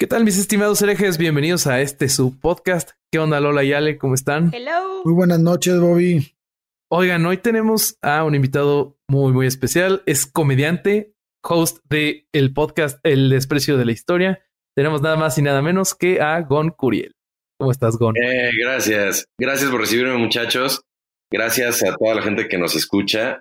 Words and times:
¿Qué 0.00 0.06
tal, 0.06 0.22
mis 0.22 0.38
estimados 0.38 0.80
herejes? 0.80 1.18
Bienvenidos 1.18 1.66
a 1.66 1.80
este 1.80 2.08
su 2.08 2.38
podcast. 2.38 2.90
¿Qué 3.10 3.18
onda, 3.18 3.40
Lola 3.40 3.64
y 3.64 3.72
Ale? 3.72 3.98
¿Cómo 3.98 4.14
están? 4.14 4.54
Hello. 4.54 5.02
Muy 5.04 5.12
buenas 5.12 5.40
noches, 5.40 5.80
Bobby. 5.80 6.36
Oigan, 6.88 7.26
hoy 7.26 7.38
tenemos 7.38 7.98
a 8.00 8.22
un 8.22 8.36
invitado 8.36 8.96
muy, 9.08 9.32
muy 9.32 9.48
especial. 9.48 10.04
Es 10.06 10.24
comediante, 10.24 11.16
host 11.42 11.78
de 11.90 12.28
el 12.32 12.54
podcast 12.54 13.00
El 13.02 13.28
Desprecio 13.28 13.76
de 13.76 13.86
la 13.86 13.90
Historia. 13.90 14.46
Tenemos 14.76 15.02
nada 15.02 15.16
más 15.16 15.36
y 15.36 15.42
nada 15.42 15.62
menos 15.62 15.96
que 15.96 16.20
a 16.20 16.40
Gon 16.42 16.70
Curiel. 16.70 17.16
¿Cómo 17.58 17.72
estás, 17.72 17.96
Gon? 17.96 18.14
Eh, 18.22 18.52
gracias. 18.56 19.24
Gracias 19.36 19.68
por 19.68 19.80
recibirme, 19.80 20.16
muchachos. 20.16 20.80
Gracias 21.28 21.82
a 21.82 21.96
toda 21.96 22.14
la 22.14 22.22
gente 22.22 22.46
que 22.46 22.56
nos 22.56 22.76
escucha 22.76 23.40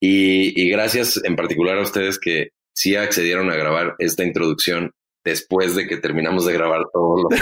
y, 0.00 0.52
y 0.62 0.70
gracias 0.70 1.20
en 1.24 1.34
particular 1.34 1.76
a 1.78 1.82
ustedes 1.82 2.20
que 2.20 2.50
sí 2.76 2.94
accedieron 2.94 3.50
a 3.50 3.56
grabar 3.56 3.96
esta 3.98 4.22
introducción 4.22 4.92
después 5.26 5.74
de 5.74 5.86
que 5.86 5.96
terminamos 5.98 6.46
de 6.46 6.52
grabar 6.54 6.82
todo 6.92 7.24
lo 7.24 7.28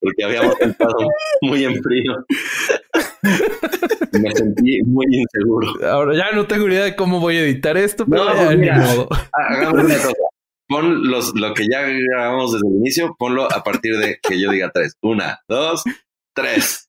porque 0.00 0.24
habíamos 0.24 0.60
estado 0.60 0.94
muy 1.42 1.64
en 1.64 1.82
frío. 1.82 2.12
Me 4.12 4.30
sentí 4.32 4.80
muy 4.84 5.04
inseguro. 5.10 5.68
Ahora 5.84 6.16
ya 6.16 6.30
no 6.32 6.46
tengo 6.46 6.68
idea 6.68 6.84
de 6.84 6.94
cómo 6.94 7.18
voy 7.18 7.36
a 7.36 7.40
editar 7.42 7.76
esto, 7.76 8.06
pero 8.08 8.24
No, 8.24 8.34
pues 8.36 8.56
mira. 8.56 8.78
modo. 8.78 9.08
Hagamos 9.32 9.84
una 9.84 9.94
cosa. 9.96 10.12
Pon 10.68 11.10
los, 11.10 11.32
lo 11.34 11.54
que 11.54 11.64
ya 11.70 11.82
grabamos 11.82 12.52
desde 12.52 12.68
el 12.68 12.74
inicio, 12.76 13.16
ponlo 13.18 13.50
a 13.52 13.62
partir 13.64 13.98
de 13.98 14.18
que 14.22 14.40
yo 14.40 14.50
diga 14.50 14.70
tres. 14.72 14.96
Una, 15.02 15.40
dos, 15.48 15.82
tres. 16.34 16.88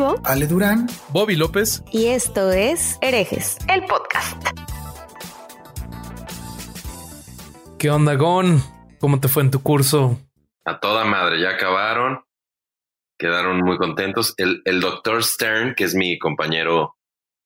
Ale 0.23 0.47
Durán, 0.47 0.87
Bobby 1.09 1.35
López, 1.35 1.83
y 1.91 2.07
esto 2.07 2.51
es 2.51 2.97
Herejes, 3.01 3.57
el 3.69 3.85
podcast. 3.85 4.35
¿qué 7.77 7.89
onda, 7.91 8.15
Gon? 8.15 8.61
¿Cómo 8.99 9.19
te 9.19 9.27
fue 9.27 9.43
en 9.43 9.51
tu 9.51 9.61
curso? 9.61 10.19
A 10.65 10.79
toda 10.79 11.05
madre, 11.05 11.39
ya 11.41 11.51
acabaron. 11.51 12.21
Quedaron 13.19 13.59
muy 13.59 13.77
contentos. 13.77 14.33
El, 14.37 14.61
el 14.65 14.81
doctor 14.81 15.23
Stern, 15.23 15.75
que 15.75 15.83
es 15.83 15.93
mi 15.95 16.17
compañero 16.17 16.95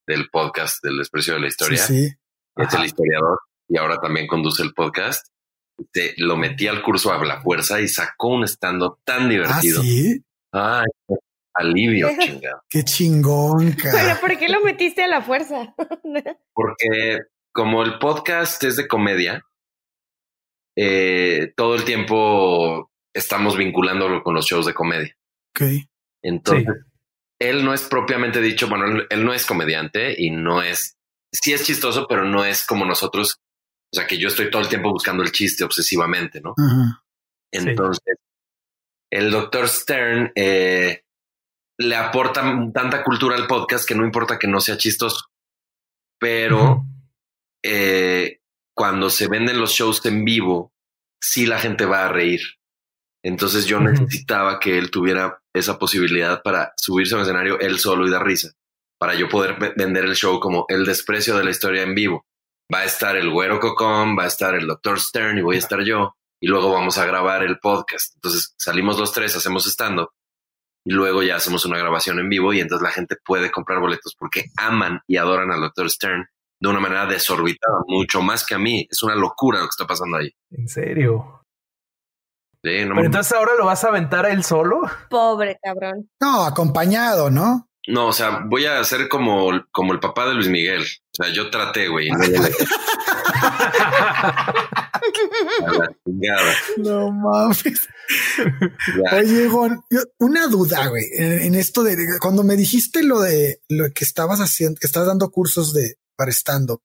del 0.08 0.30
podcast 0.30 0.82
del 0.84 0.98
desprecio 0.98 1.34
de 1.36 1.40
la 1.42 1.48
historia, 1.48 1.78
Sí, 1.80 2.08
sí. 2.10 2.16
es 2.58 2.74
el 2.74 2.86
historiador 2.86 3.40
y 3.68 3.78
ahora 3.78 3.98
también 4.00 4.28
conduce 4.28 4.64
el 4.64 4.74
podcast. 4.74 5.26
Se 5.94 6.14
lo 6.18 6.38
metí 6.38 6.68
al 6.68 6.82
curso 6.82 7.12
a 7.12 7.24
la 7.26 7.42
fuerza 7.42 7.82
y 7.82 7.88
sacó 7.90 8.30
un 8.30 8.44
stand-up 8.46 9.00
tan 9.06 9.24
Ah, 9.26 9.30
divertido. 9.30 9.82
sí. 9.82 10.22
Ay, 10.54 10.86
alivio, 11.56 12.10
chingado. 12.20 12.62
Qué 12.70 12.84
chingón, 12.84 13.72
cara. 13.74 14.20
¿por 14.20 14.38
qué 14.38 14.50
lo 14.50 14.62
metiste 14.62 15.04
a 15.04 15.08
la 15.08 15.22
fuerza? 15.22 15.74
Porque 16.54 17.20
como 17.54 17.84
el 17.84 17.98
podcast 18.00 18.64
es 18.64 18.76
de 18.76 18.88
comedia, 18.88 19.44
eh, 20.78 21.54
todo 21.56 21.76
el 21.76 21.86
tiempo 21.86 22.92
estamos 23.14 23.58
vinculándolo 23.58 24.22
con 24.22 24.36
los 24.36 24.46
shows 24.46 24.66
de 24.66 24.74
comedia. 24.74 25.16
Ok. 25.52 25.88
Entonces, 26.22 26.68
él 27.40 27.64
no 27.64 27.74
es 27.74 27.84
propiamente 27.84 28.42
dicho, 28.42 28.68
bueno, 28.68 28.86
él, 28.86 29.08
él 29.10 29.26
no 29.26 29.34
es 29.34 29.46
comediante 29.46 30.16
y 30.18 30.32
no 30.32 30.62
es, 30.62 30.98
sí 31.32 31.54
es 31.54 31.66
chistoso, 31.66 32.08
pero 32.10 32.26
no 32.26 32.44
es 32.44 32.66
como 32.66 32.86
nosotros. 32.86 33.40
O 33.94 33.96
sea, 33.96 34.08
que 34.08 34.18
yo 34.18 34.28
estoy 34.28 34.52
todo 34.52 34.62
el 34.62 34.68
tiempo 34.68 34.92
buscando 34.92 35.24
el 35.24 35.32
chiste 35.32 35.64
obsesivamente, 35.64 36.42
¿no? 36.42 36.54
Entonces, 37.52 38.18
el 39.10 39.32
doctor 39.32 39.70
Stern 39.70 40.32
eh, 40.36 41.05
le 41.78 41.96
aporta 41.96 42.42
tanta 42.74 43.04
cultura 43.04 43.36
al 43.36 43.48
podcast 43.48 43.88
que 43.88 43.96
no 43.96 44.06
importa 44.06 44.40
que 44.40 44.48
no 44.48 44.60
sea 44.62 44.78
chistoso. 44.78 45.26
Pero 46.20 46.86
eh, 47.64 48.40
cuando 48.76 49.10
se 49.10 49.28
venden 49.28 49.60
los 49.60 49.72
shows 49.72 50.06
en 50.06 50.24
vivo, 50.24 50.74
sí 51.22 51.46
la 51.46 51.60
gente 51.60 51.86
va 51.86 52.06
a 52.06 52.10
reír. 52.10 52.42
Entonces 53.24 53.66
yo 53.66 53.80
necesitaba 53.80 54.60
que 54.60 54.78
él 54.78 54.92
tuviera 54.92 55.42
esa 55.54 55.80
posibilidad 55.80 56.42
para 56.44 56.74
subirse 56.78 57.16
al 57.16 57.22
escenario 57.22 57.60
él 57.60 57.80
solo 57.80 58.08
y 58.08 58.12
dar 58.12 58.24
risa, 58.26 58.54
para 59.00 59.16
yo 59.16 59.28
poder 59.28 59.58
ve- 59.60 59.74
vender 59.76 60.06
el 60.06 60.16
show 60.16 60.40
como 60.40 60.66
el 60.70 60.86
desprecio 60.86 61.36
de 61.38 61.44
la 61.44 61.50
historia 61.50 61.82
en 61.82 61.96
vivo. 61.96 62.26
Va 62.74 62.80
a 62.80 62.86
estar 62.86 63.16
el 63.16 63.30
güero 63.32 63.60
Cocón, 63.60 64.18
va 64.18 64.24
a 64.24 64.28
estar 64.28 64.56
el 64.56 64.68
doctor 64.68 65.00
Stern 65.00 65.38
y 65.38 65.42
voy 65.42 65.56
a 65.56 65.60
estar 65.60 65.82
yo 65.84 66.16
y 66.42 66.48
luego 66.48 66.72
vamos 66.72 66.98
a 66.98 67.06
grabar 67.06 67.44
el 67.44 67.58
podcast. 67.60 68.14
Entonces 68.16 68.54
salimos 68.58 69.00
los 69.00 69.12
tres, 69.12 69.36
hacemos 69.36 69.66
stand-up 69.66 70.10
y 70.86 70.94
luego 70.94 71.24
ya 71.24 71.36
hacemos 71.38 71.66
una 71.66 71.78
grabación 71.80 72.20
en 72.20 72.30
vivo 72.30 72.54
y 72.54 72.60
entonces 72.62 72.84
la 72.84 72.92
gente 72.92 73.16
puede 73.26 73.52
comprar 73.52 73.80
boletos 73.80 74.16
porque 74.18 74.46
aman 74.58 75.02
y 75.08 75.18
adoran 75.18 75.52
al 75.52 75.62
doctor 75.62 75.90
Stern 75.90 76.26
de 76.62 76.70
una 76.70 76.80
manera 76.80 77.06
desorbitada, 77.06 77.80
mucho 77.88 78.22
más 78.22 78.46
que 78.46 78.56
a 78.56 78.60
mí. 78.60 78.88
Es 78.90 79.04
una 79.04 79.16
locura 79.16 79.60
lo 79.60 79.66
que 79.66 79.72
está 79.72 79.86
pasando 79.88 80.18
ahí. 80.18 80.32
¿En 80.52 80.68
serio? 80.70 81.42
Sí, 82.64 82.72
no, 82.86 82.90
Pero 82.90 82.96
me- 82.96 83.06
entonces 83.06 83.34
ahora 83.34 83.52
lo 83.58 83.66
vas 83.66 83.84
a 83.84 83.90
aventar 83.90 84.26
a 84.26 84.30
él 84.32 84.44
solo. 84.44 84.82
Pobre 85.10 85.58
cabrón. 85.62 86.10
No, 86.22 86.46
acompañado, 86.46 87.30
¿no? 87.30 87.68
No, 87.88 88.08
o 88.08 88.14
sea, 88.14 88.42
voy 88.48 88.66
a 88.66 88.84
ser 88.84 89.08
como, 89.10 89.50
como 89.72 89.94
el 89.94 90.00
papá 90.00 90.28
de 90.28 90.36
Luis 90.36 90.50
Miguel. 90.50 90.84
O 90.84 91.24
sea, 91.24 91.34
yo 91.34 91.50
traté, 91.50 91.88
güey. 91.88 92.10
no 92.10 92.18
le- 92.20 92.38
a 95.66 95.74
la 95.74 95.90
chingada. 96.06 96.54
No 96.78 97.12
mames. 97.12 97.64
Ya. 97.64 99.18
Oye, 99.18 99.48
Gon, 99.48 99.84
yo- 99.90 100.04
una 100.20 100.48
duda, 100.48 100.88
güey, 100.88 101.06
en, 101.18 101.42
en 101.44 101.56
esto 101.56 101.84
de 101.84 101.96
cuando 102.20 102.44
me 102.44 102.56
dijiste 102.56 103.04
lo 103.04 103.22
de 103.22 103.62
lo 103.70 103.86
que 103.94 104.04
estabas 104.04 104.40
haciendo, 104.40 104.80
que 104.80 104.88
estabas 104.88 105.08
dando 105.08 105.30
cursos 105.32 105.74
de 105.74 105.96
para 106.16 106.32
stand-up. 106.32 106.82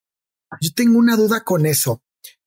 Yo 0.60 0.70
tengo 0.74 0.98
una 0.98 1.16
duda 1.16 1.44
con 1.44 1.66
eso. 1.66 2.02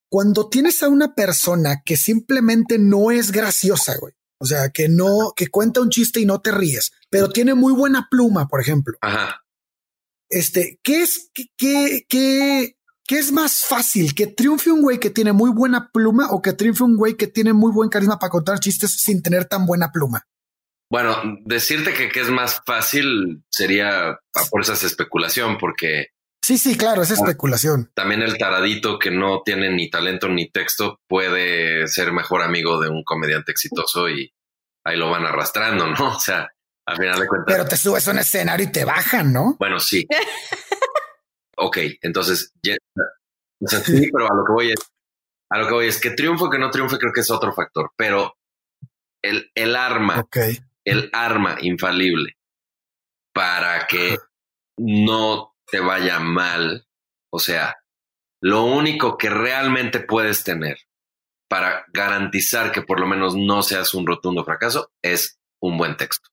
Cuando 0.10 0.50
tienes 0.50 0.84
a 0.84 0.90
una 0.90 1.16
persona 1.16 1.82
que 1.84 1.98
simplemente 1.98 2.78
no 2.78 3.12
es 3.12 3.32
graciosa, 3.32 3.96
güey. 4.00 4.14
O 4.44 4.46
sea, 4.46 4.72
que 4.72 4.90
no, 4.90 5.32
que 5.34 5.48
cuenta 5.48 5.80
un 5.80 5.90
chiste 5.90 6.20
y 6.20 6.26
no 6.26 6.42
te 6.42 6.52
ríes, 6.52 6.92
pero 7.10 7.30
tiene 7.30 7.54
muy 7.54 7.72
buena 7.72 8.10
pluma, 8.12 8.50
por 8.50 8.60
ejemplo. 8.60 8.98
Ajá. 9.00 9.42
Este, 10.30 10.82
¿qué 10.84 11.02
es, 11.02 11.32
qué, 11.34 11.48
qué, 12.10 12.76
qué, 13.08 13.20
es 13.20 13.32
más 13.32 13.64
fácil? 13.64 14.14
¿Que 14.14 14.28
triunfe 14.28 14.70
un 14.70 14.82
güey 14.82 15.00
que 15.00 15.10
tiene 15.10 15.32
muy 15.32 15.50
buena 15.50 15.92
pluma 15.94 16.28
o 16.32 16.42
que 16.42 16.52
triunfe 16.52 16.84
un 16.84 16.98
güey 16.98 17.16
que 17.16 17.28
tiene 17.28 17.54
muy 17.54 17.72
buen 17.72 17.90
carisma 17.90 18.20
para 18.20 18.32
contar 18.32 18.60
chistes 18.60 19.02
sin 19.02 19.22
tener 19.22 19.46
tan 19.46 19.66
buena 19.66 19.94
pluma? 19.94 20.28
Bueno, 20.92 21.16
decirte 21.46 21.94
que, 21.94 22.10
que 22.10 22.20
es 22.20 22.30
más 22.30 22.62
fácil 22.66 23.46
sería 23.50 24.10
a 24.10 24.44
fuerzas 24.50 24.84
especulación, 24.84 25.58
porque 25.58 26.08
Sí, 26.44 26.58
sí, 26.58 26.78
claro, 26.78 27.02
es 27.04 27.12
especulación. 27.12 27.90
también 27.94 28.22
el 28.22 28.38
taradito 28.38 29.00
que 29.00 29.12
no 29.12 29.42
tiene 29.46 29.70
ni 29.72 29.90
talento 29.90 30.28
ni 30.28 30.52
texto 30.52 31.00
puede 31.08 31.88
ser 31.88 32.12
mejor 32.12 32.42
amigo 32.42 32.82
de 32.82 32.90
un 32.90 33.04
comediante 33.06 33.54
exitoso 33.54 34.10
y 34.10 34.34
ahí 34.86 34.98
lo 34.98 35.10
van 35.10 35.26
arrastrando, 35.26 35.88
¿no? 35.88 35.96
O 36.18 36.20
sea, 36.20 36.50
al 36.86 36.98
final 36.98 37.18
de 37.22 37.28
cuentas. 37.28 37.46
Pero 37.56 37.66
te 37.66 37.78
subes 37.78 38.06
a 38.08 38.12
un 38.12 38.20
escenario 38.20 38.66
y 38.68 38.72
te 38.74 38.84
bajan, 38.84 39.32
¿no? 39.32 39.56
Bueno, 39.58 39.80
sí. 39.80 40.06
ok, 41.58 41.78
entonces, 42.02 42.52
ya- 42.62 42.76
o 43.62 43.68
sea, 43.68 43.80
sí, 43.80 44.10
pero 44.12 44.26
a 44.30 44.36
lo 44.36 44.44
que 44.46 44.52
voy 44.52 44.72
es, 44.74 44.80
a 45.50 45.58
lo 45.60 45.68
que 45.68 45.74
voy 45.74 45.88
es 45.88 46.02
que 46.02 46.10
triunfo 46.12 46.46
o 46.46 46.50
que 46.50 46.60
no 46.60 46.70
triunfe 46.72 46.98
creo 46.98 47.14
que 47.14 47.22
es 47.22 47.32
otro 47.32 47.54
factor, 47.54 47.92
pero 47.96 48.36
el, 49.24 49.50
el 49.56 49.78
arma, 49.78 50.20
Ok. 50.20 50.38
el 50.84 51.10
arma 51.14 51.56
infalible 51.62 52.36
para 53.34 53.88
que 53.88 54.18
no 54.78 55.53
te 55.74 55.80
vaya 55.80 56.20
mal, 56.20 56.86
o 57.32 57.40
sea, 57.40 57.76
lo 58.40 58.64
único 58.64 59.18
que 59.18 59.32
realmente 59.32 60.02
puedes 60.02 60.44
tener 60.44 60.78
para 61.50 61.84
garantizar 61.92 62.72
que 62.72 62.84
por 62.84 63.00
lo 63.00 63.08
menos 63.08 63.36
no 63.36 63.64
seas 63.64 63.96
un 63.96 64.06
rotundo 64.06 64.46
fracaso 64.46 64.92
es 65.02 65.40
un 65.60 65.80
buen 65.80 65.98
texto. 65.98 66.30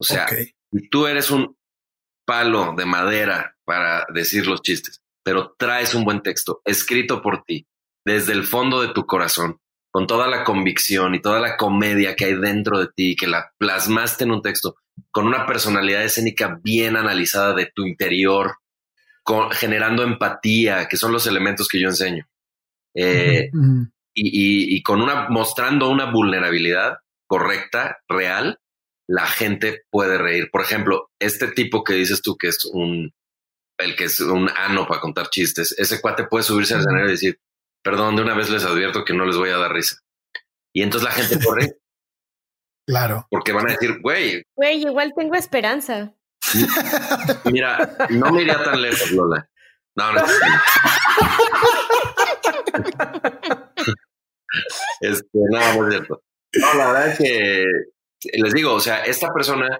O 0.00 0.04
sea, 0.04 0.28
tú 0.92 1.08
eres 1.08 1.32
un 1.32 1.58
palo 2.24 2.74
de 2.76 2.84
madera 2.84 3.56
para 3.64 4.06
decir 4.14 4.46
los 4.46 4.62
chistes, 4.62 5.02
pero 5.24 5.56
traes 5.58 5.92
un 5.96 6.04
buen 6.04 6.22
texto 6.22 6.62
escrito 6.64 7.20
por 7.20 7.42
ti 7.42 7.66
desde 8.06 8.32
el 8.32 8.44
fondo 8.46 8.80
de 8.80 8.94
tu 8.94 9.06
corazón, 9.06 9.58
con 9.94 10.08
toda 10.08 10.26
la 10.26 10.42
convicción 10.42 11.14
y 11.14 11.20
toda 11.20 11.38
la 11.38 11.56
comedia 11.56 12.16
que 12.16 12.24
hay 12.24 12.34
dentro 12.34 12.80
de 12.80 12.88
ti, 12.96 13.14
que 13.14 13.28
la 13.28 13.52
plasmaste 13.58 14.24
en 14.24 14.32
un 14.32 14.42
texto, 14.42 14.74
con 15.12 15.24
una 15.24 15.46
personalidad 15.46 16.02
escénica 16.02 16.58
bien 16.64 16.96
analizada 16.96 17.54
de 17.54 17.70
tu 17.72 17.86
interior, 17.86 18.56
con- 19.22 19.52
generando 19.52 20.02
empatía, 20.02 20.88
que 20.88 20.96
son 20.96 21.12
los 21.12 21.28
elementos 21.28 21.68
que 21.68 21.80
yo 21.80 21.86
enseño. 21.90 22.26
Eh, 22.92 23.50
y, 24.14 24.76
y, 24.76 24.82
con 24.82 25.00
una, 25.00 25.28
mostrando 25.28 25.88
una 25.88 26.10
vulnerabilidad 26.10 26.96
correcta, 27.28 27.98
real, 28.08 28.58
la 29.08 29.26
gente 29.28 29.82
puede 29.92 30.18
reír. 30.18 30.48
Por 30.50 30.62
ejemplo, 30.62 31.12
este 31.20 31.46
tipo 31.52 31.84
que 31.84 31.94
dices 31.94 32.20
tú 32.20 32.36
que 32.36 32.48
es 32.48 32.64
un, 32.64 33.12
el 33.78 33.94
que 33.94 34.04
es 34.06 34.18
un 34.18 34.50
ano 34.56 34.88
para 34.88 35.00
contar 35.00 35.30
chistes, 35.30 35.72
ese 35.78 36.00
cuate 36.00 36.24
puede 36.26 36.42
subirse 36.42 36.74
al 36.74 36.80
escenario 36.80 37.06
y 37.06 37.12
decir, 37.12 37.38
perdón, 37.84 38.16
de 38.16 38.22
una 38.22 38.34
vez 38.34 38.50
les 38.50 38.64
advierto 38.64 39.04
que 39.04 39.14
no 39.14 39.24
les 39.24 39.36
voy 39.36 39.50
a 39.50 39.58
dar 39.58 39.72
risa. 39.72 40.00
Y 40.72 40.82
entonces 40.82 41.08
la 41.08 41.14
gente 41.14 41.44
corre. 41.44 41.76
claro. 42.86 43.28
Porque 43.30 43.52
van 43.52 43.68
a 43.68 43.72
decir, 43.72 44.00
güey. 44.00 44.42
Güey, 44.56 44.82
igual 44.82 45.12
tengo 45.16 45.36
esperanza. 45.36 46.12
Mira, 47.44 47.96
no 48.10 48.32
me 48.32 48.42
iría 48.42 48.62
tan 48.62 48.82
lejos, 48.82 49.12
Lola. 49.12 49.48
No, 49.96 50.12
no. 50.12 50.24
este, 55.00 55.28
no, 55.32 55.74
no 55.74 55.86
es 55.86 55.94
cierto. 55.94 56.22
No, 56.54 56.74
la 56.74 56.86
verdad 56.88 57.08
es 57.08 57.18
que 57.18 57.64
les 58.32 58.54
digo, 58.54 58.74
o 58.74 58.80
sea, 58.80 59.04
esta 59.04 59.32
persona, 59.32 59.76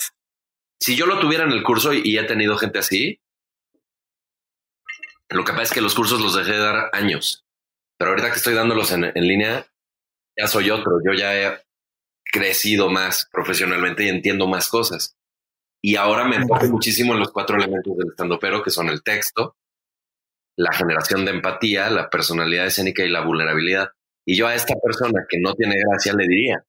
si 0.81 0.97
yo 0.97 1.07
lo 1.07 1.19
tuviera 1.19 1.45
en 1.45 1.53
el 1.53 1.63
curso 1.63 1.93
y, 1.93 2.19
he 2.19 2.25
tenido 2.25 2.57
gente 2.57 2.79
así, 2.79 3.21
lo 5.31 5.45
que 5.45 5.53
pasa 5.53 5.65
es 5.65 5.73
que 5.73 5.81
los 5.81 5.95
cursos 5.95 6.21
los 6.21 6.35
dejé 6.37 6.53
de 6.53 6.59
dar 6.59 6.91
años, 6.93 7.44
pero 7.99 8.11
ahorita 8.11 8.31
que 8.31 8.37
estoy 8.37 8.55
dándolos 8.55 8.93
en, 8.93 9.05
en 9.05 9.29
línea, 9.29 9.67
ya 10.37 10.47
soy 10.47 10.71
otro, 10.71 10.99
yo 11.05 11.13
ya 11.13 11.37
he 11.37 11.65
crecido 12.35 12.91
más 12.91 13.29
profesionalmente 13.31 14.05
y 14.05 14.09
entiendo 14.09 14.49
más 14.49 14.69
cosas. 14.69 15.17
Y 15.81 15.97
ahora 15.97 16.25
me 16.25 16.37
enfoco 16.37 16.67
muchísimo 16.67 17.13
en 17.13 17.21
los 17.21 17.31
cuatro 17.31 17.57
elementos 17.57 17.97
del 17.97 18.09
estando 18.09 18.39
pero, 18.39 18.63
que 18.63 18.71
son 18.71 18.89
el 18.89 19.03
texto, 19.03 19.57
la 20.57 20.73
generación 20.73 21.25
de 21.25 21.33
empatía, 21.33 21.91
la 21.91 22.11
personalidad 22.11 22.67
escénica 22.67 23.05
y 23.05 23.11
la 23.11 23.25
vulnerabilidad. 23.25 23.91
Y 24.27 24.37
yo 24.37 24.49
a 24.49 24.55
esta 24.55 24.75
persona 24.83 25.27
que 25.29 25.39
no 25.39 25.55
tiene 25.55 25.77
gracia 25.79 26.15
le 26.15 26.27
diría, 26.27 26.65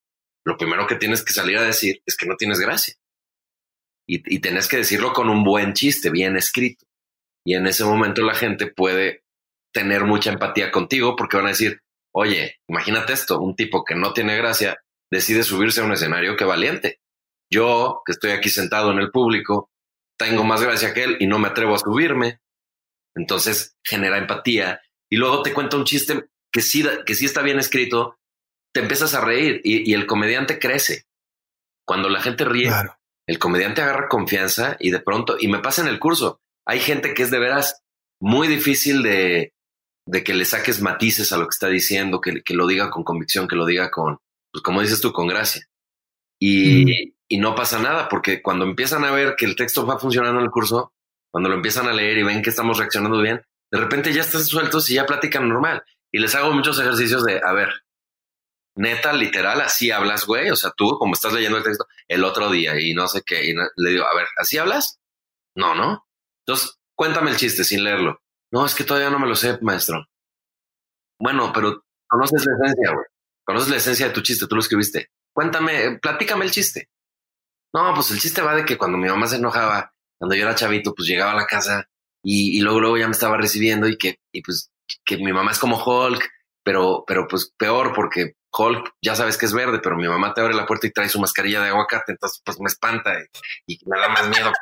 lo 0.46 0.58
primero 0.58 0.86
que 0.86 0.96
tienes 0.96 1.24
que 1.24 1.34
salir 1.34 1.58
a 1.58 1.64
decir 1.64 2.02
es 2.06 2.16
que 2.16 2.28
no 2.28 2.36
tienes 2.36 2.60
gracia. 2.60 2.96
Y, 4.08 4.36
y 4.36 4.40
tenés 4.40 4.68
que 4.68 4.78
decirlo 4.78 5.14
con 5.14 5.30
un 5.30 5.44
buen 5.44 5.74
chiste, 5.74 6.12
bien 6.12 6.38
escrito. 6.38 6.86
Y 7.44 7.56
en 7.56 7.66
ese 7.66 7.86
momento 7.86 8.22
la 8.22 8.36
gente 8.36 8.68
puede 8.68 9.24
tener 9.76 10.06
mucha 10.06 10.32
empatía 10.32 10.72
contigo 10.72 11.18
porque 11.18 11.36
van 11.36 11.48
a 11.48 11.50
decir, 11.50 11.82
oye, 12.14 12.56
imagínate 12.68 13.12
esto, 13.12 13.42
un 13.42 13.58
tipo 13.58 13.84
que 13.84 13.94
no 13.94 14.14
tiene 14.14 14.38
gracia 14.38 14.80
decide 15.12 15.44
subirse 15.44 15.82
a 15.82 15.84
un 15.84 15.92
escenario, 15.92 16.38
que 16.38 16.46
valiente. 16.46 17.02
Yo, 17.52 18.02
que 18.06 18.14
estoy 18.14 18.32
aquí 18.32 18.50
sentado 18.50 18.92
en 18.92 19.00
el 19.00 19.12
público, 19.12 19.70
tengo 20.18 20.46
más 20.46 20.62
gracia 20.62 20.94
que 20.94 21.04
él 21.04 21.18
y 21.20 21.28
no 21.28 21.40
me 21.40 21.50
atrevo 21.50 21.76
a 21.76 21.80
subirme. 21.80 22.40
Entonces 23.16 23.76
genera 23.84 24.18
empatía 24.18 24.82
y 25.10 25.18
luego 25.18 25.44
te 25.44 25.54
cuenta 25.54 25.76
un 25.76 25.84
chiste 25.84 26.26
que 26.54 26.62
sí, 26.62 26.86
que 27.06 27.14
sí 27.14 27.26
está 27.26 27.42
bien 27.42 27.60
escrito, 27.60 28.18
te 28.74 28.80
empiezas 28.80 29.14
a 29.14 29.22
reír 29.22 29.60
y, 29.66 29.94
el 29.94 30.06
comediante 30.06 30.58
crece. 30.58 31.06
Cuando 31.86 32.08
la 32.08 32.22
gente 32.22 32.46
ríe, 32.46 32.72
el 33.28 33.40
comediante 33.40 33.82
agarra 33.82 34.08
confianza 34.08 34.78
y 34.80 34.92
de 34.92 35.00
pronto, 35.00 35.36
y 35.38 35.50
me 35.50 35.60
pasa 35.60 35.82
en 35.82 35.90
el 35.90 36.00
curso, 36.00 36.40
hay 36.66 36.80
gente 36.80 37.14
que 37.14 37.24
es 37.24 37.32
de 37.32 37.40
veras 37.40 37.84
muy 38.22 38.48
difícil 38.48 39.04
de, 39.04 39.55
de 40.06 40.24
que 40.24 40.34
le 40.34 40.46
saques 40.46 40.82
matices 40.82 41.32
a 41.32 41.38
lo 41.38 41.46
que 41.46 41.54
está 41.54 41.68
diciendo, 41.68 42.22
que, 42.22 42.42
que, 42.44 42.54
lo 42.54 42.68
diga 42.68 42.90
con 42.90 43.04
convicción, 43.04 43.48
que 43.48 43.56
lo 43.56 43.66
diga 43.66 43.90
con, 43.90 44.20
pues 44.52 44.62
como 44.62 44.82
dices 44.82 45.02
tú, 45.02 45.12
con 45.12 45.28
gracia. 45.28 45.68
Y, 46.40 47.16
y 47.28 47.38
no 47.38 47.56
pasa 47.56 47.80
nada, 47.80 48.08
porque 48.08 48.42
cuando 48.42 48.66
empiezan 48.66 49.04
a 49.04 49.12
ver 49.12 49.36
que 49.36 49.46
el 49.46 49.56
texto 49.56 49.86
va 49.86 50.00
funcionando 50.00 50.40
en 50.40 50.46
el 50.46 50.52
curso, 50.52 50.94
cuando 51.32 51.50
lo 51.50 51.56
empiezan 51.56 51.88
a 51.88 51.94
leer 51.94 52.18
y 52.18 52.24
ven 52.24 52.42
que 52.42 52.52
estamos 52.52 52.78
reaccionando 52.78 53.20
bien, 53.22 53.42
de 53.72 53.80
repente 53.80 54.14
ya 54.14 54.22
están 54.22 54.46
sueltos 54.46 54.90
y 54.90 54.96
ya 54.96 55.06
platican 55.06 55.50
normal. 55.50 55.84
Y 56.12 56.20
les 56.20 56.36
hago 56.36 56.54
muchos 56.54 56.80
ejercicios 56.80 57.26
de, 57.26 57.42
a 57.44 57.52
ver, 57.52 57.70
neta, 58.76 59.12
literal, 59.12 59.62
así 59.62 59.92
hablas, 59.92 60.26
güey. 60.26 60.50
O 60.50 60.56
sea, 60.56 60.72
tú, 60.78 60.98
como 60.98 61.14
estás 61.14 61.34
leyendo 61.34 61.58
el 61.58 61.64
texto 61.64 61.88
el 62.08 62.24
otro 62.24 62.50
día 62.50 62.80
y 62.80 62.94
no 62.94 63.08
sé 63.08 63.22
qué, 63.26 63.44
y 63.46 63.54
le 63.54 63.90
digo, 63.90 64.06
a 64.06 64.16
ver, 64.16 64.28
¿así 64.38 64.58
hablas? 64.58 65.00
No, 65.56 65.74
no. 65.74 66.06
Entonces, 66.46 66.78
cuéntame 66.94 67.32
el 67.32 67.38
chiste 67.38 67.64
sin 67.64 67.84
leerlo. 67.84 68.22
No, 68.56 68.66
es 68.66 68.74
que 68.74 68.86
todavía 68.86 69.10
no 69.10 69.20
me 69.20 69.28
lo 69.28 69.36
sé, 69.36 69.60
maestro. 69.62 70.08
Bueno, 71.20 71.52
pero 71.54 71.84
conoces 72.08 72.46
la 72.46 72.54
esencia, 72.56 72.94
güey. 72.94 73.06
Conoces 73.44 73.70
la 73.70 73.76
esencia 73.76 74.08
de 74.08 74.14
tu 74.14 74.22
chiste, 74.22 74.48
tú 74.48 74.56
lo 74.56 74.62
escribiste. 74.62 75.10
Cuéntame, 75.34 76.00
platícame 76.02 76.46
el 76.46 76.52
chiste. 76.52 76.88
No, 77.74 77.94
pues 77.94 78.12
el 78.12 78.20
chiste 78.22 78.42
va 78.42 78.56
de 78.56 78.64
que 78.64 78.78
cuando 78.78 78.98
mi 78.98 79.10
mamá 79.10 79.28
se 79.28 79.36
enojaba, 79.36 79.92
cuando 80.18 80.36
yo 80.36 80.44
era 80.44 80.56
chavito, 80.56 80.96
pues 80.96 81.06
llegaba 81.06 81.34
a 81.34 81.36
la 81.36 81.46
casa 81.46 81.90
y, 82.24 82.58
y 82.58 82.62
luego, 82.62 82.80
luego 82.80 82.98
ya 82.98 83.08
me 83.08 83.12
estaba 83.12 83.36
recibiendo 83.36 83.90
y 83.90 83.98
que, 83.98 84.20
y 84.32 84.42
pues, 84.42 84.72
que 85.04 85.18
mi 85.18 85.34
mamá 85.34 85.52
es 85.52 85.60
como 85.60 85.76
Hulk, 85.76 86.24
pero, 86.64 87.04
pero 87.06 87.28
pues 87.28 87.52
peor 87.58 87.92
porque 87.94 88.38
Hulk 88.58 88.94
ya 89.02 89.18
sabes 89.18 89.38
que 89.38 89.48
es 89.48 89.54
verde, 89.54 89.80
pero 89.84 89.98
mi 89.98 90.08
mamá 90.08 90.34
te 90.34 90.40
abre 90.40 90.54
la 90.54 90.66
puerta 90.66 90.88
y 90.88 90.92
trae 90.92 91.10
su 91.10 91.20
mascarilla 91.20 91.62
de 91.62 91.72
aguacate, 91.72 92.14
entonces 92.14 92.42
pues 92.46 92.58
me 92.62 92.68
espanta 92.68 93.14
y, 93.68 93.78
me 93.86 94.00
da 94.00 94.08
más 94.08 94.30
miedo. 94.30 94.54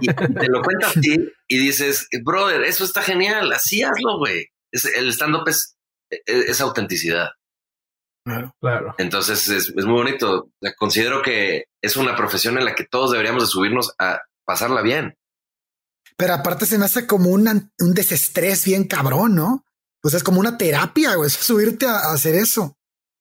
Y, 0.00 0.06
te 0.06 0.48
lo 0.48 0.62
cuentas 0.62 0.96
así 0.96 1.16
y 1.48 1.58
dices, 1.58 2.08
brother, 2.22 2.62
eso 2.62 2.84
está 2.84 3.02
genial, 3.02 3.52
así 3.52 3.82
hazlo, 3.82 4.18
güey. 4.18 4.46
Es, 4.72 4.84
el 4.84 5.08
stand-up 5.08 5.48
es, 5.48 5.76
es, 6.10 6.60
autenticidad. 6.60 7.30
Claro, 8.24 8.54
claro. 8.60 8.94
Entonces 8.98 9.48
es, 9.48 9.74
muy 9.74 9.94
bonito. 9.94 10.50
Considero 10.76 11.22
que 11.22 11.64
es 11.82 11.96
una 11.96 12.16
profesión 12.16 12.58
en 12.58 12.64
la 12.64 12.74
que 12.74 12.84
todos 12.84 13.10
deberíamos 13.10 13.42
de 13.42 13.48
subirnos 13.48 13.94
a 13.98 14.20
pasarla 14.44 14.82
bien. 14.82 15.16
Pero 16.16 16.34
aparte 16.34 16.66
se 16.66 16.78
me 16.78 16.84
hace 16.84 17.06
como 17.06 17.30
un, 17.30 17.70
un 17.78 17.94
desestrés 17.94 18.64
bien 18.64 18.84
cabrón, 18.84 19.34
¿no? 19.34 19.64
Pues 20.02 20.14
es 20.14 20.22
como 20.22 20.40
una 20.40 20.56
terapia, 20.58 21.14
güey, 21.14 21.30
subirte 21.30 21.86
a, 21.86 22.12
hacer 22.12 22.34
eso. 22.34 22.76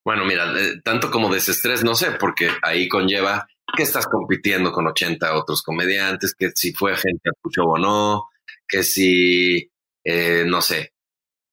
Bueno, 0.06 0.26
mira, 0.26 0.52
tanto 0.84 1.12
como 1.12 1.32
desestrés, 1.32 1.84
no 1.84 1.96
sé, 1.96 2.12
porque 2.12 2.50
ahí 2.64 2.88
conlleva 2.88 3.48
que 3.76 3.84
estás 3.84 4.08
compitiendo 4.08 4.72
con 4.72 4.88
80 4.88 5.36
otros 5.36 5.64
comediantes, 5.64 6.34
que 6.36 6.52
si 6.56 6.74
fue 6.74 6.96
gente 6.96 7.30
a 7.30 7.34
Pucho 7.42 7.64
o 7.64 7.78
no, 7.78 8.30
que 8.68 8.84
si, 8.84 9.72
eh, 10.04 10.44
no 10.46 10.62
sé, 10.62 10.94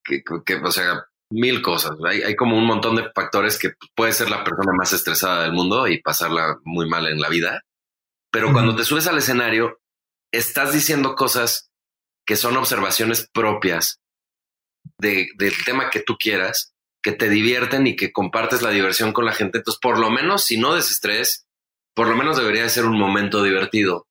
que, 0.04 0.22
que, 0.44 0.54
o 0.56 0.70
sea, 0.70 1.04
mil 1.30 1.62
cosas. 1.62 1.96
Hay, 2.06 2.22
hay 2.22 2.36
como 2.36 2.56
un 2.56 2.66
montón 2.66 2.96
de 2.96 3.10
factores 3.14 3.58
que 3.58 3.72
puede 3.94 4.12
ser 4.12 4.30
la 4.30 4.44
persona 4.44 4.72
más 4.76 4.92
estresada 4.92 5.42
del 5.42 5.52
mundo 5.52 5.88
y 5.88 6.00
pasarla 6.00 6.58
muy 6.64 6.88
mal 6.88 7.06
en 7.06 7.20
la 7.20 7.28
vida. 7.28 7.62
Pero 8.30 8.52
cuando 8.52 8.76
te 8.76 8.84
subes 8.84 9.06
al 9.06 9.18
escenario, 9.18 9.80
estás 10.32 10.72
diciendo 10.72 11.14
cosas 11.14 11.70
que 12.26 12.36
son 12.36 12.56
observaciones 12.56 13.28
propias 13.32 14.00
de, 14.98 15.28
del 15.38 15.54
tema 15.64 15.90
que 15.90 16.00
tú 16.00 16.16
quieras, 16.18 16.74
que 17.02 17.12
te 17.12 17.28
divierten 17.28 17.86
y 17.86 17.96
que 17.96 18.12
compartes 18.12 18.62
la 18.62 18.70
diversión 18.70 19.12
con 19.12 19.24
la 19.24 19.32
gente. 19.32 19.58
Entonces, 19.58 19.80
por 19.80 19.98
lo 19.98 20.10
menos, 20.10 20.44
si 20.44 20.58
no 20.58 20.74
desestrés, 20.74 21.45
por 21.96 22.08
lo 22.08 22.16
menos 22.16 22.36
debería 22.36 22.68
ser 22.68 22.84
un 22.84 22.98
momento 22.98 23.42
divertido. 23.42 24.06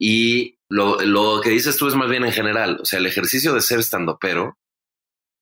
Y 0.00 0.58
lo, 0.70 1.00
lo, 1.02 1.40
que 1.42 1.50
dices 1.50 1.76
tú 1.76 1.86
es 1.86 1.94
más 1.94 2.08
bien 2.08 2.24
en 2.24 2.32
general, 2.32 2.78
o 2.80 2.84
sea, 2.84 2.98
el 2.98 3.06
ejercicio 3.06 3.52
de 3.52 3.60
ser 3.60 3.80
estando 3.80 4.18
pero 4.18 4.56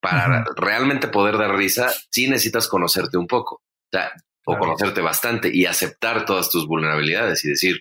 para 0.01 0.45
realmente 0.57 1.09
poder 1.09 1.39
dar 1.39 1.57
risa, 1.57 1.93
sí 2.11 2.29
necesitas 2.29 2.69
conocerte 2.69 3.17
un 3.17 3.27
poco, 3.27 3.57
o, 3.57 3.89
sea, 3.91 4.13
o 4.45 4.57
conocerte 4.59 5.01
bastante 5.01 5.51
y 5.53 5.67
aceptar 5.67 6.25
todas 6.25 6.51
tus 6.51 6.67
vulnerabilidades 6.67 7.45
y 7.45 7.49
decir, 7.49 7.81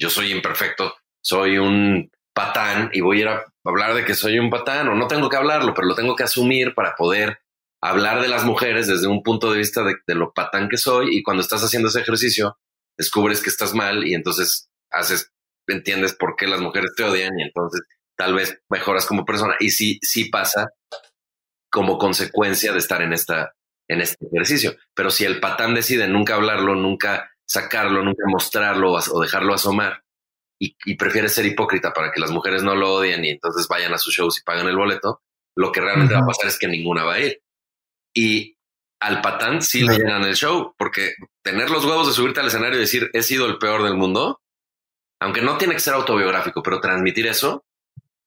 yo 0.00 0.08
soy 0.08 0.32
imperfecto, 0.32 0.94
soy 1.22 1.58
un 1.58 2.10
patán 2.32 2.90
y 2.92 3.00
voy 3.00 3.18
a 3.18 3.20
ir 3.20 3.28
a 3.28 3.44
hablar 3.64 3.94
de 3.94 4.04
que 4.04 4.14
soy 4.14 4.38
un 4.38 4.50
patán 4.50 4.88
o 4.88 4.94
no 4.94 5.08
tengo 5.08 5.28
que 5.28 5.36
hablarlo, 5.36 5.74
pero 5.74 5.88
lo 5.88 5.94
tengo 5.94 6.16
que 6.16 6.24
asumir 6.24 6.74
para 6.74 6.94
poder 6.94 7.40
hablar 7.82 8.22
de 8.22 8.28
las 8.28 8.44
mujeres 8.44 8.86
desde 8.86 9.08
un 9.08 9.22
punto 9.22 9.52
de 9.52 9.58
vista 9.58 9.82
de, 9.84 10.14
lo 10.14 10.32
patán 10.32 10.68
que 10.68 10.78
soy 10.78 11.16
y 11.16 11.22
cuando 11.22 11.42
estás 11.42 11.62
haciendo 11.62 11.88
ese 11.88 12.00
ejercicio 12.00 12.56
descubres 12.98 13.42
que 13.42 13.50
estás 13.50 13.74
mal 13.74 14.06
y 14.06 14.14
entonces 14.14 14.68
haces, 14.90 15.32
entiendes 15.66 16.14
por 16.14 16.36
qué 16.36 16.46
las 16.46 16.60
mujeres 16.60 16.92
te 16.96 17.04
odian 17.04 17.38
y 17.38 17.42
entonces 17.44 17.82
tal 18.16 18.34
vez 18.34 18.60
mejoras 18.68 19.06
como 19.06 19.24
persona 19.24 19.54
y 19.60 19.70
sí, 19.70 19.98
sí 20.02 20.26
pasa 20.26 20.68
como 21.70 21.98
consecuencia 21.98 22.72
de 22.72 22.78
estar 22.78 23.00
en 23.02 23.12
esta, 23.12 23.54
en 23.88 24.00
este 24.00 24.26
ejercicio. 24.26 24.76
Pero 24.94 25.10
si 25.10 25.24
el 25.24 25.40
patán 25.40 25.74
decide 25.74 26.08
nunca 26.08 26.34
hablarlo, 26.34 26.74
nunca 26.74 27.30
sacarlo, 27.46 28.02
nunca 28.02 28.24
mostrarlo 28.26 28.92
o 28.92 29.20
dejarlo 29.20 29.54
asomar, 29.54 30.02
y, 30.58 30.96
prefiere 30.96 31.28
ser 31.28 31.46
hipócrita 31.46 31.92
para 31.92 32.10
que 32.10 32.20
las 32.20 32.30
mujeres 32.30 32.62
no 32.62 32.74
lo 32.74 32.94
odien 32.94 33.24
y 33.24 33.30
entonces 33.30 33.68
vayan 33.68 33.94
a 33.94 33.98
sus 33.98 34.14
shows 34.14 34.38
y 34.38 34.42
paguen 34.42 34.66
el 34.66 34.76
boleto, 34.76 35.22
lo 35.56 35.72
que 35.72 35.80
realmente 35.80 36.14
va 36.14 36.20
a 36.20 36.26
pasar 36.26 36.48
es 36.48 36.58
que 36.58 36.68
ninguna 36.68 37.04
va 37.04 37.14
a 37.14 37.20
ir. 37.20 37.40
Y 38.14 38.57
al 39.00 39.20
patán 39.20 39.62
sí 39.62 39.82
le 39.82 39.96
llenan 39.96 40.24
el 40.24 40.34
show, 40.34 40.74
porque 40.76 41.14
tener 41.42 41.70
los 41.70 41.84
huevos 41.84 42.06
de 42.06 42.12
subirte 42.12 42.40
al 42.40 42.48
escenario 42.48 42.76
y 42.76 42.80
decir 42.80 43.10
he 43.12 43.22
sido 43.22 43.46
el 43.46 43.58
peor 43.58 43.82
del 43.82 43.94
mundo, 43.94 44.40
aunque 45.20 45.42
no 45.42 45.56
tiene 45.56 45.74
que 45.74 45.80
ser 45.80 45.94
autobiográfico, 45.94 46.62
pero 46.62 46.80
transmitir 46.80 47.26
eso, 47.26 47.64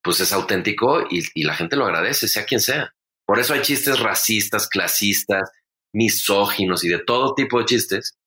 pues 0.01 0.19
es 0.19 0.33
auténtico 0.33 1.05
y, 1.09 1.43
la 1.43 1.55
gente 1.55 1.75
lo 1.75 1.85
agradece, 1.85 2.27
sea 2.27 2.45
quien 2.45 2.61
sea. 2.61 2.93
Por 3.25 3.39
eso 3.39 3.53
hay 3.53 3.61
chistes 3.61 3.99
racistas, 3.99 4.67
clasistas, 4.67 5.51
misóginos 5.93 6.83
y 6.83 6.89
de 6.89 6.99
todo 6.99 7.35
tipo 7.35 7.59
de 7.59 7.65
chistes 7.65 8.17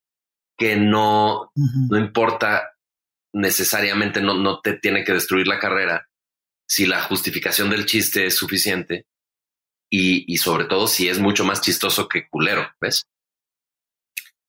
que 0.57 0.77
no, 0.77 1.51
no 1.55 1.99
importa 1.99 2.75
necesariamente 3.33 4.21
no, 4.21 4.35
no 4.35 4.61
te 4.61 4.75
tiene 4.75 5.03
que 5.03 5.13
destruir 5.13 5.49
la 5.49 5.59
carrera 5.59 6.09
si 6.69 6.87
la 6.87 7.03
justificación 7.03 7.71
del 7.71 7.87
chiste 7.87 8.27
es 8.27 8.37
suficiente 8.37 9.07
y, 9.97 10.25
y 10.33 10.37
sobre 10.39 10.65
todo 10.65 10.87
si 10.89 11.09
es 11.09 11.19
mucho 11.21 11.45
más 11.45 11.61
chistoso 11.61 12.09
que 12.09 12.29
culero, 12.29 12.63
¿ves? 12.81 13.05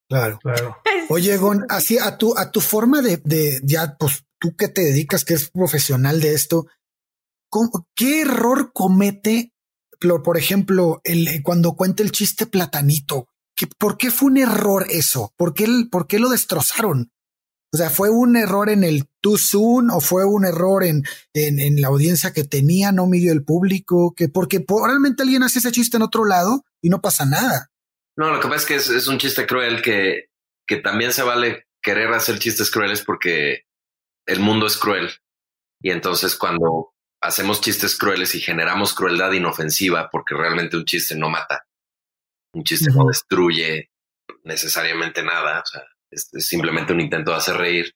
Claro. 0.09 0.39
Claro. 0.41 0.77
Oye, 1.09 1.37
Gon, 1.37 1.65
así 1.69 1.97
a 1.97 2.17
tu, 2.17 2.37
a 2.37 2.51
tu 2.51 2.61
forma 2.61 3.01
de, 3.01 3.17
de 3.23 3.59
ya, 3.63 3.95
pues 3.99 4.23
tú 4.39 4.55
que 4.55 4.67
te 4.67 4.81
dedicas, 4.81 5.23
que 5.25 5.33
eres 5.33 5.49
profesional 5.49 6.19
de 6.21 6.33
esto, 6.33 6.67
¿cómo- 7.49 7.87
¿qué 7.95 8.21
error 8.21 8.71
comete, 8.73 9.51
por 9.99 10.21
por 10.23 10.37
ejemplo, 10.37 11.01
el, 11.03 11.41
cuando 11.43 11.75
cuenta 11.75 12.03
el 12.03 12.11
chiste 12.11 12.45
platanito? 12.45 13.27
¿Qué- 13.55 13.67
¿Por 13.79 13.97
qué 13.97 14.11
fue 14.11 14.29
un 14.29 14.37
error 14.37 14.85
eso? 14.89 15.31
¿Por 15.37 15.53
qué, 15.53 15.63
el- 15.65 15.89
¿Por 15.89 16.07
qué 16.07 16.19
lo 16.19 16.29
destrozaron? 16.29 17.11
O 17.73 17.77
sea, 17.77 17.89
¿fue 17.89 18.09
un 18.09 18.35
error 18.37 18.69
en 18.69 18.83
el 18.83 19.05
too 19.25 19.39
soon 19.39 19.89
o 19.89 19.99
fue 19.99 20.23
un 20.23 20.45
error 20.45 20.83
en, 20.83 21.01
en, 21.33 21.59
en 21.59 21.81
la 21.81 21.87
audiencia 21.87 22.31
que 22.31 22.43
tenía, 22.43 22.91
no 22.91 23.07
midió 23.07 23.33
el 23.33 23.43
público? 23.43 24.13
Que 24.15 24.29
porque 24.29 24.59
probablemente 24.59 25.23
alguien 25.23 25.41
hace 25.41 25.57
ese 25.57 25.71
chiste 25.71 25.97
en 25.97 26.03
otro 26.03 26.25
lado 26.25 26.63
y 26.79 26.89
no 26.89 27.01
pasa 27.01 27.25
nada. 27.25 27.71
No, 28.15 28.29
lo 28.29 28.39
que 28.39 28.47
pasa 28.47 28.57
es 28.57 28.65
que 28.65 28.75
es, 28.75 28.89
es 28.89 29.07
un 29.07 29.17
chiste 29.17 29.47
cruel 29.47 29.81
que, 29.81 30.25
que 30.67 30.77
también 30.77 31.11
se 31.11 31.23
vale 31.23 31.65
querer 31.81 32.13
hacer 32.13 32.37
chistes 32.37 32.69
crueles 32.69 33.01
porque 33.01 33.63
el 34.27 34.41
mundo 34.41 34.67
es 34.67 34.77
cruel. 34.77 35.09
Y 35.81 35.89
entonces 35.89 36.35
cuando 36.35 36.93
hacemos 37.19 37.61
chistes 37.61 37.97
crueles 37.97 38.35
y 38.35 38.41
generamos 38.41 38.93
crueldad 38.93 39.31
inofensiva, 39.31 40.07
porque 40.11 40.35
realmente 40.35 40.77
un 40.77 40.85
chiste 40.85 41.15
no 41.15 41.29
mata, 41.29 41.65
un 42.53 42.63
chiste 42.63 42.91
no 42.91 43.07
destruye 43.07 43.89
necesariamente 44.43 45.23
nada, 45.23 45.61
o 45.61 45.65
sea, 45.65 45.81
es, 46.11 46.29
es 46.31 46.47
simplemente 46.47 46.93
un 46.93 47.01
intento 47.01 47.31
de 47.31 47.37
hacer 47.37 47.57
reír. 47.57 47.91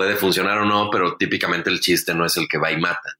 Puede 0.00 0.16
funcionar 0.16 0.56
o 0.56 0.64
no, 0.64 0.88
pero 0.90 1.18
típicamente 1.18 1.68
el 1.68 1.78
chiste 1.78 2.14
no 2.14 2.24
es 2.24 2.34
el 2.38 2.48
que 2.48 2.56
va 2.56 2.72
y 2.72 2.80
mata. 2.80 3.18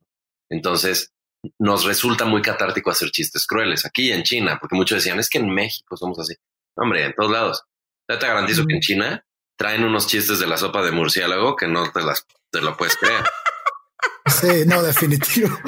Entonces, 0.49 1.13
nos 1.59 1.85
resulta 1.85 2.25
muy 2.25 2.41
catártico 2.41 2.91
hacer 2.91 3.11
chistes 3.11 3.47
crueles 3.47 3.85
aquí 3.85 4.09
y 4.09 4.13
en 4.13 4.23
China, 4.23 4.57
porque 4.59 4.77
muchos 4.77 4.97
decían, 4.97 5.19
es 5.19 5.29
que 5.29 5.37
en 5.37 5.53
México 5.53 5.95
somos 5.99 6.19
así. 6.19 6.37
Hombre, 6.79 7.05
en 7.05 7.13
todos 7.13 7.31
lados. 7.33 7.65
Ya 8.11 8.19
te 8.19 8.27
garantizo 8.27 8.65
que 8.67 8.77
en 8.77 8.81
China 8.81 9.27
traen 9.59 9.85
unos 9.85 10.07
chistes 10.07 10.39
de 10.39 10.47
la 10.47 10.57
sopa 10.57 10.81
de 10.83 10.91
murciélago 10.91 11.55
que 11.55 11.69
no 11.69 11.93
te 11.93 12.01
las 12.01 12.27
te 12.51 12.63
lo 12.63 12.75
puedes 12.79 12.97
creer. 12.97 13.25
Sí, 14.27 14.65
no, 14.67 14.83
definitivo. 14.83 15.59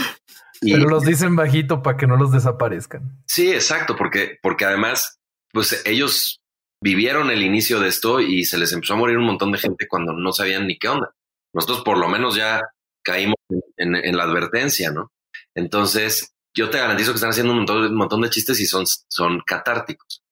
Y 0.62 0.73
Pero 0.73 0.88
los 0.88 1.04
dicen 1.04 1.37
bajito 1.37 1.83
para 1.83 1.99
que 1.99 2.07
no 2.07 2.16
los 2.16 2.33
desaparezcan. 2.33 3.23
sí, 3.26 3.52
exacto, 3.52 3.97
porque, 3.97 4.38
porque 4.40 4.64
además, 4.64 5.21
pues 5.52 5.83
ellos 5.85 6.40
vivieron 6.83 7.31
el 7.31 7.43
inicio 7.43 7.81
de 7.81 7.89
esto 7.89 8.21
y 8.21 8.45
se 8.45 8.59
les 8.59 8.73
empezó 8.73 8.95
a 8.95 8.99
morir 8.99 9.17
un 9.17 9.27
montón 9.27 9.53
de 9.53 9.59
gente 9.59 9.87
cuando 9.89 10.12
no 10.12 10.33
sabían 10.33 10.67
ni 10.67 10.79
qué 10.79 10.89
onda. 10.89 11.15
Nosotros 11.55 11.83
por 11.83 11.99
lo 11.99 12.09
menos 12.09 12.35
ya 12.35 12.61
caímos 13.05 13.37
en, 13.77 13.95
en 13.95 14.17
la 14.17 14.25
advertencia, 14.25 14.91
¿no? 14.91 15.12
Entonces, 15.55 16.33
yo 16.55 16.71
te 16.71 16.79
garantizo 16.79 17.12
que 17.12 17.17
están 17.17 17.31
haciendo 17.31 17.53
un 17.53 17.59
montón, 17.59 17.85
un 17.85 17.97
montón 17.97 18.21
de 18.23 18.31
chistes 18.31 18.61
y 18.61 18.67
son, 18.67 18.85
son 18.87 19.41
catárticos, 19.47 20.23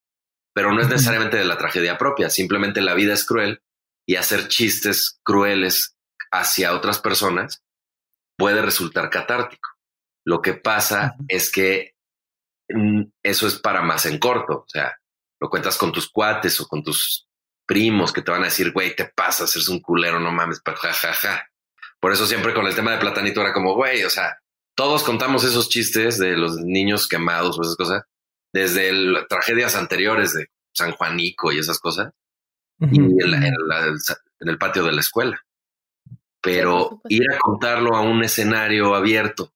pero 0.54 0.73
no 0.73 0.80
es 0.80 0.88
necesariamente 0.88 1.38
de 1.38 1.45
la 1.45 1.57
tragedia 1.57 1.97
propia, 1.97 2.30
simplemente 2.30 2.80
la 2.80 2.95
vida 2.95 3.14
es 3.14 3.25
cruel 3.25 3.62
y 4.07 4.16
hacer 4.16 4.49
chistes 4.49 5.21
crueles 5.23 5.97
hacia 6.33 6.75
otras 6.75 6.99
personas 7.00 7.62
puede 8.37 8.62
resultar 8.62 9.11
catártico. 9.11 9.69
Lo 10.25 10.42
que 10.42 10.54
pasa 10.54 11.16
es 11.28 11.50
que 11.50 11.95
mm, 12.69 13.02
eso 13.23 13.47
es 13.47 13.59
para 13.59 13.83
más 13.83 14.07
en 14.07 14.19
corto, 14.19 14.61
o 14.61 14.69
sea, 14.69 14.97
lo 15.40 15.49
cuentas 15.49 15.76
con 15.78 15.90
tus 15.92 16.09
cuates 16.11 16.61
o 16.61 16.66
con 16.68 16.82
tus 16.82 17.26
primos 17.66 18.12
que 18.12 18.23
te 18.23 18.30
van 18.30 18.42
a 18.42 18.47
decir, 18.47 18.73
güey, 18.73 18.94
te 18.94 19.06
pasas, 19.06 19.54
eres 19.56 19.68
un 19.68 19.80
culero, 19.80 20.20
no 20.20 20.30
mames, 20.32 20.61
pa- 20.61 20.75
ja, 20.76 20.92
ja, 20.92 21.12
ja. 21.12 21.47
Por 21.99 22.12
eso 22.12 22.26
siempre 22.26 22.52
con 22.54 22.66
el 22.66 22.75
tema 22.75 22.92
de 22.92 22.99
Platanito 22.99 23.40
era 23.40 23.52
como, 23.52 23.75
güey, 23.75 24.04
o 24.04 24.11
sea, 24.11 24.38
todos 24.75 25.02
contamos 25.02 25.44
esos 25.44 25.68
chistes 25.68 26.18
de 26.18 26.37
los 26.37 26.56
niños 26.56 27.06
quemados 27.09 27.59
o 27.59 27.62
esas 27.62 27.76
cosas, 27.76 28.02
desde 28.52 28.88
el- 28.88 29.26
tragedias 29.28 29.76
anteriores 29.76 30.32
de 30.35 30.49
San 30.75 30.92
Juanico 30.92 31.52
y 31.52 31.59
esas 31.59 31.78
cosas, 31.78 32.12
y 32.92 32.99
en, 33.23 33.30
la- 33.30 33.37
en 33.47 33.54
la- 33.68 33.87
en 33.87 34.49
el 34.49 34.59
patio 34.59 34.82
de 34.85 34.92
la 34.92 35.00
escuela. 35.00 35.40
Pero 36.42 37.00
ir 37.09 37.23
a 37.32 37.38
contarlo 37.38 37.94
a 37.94 38.00
un 38.00 38.25
escenario 38.25 38.94
abierto, 38.94 39.52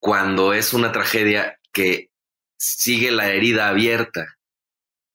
cuando 0.00 0.54
es 0.54 0.72
una 0.72 0.92
tragedia 0.92 1.58
que 1.72 2.10
sigue 2.58 3.10
la 3.10 3.30
herida 3.30 3.68
abierta 3.68 4.38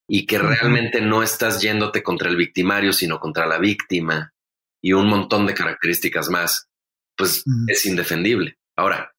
y 0.08 0.26
que 0.26 0.38
realmente 0.38 1.02
no 1.02 1.24
estás 1.24 1.62
yéndote 1.62 2.04
contra 2.04 2.30
el 2.30 2.36
victimario, 2.36 2.94
sino 2.94 3.20
contra 3.20 3.46
la 3.46 3.58
víctima 3.58 4.34
y 4.82 4.94
un 4.94 5.08
montón 5.08 5.48
de 5.48 5.54
características 5.54 6.30
más, 6.30 6.68
pues 7.18 7.44
es 7.68 7.86
indefendible. 7.86 8.58
Ahora, 8.76 9.16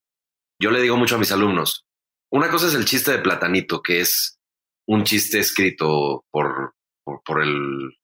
yo 0.61 0.71
le 0.71 0.81
digo 0.81 0.95
mucho 0.97 1.15
a 1.15 1.19
mis 1.19 1.31
alumnos, 1.31 1.85
una 2.31 2.49
cosa 2.49 2.67
es 2.67 2.73
el 2.73 2.85
chiste 2.85 3.11
de 3.11 3.19
Platanito, 3.19 3.81
que 3.81 3.99
es 3.99 4.39
un 4.87 5.03
chiste 5.03 5.39
escrito 5.39 6.25
por, 6.31 6.73
por, 7.03 7.21
por 7.23 7.41
el 7.41 7.97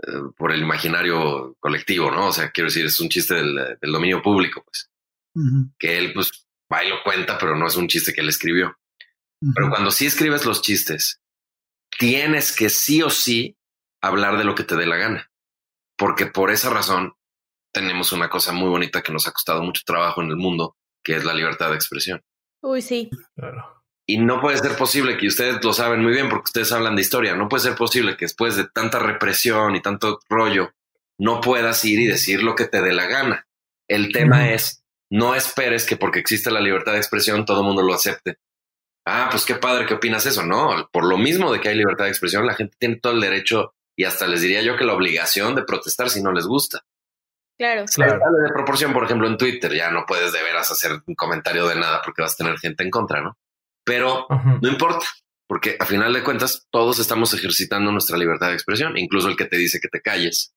eh, 0.00 0.30
por 0.36 0.52
el 0.52 0.62
imaginario 0.62 1.56
colectivo, 1.58 2.08
¿no? 2.12 2.28
O 2.28 2.32
sea, 2.32 2.52
quiero 2.52 2.68
decir, 2.68 2.86
es 2.86 3.00
un 3.00 3.08
chiste 3.08 3.34
del, 3.34 3.56
del 3.80 3.92
dominio 3.92 4.22
público, 4.22 4.62
pues, 4.64 4.88
que 5.76 5.98
él 5.98 6.12
pues 6.12 6.46
va 6.72 6.84
y 6.84 6.88
lo 6.88 7.02
cuenta, 7.02 7.36
pero 7.36 7.56
no 7.56 7.66
es 7.66 7.76
un 7.76 7.88
chiste 7.88 8.12
que 8.12 8.20
él 8.20 8.28
escribió. 8.28 8.78
Pero 9.54 9.70
cuando 9.70 9.90
sí 9.90 10.06
escribes 10.06 10.46
los 10.46 10.62
chistes, 10.62 11.20
tienes 11.96 12.54
que 12.54 12.70
sí 12.70 13.02
o 13.02 13.10
sí 13.10 13.56
hablar 14.00 14.38
de 14.38 14.44
lo 14.44 14.54
que 14.54 14.64
te 14.64 14.76
dé 14.76 14.86
la 14.86 14.96
gana. 14.96 15.30
Porque 15.96 16.26
por 16.26 16.50
esa 16.50 16.70
razón 16.70 17.14
tenemos 17.72 18.12
una 18.12 18.28
cosa 18.28 18.52
muy 18.52 18.68
bonita 18.68 19.02
que 19.02 19.12
nos 19.12 19.26
ha 19.26 19.32
costado 19.32 19.62
mucho 19.62 19.82
trabajo 19.84 20.22
en 20.22 20.30
el 20.30 20.36
mundo, 20.36 20.76
que 21.02 21.16
es 21.16 21.24
la 21.24 21.34
libertad 21.34 21.70
de 21.70 21.76
expresión. 21.76 22.22
Uy, 22.62 22.82
sí. 22.82 23.10
Claro. 23.34 23.82
Y 24.06 24.18
no 24.18 24.40
puede 24.40 24.56
ser 24.56 24.74
posible 24.76 25.18
que 25.18 25.26
ustedes 25.26 25.62
lo 25.62 25.72
saben 25.72 26.02
muy 26.02 26.12
bien 26.12 26.28
porque 26.28 26.46
ustedes 26.46 26.72
hablan 26.72 26.96
de 26.96 27.02
historia. 27.02 27.36
No 27.36 27.48
puede 27.48 27.64
ser 27.64 27.74
posible 27.74 28.16
que 28.16 28.24
después 28.24 28.56
de 28.56 28.66
tanta 28.66 28.98
represión 28.98 29.76
y 29.76 29.82
tanto 29.82 30.20
rollo 30.30 30.72
no 31.18 31.40
puedas 31.40 31.84
ir 31.84 32.00
y 32.00 32.06
decir 32.06 32.42
lo 32.42 32.54
que 32.54 32.66
te 32.66 32.80
dé 32.80 32.94
la 32.94 33.06
gana. 33.06 33.46
El 33.86 34.12
tema 34.12 34.50
es 34.52 34.82
no 35.10 35.34
esperes 35.34 35.84
que 35.84 35.96
porque 35.96 36.20
existe 36.20 36.50
la 36.50 36.60
libertad 36.60 36.92
de 36.92 36.98
expresión 36.98 37.44
todo 37.44 37.60
el 37.60 37.66
mundo 37.66 37.82
lo 37.82 37.94
acepte. 37.94 38.38
Ah, 39.10 39.28
pues 39.30 39.46
qué 39.46 39.54
padre 39.54 39.86
que 39.86 39.94
opinas 39.94 40.26
eso. 40.26 40.44
No, 40.44 40.88
por 40.92 41.04
lo 41.04 41.16
mismo 41.16 41.50
de 41.50 41.60
que 41.60 41.70
hay 41.70 41.76
libertad 41.76 42.04
de 42.04 42.10
expresión, 42.10 42.46
la 42.46 42.54
gente 42.54 42.76
tiene 42.78 42.96
todo 42.96 43.14
el 43.14 43.20
derecho 43.20 43.74
y 43.96 44.04
hasta 44.04 44.26
les 44.26 44.42
diría 44.42 44.62
yo 44.62 44.76
que 44.76 44.84
la 44.84 44.94
obligación 44.94 45.54
de 45.54 45.64
protestar 45.64 46.10
si 46.10 46.22
no 46.22 46.30
les 46.32 46.46
gusta. 46.46 46.84
Claro. 47.58 47.86
Claro. 47.92 48.20
Sale 48.20 48.42
de 48.44 48.52
proporción, 48.52 48.92
por 48.92 49.04
ejemplo, 49.04 49.26
en 49.26 49.36
Twitter 49.36 49.74
ya 49.74 49.90
no 49.90 50.04
puedes 50.06 50.32
de 50.32 50.42
veras 50.42 50.70
hacer 50.70 50.92
un 51.06 51.14
comentario 51.14 51.66
de 51.66 51.74
nada 51.74 52.02
porque 52.04 52.22
vas 52.22 52.34
a 52.34 52.36
tener 52.36 52.58
gente 52.58 52.84
en 52.84 52.90
contra, 52.90 53.20
¿no? 53.20 53.36
Pero 53.84 54.26
no 54.28 54.68
importa, 54.68 55.06
porque 55.48 55.76
a 55.80 55.86
final 55.86 56.12
de 56.12 56.22
cuentas 56.22 56.66
todos 56.70 56.98
estamos 56.98 57.32
ejercitando 57.32 57.90
nuestra 57.90 58.18
libertad 58.18 58.48
de 58.48 58.54
expresión, 58.54 58.96
incluso 58.98 59.28
el 59.28 59.36
que 59.36 59.46
te 59.46 59.56
dice 59.56 59.80
que 59.80 59.88
te 59.88 60.02
calles, 60.02 60.54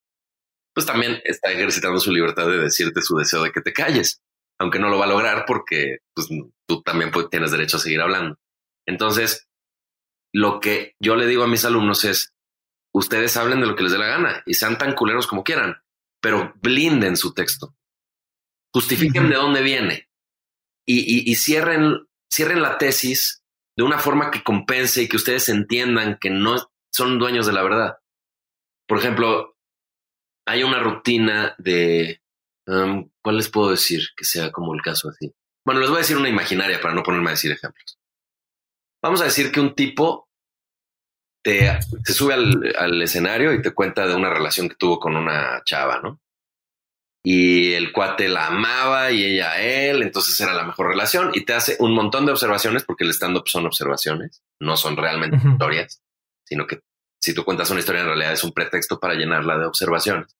pues 0.76 0.86
también 0.86 1.22
está 1.24 1.50
ejercitando 1.52 2.00
su 2.00 2.12
libertad 2.12 2.48
de 2.48 2.60
decirte 2.60 3.02
su 3.02 3.18
deseo 3.18 3.42
de 3.42 3.52
que 3.52 3.62
te 3.62 3.74
calles, 3.74 4.22
aunque 4.60 4.80
no 4.80 4.90
lo 4.90 5.00
va 5.00 5.06
a 5.06 5.10
lograr 5.10 5.46
porque 5.48 6.00
pues, 6.14 6.28
tú 6.68 6.84
también 6.84 7.10
pues, 7.10 7.30
tienes 7.30 7.52
derecho 7.52 7.78
a 7.78 7.80
seguir 7.80 8.02
hablando. 8.02 8.38
Entonces, 8.92 9.48
lo 10.34 10.60
que 10.60 10.96
yo 11.00 11.16
le 11.16 11.26
digo 11.28 11.44
a 11.44 11.48
mis 11.48 11.66
alumnos 11.66 12.04
es, 12.06 12.34
ustedes 12.94 13.36
hablen 13.38 13.62
de 13.62 13.68
lo 13.68 13.76
que 13.76 13.84
les 13.84 13.92
dé 13.92 13.98
la 13.98 14.08
gana 14.08 14.44
y 14.46 14.54
sean 14.54 14.78
tan 14.78 14.94
culeros 14.94 15.28
como 15.28 15.44
quieran, 15.44 15.82
pero 16.22 16.54
blinden 16.62 17.18
su 17.18 17.34
texto, 17.34 17.76
justifiquen 18.74 19.30
de 19.30 19.36
dónde 19.36 19.62
viene 19.62 20.10
y, 20.86 21.00
y- 21.00 21.32
y 21.32 21.36
cierren, 21.36 22.08
cierren 22.32 22.62
la 22.62 22.78
tesis 22.78 23.44
de 23.78 23.84
una 23.84 23.98
forma 24.00 24.30
que 24.32 24.44
compense 24.44 25.04
y 25.04 25.08
que 25.10 25.16
ustedes 25.18 25.50
entiendan 25.50 26.18
que 26.20 26.30
no 26.30 26.72
son 26.94 27.18
dueños 27.20 27.46
de 27.46 27.54
la 27.54 27.64
verdad. 27.64 27.98
Por 28.88 28.98
ejemplo, 29.00 29.58
hay 30.46 30.64
una 30.64 30.80
rutina 30.80 31.56
de, 31.58 32.22
um, 32.68 33.10
¿cuál 33.24 33.38
les 33.38 33.50
puedo 33.50 33.72
decir 33.72 34.02
que 34.18 34.26
sea 34.26 34.52
como 34.52 34.74
el 34.74 34.82
caso 34.82 35.10
así? 35.10 35.34
Bueno, 35.66 35.80
les 35.80 35.90
voy 35.90 35.98
a 35.98 36.02
decir 36.02 36.18
una 36.18 36.30
imaginaria 36.30 36.82
para 36.82 36.94
no 36.94 37.04
ponerme 37.04 37.30
a 37.30 37.32
decir 37.32 37.52
ejemplos. 37.52 37.98
Vamos 39.02 39.22
a 39.22 39.26
decir 39.26 39.52
que 39.52 39.60
un 39.60 39.74
tipo 39.74 40.30
te, 41.44 41.80
se 42.04 42.14
sube 42.14 42.34
al, 42.34 42.74
al 42.78 43.02
escenario 43.02 43.54
y 43.54 43.62
te 43.62 43.72
cuenta 43.72 44.08
de 44.08 44.16
una 44.16 44.30
relación 44.30 44.70
que 44.70 44.76
tuvo 44.76 45.00
con 45.00 45.16
una 45.16 45.62
chava, 45.66 46.00
¿no? 46.02 46.20
Y 47.24 47.74
el 47.74 47.92
cuate 47.92 48.28
la 48.28 48.48
amaba 48.48 49.12
y 49.12 49.24
ella 49.24 49.52
a 49.52 49.62
él, 49.62 50.02
entonces 50.02 50.40
era 50.40 50.54
la 50.54 50.64
mejor 50.64 50.88
relación 50.88 51.32
y 51.34 51.46
te 51.46 51.54
hace 51.54 51.76
un 51.80 51.94
montón 51.94 52.26
de 52.26 52.32
observaciones 52.32 52.84
porque 52.84 53.04
el 53.04 53.12
stand-up 53.12 53.48
son 53.48 53.68
observaciones, 53.68 54.42
no 54.60 54.76
son 54.76 54.98
realmente 54.98 55.38
historias, 55.38 56.02
sino 56.44 56.66
que 56.66 56.82
si 57.22 57.36
tú 57.36 57.46
cuentas 57.46 57.70
una 57.70 57.80
historia 57.80 58.02
en 58.02 58.08
realidad 58.08 58.34
es 58.34 58.44
un 58.44 58.54
pretexto 58.54 59.00
para 59.00 59.14
llenarla 59.14 59.60
de 59.60 59.66
observaciones. 59.66 60.36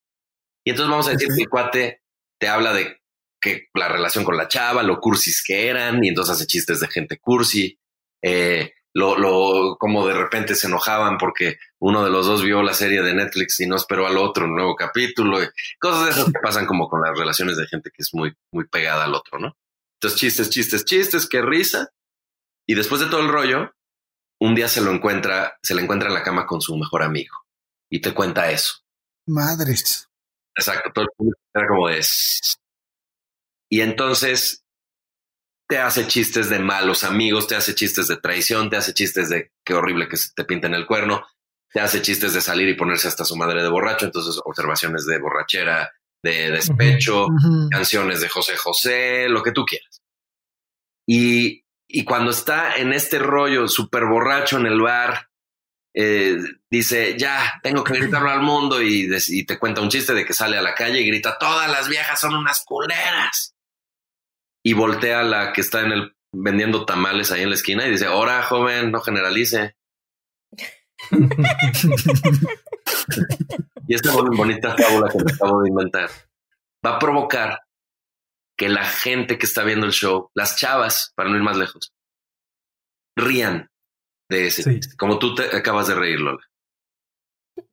Y 0.66 0.72
entonces 0.72 0.90
vamos 0.90 1.08
a 1.08 1.12
decir 1.12 1.28
que 1.36 1.44
el 1.44 1.50
cuate 1.50 2.02
te 2.40 2.48
habla 2.48 2.74
de 2.74 3.00
que 3.40 3.70
la 3.76 3.88
relación 3.88 4.24
con 4.24 4.38
la 4.38 4.48
chava, 4.48 4.82
lo 4.82 5.00
cursis 5.00 5.44
que 5.44 5.68
eran, 5.68 6.04
y 6.04 6.10
entonces 6.10 6.36
hace 6.36 6.48
chistes 6.48 6.80
de 6.80 6.88
gente 6.88 7.20
cursi, 7.20 7.80
eh, 8.22 8.74
lo, 8.94 9.18
lo, 9.18 9.78
como 9.78 10.06
de 10.06 10.14
repente 10.14 10.56
se 10.56 10.68
enojaban 10.68 11.18
porque 11.18 11.58
uno 11.80 12.04
de 12.04 12.10
los 12.10 12.26
dos 12.26 12.44
vio 12.44 12.62
la 12.62 12.74
serie 12.74 13.02
de 13.02 13.14
Netflix 13.14 13.60
y 13.62 13.68
no 13.68 13.76
esperó 13.76 14.06
al 14.06 14.18
otro 14.18 14.46
un 14.46 14.56
nuevo 14.56 14.76
capítulo, 14.76 15.40
cosas 15.80 16.06
de 16.06 16.12
esas 16.12 16.26
que 16.26 16.40
pasan 16.44 16.66
como 16.66 16.90
con 16.90 17.02
las 17.02 17.18
relaciones 17.18 17.58
de 17.58 17.68
gente 17.68 17.90
que 17.90 18.02
es 18.02 18.14
muy, 18.14 18.36
muy 18.52 18.68
pegada 18.68 19.06
al 19.06 19.16
otro, 19.16 19.40
¿no? 19.40 19.56
Entonces 19.96 20.20
chistes, 20.20 20.50
chistes, 20.50 20.84
chistes, 20.84 21.28
qué 21.28 21.42
risa. 21.42 21.90
Y 22.68 22.76
después 22.76 23.02
de 23.02 23.08
todo 23.08 23.22
el 23.22 23.30
rollo, 23.30 23.72
un 24.40 24.56
día 24.56 24.68
se 24.68 24.82
lo 24.82 24.92
encuentra, 24.92 25.58
se 25.62 25.76
le 25.76 25.84
encuentra 25.84 26.10
en 26.10 26.16
la 26.16 26.24
cama 26.24 26.46
con 26.46 26.62
su 26.62 26.76
mejor 26.76 27.04
amigo 27.04 27.36
y 27.90 28.02
te 28.02 28.14
cuenta 28.14 28.52
eso. 28.52 28.80
Madres. 29.28 30.10
Exacto, 30.56 30.92
todo 30.94 31.06
el 31.06 31.12
mundo 31.18 31.38
era 31.54 31.68
como 31.68 31.88
de... 31.88 32.02
Y 33.70 33.82
entonces 33.82 34.66
te 35.72 35.78
hace 35.78 36.06
chistes 36.06 36.50
de 36.50 36.60
malos 36.60 37.06
amigos, 37.06 37.48
te 37.48 37.56
hace 37.56 37.74
chistes 37.74 38.10
de 38.10 38.18
traición, 38.18 38.70
te 38.70 38.76
hace 38.76 38.94
chistes 38.94 39.30
de 39.30 39.54
qué 39.64 39.74
horrible 39.74 40.10
que 40.10 40.18
se 40.18 40.34
te 40.36 40.44
pinten 40.44 40.74
el 40.74 40.86
cuerno, 40.86 41.26
te 41.72 41.80
hace 41.80 42.02
chistes 42.02 42.34
de 42.34 42.42
salir 42.42 42.68
y 42.68 42.74
ponerse 42.74 43.08
hasta 43.08 43.24
su 43.24 43.38
madre 43.38 43.64
de 43.64 43.70
borracho, 43.70 44.06
entonces 44.06 44.38
observaciones 44.44 45.06
de 45.06 45.18
borrachera, 45.18 45.90
de 46.22 46.52
despecho, 46.52 47.28
canciones 47.72 48.20
de 48.20 48.28
José 48.28 48.58
José, 48.58 49.30
lo 49.30 49.42
que 49.42 49.54
tú 49.54 49.64
quieras. 49.64 50.02
Y, 51.08 51.64
y 51.88 52.04
cuando 52.04 52.32
está 52.32 52.76
en 52.76 52.92
este 52.92 53.18
rollo 53.18 53.70
súper 53.70 54.08
borracho 54.08 54.58
en 54.58 54.66
el 54.66 54.82
bar, 54.82 55.30
eh, 55.94 56.36
dice, 56.70 57.18
ya, 57.18 57.62
tengo 57.64 57.86
que 57.86 57.94
gritarlo 57.94 58.30
al 58.30 58.42
mundo 58.42 58.82
y, 58.82 59.10
y, 59.30 59.46
te 59.46 59.58
cuenta 59.58 59.80
un 59.80 59.90
chiste 59.90 60.14
de 60.14 60.26
que 60.26 60.34
sale 60.34 60.58
a 60.58 60.62
la 60.62 60.76
calle 60.76 61.00
y 61.00 61.08
grita, 61.08 61.38
todas 61.40 61.72
las 61.72 61.88
viejas 61.88 62.20
son 62.20 62.36
unas 62.36 62.62
culeras. 62.66 63.56
Y 64.64 64.74
voltea 64.74 65.22
a 65.22 65.24
la 65.24 65.54
que 65.54 65.62
está 65.62 65.82
en 65.82 65.92
el 65.92 66.16
vendiendo 66.34 66.86
tamales 66.86 67.32
ahí 67.32 67.42
en 67.44 67.50
la 67.50 67.56
esquina 67.56 67.86
y 67.86 67.92
dice, 67.92 68.06
ahora 68.06 68.44
joven, 68.44 68.92
no 68.92 69.02
generalice. 69.02 69.76
y 73.88 73.96
esta 73.96 74.12
bonita 74.14 74.76
fábula 74.78 75.10
que 75.10 75.24
me 75.24 75.32
acabo 75.32 75.64
de 75.64 75.70
inventar 75.70 76.12
va 76.86 76.96
a 76.96 77.00
provocar 77.00 77.62
que 78.58 78.70
la 78.70 78.86
gente 78.86 79.38
que 79.38 79.46
está 79.46 79.64
viendo 79.64 79.86
el 79.88 79.92
show, 79.92 80.30
las 80.36 80.56
chavas, 80.58 81.14
para 81.16 81.30
no 81.30 81.36
ir 81.36 81.42
más 81.42 81.58
lejos, 81.58 81.94
rían 83.18 83.70
de 84.30 84.48
ese, 84.48 84.80
como 84.98 85.20
tú 85.20 85.36
te 85.36 85.56
acabas 85.56 85.88
de 85.88 85.96
reír, 85.96 86.20
Lola. 86.20 86.48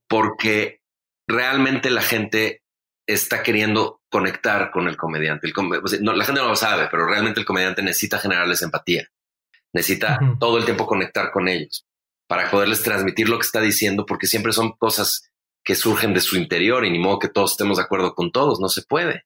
Porque 0.08 0.80
realmente 1.28 1.90
la 1.90 2.02
gente 2.02 2.62
está 3.08 3.42
queriendo 3.42 4.02
conectar 4.10 4.70
con 4.70 4.86
el 4.86 4.96
comediante. 4.96 5.48
El 5.48 5.54
no, 6.02 6.12
la 6.12 6.24
gente 6.24 6.42
no 6.42 6.48
lo 6.48 6.56
sabe, 6.56 6.88
pero 6.90 7.06
realmente 7.06 7.40
el 7.40 7.46
comediante 7.46 7.82
necesita 7.82 8.18
generarles 8.18 8.62
empatía. 8.62 9.08
Necesita 9.72 10.18
todo 10.38 10.58
el 10.58 10.64
tiempo 10.64 10.86
conectar 10.86 11.30
con 11.30 11.48
ellos 11.48 11.86
para 12.26 12.50
poderles 12.50 12.82
transmitir 12.82 13.28
lo 13.28 13.38
que 13.38 13.46
está 13.46 13.60
diciendo, 13.60 14.04
porque 14.04 14.26
siempre 14.26 14.52
son 14.52 14.72
cosas 14.72 15.30
que 15.64 15.74
surgen 15.74 16.12
de 16.12 16.20
su 16.20 16.36
interior 16.36 16.84
y 16.84 16.90
ni 16.90 16.98
modo 16.98 17.18
que 17.18 17.28
todos 17.28 17.52
estemos 17.52 17.78
de 17.78 17.84
acuerdo 17.84 18.14
con 18.14 18.30
todos, 18.30 18.60
no 18.60 18.68
se 18.68 18.82
puede. 18.82 19.24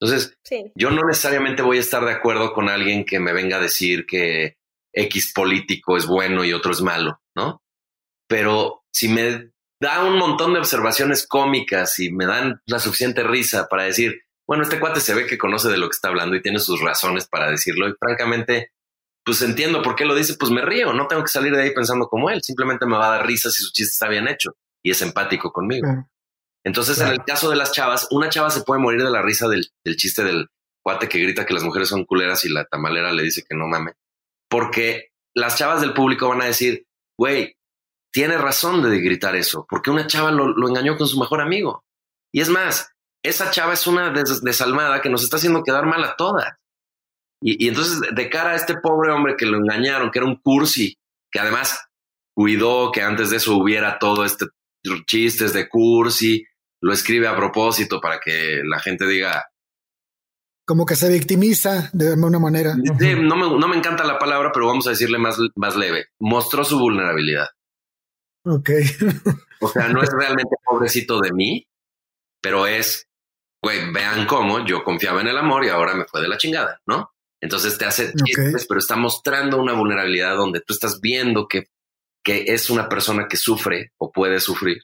Entonces, 0.00 0.36
yo 0.74 0.90
no 0.90 1.02
necesariamente 1.06 1.62
voy 1.62 1.76
a 1.76 1.80
estar 1.80 2.04
de 2.04 2.12
acuerdo 2.12 2.52
con 2.52 2.68
alguien 2.68 3.04
que 3.04 3.20
me 3.20 3.32
venga 3.32 3.58
a 3.58 3.62
decir 3.62 4.06
que 4.06 4.56
X 4.92 5.32
político 5.34 5.96
es 5.96 6.06
bueno 6.06 6.44
y 6.44 6.52
otro 6.52 6.72
es 6.72 6.80
malo, 6.80 7.20
¿no? 7.34 7.62
Pero 8.26 8.82
si 8.90 9.08
me 9.08 9.53
da 9.80 10.04
un 10.04 10.18
montón 10.18 10.52
de 10.52 10.60
observaciones 10.60 11.26
cómicas 11.26 11.98
y 11.98 12.12
me 12.12 12.26
dan 12.26 12.60
la 12.66 12.78
suficiente 12.78 13.22
risa 13.22 13.68
para 13.68 13.84
decir, 13.84 14.22
bueno, 14.46 14.62
este 14.62 14.78
cuate 14.78 15.00
se 15.00 15.14
ve 15.14 15.26
que 15.26 15.38
conoce 15.38 15.68
de 15.68 15.78
lo 15.78 15.88
que 15.88 15.94
está 15.94 16.08
hablando 16.08 16.36
y 16.36 16.42
tiene 16.42 16.58
sus 16.58 16.80
razones 16.80 17.26
para 17.26 17.50
decirlo 17.50 17.88
y 17.88 17.94
francamente, 17.98 18.72
pues 19.24 19.42
entiendo 19.42 19.82
por 19.82 19.96
qué 19.96 20.04
lo 20.04 20.14
dice, 20.14 20.34
pues 20.38 20.50
me 20.50 20.62
río, 20.62 20.92
no 20.92 21.06
tengo 21.06 21.22
que 21.22 21.28
salir 21.28 21.54
de 21.54 21.62
ahí 21.62 21.74
pensando 21.74 22.06
como 22.08 22.30
él, 22.30 22.42
simplemente 22.42 22.86
me 22.86 22.96
va 22.96 23.08
a 23.08 23.16
dar 23.18 23.26
risa 23.26 23.50
si 23.50 23.62
su 23.62 23.72
chiste 23.72 23.92
está 23.92 24.08
bien 24.08 24.28
hecho 24.28 24.56
y 24.82 24.90
es 24.90 25.00
empático 25.02 25.52
conmigo. 25.52 25.88
Entonces, 26.62 26.98
en 27.00 27.08
el 27.08 27.24
caso 27.24 27.50
de 27.50 27.56
las 27.56 27.72
chavas, 27.72 28.08
una 28.10 28.30
chava 28.30 28.50
se 28.50 28.62
puede 28.62 28.80
morir 28.80 29.02
de 29.02 29.10
la 29.10 29.22
risa 29.22 29.48
del, 29.48 29.70
del 29.84 29.96
chiste 29.96 30.24
del 30.24 30.48
cuate 30.82 31.08
que 31.08 31.18
grita 31.18 31.44
que 31.44 31.54
las 31.54 31.62
mujeres 31.62 31.88
son 31.88 32.04
culeras 32.04 32.44
y 32.44 32.48
la 32.50 32.64
tamalera 32.64 33.12
le 33.12 33.22
dice 33.22 33.44
que 33.46 33.54
no 33.54 33.66
mame 33.66 33.92
porque 34.54 35.10
las 35.34 35.58
chavas 35.58 35.80
del 35.80 35.94
público 35.94 36.28
van 36.28 36.42
a 36.42 36.46
decir, 36.46 36.86
güey, 37.18 37.56
tiene 38.14 38.38
razón 38.38 38.80
de 38.80 39.00
gritar 39.00 39.34
eso, 39.34 39.66
porque 39.68 39.90
una 39.90 40.06
chava 40.06 40.30
lo, 40.30 40.68
engañó 40.68 40.96
con 40.96 41.08
su 41.08 41.18
mejor 41.18 41.40
amigo. 41.40 41.84
Y 42.32 42.40
es 42.40 42.48
más, 42.48 42.92
esa 43.24 43.50
chava 43.50 43.72
es 43.72 43.88
una 43.88 44.10
desalmada 44.10 45.02
que 45.02 45.10
nos 45.10 45.24
está 45.24 45.36
haciendo 45.36 45.64
quedar 45.64 45.84
mal 45.84 46.04
a 46.04 46.14
todas. 46.14 46.46
Y, 47.42 47.66
entonces, 47.66 48.00
de 48.14 48.30
cara 48.30 48.50
a 48.50 48.54
este 48.54 48.76
pobre 48.76 49.10
hombre 49.10 49.34
que 49.36 49.46
lo 49.46 49.58
engañaron, 49.58 50.12
que 50.12 50.20
era 50.20 50.28
un 50.28 50.36
cursi, 50.36 50.96
que 51.32 51.40
además 51.40 51.88
cuidó 52.32 52.92
que 52.92 53.02
antes 53.02 53.30
de 53.30 53.38
eso 53.38 53.56
hubiera 53.56 53.98
todo 53.98 54.24
este 54.24 54.46
chistes 55.06 55.52
de 55.52 55.68
cursi, 55.68 56.44
lo 56.80 56.92
escribe 56.92 57.26
a 57.26 57.34
propósito 57.34 58.00
para 58.00 58.20
que 58.20 58.60
la 58.64 58.78
gente 58.78 59.08
diga, 59.08 59.44
como 60.64 60.86
que 60.86 60.94
se 60.94 61.10
victimiza 61.10 61.90
de 61.92 62.12
alguna 62.12 62.38
manera. 62.38 62.76
Sí, 62.98 63.14
no, 63.16 63.34
me, 63.34 63.58
no 63.58 63.68
me 63.68 63.76
encanta 63.76 64.04
la 64.04 64.18
palabra, 64.18 64.52
pero 64.52 64.68
vamos 64.68 64.86
a 64.86 64.90
decirle 64.90 65.18
más, 65.18 65.36
más 65.56 65.74
leve. 65.76 66.06
Mostró 66.20 66.64
su 66.64 66.78
vulnerabilidad. 66.78 67.48
Ok. 68.44 68.70
o 69.60 69.68
sea, 69.68 69.88
no 69.88 70.02
es 70.02 70.10
realmente 70.10 70.56
pobrecito 70.64 71.20
de 71.20 71.32
mí, 71.32 71.66
pero 72.40 72.66
es, 72.66 73.08
güey, 73.62 73.90
vean 73.92 74.26
cómo 74.26 74.64
yo 74.66 74.84
confiaba 74.84 75.20
en 75.20 75.28
el 75.28 75.38
amor 75.38 75.64
y 75.64 75.68
ahora 75.68 75.94
me 75.94 76.04
fue 76.04 76.20
de 76.20 76.28
la 76.28 76.36
chingada, 76.36 76.80
¿no? 76.86 77.10
Entonces 77.40 77.76
te 77.76 77.84
hace 77.84 78.12
chistes, 78.12 78.66
pero 78.66 78.78
está 78.78 78.96
mostrando 78.96 79.60
una 79.60 79.74
vulnerabilidad 79.74 80.36
donde 80.36 80.60
tú 80.60 80.72
estás 80.72 81.00
viendo 81.00 81.46
que, 81.46 81.68
que 82.22 82.44
es 82.48 82.70
una 82.70 82.88
persona 82.88 83.26
que 83.28 83.36
sufre 83.36 83.92
o 83.98 84.12
puede 84.12 84.40
sufrir 84.40 84.82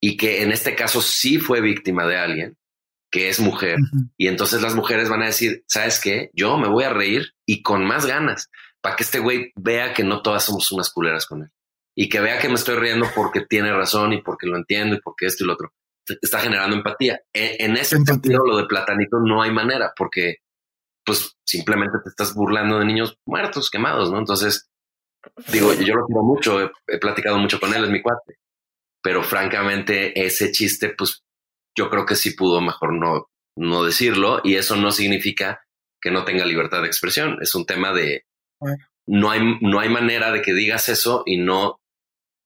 y 0.00 0.18
que 0.18 0.42
en 0.42 0.52
este 0.52 0.74
caso 0.74 1.00
sí 1.00 1.38
fue 1.38 1.62
víctima 1.62 2.06
de 2.06 2.18
alguien 2.18 2.58
que 3.10 3.28
es 3.28 3.38
mujer. 3.40 3.78
Y 4.18 4.26
entonces 4.26 4.60
las 4.60 4.74
mujeres 4.74 5.08
van 5.08 5.22
a 5.22 5.26
decir, 5.26 5.64
¿sabes 5.68 6.00
qué? 6.00 6.30
Yo 6.34 6.58
me 6.58 6.68
voy 6.68 6.84
a 6.84 6.92
reír 6.92 7.32
y 7.46 7.62
con 7.62 7.86
más 7.86 8.04
ganas 8.04 8.50
para 8.80 8.96
que 8.96 9.04
este 9.04 9.20
güey 9.20 9.52
vea 9.54 9.94
que 9.94 10.02
no 10.02 10.20
todas 10.20 10.44
somos 10.44 10.72
unas 10.72 10.90
culeras 10.90 11.24
con 11.24 11.42
él 11.42 11.48
y 11.96 12.08
que 12.08 12.20
vea 12.20 12.38
que 12.38 12.48
me 12.48 12.54
estoy 12.54 12.76
riendo 12.76 13.06
porque 13.14 13.42
tiene 13.42 13.72
razón 13.72 14.12
y 14.12 14.22
porque 14.22 14.46
lo 14.46 14.56
entiendo 14.56 14.96
y 14.96 15.00
porque 15.00 15.26
esto 15.26 15.44
y 15.44 15.46
lo 15.46 15.54
otro. 15.54 15.72
Está 16.20 16.40
generando 16.40 16.76
empatía. 16.76 17.20
En, 17.32 17.76
ese 17.76 17.98
sentido, 18.04 18.44
lo 18.44 18.58
de 18.58 18.66
platanito 18.66 19.20
no 19.20 19.42
hay 19.42 19.50
manera 19.50 19.92
porque 19.96 20.36
pues 21.04 21.36
simplemente 21.46 21.98
te 22.02 22.10
estás 22.10 22.34
burlando 22.34 22.78
de 22.78 22.86
niños 22.86 23.18
muertos, 23.26 23.70
quemados, 23.70 24.10
¿no? 24.10 24.18
Entonces, 24.18 24.68
digo, 25.52 25.72
yo 25.74 25.94
lo 25.94 26.06
quiero 26.06 26.22
mucho, 26.22 26.62
he, 26.62 26.70
he 26.88 26.98
platicado 26.98 27.38
mucho 27.38 27.60
con 27.60 27.72
él, 27.74 27.84
es 27.84 27.90
mi 27.90 28.02
cuate, 28.02 28.38
pero 29.02 29.22
francamente 29.22 30.24
ese 30.24 30.50
chiste, 30.50 30.94
pues 30.96 31.22
yo 31.76 31.90
creo 31.90 32.06
que 32.06 32.16
sí 32.16 32.30
pudo 32.34 32.60
mejor 32.60 32.94
no, 32.94 33.28
no 33.56 33.84
decirlo 33.84 34.40
y 34.44 34.56
eso 34.56 34.76
no 34.76 34.92
significa 34.92 35.64
que 36.00 36.10
no 36.10 36.24
tenga 36.24 36.44
libertad 36.44 36.82
de 36.82 36.88
expresión. 36.88 37.38
Es 37.40 37.54
un 37.54 37.66
tema 37.66 37.92
de 37.92 38.24
no 39.06 39.30
hay, 39.30 39.40
no 39.60 39.80
hay 39.80 39.88
manera 39.88 40.32
de 40.32 40.42
que 40.42 40.54
digas 40.54 40.88
eso 40.88 41.22
y 41.26 41.38
no 41.38 41.80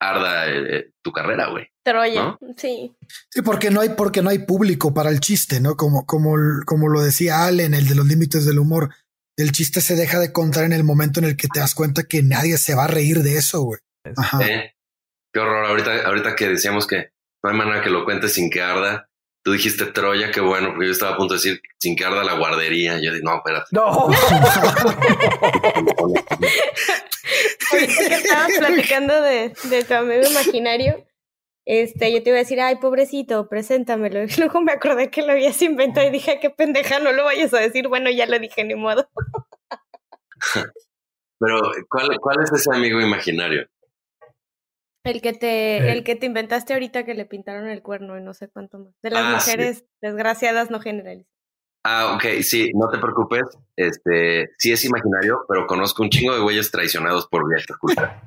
arda 0.00 0.46
eh, 0.48 0.92
tu 1.02 1.12
carrera, 1.12 1.48
güey. 1.50 1.68
Troya, 1.84 2.38
sí. 2.56 2.94
Sí, 3.30 3.42
porque 3.42 3.70
no 3.70 3.80
hay, 3.80 3.90
porque 3.90 4.22
no 4.22 4.30
hay 4.30 4.40
público 4.40 4.92
para 4.92 5.10
el 5.10 5.20
chiste, 5.20 5.60
¿no? 5.60 5.76
Como, 5.76 6.06
como, 6.06 6.36
como 6.66 6.88
lo 6.88 7.00
decía 7.00 7.44
Allen, 7.44 7.74
el 7.74 7.88
de 7.88 7.94
los 7.94 8.06
límites 8.06 8.44
del 8.44 8.58
humor. 8.58 8.94
El 9.36 9.52
chiste 9.52 9.80
se 9.80 9.94
deja 9.94 10.18
de 10.18 10.32
contar 10.32 10.64
en 10.64 10.72
el 10.72 10.84
momento 10.84 11.20
en 11.20 11.26
el 11.26 11.36
que 11.36 11.48
te 11.48 11.60
das 11.60 11.74
cuenta 11.74 12.02
que 12.02 12.22
nadie 12.22 12.58
se 12.58 12.74
va 12.74 12.84
a 12.84 12.88
reír 12.88 13.22
de 13.22 13.36
eso, 13.36 13.62
güey. 13.62 13.80
Ajá. 14.16 14.38
qué 14.38 15.40
horror. 15.40 15.66
Ahorita, 15.66 16.06
ahorita 16.06 16.34
que 16.34 16.48
decíamos 16.48 16.86
que 16.86 17.12
no 17.42 17.50
hay 17.50 17.56
manera 17.56 17.82
que 17.82 17.90
lo 17.90 18.04
cuentes 18.04 18.32
sin 18.32 18.50
que 18.50 18.60
arda. 18.60 19.07
Tú 19.48 19.52
dijiste 19.52 19.86
Troya, 19.86 20.30
qué 20.30 20.42
bueno, 20.42 20.72
porque 20.72 20.88
yo 20.88 20.92
estaba 20.92 21.14
a 21.14 21.16
punto 21.16 21.32
de 21.32 21.38
decir 21.38 21.62
sin 21.78 21.96
que 21.96 22.04
arda 22.04 22.22
la 22.22 22.34
guardería. 22.34 23.00
Yo 23.00 23.14
dije, 23.14 23.24
no, 23.24 23.36
espérate. 23.36 23.64
No. 23.70 24.10
que 27.70 28.14
estabas 28.14 28.52
platicando 28.58 29.22
de, 29.22 29.54
de 29.70 29.84
tu 29.84 29.94
amigo 29.94 30.28
imaginario, 30.28 31.02
este, 31.64 32.12
yo 32.12 32.22
te 32.22 32.28
iba 32.28 32.36
a 32.36 32.40
decir, 32.40 32.60
ay, 32.60 32.76
pobrecito, 32.76 33.48
preséntamelo. 33.48 34.22
Y 34.22 34.26
luego 34.36 34.60
me 34.60 34.72
acordé 34.72 35.08
que 35.08 35.22
lo 35.22 35.32
habías 35.32 35.62
inventado 35.62 36.06
y 36.06 36.10
dije, 36.10 36.40
qué 36.42 36.50
pendeja, 36.50 36.98
no 36.98 37.12
lo 37.12 37.24
vayas 37.24 37.54
a 37.54 37.60
decir. 37.60 37.88
Bueno, 37.88 38.10
ya 38.10 38.26
lo 38.26 38.38
dije, 38.38 38.64
ni 38.64 38.74
modo. 38.74 39.08
Pero, 41.40 41.72
¿cuál, 41.88 42.18
¿cuál 42.20 42.42
es 42.42 42.52
ese 42.52 42.70
amigo 42.70 43.00
imaginario? 43.00 43.66
El 45.08 45.22
que 45.22 45.32
te, 45.32 45.78
eh. 45.78 45.92
el 45.92 46.04
que 46.04 46.16
te 46.16 46.26
inventaste 46.26 46.74
ahorita 46.74 47.04
que 47.04 47.14
le 47.14 47.24
pintaron 47.24 47.68
el 47.68 47.82
cuerno 47.82 48.18
y 48.18 48.22
no 48.22 48.34
sé 48.34 48.48
cuánto 48.48 48.78
más. 48.78 48.94
De 49.02 49.10
las 49.10 49.24
ah, 49.24 49.32
mujeres 49.36 49.84
desgraciadas 50.02 50.70
no 50.70 50.80
generalizan. 50.80 51.32
Ah, 51.84 52.14
ok, 52.14 52.42
sí, 52.42 52.70
no 52.74 52.90
te 52.90 52.98
preocupes. 52.98 53.44
Este, 53.74 54.50
sí 54.58 54.72
es 54.72 54.84
imaginario, 54.84 55.46
pero 55.48 55.66
conozco 55.66 56.02
un 56.02 56.10
chingo 56.10 56.34
de 56.34 56.40
güeyes 56.40 56.70
traicionados 56.70 57.26
por 57.28 57.48
vieja 57.48 57.74
cultura. 57.80 58.22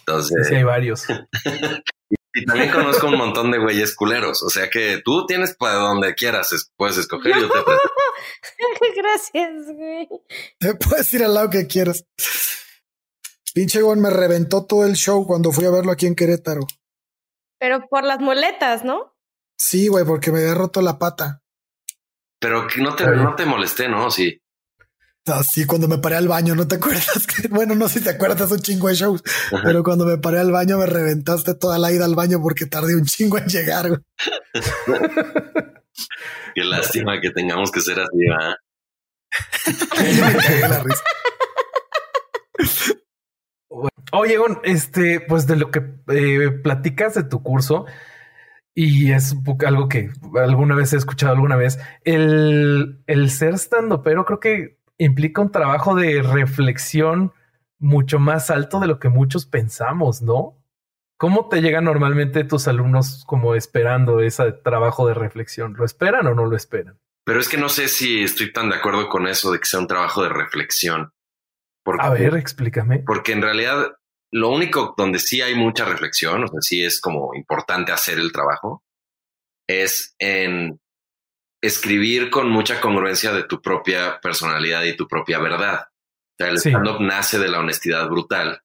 Entonces. 0.00 0.46
Sí, 0.48 0.54
hay 0.56 0.64
varios. 0.64 1.06
y, 2.34 2.44
también 2.44 2.72
conozco 2.72 3.06
un 3.06 3.16
montón 3.16 3.52
de 3.52 3.58
güeyes 3.58 3.94
culeros. 3.94 4.42
O 4.42 4.50
sea 4.50 4.68
que 4.68 5.00
tú 5.04 5.26
tienes 5.26 5.54
para 5.54 5.74
donde 5.74 6.14
quieras, 6.14 6.50
puedes 6.76 6.96
escoger. 6.96 7.34
Yo 7.38 7.48
te 7.48 7.58
Gracias, 8.96 9.66
güey. 9.72 10.08
Te 10.58 10.74
puedes 10.74 11.12
ir 11.14 11.22
al 11.22 11.34
lado 11.34 11.50
que 11.50 11.66
quieras. 11.66 12.04
Pinche 13.54 13.80
Gon 13.80 14.00
me 14.00 14.10
reventó 14.10 14.66
todo 14.66 14.84
el 14.84 14.94
show 14.94 15.24
cuando 15.26 15.52
fui 15.52 15.64
a 15.64 15.70
verlo 15.70 15.92
aquí 15.92 16.06
en 16.06 16.16
Querétaro. 16.16 16.66
Pero 17.60 17.86
por 17.88 18.02
las 18.02 18.18
muletas, 18.18 18.84
¿no? 18.84 19.14
Sí, 19.56 19.86
güey, 19.86 20.04
porque 20.04 20.32
me 20.32 20.40
había 20.40 20.54
roto 20.54 20.82
la 20.82 20.98
pata. 20.98 21.40
Pero 22.40 22.66
que 22.66 22.82
no 22.82 22.96
te, 22.96 23.06
no 23.06 23.36
te 23.36 23.46
molesté, 23.46 23.88
¿no? 23.88 24.10
Sí. 24.10 24.42
Así 25.26 25.64
cuando 25.66 25.86
me 25.86 25.98
paré 25.98 26.16
al 26.16 26.26
baño, 26.26 26.56
¿no 26.56 26.66
te 26.66 26.74
acuerdas? 26.74 27.26
bueno, 27.50 27.76
no 27.76 27.88
sé 27.88 28.00
si 28.00 28.04
te 28.04 28.10
acuerdas 28.10 28.50
un 28.50 28.58
chingo 28.58 28.88
de 28.88 28.94
shows, 28.96 29.22
pero 29.62 29.84
cuando 29.84 30.04
me 30.04 30.18
paré 30.18 30.40
al 30.40 30.50
baño 30.50 30.76
me 30.76 30.86
reventaste 30.86 31.54
toda 31.54 31.78
la 31.78 31.92
ida 31.92 32.04
al 32.04 32.16
baño 32.16 32.42
porque 32.42 32.66
tardé 32.66 32.96
un 32.96 33.04
chingo 33.04 33.38
en 33.38 33.46
llegar. 33.46 34.02
Qué 36.54 36.64
lástima 36.64 37.20
que 37.20 37.30
tengamos 37.30 37.70
que 37.70 37.80
ser 37.80 38.00
así, 38.00 38.18
¿verdad? 38.28 38.56
Oye, 44.12 44.38
este, 44.62 45.20
pues 45.20 45.46
de 45.46 45.56
lo 45.56 45.70
que 45.70 45.82
eh, 46.08 46.50
platicas 46.50 47.14
de 47.14 47.24
tu 47.24 47.42
curso, 47.42 47.86
y 48.74 49.12
es 49.12 49.36
algo 49.66 49.88
que 49.88 50.10
alguna 50.36 50.74
vez 50.74 50.92
he 50.92 50.96
escuchado 50.96 51.32
alguna 51.32 51.56
vez, 51.56 51.78
el, 52.04 53.02
el 53.06 53.30
ser 53.30 53.54
estando, 53.54 54.02
pero 54.02 54.24
creo 54.24 54.40
que 54.40 54.78
implica 54.98 55.42
un 55.42 55.50
trabajo 55.50 55.94
de 55.94 56.22
reflexión 56.22 57.32
mucho 57.78 58.18
más 58.18 58.50
alto 58.50 58.80
de 58.80 58.86
lo 58.86 58.98
que 58.98 59.08
muchos 59.08 59.46
pensamos, 59.46 60.22
¿no? 60.22 60.58
¿Cómo 61.16 61.48
te 61.48 61.60
llegan 61.60 61.84
normalmente 61.84 62.44
tus 62.44 62.66
alumnos 62.66 63.24
como 63.26 63.54
esperando 63.54 64.20
ese 64.20 64.52
trabajo 64.52 65.06
de 65.06 65.14
reflexión? 65.14 65.74
¿Lo 65.74 65.84
esperan 65.84 66.26
o 66.26 66.34
no 66.34 66.46
lo 66.46 66.56
esperan? 66.56 66.98
Pero 67.24 67.40
es 67.40 67.48
que 67.48 67.56
no 67.56 67.68
sé 67.68 67.88
si 67.88 68.22
estoy 68.22 68.52
tan 68.52 68.68
de 68.68 68.76
acuerdo 68.76 69.08
con 69.08 69.26
eso 69.26 69.52
de 69.52 69.58
que 69.58 69.64
sea 69.66 69.80
un 69.80 69.86
trabajo 69.86 70.22
de 70.22 70.28
reflexión. 70.28 71.12
A 71.98 72.10
ver, 72.10 72.34
explícame. 72.36 73.00
Porque 73.00 73.32
en 73.32 73.42
realidad 73.42 73.92
lo 74.32 74.50
único 74.50 74.94
donde 74.96 75.18
sí 75.18 75.40
hay 75.40 75.54
mucha 75.54 75.84
reflexión, 75.84 76.44
o 76.44 76.48
sea, 76.48 76.60
sí 76.60 76.84
es 76.84 77.00
como 77.00 77.34
importante 77.34 77.92
hacer 77.92 78.18
el 78.18 78.32
trabajo, 78.32 78.82
es 79.68 80.14
en 80.18 80.80
escribir 81.62 82.30
con 82.30 82.50
mucha 82.50 82.80
congruencia 82.80 83.32
de 83.32 83.44
tu 83.44 83.62
propia 83.62 84.20
personalidad 84.20 84.82
y 84.84 84.96
tu 84.96 85.06
propia 85.06 85.38
verdad. 85.38 85.82
O 85.82 86.36
sea, 86.36 86.48
el 86.48 86.58
stand-up 86.58 87.00
nace 87.00 87.38
de 87.38 87.48
la 87.48 87.60
honestidad 87.60 88.08
brutal 88.08 88.60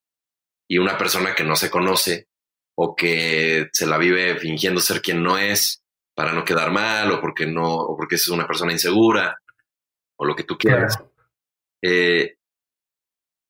y 0.68 0.78
una 0.78 0.98
persona 0.98 1.34
que 1.34 1.44
no 1.44 1.56
se 1.56 1.70
conoce 1.70 2.28
o 2.76 2.96
que 2.96 3.68
se 3.72 3.86
la 3.86 3.96
vive 3.96 4.38
fingiendo 4.38 4.80
ser 4.80 5.00
quien 5.00 5.22
no 5.22 5.38
es 5.38 5.84
para 6.16 6.32
no 6.32 6.44
quedar 6.44 6.72
mal 6.72 7.12
o 7.12 7.20
porque 7.20 7.46
no, 7.46 7.74
o 7.74 7.96
porque 7.96 8.16
es 8.16 8.28
una 8.28 8.46
persona 8.46 8.72
insegura 8.72 9.38
o 10.18 10.24
lo 10.24 10.34
que 10.34 10.44
tú 10.44 10.58
quieras. 10.58 11.02
Eh, 11.82 12.36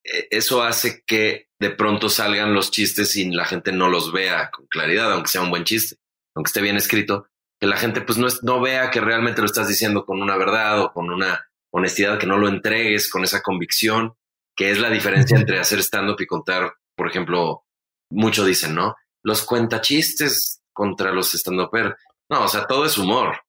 eso 0.03 0.63
hace 0.63 1.03
que 1.07 1.49
de 1.59 1.71
pronto 1.71 2.09
salgan 2.09 2.55
los 2.55 2.71
chistes 2.71 3.17
y 3.17 3.31
la 3.31 3.45
gente 3.45 3.73
no 3.73 3.89
los 3.89 4.13
vea 4.13 4.51
con 4.51 4.67
claridad, 4.67 5.13
aunque 5.13 5.29
sea 5.29 5.43
un 5.43 5.51
buen 5.51 5.65
chiste, 5.65 5.97
aunque 6.35 6.49
esté 6.49 6.63
bien 6.63 6.77
escrito, 6.77 7.27
que 7.61 7.67
la 7.67 7.77
gente 7.77 8.01
pues 8.01 8.19
no, 8.19 8.27
no 8.43 8.61
vea 8.61 8.91
que 8.91 9.01
realmente 9.01 9.43
lo 9.43 9.47
estás 9.47 9.69
diciendo 9.69 10.05
con 10.07 10.23
una 10.23 10.37
verdad 10.37 10.81
o 10.81 10.93
con 10.93 11.11
una 11.11 11.47
honestidad, 11.73 12.19
que 12.19 12.27
no 12.27 12.39
lo 12.39 12.49
entregues 12.49 13.11
con 13.11 13.23
esa 13.25 13.43
convicción, 13.43 14.15
que 14.57 14.71
es 14.71 14.79
la 14.79 14.91
diferencia 14.91 15.37
entre 15.37 15.61
hacer 15.61 15.79
stand-up 15.81 16.21
y 16.21 16.27
contar, 16.27 16.75
por 16.97 17.09
ejemplo, 17.09 17.65
mucho 18.11 18.45
dicen, 18.45 18.75
¿no? 18.75 18.97
Los 19.23 19.43
cuentachistes 19.43 20.63
contra 20.73 21.13
los 21.13 21.35
stand-upers. 21.35 21.95
No, 22.31 22.45
o 22.45 22.49
sea, 22.49 22.67
todo 22.67 22.87
es 22.87 22.97
humor. 22.97 23.43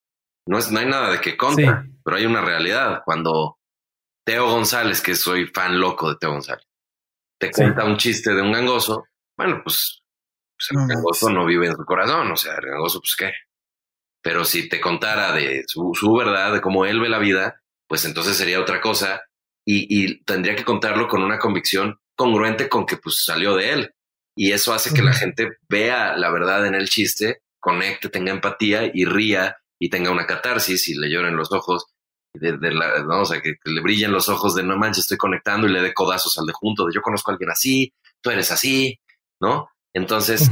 No, 0.48 0.58
es, 0.58 0.72
no 0.72 0.80
hay 0.80 0.86
nada 0.86 1.12
de 1.12 1.22
que 1.22 1.38
contra, 1.38 1.86
pero 2.04 2.18
hay 2.18 2.26
una 2.26 2.42
realidad. 2.42 3.02
Cuando 3.06 3.58
Teo 4.24 4.50
González, 4.50 5.02
que 5.02 5.16
soy 5.16 5.48
fan 5.48 5.80
loco 5.80 6.10
de 6.10 6.18
Teo 6.18 6.32
González, 6.32 6.66
te 7.40 7.52
cuenta 7.52 7.86
un 7.86 7.98
chiste 7.98 8.34
de 8.34 8.42
un 8.42 8.52
gangoso, 8.52 9.06
bueno, 9.38 9.62
pues, 9.64 10.04
pues 10.56 10.68
el 10.72 10.88
gangoso 10.88 11.30
no 11.30 11.46
vive 11.46 11.68
en 11.68 11.76
su 11.76 11.84
corazón, 11.86 12.32
o 12.32 12.36
sea, 12.36 12.56
el 12.56 12.70
gangoso, 12.70 13.00
pues 13.00 13.16
qué, 13.18 13.32
pero 14.22 14.46
si 14.46 14.70
te 14.70 14.80
contara 14.80 15.32
de 15.32 15.64
su, 15.68 15.92
verdad, 16.18 16.54
de 16.54 16.62
cómo 16.62 16.86
él 16.86 17.00
ve 17.00 17.10
la 17.10 17.20
vida, 17.20 17.62
pues 17.88 18.06
entonces 18.06 18.38
sería 18.38 18.60
otra 18.60 18.80
cosa. 18.80 19.22
Y, 19.66 20.24
tendría 20.24 20.56
que 20.56 20.66
contarlo 20.66 21.08
con 21.08 21.24
una 21.24 21.40
convicción 21.40 22.00
congruente 22.16 22.68
con 22.68 22.86
que 22.86 22.98
pues 22.98 23.24
salió 23.24 23.56
de 23.56 23.72
él. 23.72 23.92
Y 24.36 24.52
eso 24.52 24.74
hace 24.74 24.94
que 24.94 25.02
la 25.02 25.14
gente 25.14 25.50
vea 25.70 26.16
la 26.16 26.32
verdad 26.32 26.66
en 26.66 26.76
el 26.76 26.88
chiste, 26.88 27.42
conecte, 27.60 28.10
tenga 28.10 28.32
empatía 28.32 28.90
y 28.94 29.06
ría 29.06 29.58
y 29.80 29.90
tenga 29.90 30.12
una 30.12 30.26
catarsis 30.26 30.88
y 30.90 30.96
le 30.96 31.10
lloren 31.10 31.36
los 31.36 31.52
ojos. 31.52 31.86
De, 32.34 32.72
la, 32.72 33.04
¿no? 33.04 33.22
O 33.22 33.26
sea, 33.26 33.42
que, 33.42 33.56
le 33.66 33.82
brillen 33.82 34.12
los 34.12 34.30
ojos 34.30 34.56
de 34.56 34.64
no 34.64 34.78
manches, 34.78 35.00
estoy 35.00 35.18
conectando 35.18 35.68
y 35.68 35.72
le 35.72 35.82
dé 35.82 35.94
codazos 35.94 36.38
al 36.38 36.46
de 36.46 36.54
junto, 36.54 36.86
de 36.86 36.94
yo 36.94 37.02
conozco 37.02 37.30
a 37.30 37.34
alguien 37.34 37.52
así, 37.52 37.94
tú 38.22 38.30
eres 38.30 38.52
así, 38.52 39.00
¿no? 39.42 39.70
Entonces, 39.94 40.50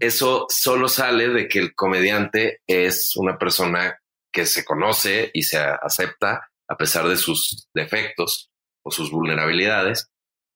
eso 0.00 0.46
solo 0.48 0.88
sale 0.88 1.28
de 1.28 1.46
que 1.46 1.60
el 1.60 1.74
comediante 1.74 2.60
es 2.66 3.12
una 3.16 3.38
persona 3.38 3.96
que 4.32 4.46
se 4.46 4.64
conoce 4.64 5.30
y 5.32 5.44
se 5.44 5.58
acepta 5.58 6.50
a 6.68 6.76
pesar 6.76 7.06
de 7.06 7.16
sus 7.16 7.68
defectos 7.74 8.50
o 8.84 8.90
sus 8.90 9.10
vulnerabilidades 9.10 10.08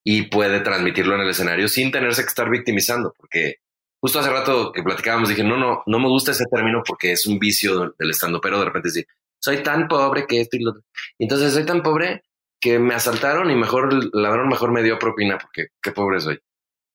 y 0.04 0.22
puede 0.22 0.60
transmitirlo 0.60 1.14
en 1.14 1.20
el 1.20 1.30
escenario 1.30 1.68
sin 1.68 1.92
tenerse 1.92 2.22
que 2.22 2.28
estar 2.28 2.50
victimizando, 2.50 3.12
porque 3.16 3.56
justo 4.00 4.18
hace 4.18 4.30
rato 4.30 4.72
que 4.72 4.82
platicábamos 4.82 5.28
dije, 5.28 5.44
no, 5.44 5.56
no, 5.56 5.82
no 5.86 5.98
me 5.98 6.08
gusta 6.08 6.32
ese 6.32 6.44
término 6.50 6.82
porque 6.86 7.12
es 7.12 7.26
un 7.26 7.38
vicio 7.38 7.94
del 7.98 8.10
estando, 8.10 8.40
pero 8.40 8.58
de 8.58 8.64
repente 8.64 8.88
decir, 8.88 9.06
soy 9.38 9.62
tan 9.62 9.88
pobre 9.88 10.26
que 10.26 10.40
esto 10.40 10.56
y 10.56 10.62
lo 10.62 10.70
otro. 10.70 10.82
entonces 11.18 11.52
soy 11.52 11.64
tan 11.64 11.82
pobre 11.82 12.22
que 12.60 12.78
me 12.78 12.94
asaltaron 12.94 13.50
y 13.50 13.54
mejor 13.54 13.92
el 13.92 14.10
ladrón 14.12 14.48
mejor 14.48 14.72
me 14.72 14.82
dio 14.82 14.98
propina 14.98 15.38
porque 15.38 15.68
qué 15.82 15.92
pobre 15.92 16.20
soy. 16.20 16.40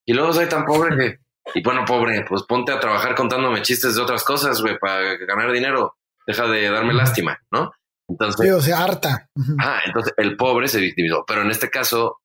Y 0.06 0.14
luego 0.14 0.34
soy 0.34 0.48
tan 0.48 0.66
pobre 0.66 0.98
que, 0.98 1.20
y 1.56 1.64
bueno, 1.64 1.86
pobre, 1.86 2.26
pues 2.28 2.44
ponte 2.44 2.72
a 2.72 2.80
trabajar 2.80 3.16
contándome 3.16 3.62
chistes 3.62 3.96
de 3.96 4.02
otras 4.02 4.24
cosas, 4.24 4.62
güey, 4.62 4.78
para 4.80 5.16
ganar 5.18 5.52
dinero. 5.52 5.98
Deja 6.26 6.48
de 6.48 6.70
darme 6.70 6.94
lástima, 6.94 7.40
¿no? 7.52 7.72
Entonces, 8.08 8.46
sí, 8.46 8.52
o 8.52 8.62
sea, 8.62 8.84
harta. 8.84 9.30
Ah, 9.60 9.80
entonces 9.86 10.14
el 10.18 10.36
pobre 10.36 10.68
se 10.68 10.80
victimizó. 10.80 11.24
Pero 11.26 11.42
en 11.42 11.52
este 11.52 11.70
caso, 11.70 12.20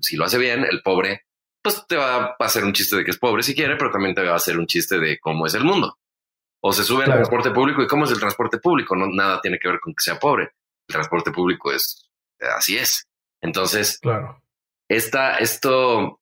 si 0.00 0.16
lo 0.16 0.24
hace 0.24 0.38
bien, 0.38 0.64
el 0.64 0.82
pobre, 0.82 1.22
pues 1.62 1.84
te 1.86 1.96
va 1.96 2.34
a 2.38 2.44
hacer 2.44 2.64
un 2.64 2.72
chiste 2.72 2.96
de 2.96 3.04
que 3.04 3.10
es 3.10 3.18
pobre 3.18 3.42
si 3.42 3.54
quiere, 3.54 3.76
pero 3.76 3.90
también 3.90 4.14
te 4.14 4.22
va 4.22 4.32
a 4.32 4.36
hacer 4.36 4.58
un 4.58 4.66
chiste 4.66 4.98
de 4.98 5.18
cómo 5.18 5.46
es 5.46 5.54
el 5.54 5.64
mundo. 5.64 5.98
O 6.64 6.72
se 6.72 6.84
sube 6.84 7.04
al 7.04 7.12
transporte 7.12 7.50
público 7.50 7.82
y 7.82 7.86
cómo 7.86 8.04
es 8.04 8.12
el 8.12 8.20
transporte 8.20 8.58
público. 8.58 8.94
No, 8.94 9.06
nada 9.08 9.40
tiene 9.40 9.58
que 9.58 9.68
ver 9.68 9.80
con 9.80 9.94
que 9.94 10.02
sea 10.02 10.18
pobre. 10.18 10.44
El 10.88 10.92
transporte 10.92 11.32
público 11.32 11.72
es 11.72 12.08
así 12.56 12.76
es. 12.76 13.08
Entonces, 13.40 13.98
claro. 14.00 14.42
Esta, 14.88 15.38
esto 15.38 16.20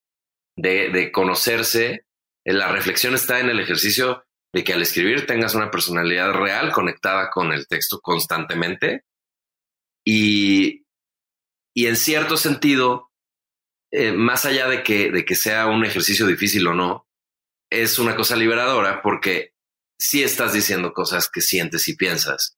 de, 0.57 1.11
conocerse, 1.13 2.05
eh, 2.45 2.53
la 2.53 2.71
reflexión 2.71 3.15
está 3.15 3.41
en 3.41 3.51
el 3.51 3.59
ejercicio 3.59 4.25
de 4.53 4.63
que 4.65 4.73
al 4.73 4.83
escribir 4.83 5.27
tengas 5.27 5.55
una 5.55 5.71
personalidad 5.71 6.33
real 6.33 6.73
conectada 6.73 7.31
con 7.31 7.53
el 7.53 7.67
texto 7.67 8.01
constantemente 8.01 9.05
y, 10.05 10.85
y 11.75 11.87
en 11.87 11.97
cierto 11.97 12.37
sentido, 12.37 13.11
eh, 13.93 14.13
más 14.13 14.45
allá 14.45 14.69
de 14.69 14.83
que, 14.83 15.11
de 15.11 15.25
que 15.25 15.35
sea 15.35 15.67
un 15.67 15.85
ejercicio 15.85 16.27
difícil 16.27 16.67
o 16.69 16.75
no, 16.75 17.09
es 17.71 17.99
una 17.99 18.15
cosa 18.15 18.37
liberadora 18.37 19.03
porque 19.03 19.55
si 20.01 20.23
estás 20.23 20.55
diciendo 20.55 20.93
cosas 20.93 21.29
que 21.31 21.43
sientes 21.43 21.87
y 21.89 21.95
piensas. 21.95 22.57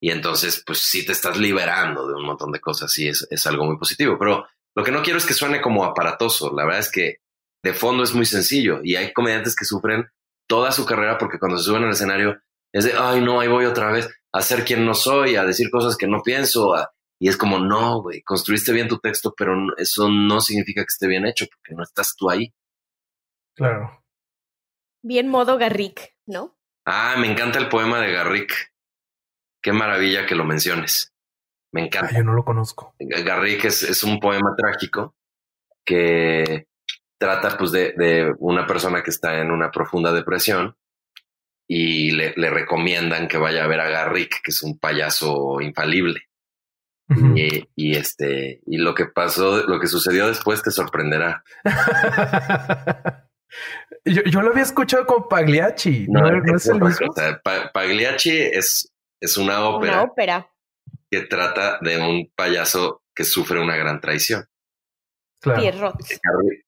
Y 0.00 0.10
entonces, 0.12 0.62
pues 0.64 0.78
sí 0.78 1.04
te 1.04 1.10
estás 1.10 1.36
liberando 1.36 2.06
de 2.06 2.14
un 2.14 2.24
montón 2.24 2.52
de 2.52 2.60
cosas 2.60 2.96
y 2.98 3.08
es, 3.08 3.26
es 3.30 3.46
algo 3.48 3.64
muy 3.64 3.76
positivo. 3.76 4.16
Pero 4.16 4.46
lo 4.76 4.84
que 4.84 4.92
no 4.92 5.02
quiero 5.02 5.18
es 5.18 5.26
que 5.26 5.34
suene 5.34 5.60
como 5.60 5.84
aparatoso. 5.84 6.54
La 6.54 6.64
verdad 6.64 6.80
es 6.80 6.90
que 6.90 7.16
de 7.64 7.74
fondo 7.74 8.04
es 8.04 8.14
muy 8.14 8.24
sencillo 8.24 8.80
y 8.84 8.94
hay 8.94 9.12
comediantes 9.12 9.56
que 9.56 9.64
sufren 9.64 10.08
toda 10.48 10.70
su 10.70 10.86
carrera 10.86 11.18
porque 11.18 11.40
cuando 11.40 11.58
se 11.58 11.64
suben 11.64 11.82
al 11.82 11.90
escenario 11.90 12.40
es 12.72 12.84
de, 12.84 12.92
ay, 12.96 13.20
no, 13.20 13.40
ahí 13.40 13.48
voy 13.48 13.64
otra 13.64 13.90
vez 13.90 14.08
a 14.32 14.40
ser 14.40 14.64
quien 14.64 14.86
no 14.86 14.94
soy, 14.94 15.34
a 15.34 15.44
decir 15.44 15.68
cosas 15.70 15.96
que 15.96 16.06
no 16.06 16.22
pienso. 16.22 16.74
Y 17.18 17.28
es 17.28 17.36
como, 17.36 17.58
no, 17.58 18.00
güey, 18.02 18.22
construiste 18.22 18.72
bien 18.72 18.86
tu 18.86 18.98
texto, 18.98 19.34
pero 19.36 19.54
eso 19.78 20.08
no 20.08 20.40
significa 20.40 20.82
que 20.82 20.92
esté 20.92 21.08
bien 21.08 21.26
hecho 21.26 21.46
porque 21.46 21.74
no 21.74 21.82
estás 21.82 22.14
tú 22.16 22.30
ahí. 22.30 22.54
Claro. 23.56 24.04
Bien 25.02 25.28
modo 25.28 25.58
Garrick, 25.58 26.14
¿no? 26.26 26.57
Ah, 26.90 27.16
me 27.18 27.30
encanta 27.30 27.58
el 27.58 27.68
poema 27.68 28.00
de 28.00 28.12
Garrick. 28.12 28.72
Qué 29.62 29.72
maravilla 29.74 30.24
que 30.24 30.34
lo 30.34 30.46
menciones. 30.46 31.12
Me 31.70 31.84
encanta. 31.84 32.16
yo 32.16 32.24
no 32.24 32.32
lo 32.32 32.46
conozco. 32.46 32.94
Garrick 32.98 33.66
es, 33.66 33.82
es 33.82 34.02
un 34.04 34.18
poema 34.18 34.54
trágico 34.56 35.14
que 35.84 36.66
trata 37.18 37.58
pues 37.58 37.72
de, 37.72 37.92
de, 37.92 38.32
una 38.38 38.66
persona 38.66 39.02
que 39.02 39.10
está 39.10 39.38
en 39.38 39.50
una 39.50 39.70
profunda 39.70 40.12
depresión 40.12 40.78
y 41.68 42.12
le, 42.12 42.32
le, 42.36 42.48
recomiendan 42.48 43.28
que 43.28 43.36
vaya 43.36 43.64
a 43.64 43.66
ver 43.66 43.80
a 43.80 43.90
Garrick, 43.90 44.40
que 44.42 44.50
es 44.50 44.62
un 44.62 44.78
payaso 44.78 45.60
infalible. 45.60 46.22
y, 47.36 47.68
y, 47.74 47.96
este, 47.96 48.62
y 48.64 48.78
lo 48.78 48.94
que 48.94 49.04
pasó, 49.04 49.66
lo 49.66 49.78
que 49.78 49.88
sucedió 49.88 50.26
después 50.26 50.62
te 50.62 50.70
sorprenderá. 50.70 51.44
yo, 54.12 54.22
yo, 54.24 54.42
lo 54.42 54.50
había 54.50 54.62
escuchado 54.62 55.06
con 55.06 55.28
Pagliacci. 55.28 56.06
No, 56.08 56.20
no, 56.20 56.56
es 56.56 56.66
el 56.66 56.80
mismo. 56.80 57.14
Pagliacci 57.72 58.30
es, 58.30 58.92
es 59.20 59.36
una 59.36 59.66
ópera. 59.68 59.92
Una 59.94 60.02
ópera. 60.02 60.50
Que 61.10 61.22
trata 61.22 61.78
de 61.80 61.98
un 61.98 62.30
payaso 62.34 63.02
que 63.14 63.24
sufre 63.24 63.60
una 63.60 63.76
gran 63.76 64.00
traición. 64.00 64.46
Claro. 65.40 65.94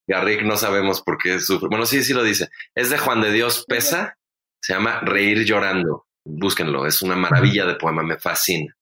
Garrick, 0.07 0.43
no 0.43 0.57
sabemos 0.57 1.01
por 1.01 1.17
qué 1.17 1.39
sufre. 1.39 1.67
Bueno, 1.69 1.85
sí, 1.85 2.03
sí 2.03 2.13
lo 2.13 2.23
dice. 2.23 2.49
Es 2.73 2.89
de 2.89 2.97
Juan 2.97 3.21
de 3.21 3.31
Dios 3.31 3.65
Pesa. 3.67 4.17
Se 4.61 4.73
llama 4.73 5.01
Reír 5.01 5.43
llorando. 5.43 6.07
Búsquenlo. 6.23 6.85
Es 6.85 7.01
una 7.01 7.15
maravilla 7.15 7.65
de 7.65 7.75
poema. 7.75 8.03
Me 8.03 8.17
fascina. 8.17 8.75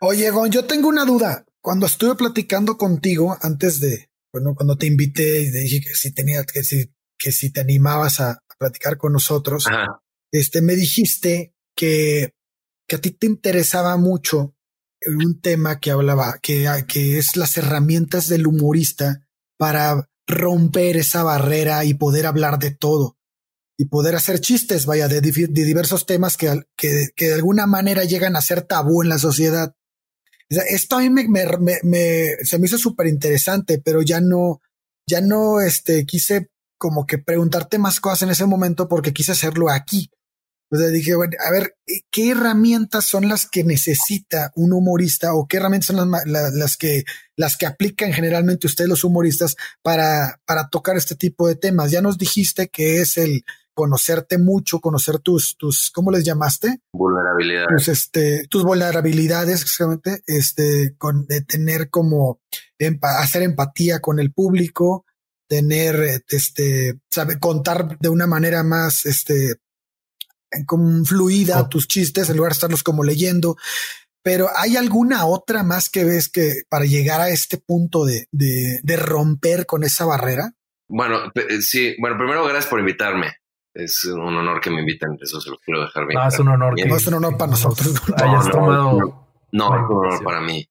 Oye, 0.00 0.30
Gon, 0.30 0.50
yo 0.50 0.64
tengo 0.64 0.88
una 0.88 1.04
duda. 1.04 1.44
Cuando 1.60 1.86
estuve 1.86 2.14
platicando 2.14 2.76
contigo 2.76 3.36
antes 3.40 3.80
de, 3.80 4.08
bueno, 4.38 4.54
cuando 4.54 4.76
te 4.76 4.86
invité 4.86 5.42
y 5.42 5.52
te 5.52 5.58
dije 5.58 5.80
que 5.80 5.94
si 5.94 6.12
tenías, 6.12 6.46
que 6.46 6.62
si, 6.62 6.92
que 7.18 7.32
si 7.32 7.50
te 7.50 7.60
animabas 7.60 8.20
a, 8.20 8.38
platicar 8.58 8.98
con 8.98 9.12
nosotros, 9.12 9.66
este, 10.32 10.62
me 10.62 10.74
dijiste 10.74 11.54
que, 11.76 12.34
que 12.88 12.96
a 12.96 13.00
ti 13.00 13.12
te 13.12 13.28
interesaba 13.28 13.96
mucho 13.96 14.56
un 15.06 15.40
tema 15.40 15.78
que 15.78 15.92
hablaba, 15.92 16.40
que, 16.42 16.68
que 16.88 17.18
es 17.18 17.36
las 17.36 17.56
herramientas 17.56 18.28
del 18.28 18.48
humorista 18.48 19.24
para 19.56 20.08
romper 20.26 20.96
esa 20.96 21.22
barrera 21.22 21.84
y 21.84 21.94
poder 21.94 22.26
hablar 22.26 22.58
de 22.58 22.72
todo 22.72 23.16
y 23.78 23.84
poder 23.84 24.16
hacer 24.16 24.40
chistes, 24.40 24.86
vaya, 24.86 25.06
de, 25.06 25.20
diversos 25.20 26.04
temas 26.04 26.36
que, 26.36 26.62
que, 26.76 27.10
que, 27.14 27.26
de 27.26 27.34
alguna 27.34 27.66
manera 27.66 28.02
llegan 28.02 28.34
a 28.34 28.40
ser 28.40 28.62
tabú 28.62 29.04
en 29.04 29.08
la 29.08 29.18
sociedad. 29.18 29.72
Esto 30.48 30.96
a 30.96 31.00
mí 31.00 31.10
me, 31.10 31.28
me, 31.28 31.44
me, 31.82 32.36
se 32.42 32.58
me 32.58 32.66
hizo 32.66 32.78
súper 32.78 33.06
interesante, 33.06 33.80
pero 33.84 34.02
ya 34.02 34.20
no, 34.20 34.60
ya 35.06 35.20
no, 35.20 35.60
este, 35.60 36.06
quise 36.06 36.50
como 36.78 37.06
que 37.06 37.18
preguntarte 37.18 37.78
más 37.78 38.00
cosas 38.00 38.22
en 38.22 38.30
ese 38.30 38.46
momento 38.46 38.88
porque 38.88 39.12
quise 39.12 39.32
hacerlo 39.32 39.70
aquí. 39.70 40.10
O 40.70 40.76
sea, 40.76 40.88
dije, 40.88 41.14
bueno, 41.14 41.32
a 41.46 41.50
ver, 41.50 41.76
¿qué 42.10 42.30
herramientas 42.30 43.06
son 43.06 43.26
las 43.28 43.46
que 43.48 43.64
necesita 43.64 44.52
un 44.54 44.74
humorista 44.74 45.34
o 45.34 45.46
qué 45.46 45.56
herramientas 45.56 45.86
son 45.86 46.10
las, 46.10 46.52
las, 46.52 46.76
que, 46.76 47.04
las 47.36 47.56
que 47.56 47.64
aplican 47.64 48.12
generalmente 48.12 48.66
ustedes 48.66 48.90
los 48.90 49.02
humoristas 49.02 49.56
para, 49.82 50.40
para 50.44 50.68
tocar 50.68 50.96
este 50.96 51.14
tipo 51.14 51.48
de 51.48 51.56
temas? 51.56 51.90
Ya 51.90 52.02
nos 52.02 52.18
dijiste 52.18 52.68
que 52.68 53.00
es 53.00 53.16
el 53.16 53.44
conocerte 53.78 54.38
mucho, 54.38 54.80
conocer 54.80 55.20
tus, 55.20 55.56
tus, 55.56 55.92
¿cómo 55.92 56.10
les 56.10 56.24
llamaste? 56.24 56.80
Vulnerabilidades. 56.92 57.68
Tus, 57.76 57.86
este, 57.86 58.48
tus 58.48 58.64
vulnerabilidades, 58.64 59.62
exactamente, 59.62 60.20
este, 60.26 60.96
con, 60.98 61.28
de 61.28 61.42
tener 61.42 61.88
como, 61.88 62.40
hacer 63.20 63.42
empatía 63.42 64.00
con 64.00 64.18
el 64.18 64.32
público, 64.32 65.06
tener, 65.48 66.24
este, 66.28 66.98
sabe, 67.08 67.38
contar 67.38 67.96
de 68.00 68.08
una 68.08 68.26
manera 68.26 68.64
más, 68.64 69.06
este, 69.06 69.60
como 70.66 71.04
fluida 71.04 71.68
tus 71.68 71.86
chistes 71.86 72.28
en 72.28 72.36
lugar 72.36 72.50
de 72.50 72.54
estarlos 72.54 72.82
como 72.82 73.04
leyendo. 73.04 73.56
Pero 74.24 74.48
hay 74.56 74.76
alguna 74.76 75.24
otra 75.24 75.62
más 75.62 75.88
que 75.88 76.02
ves 76.02 76.28
que 76.28 76.62
para 76.68 76.84
llegar 76.84 77.20
a 77.20 77.28
este 77.28 77.58
punto 77.58 78.04
de, 78.04 78.26
de, 78.32 78.80
de 78.82 78.96
romper 78.96 79.66
con 79.66 79.84
esa 79.84 80.04
barrera? 80.04 80.52
Bueno, 80.88 81.30
sí. 81.60 81.94
Bueno, 82.00 82.18
primero 82.18 82.42
gracias 82.42 82.66
por 82.66 82.80
invitarme. 82.80 83.36
Es 83.74 84.04
un 84.04 84.36
honor 84.36 84.60
que 84.60 84.70
me 84.70 84.80
inviten, 84.80 85.16
eso 85.20 85.40
se 85.40 85.50
lo 85.50 85.58
quiero 85.58 85.82
dejar 85.82 86.06
bien. 86.06 86.18
No, 86.20 86.28
es 86.28 86.38
un 86.38 86.48
honor. 86.48 86.74
Que 86.74 86.86
no 86.86 86.96
es 86.96 87.06
un 87.06 87.14
honor 87.14 87.36
para 87.36 87.50
nosotros. 87.50 88.02
Hayas 88.16 88.50
tomado. 88.50 89.28
No, 89.52 89.64
es 89.66 89.90
un 89.90 89.96
honor 89.96 90.24
para 90.24 90.40
mí. 90.40 90.68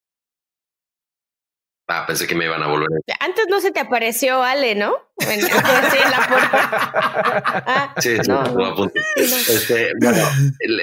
Ah, 1.90 2.04
pensé 2.06 2.26
que 2.26 2.34
me 2.34 2.44
iban 2.44 2.62
a 2.62 2.66
volver. 2.66 2.86
Antes 3.18 3.46
no 3.48 3.60
se 3.60 3.70
te 3.70 3.80
apareció 3.80 4.42
Ale, 4.42 4.74
¿no? 4.74 4.94
En, 5.20 5.40
la 6.10 6.28
puerta. 6.28 7.64
Ah, 7.66 7.94
sí, 7.96 8.16
sí, 8.16 8.28
no, 8.28 8.42
no. 8.44 8.90
Este, 9.16 9.92
bueno, 9.98 10.22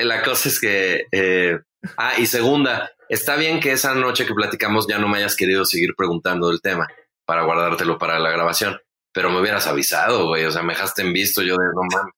la 0.04 0.24
cosa 0.24 0.50
es 0.50 0.60
que. 0.60 1.06
Eh, 1.12 1.60
ah, 1.98 2.14
y 2.18 2.26
segunda, 2.26 2.90
está 3.08 3.36
bien 3.36 3.60
que 3.60 3.74
esa 3.74 3.94
noche 3.94 4.26
que 4.26 4.34
platicamos 4.34 4.88
ya 4.88 4.98
no 4.98 5.08
me 5.08 5.20
hayas 5.20 5.36
querido 5.36 5.64
seguir 5.64 5.94
preguntando 5.96 6.50
del 6.50 6.62
tema 6.62 6.88
para 7.26 7.44
guardártelo 7.44 8.00
para 8.00 8.18
la 8.18 8.32
grabación, 8.32 8.80
pero 9.16 9.30
me 9.30 9.40
hubieras 9.40 9.66
avisado, 9.66 10.28
güey. 10.28 10.44
O 10.44 10.52
sea, 10.52 10.62
me 10.62 10.74
dejaste 10.74 11.02
en 11.02 11.14
visto 11.14 11.42
yo 11.42 11.56
de 11.56 11.66
no 11.74 11.82
mames. 11.92 12.14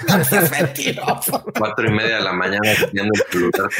Cuatro 1.58 1.86
y 1.86 1.92
media 1.92 2.16
de 2.16 2.22
la 2.22 2.32
mañana 2.32 2.70
viendo 2.90 3.12
el 3.14 3.22
celular. 3.30 3.70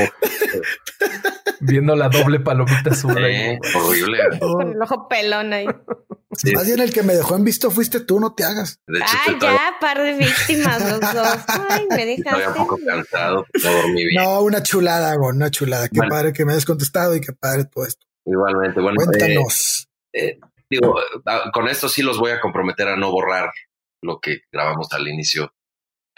Viendo 1.60 1.96
la 1.96 2.10
doble 2.10 2.40
palomita 2.40 2.90
azul. 2.90 3.12
horrible. 3.12 4.18
Con 4.38 4.72
el 4.72 4.82
ojo 4.82 5.08
pelón 5.08 5.54
ahí. 5.54 5.66
Más 6.54 6.66
bien 6.66 6.80
el 6.80 6.92
que 6.92 7.02
me 7.02 7.14
dejó 7.14 7.36
en 7.36 7.44
visto 7.44 7.70
fuiste 7.70 8.00
tú, 8.00 8.20
no 8.20 8.34
te 8.34 8.44
hagas. 8.44 8.80
De 8.86 8.98
hecho, 8.98 9.16
ah, 9.26 9.38
ya, 9.40 9.74
par 9.80 10.02
de 10.02 10.12
víctimas 10.12 10.90
los 10.90 11.00
dos. 11.00 11.38
Ay, 11.70 11.86
me 11.88 12.04
dejaste. 12.16 12.48
un 12.48 12.54
poco 12.54 12.78
cansado, 12.86 13.46
no 13.64 13.72
dormí 13.72 14.04
bien. 14.04 14.22
No, 14.22 14.42
una 14.42 14.62
chulada, 14.62 15.14
Gon, 15.16 15.36
una 15.36 15.50
chulada. 15.50 15.88
Qué 15.88 16.00
padre 16.06 16.34
que 16.34 16.44
me 16.44 16.52
hayas 16.52 16.66
contestado 16.66 17.16
y 17.16 17.22
qué 17.22 17.32
padre 17.32 17.64
todo 17.64 17.86
esto. 17.86 18.06
Igualmente, 18.26 18.78
bueno. 18.80 18.96
Cuéntanos. 18.96 19.88
Eh, 20.12 20.26
eh, 20.26 20.40
digo, 20.70 20.98
ah, 21.26 21.50
con 21.52 21.68
esto 21.68 21.88
sí 21.88 22.02
los 22.02 22.18
voy 22.18 22.30
a 22.30 22.40
comprometer 22.40 22.88
a 22.88 22.96
no 22.96 23.10
borrar 23.10 23.50
lo 24.02 24.20
que 24.20 24.42
grabamos 24.52 24.92
al 24.92 25.08
inicio 25.08 25.52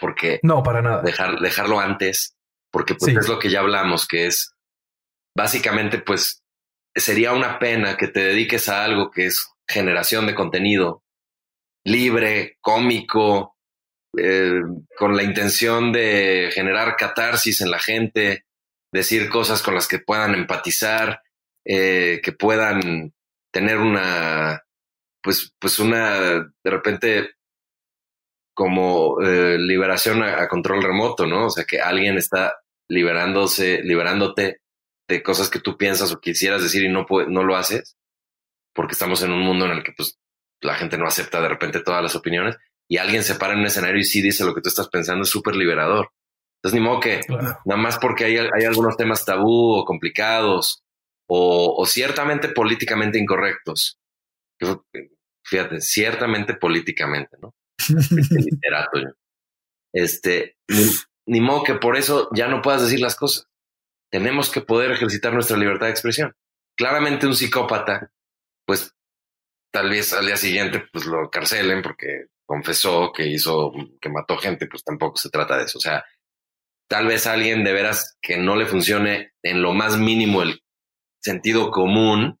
porque 0.03 0.41
no, 0.43 0.61
para 0.63 0.81
nada. 0.81 1.01
Dejar, 1.01 1.39
dejarlo 1.39 1.79
antes, 1.79 2.35
porque 2.71 2.95
pues 2.95 3.15
es 3.15 3.29
lo 3.29 3.39
que 3.39 3.49
ya 3.49 3.61
hablamos, 3.61 4.05
que 4.05 4.27
es 4.27 4.53
básicamente, 5.35 5.97
pues 5.97 6.43
sería 6.93 7.31
una 7.31 7.57
pena 7.57 7.95
que 7.95 8.09
te 8.09 8.19
dediques 8.19 8.67
a 8.67 8.83
algo 8.83 9.11
que 9.11 9.27
es 9.27 9.49
generación 9.65 10.27
de 10.27 10.35
contenido 10.35 11.03
libre, 11.85 12.57
cómico, 12.59 13.55
eh, 14.17 14.61
con 14.97 15.15
la 15.15 15.23
intención 15.23 15.93
de 15.93 16.49
generar 16.53 16.97
catarsis 16.97 17.61
en 17.61 17.71
la 17.71 17.79
gente, 17.79 18.45
decir 18.91 19.29
cosas 19.29 19.61
con 19.61 19.73
las 19.73 19.87
que 19.87 19.99
puedan 19.99 20.33
empatizar, 20.35 21.21
eh, 21.65 22.19
que 22.21 22.33
puedan 22.33 23.13
tener 23.53 23.77
una, 23.77 24.63
pues, 25.21 25.53
pues 25.59 25.79
una, 25.79 26.19
de 26.63 26.69
repente, 26.69 27.29
como 28.53 29.21
eh, 29.21 29.57
liberación 29.57 30.23
a, 30.23 30.47
control 30.49 30.83
remoto, 30.83 31.25
¿no? 31.25 31.45
O 31.45 31.49
sea, 31.49 31.63
que 31.63 31.79
alguien 31.79 32.17
está 32.17 32.57
liberándose, 32.89 33.81
liberándote 33.83 34.61
de 35.07 35.23
cosas 35.23 35.49
que 35.49 35.59
tú 35.59 35.77
piensas 35.77 36.11
o 36.11 36.19
quisieras 36.19 36.61
decir 36.63 36.83
y 36.83 36.89
no, 36.89 37.05
no 37.27 37.43
lo 37.43 37.55
haces, 37.55 37.95
porque 38.73 38.93
estamos 38.93 39.21
en 39.23 39.31
un 39.31 39.41
mundo 39.41 39.65
en 39.65 39.71
el 39.71 39.83
que 39.83 39.93
pues, 39.95 40.19
la 40.61 40.75
gente 40.75 40.97
no 40.97 41.05
acepta 41.05 41.41
de 41.41 41.49
repente 41.49 41.81
todas 41.81 42.01
las 42.01 42.15
opiniones 42.15 42.57
y 42.89 42.97
alguien 42.97 43.23
se 43.23 43.35
para 43.35 43.53
en 43.53 43.59
un 43.59 43.65
escenario 43.65 43.99
y 43.99 44.03
sí 44.03 44.21
dice 44.21 44.45
lo 44.45 44.53
que 44.53 44.61
tú 44.61 44.69
estás 44.69 44.89
pensando, 44.89 45.23
es 45.23 45.29
súper 45.29 45.55
liberador. 45.55 46.11
Entonces, 46.57 46.79
ni 46.79 46.85
modo 46.85 46.99
que 46.99 47.21
nada 47.65 47.81
más 47.81 47.97
porque 47.99 48.25
hay, 48.25 48.37
hay, 48.37 48.65
algunos 48.65 48.95
temas 48.95 49.25
tabú 49.25 49.75
o 49.75 49.85
complicados 49.85 50.82
o, 51.27 51.75
o 51.77 51.85
ciertamente 51.85 52.49
políticamente 52.49 53.19
incorrectos. 53.19 53.99
Fíjate, 55.45 55.81
ciertamente 55.81 56.55
políticamente, 56.55 57.37
¿no? 57.41 57.53
literato. 57.89 58.99
Este, 59.95 60.57
ni, 61.27 61.39
modo 61.39 61.63
que 61.63 61.75
por 61.75 61.95
eso 61.95 62.27
ya 62.33 62.47
no 62.47 62.63
puedas 62.63 62.81
decir 62.81 62.99
las 62.99 63.15
cosas. 63.15 63.47
Tenemos 64.11 64.49
que 64.49 64.61
poder 64.61 64.89
ejercitar 64.89 65.33
nuestra 65.33 65.55
libertad 65.55 65.85
de 65.85 65.91
expresión. 65.91 66.33
Claramente 66.75 67.27
un 67.27 67.35
psicópata, 67.35 68.11
pues 68.65 68.95
tal 69.71 69.91
vez 69.91 70.13
al 70.13 70.25
día 70.25 70.35
siguiente 70.35 70.83
pues 70.91 71.05
lo 71.05 71.29
carcelen 71.29 71.83
porque 71.83 72.25
confesó 72.43 73.11
que 73.13 73.27
hizo, 73.27 73.71
que 74.01 74.09
mató 74.09 74.35
gente, 74.37 74.65
pues 74.65 74.83
tampoco 74.83 75.17
se 75.17 75.29
trata 75.29 75.57
de 75.57 75.65
eso. 75.65 75.77
O 75.77 75.81
sea, 75.81 76.03
tal 76.89 77.05
vez 77.05 77.27
alguien 77.27 77.63
de 77.63 77.73
veras 77.73 78.17
que 78.19 78.37
no 78.37 78.55
le 78.55 78.65
funcione 78.65 79.33
en 79.43 79.61
lo 79.61 79.73
más 79.73 79.99
mínimo 79.99 80.41
el 80.41 80.62
sentido 81.23 81.71
común, 81.71 82.37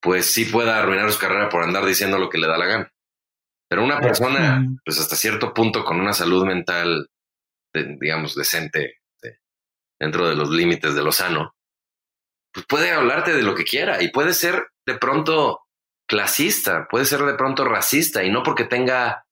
pues 0.00 0.26
sí 0.26 0.44
pueda 0.44 0.78
arruinar 0.78 1.10
su 1.10 1.18
carrera 1.18 1.48
por 1.48 1.62
andar 1.62 1.84
diciendo 1.84 2.18
lo 2.18 2.28
que 2.28 2.38
le 2.38 2.46
da 2.46 2.58
la 2.58 2.66
gana. 2.66 2.92
Pero 3.68 3.84
una 3.84 4.00
persona, 4.00 4.64
pues 4.84 4.98
hasta 4.98 5.16
cierto 5.16 5.52
punto, 5.52 5.84
con 5.84 6.00
una 6.00 6.12
salud 6.12 6.44
mental, 6.46 7.08
digamos, 7.72 8.34
decente, 8.34 8.98
dentro 10.00 10.28
de 10.28 10.36
los 10.36 10.50
límites 10.50 10.94
de 10.94 11.02
lo 11.02 11.12
sano, 11.12 11.54
pues 12.52 12.64
puede 12.66 12.92
hablarte 12.92 13.34
de 13.34 13.42
lo 13.42 13.54
que 13.54 13.64
quiera 13.64 14.02
y 14.02 14.08
puede 14.08 14.32
ser 14.32 14.68
de 14.86 14.96
pronto 14.96 15.60
clasista, 16.08 16.86
puede 16.88 17.04
ser 17.04 17.20
de 17.22 17.34
pronto 17.34 17.64
racista 17.64 18.24
y 18.24 18.30
no 18.30 18.42
porque 18.42 18.64
tenga 18.64 19.26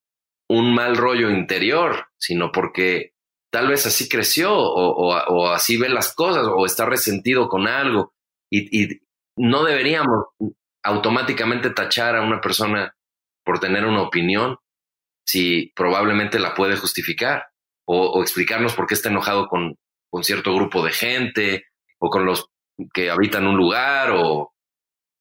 un 0.48 0.74
mal 0.74 0.96
rollo 0.96 1.30
interior, 1.30 2.08
sino 2.18 2.52
porque 2.52 3.14
tal 3.50 3.68
vez 3.68 3.86
así 3.86 4.08
creció 4.08 4.52
o, 4.54 5.48
así 5.48 5.78
ve 5.78 5.88
las 5.88 6.14
cosas 6.14 6.46
o 6.46 6.66
está 6.66 6.84
resentido 6.84 7.48
con 7.48 7.66
algo 7.66 8.15
y, 8.50 8.84
y 8.84 9.00
no 9.36 9.64
deberíamos 9.64 10.26
automáticamente 10.82 11.70
tachar 11.70 12.16
a 12.16 12.22
una 12.22 12.40
persona 12.40 12.94
por 13.44 13.58
tener 13.58 13.84
una 13.84 14.02
opinión 14.02 14.56
si 15.26 15.72
probablemente 15.74 16.38
la 16.38 16.54
puede 16.54 16.76
justificar 16.76 17.46
o, 17.86 18.20
explicarnos 18.22 18.74
por 18.74 18.86
qué 18.86 18.94
está 18.94 19.08
enojado 19.08 19.46
con, 19.48 19.76
con, 20.10 20.24
cierto 20.24 20.54
grupo 20.54 20.84
de 20.84 20.92
gente 20.92 21.66
o 21.98 22.10
con 22.10 22.24
los 22.24 22.48
que 22.92 23.10
habitan 23.10 23.46
un 23.46 23.56
lugar 23.56 24.10
o, 24.12 24.52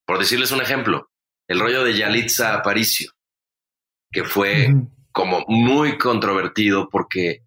por 0.06 0.18
decirles 0.18 0.52
un 0.52 0.62
ejemplo, 0.62 1.10
el 1.48 1.60
rollo 1.60 1.84
de 1.84 1.96
Yalitza 1.96 2.56
Aparicio, 2.56 3.12
que 4.12 4.24
fue 4.24 4.74
como 5.12 5.44
muy 5.48 5.98
controvertido 5.98 6.90
porque 6.90 7.44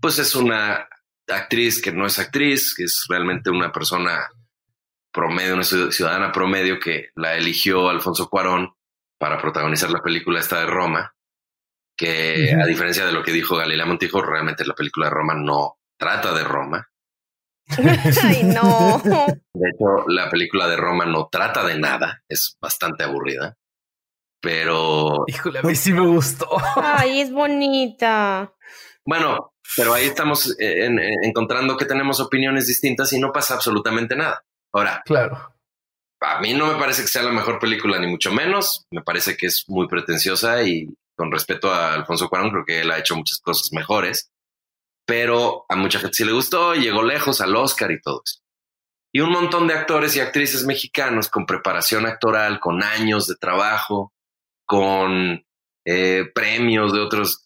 pues 0.00 0.18
es 0.18 0.34
una 0.34 0.88
actriz 1.28 1.82
que 1.82 1.92
no 1.92 2.06
es 2.06 2.18
actriz, 2.18 2.74
que 2.76 2.84
es 2.84 3.06
realmente 3.08 3.50
una 3.50 3.72
persona 3.72 4.28
promedio, 5.12 5.54
una 5.54 5.62
ciudadana 5.64 6.32
promedio 6.32 6.78
que 6.78 7.08
la 7.16 7.34
eligió 7.36 7.88
Alfonso 7.88 8.28
Cuarón 8.28 8.74
para 9.18 9.38
protagonizar 9.40 9.90
la 9.90 10.02
película 10.02 10.40
esta 10.40 10.60
de 10.60 10.66
Roma, 10.66 11.14
que 11.96 12.54
a 12.60 12.66
diferencia 12.66 13.04
de 13.04 13.12
lo 13.12 13.22
que 13.22 13.32
dijo 13.32 13.56
Galilea 13.56 13.86
Montijo, 13.86 14.22
realmente 14.22 14.64
la 14.64 14.74
película 14.74 15.06
de 15.06 15.14
Roma 15.14 15.34
no 15.34 15.78
trata 15.98 16.32
de 16.32 16.44
Roma. 16.44 16.86
Ay, 18.24 18.42
no. 18.44 19.00
De 19.04 19.68
hecho, 19.68 20.08
la 20.08 20.28
película 20.30 20.66
de 20.68 20.76
Roma 20.76 21.04
no 21.06 21.28
trata 21.30 21.64
de 21.64 21.78
nada, 21.78 22.22
es 22.28 22.56
bastante 22.60 23.04
aburrida. 23.04 23.56
Pero 24.42 25.24
Híjole, 25.26 25.58
a 25.58 25.62
mí 25.62 25.74
sí 25.74 25.92
me 25.92 26.06
gustó. 26.06 26.48
Ay, 26.76 27.20
es 27.20 27.30
bonita. 27.30 28.52
bueno, 29.04 29.52
pero 29.76 29.92
ahí 29.92 30.06
estamos 30.06 30.58
eh, 30.58 30.86
en- 30.86 30.98
en- 30.98 31.24
encontrando 31.24 31.76
que 31.76 31.84
tenemos 31.84 32.20
opiniones 32.20 32.66
distintas 32.66 33.12
y 33.12 33.20
no 33.20 33.32
pasa 33.32 33.54
absolutamente 33.54 34.16
nada. 34.16 34.42
Ahora, 34.72 35.02
Claro. 35.04 35.54
a 36.22 36.40
mí 36.40 36.54
no 36.54 36.66
me 36.66 36.78
parece 36.78 37.02
que 37.02 37.08
sea 37.08 37.22
la 37.22 37.32
mejor 37.32 37.58
película, 37.58 37.98
ni 37.98 38.06
mucho 38.06 38.32
menos. 38.32 38.86
Me 38.90 39.02
parece 39.02 39.36
que 39.36 39.46
es 39.46 39.64
muy 39.68 39.88
pretenciosa 39.88 40.62
y 40.62 40.88
con 41.16 41.30
respeto 41.32 41.72
a 41.72 41.92
Alfonso 41.94 42.28
Cuarón, 42.28 42.50
creo 42.50 42.64
que 42.64 42.80
él 42.80 42.90
ha 42.90 42.98
hecho 42.98 43.16
muchas 43.16 43.38
cosas 43.40 43.72
mejores. 43.72 44.30
Pero 45.06 45.64
a 45.68 45.76
mucha 45.76 45.98
gente 45.98 46.14
sí 46.16 46.24
le 46.24 46.32
gustó 46.32 46.74
y 46.74 46.80
llegó 46.82 47.02
lejos 47.02 47.40
al 47.40 47.56
Oscar 47.56 47.90
y 47.90 48.00
todo 48.00 48.22
eso. 48.24 48.38
Y 49.12 49.20
un 49.20 49.30
montón 49.32 49.66
de 49.66 49.74
actores 49.74 50.14
y 50.14 50.20
actrices 50.20 50.64
mexicanos 50.64 51.28
con 51.28 51.46
preparación 51.46 52.06
actoral, 52.06 52.60
con 52.60 52.82
años 52.84 53.26
de 53.26 53.34
trabajo, 53.34 54.12
con 54.66 55.44
eh, 55.84 56.24
premios 56.32 56.92
de 56.92 57.00
otros, 57.00 57.44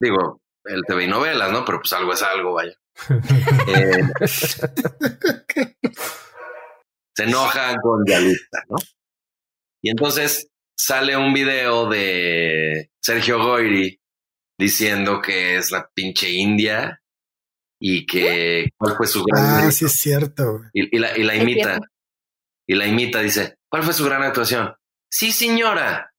digo, 0.00 0.40
el 0.64 0.82
TV 0.86 1.04
y 1.04 1.08
novelas, 1.08 1.50
¿no? 1.50 1.64
Pero 1.64 1.80
pues 1.80 1.92
algo 1.94 2.12
es 2.12 2.22
algo, 2.22 2.52
vaya. 2.54 2.74
Eh, 3.66 4.02
se 7.20 7.28
enoja 7.28 7.76
con 7.82 8.04
Yalitza, 8.06 8.62
¿no? 8.68 8.76
Y 9.82 9.90
entonces 9.90 10.48
sale 10.76 11.16
un 11.16 11.32
video 11.34 11.88
de 11.88 12.90
Sergio 13.02 13.42
Goyri 13.42 13.98
diciendo 14.58 15.20
que 15.22 15.56
es 15.56 15.70
la 15.70 15.88
pinche 15.94 16.30
India 16.30 17.00
y 17.80 18.04
que 18.06 18.68
cuál 18.76 18.96
fue 18.96 19.06
su 19.06 19.24
gran 19.24 19.44
Ah, 19.44 19.56
mérito. 19.56 19.72
sí 19.72 19.84
es 19.86 19.92
cierto. 19.94 20.60
y, 20.72 20.94
y 20.96 20.98
la, 20.98 21.16
y 21.16 21.22
la 21.22 21.34
imita 21.36 21.78
y 22.68 22.74
la 22.74 22.86
imita 22.86 23.20
dice 23.20 23.56
¿cuál 23.70 23.82
fue 23.82 23.94
su 23.94 24.04
gran 24.04 24.22
actuación? 24.22 24.74
Sí 25.10 25.32
señora, 25.32 26.12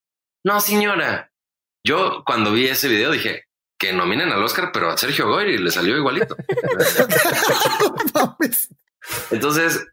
no 0.43 0.59
señora. 0.59 1.31
Yo 1.85 2.23
cuando 2.25 2.51
vi 2.51 2.67
ese 2.67 2.87
video 2.87 3.11
dije 3.11 3.43
que 3.79 3.93
nominen 3.93 4.29
al 4.31 4.43
Oscar, 4.43 4.71
pero 4.73 4.89
a 4.91 4.97
Sergio 4.97 5.27
Goyri 5.27 5.57
le 5.57 5.71
salió 5.71 5.95
igualito. 5.97 6.35
Entonces, 9.31 9.85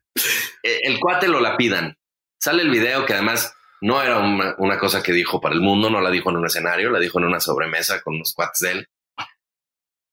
el 0.62 0.98
cuate 1.00 1.28
lo 1.28 1.40
lapidan. 1.40 1.96
Sale 2.40 2.62
el 2.62 2.70
video 2.70 3.04
que 3.04 3.14
además 3.14 3.54
no 3.80 4.02
era 4.02 4.18
una, 4.18 4.54
una 4.58 4.78
cosa 4.78 5.02
que 5.02 5.12
dijo 5.12 5.40
para 5.40 5.54
el 5.54 5.60
mundo, 5.60 5.90
no 5.90 6.00
la 6.00 6.10
dijo 6.10 6.30
en 6.30 6.36
un 6.36 6.46
escenario, 6.46 6.90
la 6.90 6.98
dijo 6.98 7.18
en 7.18 7.26
una 7.26 7.40
sobremesa 7.40 8.00
con 8.02 8.14
unos 8.14 8.32
cuates 8.34 8.60
de 8.60 8.70
él. 8.72 8.88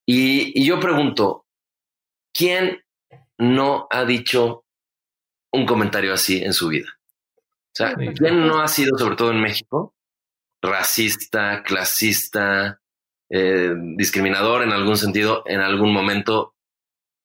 Y, 0.07 0.61
y 0.61 0.65
yo 0.65 0.79
pregunto, 0.79 1.45
¿quién 2.33 2.83
no 3.37 3.87
ha 3.89 4.05
dicho 4.05 4.65
un 5.51 5.65
comentario 5.65 6.13
así 6.13 6.43
en 6.43 6.53
su 6.53 6.67
vida? 6.67 6.89
O 7.37 7.75
sea. 7.75 7.95
¿quién 7.95 8.47
no 8.47 8.61
ha 8.61 8.67
sido, 8.67 8.97
sobre 8.97 9.15
todo 9.15 9.31
en 9.31 9.41
México, 9.41 9.95
racista, 10.61 11.63
clasista, 11.63 12.79
eh, 13.29 13.73
discriminador 13.97 14.63
en 14.63 14.71
algún 14.71 14.97
sentido, 14.97 15.43
en 15.45 15.59
algún 15.59 15.91
momento, 15.91 16.53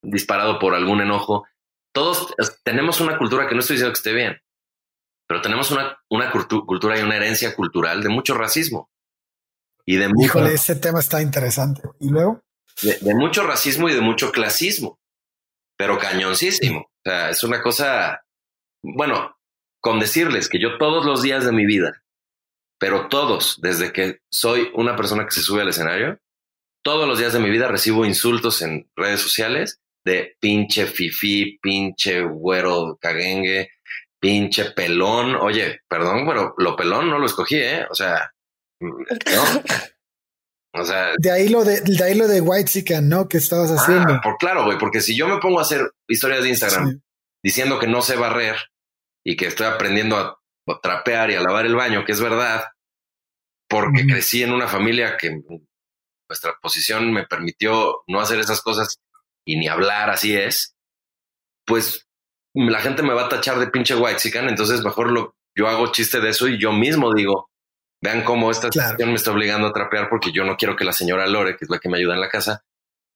disparado 0.02 0.58
por 0.58 0.74
algún 0.74 1.02
enojo? 1.02 1.46
Todos 1.92 2.35
tenemos 2.64 3.00
una 3.00 3.18
cultura 3.18 3.48
que 3.48 3.55
no 3.55 3.61
estoy 3.61 3.74
diciendo 3.76 3.92
que 3.92 3.98
esté 3.98 4.12
bien, 4.12 4.40
pero 5.26 5.42
tenemos 5.42 5.70
una, 5.70 5.98
una 6.11 6.33
cultu- 6.33 6.64
cultura 6.64 6.98
y 6.98 7.03
una 7.03 7.16
herencia 7.16 7.55
cultural 7.55 8.03
de 8.03 8.09
mucho 8.09 8.35
racismo 8.35 8.90
y 9.87 9.96
de 9.96 10.09
mucho, 10.09 10.26
Híjole, 10.26 10.55
ese 10.55 10.76
tema 10.76 11.00
está 11.00 11.20
interesante. 11.20 11.83
Y 11.98 12.11
luego, 12.11 12.42
de, 12.83 12.98
de 13.00 13.14
mucho 13.14 13.44
racismo 13.46 13.88
y 13.88 13.94
de 13.94 14.00
mucho 14.00 14.31
clasismo, 14.31 14.98
pero 15.76 15.98
cañoncísimo. 15.98 16.81
O 16.81 17.00
sea, 17.05 17.31
es 17.31 17.42
una 17.42 17.61
cosa, 17.62 18.22
bueno, 18.83 19.37
con 19.81 19.98
decirles 19.98 20.48
que 20.48 20.61
yo 20.61 20.79
todos 20.79 21.05
los 21.07 21.22
días 21.22 21.44
de 21.44 21.53
mi 21.53 21.66
vida, 21.66 22.05
pero 22.79 23.09
todos, 23.09 23.59
desde 23.61 23.92
que 23.92 24.20
soy 24.31 24.70
una 24.74 24.94
persona 24.96 25.24
que 25.24 25.33
se 25.33 25.42
sube 25.42 25.62
al 25.62 25.68
escenario, 25.68 26.18
todos 26.85 27.09
los 27.09 27.18
días 27.18 27.33
de 27.33 27.40
mi 27.40 27.50
vida 27.50 27.68
recibo 27.68 28.05
insultos 28.05 28.62
en 28.62 28.90
redes 28.96 29.20
sociales 29.20 29.81
de 30.04 30.36
pinche 30.40 30.86
fifí, 30.86 31.58
pinche 31.60 32.22
güero 32.22 32.98
caguengue, 33.00 33.70
pinche 34.18 34.70
pelón. 34.72 35.34
Oye, 35.36 35.80
perdón, 35.88 36.26
pero 36.26 36.54
lo 36.58 36.76
pelón 36.76 37.10
no 37.10 37.18
lo 37.18 37.26
escogí, 37.26 37.56
¿eh? 37.56 37.86
O 37.90 37.94
sea, 37.94 38.30
no. 38.80 39.44
O 40.72 40.84
sea, 40.84 41.14
de 41.18 41.30
ahí 41.32 41.48
lo 41.48 41.64
de, 41.64 41.80
de 41.80 42.04
ahí 42.04 42.14
lo 42.14 42.28
de 42.28 42.40
White 42.40 42.70
Chicken, 42.70 43.08
¿no? 43.08 43.28
Que 43.28 43.38
estabas 43.38 43.70
haciendo. 43.70 44.14
Ah, 44.14 44.20
por 44.22 44.36
claro, 44.36 44.64
güey, 44.64 44.78
porque 44.78 45.00
si 45.00 45.16
yo 45.16 45.26
me 45.26 45.38
pongo 45.38 45.58
a 45.58 45.62
hacer 45.62 45.90
historias 46.08 46.44
de 46.44 46.50
Instagram 46.50 46.90
Sí. 46.90 47.02
diciendo 47.42 47.78
que 47.80 47.88
no 47.88 48.02
sé 48.02 48.16
barrer 48.16 48.56
y 49.24 49.36
que 49.36 49.46
estoy 49.46 49.66
aprendiendo 49.66 50.16
a, 50.16 50.36
trapear 50.80 51.32
y 51.32 51.34
a 51.34 51.40
lavar 51.40 51.66
el 51.66 51.74
baño, 51.74 52.04
que 52.04 52.12
es 52.12 52.20
verdad, 52.20 52.62
porque 53.68 54.06
crecí 54.06 54.44
en 54.44 54.52
una 54.52 54.68
familia 54.68 55.16
que 55.16 55.40
nuestra 56.28 56.54
posición 56.62 57.12
me 57.12 57.26
permitió 57.26 58.02
no 58.06 58.20
hacer 58.20 58.38
esas 58.38 58.62
cosas 58.62 59.00
y 59.46 59.57
ni 59.59 59.68
hablar, 59.68 60.11
así 60.11 60.37
es, 60.37 60.74
pues 61.66 62.07
la 62.55 62.81
gente 62.81 63.03
me 63.03 63.14
va 63.14 63.26
a 63.26 63.29
tachar 63.29 63.59
de 63.59 63.68
pinche 63.68 63.94
white 63.94 64.20
entonces 64.48 64.83
mejor 64.83 65.11
lo, 65.12 65.35
yo 65.57 65.68
hago 65.68 65.92
chiste 65.92 66.20
de 66.20 66.31
eso 66.31 66.48
y 66.48 66.61
yo 66.61 66.72
mismo 66.72 67.12
digo, 67.14 67.48
vean 68.03 68.22
cómo 68.24 68.50
esta 68.50 68.68
Claro. 68.70 68.88
situación 68.90 69.09
me 69.11 69.14
está 69.16 69.31
obligando 69.31 69.68
a 69.68 69.72
trapear 69.72 70.09
porque 70.09 70.33
yo 70.33 70.44
no 70.44 70.57
quiero 70.57 70.74
que 70.76 70.85
la 70.85 70.92
señora 70.92 71.26
Lore, 71.26 71.57
que 71.57 71.64
es 71.64 71.70
la 71.70 71.79
que 71.79 71.88
me 71.88 71.98
ayuda 71.98 72.14
en 72.14 72.20
la 72.20 72.29
casa, 72.29 72.62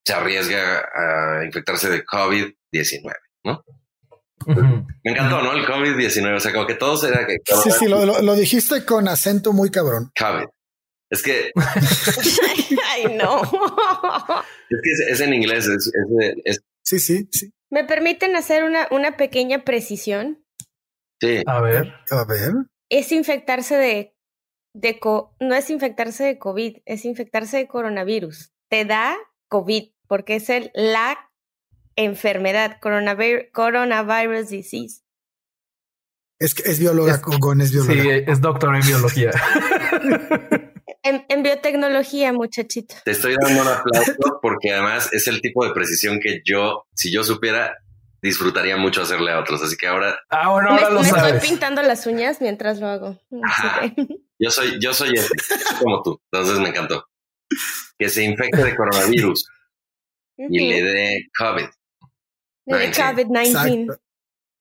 se 0.06 0.12
arriesgue 0.12 0.60
a, 0.60 1.40
a 1.40 1.44
infectarse 1.44 1.88
de 1.90 2.04
COVID-19, 2.04 3.12
¿no? 3.44 3.64
Me 4.46 5.10
encantó, 5.12 5.40
¿no? 5.42 5.52
El 5.52 5.64
COVID-19, 5.66 6.36
o 6.36 6.40
sea, 6.40 6.52
como 6.52 6.66
que 6.66 6.74
todo 6.74 7.08
era 7.08 7.26
que 7.26 7.38
Sí, 7.62 7.70
sí, 7.70 7.88
lo, 7.88 8.04
lo- 8.04 8.20
lo 8.20 8.34
dijiste 8.34 8.84
con 8.84 9.08
acento 9.08 9.52
muy 9.52 9.70
cabrón. 9.70 10.10
COVID. 10.18 10.46
Es 11.10 11.22
que, 11.22 11.52
Ay, 12.88 13.16
no. 13.16 13.42
es, 13.42 14.80
que 14.82 14.90
es, 14.90 15.00
es 15.12 15.20
en 15.20 15.34
inglés, 15.34 15.66
es, 15.66 15.86
es- 15.86 16.34
es- 16.44 16.60
Sí, 16.86 16.98
sí, 16.98 17.28
sí. 17.32 17.50
¿Me 17.70 17.84
permiten 17.84 18.36
hacer 18.36 18.62
una, 18.64 18.86
una 18.90 19.16
pequeña 19.16 19.64
precisión? 19.64 20.44
sí, 21.20 21.42
A 21.46 21.60
ver. 21.62 21.94
A 22.10 22.24
ver. 22.26 22.52
Es 22.90 23.10
infectarse 23.12 23.76
de, 23.76 24.14
de 24.74 24.98
co- 24.98 25.34
no 25.40 25.54
es 25.54 25.70
infectarse 25.70 26.24
de 26.24 26.38
COVID, 26.38 26.78
es 26.84 27.04
infectarse 27.06 27.56
de 27.56 27.66
coronavirus. 27.68 28.52
Te 28.68 28.84
da 28.84 29.16
COVID 29.48 29.92
porque 30.08 30.36
es 30.36 30.50
el, 30.50 30.70
la 30.74 31.30
enfermedad, 31.96 32.78
coronavirus, 32.82 33.44
coronavirus 33.52 34.48
disease. 34.50 35.02
Es 36.38 36.54
que 36.54 36.70
es 36.70 36.78
bióloga, 36.78 37.14
Es- 37.14 37.22
Gon 37.22 37.62
es 37.62 37.70
Sí, 37.70 37.76
bióloga. 37.78 38.16
es 38.30 38.40
doctor 38.42 38.74
en 38.76 38.82
biología. 38.86 39.30
En, 41.04 41.24
en 41.28 41.42
biotecnología, 41.42 42.32
muchachito. 42.32 42.94
te 43.04 43.10
estoy 43.10 43.36
dando 43.40 43.62
un 43.62 43.68
aplauso 43.68 44.14
porque 44.42 44.72
además 44.72 45.10
es 45.12 45.26
el 45.28 45.40
tipo 45.42 45.64
de 45.66 45.72
precisión 45.74 46.18
que 46.18 46.40
yo, 46.44 46.86
si 46.94 47.12
yo 47.12 47.22
supiera, 47.22 47.76
disfrutaría 48.22 48.76
mucho 48.78 49.02
hacerle 49.02 49.30
a 49.32 49.38
otros. 49.40 49.62
Así 49.62 49.76
que 49.76 49.86
ahora 49.86 50.18
Ah, 50.30 50.48
bueno, 50.50 50.70
me 50.72 50.80
ahora 50.80 50.90
lo 50.94 51.00
me 51.02 51.08
estoy 51.08 51.40
pintando 51.40 51.82
las 51.82 52.06
uñas 52.06 52.40
mientras 52.40 52.80
lo 52.80 52.86
hago. 52.88 53.20
Ajá. 53.44 53.80
que- 53.94 54.06
yo 54.38 54.50
soy, 54.50 54.78
yo 54.80 54.92
soy 54.94 55.10
ese, 55.14 55.28
como 55.78 56.02
tú. 56.02 56.20
Entonces 56.32 56.58
me 56.58 56.70
encantó. 56.70 57.06
Que 57.98 58.08
se 58.08 58.24
infecte 58.24 58.64
de 58.64 58.74
coronavirus 58.74 59.46
y 60.38 60.68
le 60.70 60.82
dé 60.82 61.28
COVID. 61.38 61.66
De 62.66 62.92
COVID-19. 62.92 63.46
Exacto. 63.46 64.00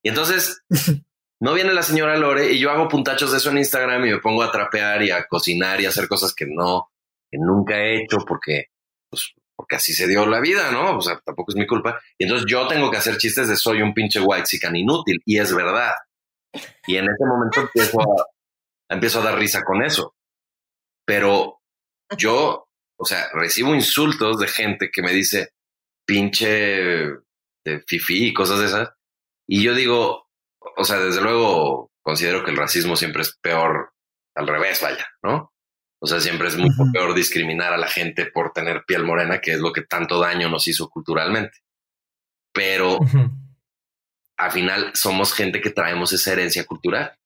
Y 0.04 0.10
entonces 0.10 0.62
no 1.44 1.54
viene 1.54 1.74
la 1.74 1.84
señora 1.84 2.16
Lore 2.16 2.54
y 2.54 2.60
yo 2.60 2.72
hago 2.72 2.88
puntachos 2.88 3.34
de 3.34 3.38
eso 3.38 3.50
en 3.50 3.58
Instagram 3.58 4.06
y 4.06 4.12
me 4.12 4.20
pongo 4.20 4.44
a 4.44 4.52
trapear 4.52 5.04
y 5.04 5.12
a 5.12 5.28
cocinar 5.28 5.82
y 5.82 5.86
a 5.86 5.90
hacer 5.90 6.08
cosas 6.08 6.34
que 6.34 6.46
no, 6.48 6.90
que 7.30 7.38
nunca 7.38 7.78
he 7.78 8.02
hecho 8.02 8.20
porque, 8.26 8.68
pues, 9.10 9.34
porque 9.54 9.76
así 9.76 9.92
se 9.92 10.08
dio 10.08 10.26
la 10.26 10.40
vida, 10.40 10.72
¿no? 10.72 10.98
O 10.98 11.02
sea, 11.02 11.20
tampoco 11.20 11.52
es 11.52 11.58
mi 11.58 11.68
culpa. 11.68 12.00
Y 12.18 12.24
entonces 12.24 12.48
yo 12.50 12.66
tengo 12.70 12.90
que 12.90 12.96
hacer 12.96 13.18
chistes 13.18 13.50
de 13.50 13.58
soy 13.58 13.82
un 13.82 13.94
pinche 13.94 14.22
white 14.22 14.46
chican 14.46 14.74
inútil 14.74 15.22
y 15.26 15.38
es 15.38 15.54
verdad. 15.54 15.92
Y 16.88 16.96
en 16.96 17.10
ese 17.10 17.26
momento 17.26 17.60
empiezo 17.60 18.00
a, 18.00 18.26
empiezo 18.88 19.20
a 19.20 19.26
dar 19.26 19.38
risa 19.38 19.64
con 19.66 19.84
eso. 19.84 20.16
Pero 21.06 21.60
yo, 22.18 22.70
o 22.98 23.06
sea, 23.06 23.28
recibo 23.34 23.76
insultos 23.76 24.40
de 24.40 24.48
gente 24.48 24.90
que 24.90 25.02
me 25.02 25.12
dice 25.12 25.50
pinche 26.06 26.48
de 27.66 27.84
fifi 27.86 28.28
y 28.28 28.34
cosas 28.34 28.60
de 28.60 28.66
esas. 28.68 28.94
Y 29.46 29.62
yo 29.62 29.76
digo, 29.76 30.23
o 30.76 30.84
sea, 30.84 31.00
desde 31.00 31.22
luego 31.22 31.92
considero 32.02 32.44
que 32.44 32.52
el 32.52 32.58
racismo 32.58 32.96
siempre 32.96 33.22
es 33.22 33.38
peor 33.42 33.94
al 34.36 34.48
revés, 34.48 34.82
vaya, 34.82 35.08
¿no? 35.22 35.54
O 36.02 36.08
sea, 36.08 36.20
siempre 36.20 36.50
es 36.50 36.58
mucho 36.58 36.84
peor 36.92 37.14
discriminar 37.14 37.72
a 37.72 37.78
la 37.78 37.88
gente 37.88 38.26
por 38.26 38.52
tener 38.52 38.84
piel 38.86 39.06
morena, 39.06 39.40
que 39.40 39.54
es 39.54 39.60
lo 39.60 39.72
que 39.72 39.84
tanto 39.84 40.20
daño 40.20 40.50
nos 40.50 40.68
hizo 40.68 40.90
culturalmente. 40.90 41.60
Pero 42.54 42.98
Ujú. 42.98 43.32
al 44.38 44.52
final 44.52 44.92
somos 44.96 45.34
gente 45.34 45.62
que 45.62 45.70
traemos 45.70 46.12
esa 46.12 46.34
herencia 46.34 46.66
cultural. 46.66 47.18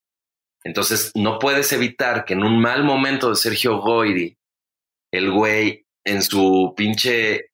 Entonces 0.63 1.11
no 1.15 1.39
puedes 1.39 1.71
evitar 1.71 2.23
que 2.23 2.33
en 2.33 2.43
un 2.43 2.61
mal 2.61 2.83
momento 2.83 3.29
de 3.29 3.35
Sergio 3.35 3.79
Goyri, 3.79 4.37
el 5.11 5.31
güey 5.31 5.87
en 6.05 6.21
su 6.21 6.73
pinche 6.77 7.51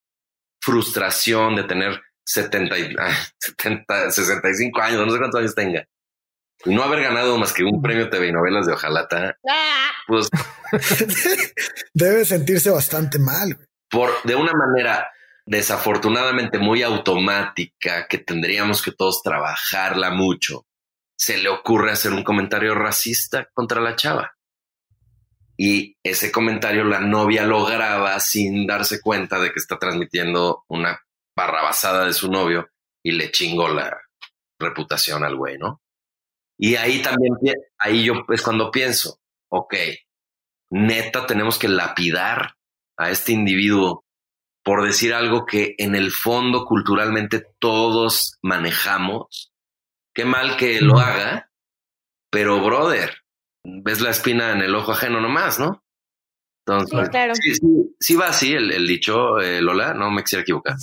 frustración 0.61 1.55
de 1.55 1.63
tener 1.63 2.01
70, 2.25 2.77
y- 2.79 2.95
ay, 2.99 3.13
70, 3.39 4.11
65 4.11 4.81
años, 4.81 5.05
no 5.05 5.11
sé 5.11 5.17
cuántos 5.19 5.39
años 5.41 5.55
tenga, 5.55 5.85
y 6.65 6.73
no 6.73 6.83
haber 6.83 7.01
ganado 7.03 7.37
más 7.37 7.51
que 7.53 7.63
un 7.63 7.81
premio 7.81 8.09
TV 8.09 8.27
y 8.27 8.31
novelas 8.31 8.65
de 8.65 8.73
Ojalata, 8.73 9.37
¡Ah! 9.49 9.91
pues 10.07 10.29
Debe 11.93 12.25
sentirse 12.25 12.69
bastante 12.69 13.19
mal. 13.19 13.53
güey. 13.55 13.67
por 13.89 14.09
de 14.23 14.35
una 14.35 14.53
manera 14.53 15.09
desafortunadamente 15.45 16.57
muy 16.57 16.81
automática 16.83 18.07
que 18.07 18.17
tendríamos 18.17 18.81
que 18.81 18.91
todos 18.91 19.21
trabajarla 19.21 20.09
mucho, 20.11 20.65
se 21.17 21.37
le 21.37 21.49
ocurre 21.49 21.91
hacer 21.91 22.13
un 22.13 22.23
comentario 22.23 22.73
racista 22.75 23.47
contra 23.53 23.81
la 23.81 23.95
chava. 23.95 24.33
Y 25.57 25.97
ese 26.01 26.31
comentario 26.31 26.83
la 26.85 26.99
novia 26.99 27.45
lo 27.45 27.63
graba 27.65 28.19
sin 28.19 28.65
darse 28.65 28.99
cuenta 29.01 29.39
de 29.39 29.51
que 29.51 29.59
está 29.59 29.77
transmitiendo 29.77 30.63
una 30.69 30.99
barrabasada 31.35 32.05
de 32.05 32.13
su 32.13 32.29
novio 32.31 32.69
y 33.03 33.11
le 33.11 33.31
chingó 33.31 33.67
la 33.69 33.99
reputación 34.59 35.23
al 35.23 35.35
güey, 35.35 35.57
¿no? 35.57 35.81
Y 36.57 36.75
ahí 36.75 37.01
también, 37.01 37.33
ahí 37.79 38.05
yo 38.05 38.13
es 38.29 38.41
cuando 38.41 38.71
pienso, 38.71 39.19
ok, 39.49 39.75
neta 40.71 41.25
tenemos 41.25 41.57
que 41.57 41.67
lapidar 41.67 42.55
a 42.97 43.09
este 43.09 43.31
individuo 43.31 44.05
por 44.63 44.85
decir 44.85 45.13
algo 45.13 45.45
que 45.45 45.75
en 45.77 45.95
el 45.95 46.11
fondo 46.11 46.65
culturalmente 46.65 47.43
todos 47.59 48.37
manejamos. 48.41 49.51
Qué 50.15 50.25
mal 50.25 50.55
que 50.57 50.79
lo 50.79 50.99
haga, 50.99 51.51
pero 52.31 52.63
brother, 52.63 53.17
ves 53.65 53.99
la 53.99 54.11
espina 54.11 54.51
en 54.51 54.61
el 54.61 54.73
ojo 54.75 54.93
ajeno 54.93 55.19
nomás, 55.19 55.59
¿no? 55.59 55.83
Entonces, 56.65 56.99
Sí, 57.05 57.09
claro. 57.11 57.33
sí, 57.35 57.55
sí, 57.55 57.95
sí 57.99 58.15
va 58.15 58.27
así 58.27 58.53
el, 58.53 58.71
el 58.71 58.87
dicho, 58.87 59.39
eh, 59.41 59.61
Lola, 59.61 59.93
no 59.93 60.11
me 60.11 60.21
quisiera 60.23 60.43
equivocar. 60.43 60.75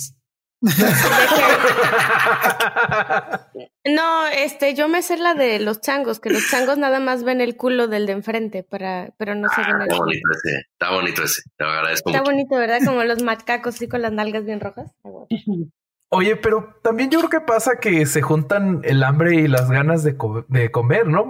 No, 3.83 4.27
este, 4.27 4.75
yo 4.75 4.87
me 4.87 5.01
sé 5.01 5.17
la 5.17 5.33
de 5.33 5.59
los 5.59 5.81
changos, 5.81 6.19
que 6.19 6.29
los 6.29 6.47
changos 6.49 6.77
nada 6.77 6.99
más 6.99 7.23
ven 7.23 7.41
el 7.41 7.57
culo 7.57 7.87
del 7.87 8.05
de 8.05 8.13
enfrente, 8.13 8.61
para, 8.63 9.09
pero 9.17 9.33
no 9.35 9.49
se 9.49 9.61
ven 9.61 9.81
el 9.81 9.83
Está 9.87 9.97
bonito 9.97 10.29
ese, 10.31 10.57
está 10.71 10.91
bonito 10.91 11.23
ese, 11.23 11.41
te 11.57 11.63
lo 11.63 11.69
agradezco 11.71 12.09
Está 12.11 12.19
mucho. 12.21 12.31
bonito, 12.31 12.55
¿verdad? 12.57 12.79
Como 12.85 13.03
los 13.03 13.23
macacos 13.23 13.73
así 13.75 13.87
con 13.87 14.01
las 14.03 14.11
nalgas 14.11 14.45
bien 14.45 14.59
rojas. 14.59 14.91
Guapo. 15.01 15.27
Oye, 16.13 16.35
pero 16.35 16.75
también 16.83 17.09
yo 17.09 17.19
creo 17.19 17.29
que 17.29 17.39
pasa 17.41 17.79
que 17.79 18.05
se 18.05 18.21
juntan 18.21 18.81
el 18.83 19.01
hambre 19.03 19.33
y 19.35 19.47
las 19.47 19.71
ganas 19.71 20.03
de, 20.03 20.17
co- 20.17 20.45
de 20.49 20.69
comer, 20.69 21.07
¿no? 21.07 21.25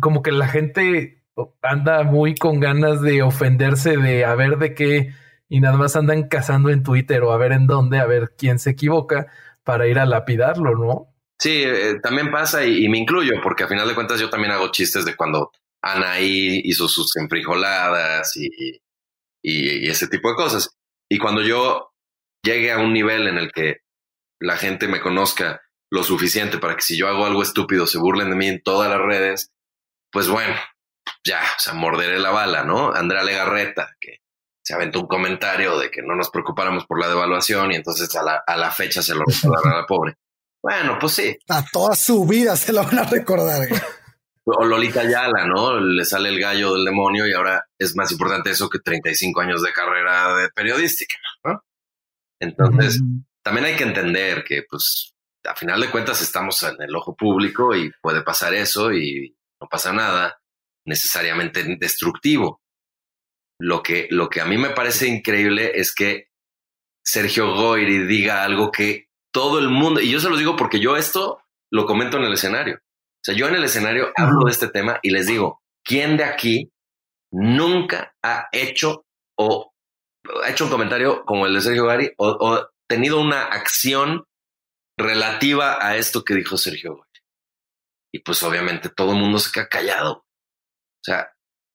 Como 0.00 0.22
que 0.22 0.30
la 0.32 0.46
gente 0.46 1.24
anda 1.60 2.04
muy 2.04 2.36
con 2.36 2.60
ganas 2.60 3.02
de 3.02 3.22
ofenderse 3.22 3.96
de 3.96 4.24
a 4.24 4.34
ver 4.36 4.58
de 4.58 4.74
qué 4.74 5.12
y 5.52 5.60
nada 5.60 5.76
más 5.76 5.96
andan 5.96 6.28
cazando 6.28 6.70
en 6.70 6.82
Twitter 6.82 7.22
o 7.22 7.30
a 7.30 7.36
ver 7.36 7.52
en 7.52 7.66
dónde, 7.66 7.98
a 7.98 8.06
ver 8.06 8.32
quién 8.38 8.58
se 8.58 8.70
equivoca 8.70 9.26
para 9.64 9.86
ir 9.86 9.98
a 9.98 10.06
lapidarlo, 10.06 10.78
¿no? 10.78 11.14
Sí, 11.38 11.62
eh, 11.62 12.00
también 12.02 12.30
pasa 12.30 12.64
y, 12.64 12.88
me 12.88 12.96
incluyo, 12.96 13.32
porque 13.42 13.64
a 13.64 13.68
final 13.68 13.86
de 13.86 13.94
cuentas 13.94 14.18
yo 14.18 14.30
también 14.30 14.52
hago 14.52 14.72
chistes 14.72 15.04
de 15.04 15.14
cuando 15.14 15.50
Anaí 15.82 16.62
hizo 16.64 16.88
sus 16.88 17.14
enfrijoladas 17.16 18.34
y, 18.38 18.80
y, 19.42 19.86
y 19.86 19.88
ese 19.90 20.08
tipo 20.08 20.30
de 20.30 20.36
cosas. 20.36 20.70
Y 21.10 21.18
cuando 21.18 21.42
yo 21.42 21.92
llegue 22.42 22.72
a 22.72 22.78
un 22.78 22.94
nivel 22.94 23.28
en 23.28 23.36
el 23.36 23.52
que 23.52 23.80
la 24.40 24.56
gente 24.56 24.88
me 24.88 25.02
conozca 25.02 25.60
lo 25.90 26.02
suficiente 26.02 26.56
para 26.56 26.76
que 26.76 26.82
si 26.82 26.96
yo 26.96 27.08
hago 27.08 27.26
algo 27.26 27.42
estúpido 27.42 27.86
se 27.86 27.98
burlen 27.98 28.30
de 28.30 28.36
mí 28.36 28.48
en 28.48 28.62
todas 28.62 28.88
las 28.88 29.02
redes, 29.02 29.52
pues 30.10 30.28
bueno, 30.28 30.54
ya, 31.26 31.42
o 31.42 31.60
sea, 31.60 31.74
morderé 31.74 32.18
la 32.20 32.30
bala, 32.30 32.64
¿no? 32.64 32.90
Andrea 32.94 33.22
Legarreta, 33.22 33.94
que 34.00 34.21
se 34.64 34.74
aventó 34.74 35.00
un 35.00 35.06
comentario 35.06 35.78
de 35.78 35.90
que 35.90 36.02
no 36.02 36.14
nos 36.14 36.30
preocupáramos 36.30 36.86
por 36.86 37.00
la 37.00 37.08
devaluación 37.08 37.72
y 37.72 37.76
entonces 37.76 38.14
a 38.16 38.22
la, 38.22 38.42
a 38.46 38.56
la 38.56 38.70
fecha 38.70 39.02
se 39.02 39.14
lo 39.14 39.24
recordará 39.24 39.76
a 39.76 39.80
la 39.80 39.86
pobre. 39.86 40.16
Bueno, 40.62 40.96
pues 41.00 41.12
sí. 41.14 41.36
A 41.48 41.64
toda 41.72 41.96
su 41.96 42.24
vida 42.24 42.56
se 42.56 42.72
lo 42.72 42.84
van 42.84 43.00
a 43.00 43.04
recordar. 43.04 43.68
O 44.44 44.64
Lolita 44.64 45.00
Ayala, 45.00 45.46
¿no? 45.46 45.78
Le 45.78 46.04
sale 46.04 46.28
el 46.28 46.40
gallo 46.40 46.74
del 46.74 46.84
demonio 46.84 47.28
y 47.28 47.32
ahora 47.32 47.64
es 47.78 47.94
más 47.94 48.10
importante 48.10 48.50
eso 48.50 48.68
que 48.68 48.80
35 48.80 49.40
años 49.40 49.62
de 49.62 49.72
carrera 49.72 50.34
de 50.36 50.48
periodística, 50.50 51.16
¿no? 51.44 51.62
Entonces, 52.40 53.00
también 53.44 53.66
hay 53.66 53.76
que 53.76 53.84
entender 53.84 54.42
que, 54.42 54.64
pues, 54.68 55.14
a 55.44 55.54
final 55.54 55.80
de 55.80 55.90
cuentas 55.90 56.22
estamos 56.22 56.62
en 56.64 56.74
el 56.80 56.94
ojo 56.94 57.14
público 57.14 57.74
y 57.74 57.92
puede 58.00 58.22
pasar 58.22 58.54
eso 58.54 58.92
y 58.92 59.36
no 59.60 59.68
pasa 59.68 59.92
nada 59.92 60.40
necesariamente 60.84 61.64
destructivo. 61.78 62.61
Lo 63.62 63.80
que, 63.80 64.08
lo 64.10 64.28
que 64.28 64.40
a 64.40 64.44
mí 64.44 64.58
me 64.58 64.70
parece 64.70 65.06
increíble 65.06 65.70
es 65.76 65.94
que 65.94 66.26
Sergio 67.06 67.54
Goyri 67.54 67.98
diga 68.06 68.42
algo 68.42 68.72
que 68.72 69.06
todo 69.32 69.60
el 69.60 69.68
mundo, 69.68 70.00
y 70.00 70.10
yo 70.10 70.18
se 70.18 70.28
los 70.28 70.40
digo 70.40 70.56
porque 70.56 70.80
yo 70.80 70.96
esto 70.96 71.40
lo 71.70 71.86
comento 71.86 72.16
en 72.16 72.24
el 72.24 72.32
escenario. 72.32 72.78
O 72.78 73.24
sea, 73.24 73.36
yo 73.36 73.46
en 73.46 73.54
el 73.54 73.62
escenario 73.62 74.12
hablo 74.16 74.46
de 74.46 74.50
este 74.50 74.66
tema 74.66 74.98
y 75.00 75.10
les 75.10 75.28
digo, 75.28 75.62
¿quién 75.84 76.16
de 76.16 76.24
aquí 76.24 76.72
nunca 77.32 78.16
ha 78.20 78.48
hecho 78.50 79.04
o 79.38 79.72
ha 80.42 80.50
hecho 80.50 80.64
un 80.64 80.70
comentario 80.70 81.24
como 81.24 81.46
el 81.46 81.54
de 81.54 81.60
Sergio 81.60 81.86
Gari 81.86 82.12
o, 82.16 82.30
o 82.30 82.68
tenido 82.88 83.20
una 83.20 83.44
acción 83.44 84.24
relativa 84.98 85.86
a 85.86 85.96
esto 85.96 86.24
que 86.24 86.34
dijo 86.34 86.56
Sergio 86.56 86.96
Goyri? 86.96 87.20
Y 88.12 88.18
pues 88.18 88.42
obviamente 88.42 88.88
todo 88.88 89.12
el 89.12 89.18
mundo 89.18 89.38
se 89.38 89.52
queda 89.52 89.68
callado. 89.68 90.14
O 90.14 91.04
sea, 91.04 91.31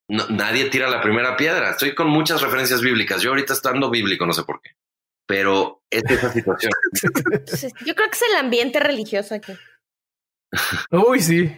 no- 0.10 0.28
nadie 0.30 0.66
tira 0.70 0.90
la 0.90 1.02
primera 1.02 1.36
piedra. 1.38 1.72
Estoy 1.72 1.94
con 1.96 2.08
muchas 2.08 2.42
referencias 2.42 2.82
bíblicas. 2.82 3.22
Yo 3.22 3.30
ahorita 3.32 3.54
estando 3.54 3.90
bíblico, 3.90 4.26
no 4.26 4.34
sé 4.34 4.44
por 4.44 4.62
qué. 4.62 4.72
Pero 5.28 5.82
es 5.90 6.04
esa 6.10 6.32
situación. 6.32 6.72
Entonces, 7.32 7.74
yo 7.86 7.96
creo 7.96 8.10
que 8.10 8.16
es 8.16 8.24
el 8.32 8.38
ambiente 8.38 8.80
religioso 8.80 9.36
aquí. 9.36 9.54
Uy, 10.92 11.20
sí. 11.20 11.58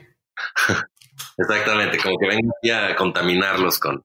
Exactamente, 1.37 1.97
como 1.99 2.17
que 2.17 2.27
vengo 2.27 2.51
aquí 2.57 2.71
a 2.71 2.95
contaminarlos 2.95 3.77
con, 3.79 4.03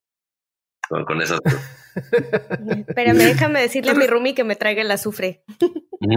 con, 0.89 1.05
con 1.05 1.23
esas 1.23 1.41
cosas. 1.41 1.84
Espérame, 1.95 3.17
déjame 3.25 3.61
decirle 3.61 3.91
a 3.93 3.95
mi 3.95 4.07
roomie 4.07 4.35
que 4.35 4.45
me 4.45 4.57
traiga 4.57 4.83
el 4.83 4.91
azufre. 4.91 5.45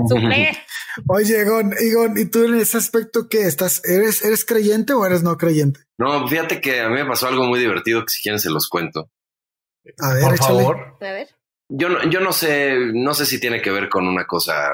¡Azufre! 0.06 0.58
Oye, 1.08 1.42
Egon, 1.42 1.74
Egon, 1.80 2.18
¿y 2.18 2.26
tú 2.26 2.46
en 2.46 2.56
ese 2.56 2.78
aspecto 2.78 3.28
qué 3.30 3.42
estás? 3.44 3.84
¿Eres, 3.86 4.24
eres 4.24 4.46
creyente 4.46 4.94
o 4.94 5.06
eres 5.06 5.24
no 5.24 5.38
creyente? 5.38 5.80
No, 5.98 6.28
fíjate 6.28 6.60
que 6.62 6.82
a 6.82 6.90
mí 6.90 6.96
me 6.96 7.06
pasó 7.06 7.28
algo 7.28 7.46
muy 7.46 7.60
divertido 7.60 8.02
que 8.02 8.10
si 8.10 8.22
quieren 8.22 8.40
se 8.40 8.50
los 8.50 8.68
cuento. 8.68 9.10
A 10.00 10.14
ver, 10.14 10.24
Por 10.24 10.34
échale. 10.36 10.60
favor. 10.60 10.98
A 11.02 11.12
ver. 11.12 11.28
Yo 11.70 11.90
no, 11.90 12.10
yo 12.10 12.20
no 12.22 12.32
sé, 12.32 12.76
no 12.94 13.14
sé 13.14 13.26
si 13.26 13.40
tiene 13.40 13.62
que 13.62 13.72
ver 13.72 13.90
con 13.90 14.08
una 14.08 14.26
cosa, 14.26 14.70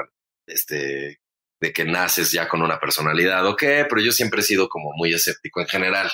este, 0.46 1.20
de 1.60 1.72
que 1.72 1.84
naces 1.84 2.30
ya 2.32 2.48
con 2.48 2.62
una 2.62 2.78
personalidad 2.78 3.46
o 3.46 3.56
qué, 3.56 3.84
pero 3.88 4.00
yo 4.00 4.12
siempre 4.12 4.40
he 4.40 4.44
sido 4.44 4.68
como 4.68 4.92
muy 4.96 5.12
escéptico 5.12 5.60
en 5.60 5.66
general. 5.66 6.10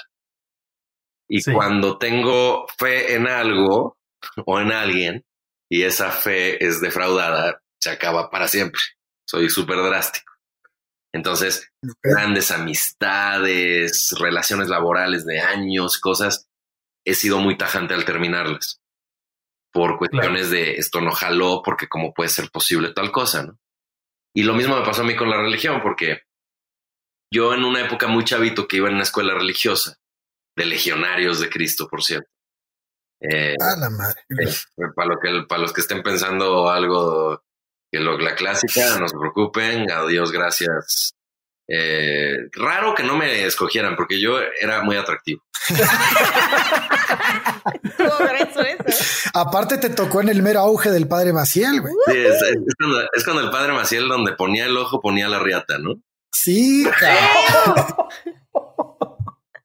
Y 1.28 1.40
Sí. 1.42 1.52
cuando 1.52 1.96
tengo 1.98 2.66
fe 2.78 3.14
en 3.14 3.26
algo 3.28 3.96
o 4.46 4.60
en 4.60 4.72
alguien 4.72 5.24
y 5.70 5.82
esa 5.82 6.10
fe 6.10 6.64
es 6.64 6.80
defraudada, 6.80 7.62
se 7.80 7.90
acaba 7.90 8.30
para 8.30 8.48
siempre. 8.48 8.80
Soy 9.28 9.48
súper 9.48 9.76
drástico. 9.82 10.32
Entonces, 11.12 11.72
grandes 12.02 12.50
amistades, 12.50 14.14
relaciones 14.18 14.68
laborales 14.68 15.24
de 15.24 15.40
años, 15.40 15.98
cosas, 15.98 16.48
he 17.04 17.14
sido 17.14 17.38
muy 17.38 17.56
tajante 17.56 17.94
al 17.94 18.04
terminarlas 18.04 18.80
por 19.72 19.98
cuestiones 19.98 20.50
de 20.50 20.74
esto 20.74 21.00
no 21.00 21.12
jaló, 21.12 21.62
porque 21.64 21.88
cómo 21.88 22.12
puede 22.12 22.28
ser 22.28 22.50
posible 22.50 22.92
tal 22.92 23.12
cosa, 23.12 23.44
¿no? 23.44 23.58
Y 24.34 24.42
lo 24.42 24.54
mismo 24.54 24.76
me 24.76 24.84
pasó 24.84 25.02
a 25.02 25.04
mí 25.04 25.16
con 25.16 25.30
la 25.30 25.40
religión, 25.40 25.80
porque 25.82 26.22
yo 27.32 27.54
en 27.54 27.64
una 27.64 27.84
época 27.84 28.06
muy 28.06 28.24
chavito 28.24 28.66
que 28.66 28.78
iba 28.78 28.88
en 28.88 28.94
una 28.94 29.04
escuela 29.04 29.34
religiosa, 29.34 29.98
de 30.56 30.66
legionarios 30.66 31.40
de 31.40 31.48
Cristo, 31.48 31.88
por 31.88 32.02
cierto. 32.02 32.30
Eh, 33.20 33.54
A 33.60 33.76
la 33.78 33.90
madre. 33.90 34.22
para, 34.94 35.08
lo 35.08 35.18
que, 35.20 35.46
para 35.48 35.60
los 35.60 35.72
que 35.72 35.82
estén 35.82 36.02
pensando 36.02 36.70
algo 36.70 37.42
que 37.92 37.98
lo, 38.00 38.18
la 38.18 38.34
clásica, 38.34 38.98
no 38.98 39.08
se 39.08 39.16
preocupen, 39.18 39.90
a 39.90 40.06
Dios 40.06 40.32
gracias. 40.32 41.14
Eh, 41.68 42.48
raro 42.52 42.94
que 42.94 43.02
no 43.04 43.16
me 43.16 43.44
escogieran 43.44 43.94
porque 43.94 44.20
yo 44.20 44.38
era 44.60 44.82
muy 44.82 44.96
atractivo. 44.96 45.42
Eso. 48.38 48.60
Aparte 49.34 49.78
te 49.78 49.90
tocó 49.90 50.20
en 50.20 50.30
el 50.30 50.42
mero 50.42 50.60
auge 50.60 50.90
del 50.90 51.06
padre 51.06 51.32
Maciel, 51.32 51.80
güey. 51.80 51.94
Sí, 52.06 52.16
es, 52.18 52.42
es 52.42 52.74
cuando, 52.78 53.00
es 53.12 53.24
cuando 53.24 53.42
el 53.42 53.50
padre 53.50 53.72
Maciel 53.72 54.08
donde 54.08 54.32
ponía 54.32 54.66
el 54.66 54.76
ojo 54.76 55.00
ponía 55.00 55.28
la 55.28 55.38
riata, 55.38 55.78
¿no? 55.78 55.94
Sí, 56.32 56.84
cabrón. 56.98 57.96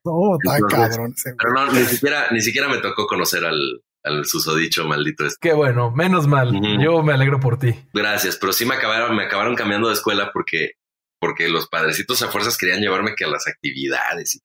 No, 0.05 0.37
está 0.41 0.57
Entonces, 0.57 0.93
cabrón. 0.95 1.15
Pero 1.37 1.53
no, 1.53 1.71
ni 1.73 1.85
siquiera, 1.85 2.27
ni 2.31 2.41
siquiera 2.41 2.69
me 2.69 2.77
tocó 2.77 3.07
conocer 3.07 3.43
al, 3.43 3.59
al 4.03 4.25
susodicho 4.25 4.85
maldito 4.85 5.25
este. 5.25 5.49
Qué 5.49 5.53
bueno, 5.53 5.91
menos 5.91 6.27
mal. 6.27 6.53
Yo 6.79 7.01
me 7.01 7.13
alegro 7.13 7.39
por 7.39 7.57
ti. 7.57 7.73
Gracias, 7.93 8.37
pero 8.37 8.53
sí 8.53 8.65
me 8.65 8.75
acabaron, 8.75 9.15
me 9.15 9.23
acabaron 9.23 9.55
cambiando 9.55 9.87
de 9.87 9.95
escuela 9.95 10.31
porque, 10.31 10.73
porque 11.19 11.49
los 11.49 11.67
padrecitos 11.67 12.21
a 12.21 12.27
fuerzas 12.27 12.57
querían 12.57 12.81
llevarme 12.81 13.15
que 13.15 13.25
a 13.25 13.29
las 13.29 13.47
actividades. 13.47 14.35
Y, 14.35 14.39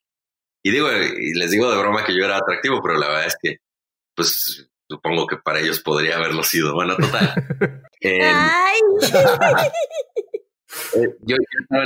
y 0.62 0.72
digo, 0.72 0.88
y 0.90 1.34
les 1.38 1.50
digo 1.50 1.70
de 1.70 1.78
broma 1.78 2.04
que 2.04 2.16
yo 2.18 2.24
era 2.24 2.38
atractivo, 2.38 2.80
pero 2.82 2.98
la 2.98 3.08
verdad 3.08 3.26
es 3.26 3.36
que, 3.40 3.56
pues, 4.14 4.70
supongo 4.88 5.26
que 5.26 5.36
para 5.36 5.60
ellos 5.60 5.80
podría 5.80 6.16
haberlo 6.16 6.42
sido. 6.42 6.74
Bueno, 6.74 6.96
total. 6.96 7.34
Eh, 8.02 8.18
Ay, 8.22 8.80
eh, 10.94 11.14
yo, 11.20 11.36
estaba, 11.60 11.84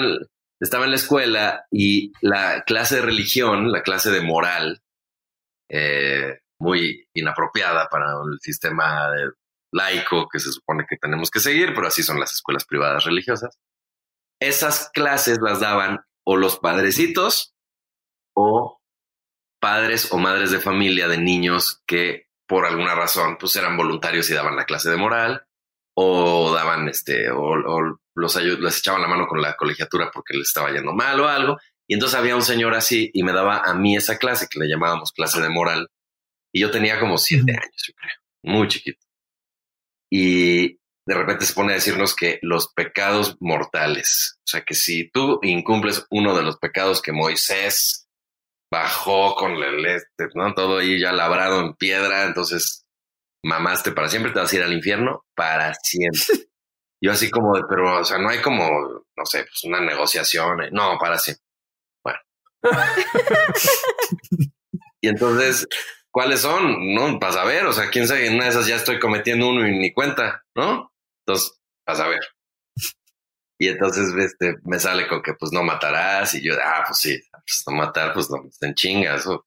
en, 0.61 0.91
la 0.91 0.97
escuela 0.97 1.67
y 1.71 2.13
la 2.21 2.63
clase 2.63 2.97
de 2.97 3.03
religión, 3.03 3.71
la 3.71 3.83
clase 3.83 4.11
de 4.11 4.21
moral, 4.21 4.83
eh, 5.71 6.41
muy 6.59 7.09
inapropiada 7.15 7.89
para 7.89 8.13
el 8.13 8.39
sistema 8.41 9.09
laico 9.73 10.29
que 10.29 10.39
se 10.39 10.53
supone 10.53 10.87
que 10.89 10.97
tenemos 10.97 11.31
que 11.31 11.41
seguir, 11.41 11.75
pero 11.75 11.89
así 11.89 12.03
son 12.03 12.21
las 12.21 12.33
escuelas 12.33 12.65
privadas 12.65 13.05
religiosas. 13.05 13.59
Esas 14.41 14.91
clases 14.91 15.39
las 15.41 15.61
daban 15.61 16.05
o 16.25 16.37
los 16.37 16.59
padrecitos 16.59 17.55
o 18.35 18.81
padres 19.61 20.13
o 20.13 20.19
madres 20.19 20.51
de 20.51 20.61
familia 20.61 21.09
de 21.09 21.19
niños 21.19 21.83
que 21.87 22.29
por 22.47 22.67
alguna 22.67 22.95
razón 22.95 23.37
pues 23.39 23.57
eran 23.57 23.77
voluntarios 23.77 24.29
y 24.31 24.35
daban 24.35 24.57
la 24.57 24.67
clase 24.67 24.91
de 24.91 24.97
moral 24.97 25.47
o 25.97 26.53
daban 26.55 26.89
este 26.89 27.31
o, 27.31 27.57
los 28.17 28.37
les 28.37 28.79
echaban 28.79 29.03
la 29.03 29.09
mano 29.09 29.27
con 29.27 29.43
la 29.43 29.57
colegiatura 29.57 30.11
porque 30.13 30.37
les 30.37 30.49
estaba 30.49 30.71
yendo 30.71 30.93
mal 30.93 31.21
o 31.21 31.29
algo. 31.29 31.59
Y 31.87 31.95
entonces 31.95 32.19
había 32.19 32.37
un 32.37 32.43
señor 32.43 32.75
así 32.75 33.11
y 33.13 33.23
me 33.23 33.33
daba 33.33 33.59
a 33.59 33.75
mí 33.75 33.97
esa 33.97 34.19
clase 34.19 34.47
que 34.49 34.59
le 34.59 34.69
llamábamos 34.69 35.13
clase 35.13 35.41
de 35.41 35.49
moral. 35.49 35.89
Y 36.53 36.61
yo 36.61 36.71
tenía 36.71 37.01
como 37.01 37.19
siete 37.19 37.53
años 37.53 37.85
yo 37.87 37.95
creo 37.95 38.25
muy 38.45 38.69
chiquito. 38.69 39.05
Y 40.11 40.79
de 41.07 41.15
repente 41.15 41.45
se 41.45 41.55
pone 41.55 41.73
a 41.73 41.77
decirnos 41.77 42.15
que 42.15 42.39
los 42.43 42.73
pecados 42.73 43.37
mortales, 43.41 44.39
o 44.39 44.47
sea 44.47 44.65
que 44.65 44.75
si 44.75 45.11
tú 45.11 45.39
incumples 45.43 46.07
uno 46.11 46.37
de 46.37 46.43
los 46.43 46.59
pecados 46.59 47.03
que 47.03 47.13
Moisés 47.13 48.09
bajó 48.71 49.35
con 49.35 49.53
el 49.53 49.85
este, 49.87 50.29
¿no? 50.35 50.55
Todo 50.55 50.79
ahí 50.79 51.01
ya 51.01 51.13
labrado 51.13 51.61
en 51.61 51.75
piedra, 51.75 52.25
entonces 52.25 52.84
mamaste 53.45 53.93
para 53.93 54.09
siempre, 54.09 54.33
te 54.33 54.41
vas 54.41 54.53
a 54.53 54.57
ir 54.57 54.63
al 54.63 54.73
infierno 54.73 55.25
para 55.35 55.75
siempre. 55.75 56.21
Yo 57.01 57.13
así 57.13 57.31
como 57.31 57.55
de, 57.55 57.63
pero, 57.69 58.01
o 58.01 58.05
sea, 58.05 58.19
no 58.19 58.29
hay 58.29 58.41
como, 58.41 58.67
no 58.69 59.27
sé, 59.27 59.45
pues 59.45 59.65
una 59.65 59.81
negociación, 59.81 60.63
eh, 60.63 60.71
no, 60.73 60.99
para 60.99 61.19
siempre. 61.19 61.45
Bueno. 62.03 62.19
y 65.01 65.09
entonces 65.09 65.67
¿Cuáles 66.15 66.43
son? 66.43 66.95
No, 66.95 67.19
para 67.19 67.33
saber, 67.33 67.67
o 67.67 67.73
sea, 67.73 67.91
quién 67.91 68.07
sabe, 68.07 68.29
en 68.29 68.35
una 68.35 68.45
de 68.45 68.51
esas 68.51 68.69
ya 68.69 68.77
estoy 68.77 69.01
cometiendo 69.01 69.49
uno 69.49 69.67
y 69.67 69.77
ni 69.77 69.93
cuenta, 69.93 70.45
¿no? 70.55 70.93
Entonces, 71.27 71.61
para 71.85 71.99
saber. 71.99 72.21
Y 73.59 73.67
entonces 73.67 74.15
este, 74.17 74.55
me 74.63 74.79
sale 74.79 75.09
con 75.09 75.23
que 75.23 75.35
pues 75.35 75.51
no 75.51 75.65
matarás 75.65 76.35
y 76.35 76.41
yo, 76.41 76.55
ah, 76.63 76.85
pues 76.87 76.99
sí, 77.01 77.21
pues 77.33 77.65
no 77.67 77.75
matar, 77.75 78.15
pues 78.15 78.31
no, 78.31 78.49
en 78.61 78.75
chingas, 78.75 79.23
eso 79.23 79.45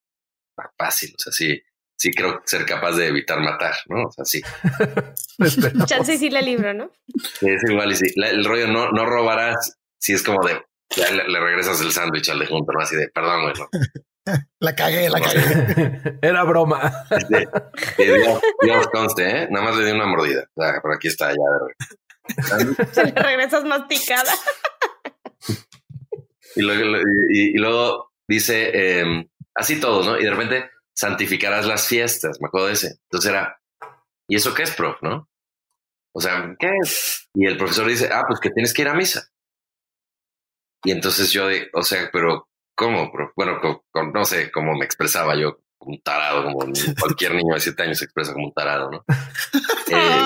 fácil, 0.78 1.16
o 1.18 1.22
sea, 1.22 1.32
sí, 1.32 1.58
sí 1.98 2.12
creo 2.12 2.42
ser 2.46 2.66
capaz 2.66 2.94
de 2.94 3.08
evitar 3.08 3.40
matar, 3.42 3.74
¿no? 3.88 4.04
O 4.04 4.12
sea, 4.12 4.24
sí. 4.24 4.42
Chance 5.86 6.18
sí 6.18 6.30
la 6.30 6.42
libro, 6.42 6.74
¿no? 6.74 6.92
Es 7.42 7.64
igual 7.70 7.92
y 7.92 7.96
sí. 7.96 8.06
el 8.16 8.46
rollo 8.46 8.68
no, 8.68 8.92
no 8.92 9.06
robarás 9.06 9.78
si 9.98 10.14
es 10.14 10.24
como 10.24 10.46
de, 10.46 10.62
ya 10.96 11.12
le, 11.12 11.40
regresas 11.40 11.82
el 11.82 11.92
sándwich 11.92 12.30
al 12.30 12.40
de 12.40 12.46
junto, 12.46 12.72
¿no? 12.72 12.80
Así 12.80 12.96
de, 12.96 13.10
perdón, 13.10 13.42
güey, 13.42 13.54
no. 13.56 13.68
La 14.60 14.76
cagué, 14.76 15.10
la 15.10 15.22
cagué. 15.22 16.20
Era 16.22 16.44
broma. 16.44 16.92
Dios, 18.62 18.88
conste, 18.92 19.24
¿eh? 19.26 19.48
Nada 19.50 19.68
más 19.68 19.78
le 19.78 19.86
di 19.86 19.92
una 19.94 20.06
mordida. 20.06 20.46
por 20.82 20.94
aquí 20.94 21.08
está 21.08 21.32
ya. 21.32 22.86
Se 22.92 23.06
le 23.06 23.12
regresas 23.12 23.64
masticada. 23.64 24.34
y, 26.58 26.62
luego, 26.62 27.00
y, 27.30 27.58
luego 27.58 28.12
dice, 28.28 29.00
em, 29.00 29.26
así 29.56 29.80
todos, 29.80 30.06
¿no? 30.06 30.20
Y 30.20 30.26
de 30.26 30.30
repente 30.30 30.72
santificarás 30.98 31.66
las 31.66 31.88
fiestas. 31.88 32.40
Me 32.42 32.48
acuerdo 32.48 32.68
de 32.68 32.74
ese. 32.74 33.00
Entonces 33.04 33.30
era, 33.30 33.62
¿y 34.28 34.36
eso 34.36 34.54
qué 34.54 34.64
es, 34.64 34.76
prof? 34.76 34.98
¿No? 35.02 35.30
O 36.14 36.22
sea, 36.22 36.56
¿qué 36.60 36.72
es? 36.82 37.30
Y 37.34 37.46
el 37.46 37.58
profesor 37.58 37.88
dice, 37.88 38.10
ah, 38.12 38.24
pues 38.28 38.40
que 38.40 38.50
tienes 38.50 38.74
que 38.74 38.82
ir 38.82 38.88
a 38.88 38.96
misa. 38.96 39.30
Y 40.84 40.92
entonces 40.92 41.32
yo, 41.32 41.48
de, 41.48 41.70
o 41.74 41.84
sea, 41.84 42.10
pero 42.12 42.48
¿Cómo? 42.78 43.12
Bueno, 43.36 43.60
no 44.14 44.26
sé 44.26 44.52
cómo 44.52 44.76
me 44.76 44.86
expresaba 44.86 45.36
yo 45.36 45.58
como 45.80 45.96
un 45.96 46.02
tarado, 46.02 46.44
como 46.44 46.60
cualquier 47.00 47.34
niño 47.34 47.56
de 47.56 47.60
siete 47.60 47.84
años 47.84 47.98
se 47.98 48.06
expresa 48.06 48.34
como 48.34 48.46
un 48.46 48.54
tarado, 48.54 48.92
¿no? 48.92 49.04
Eh, 49.90 50.22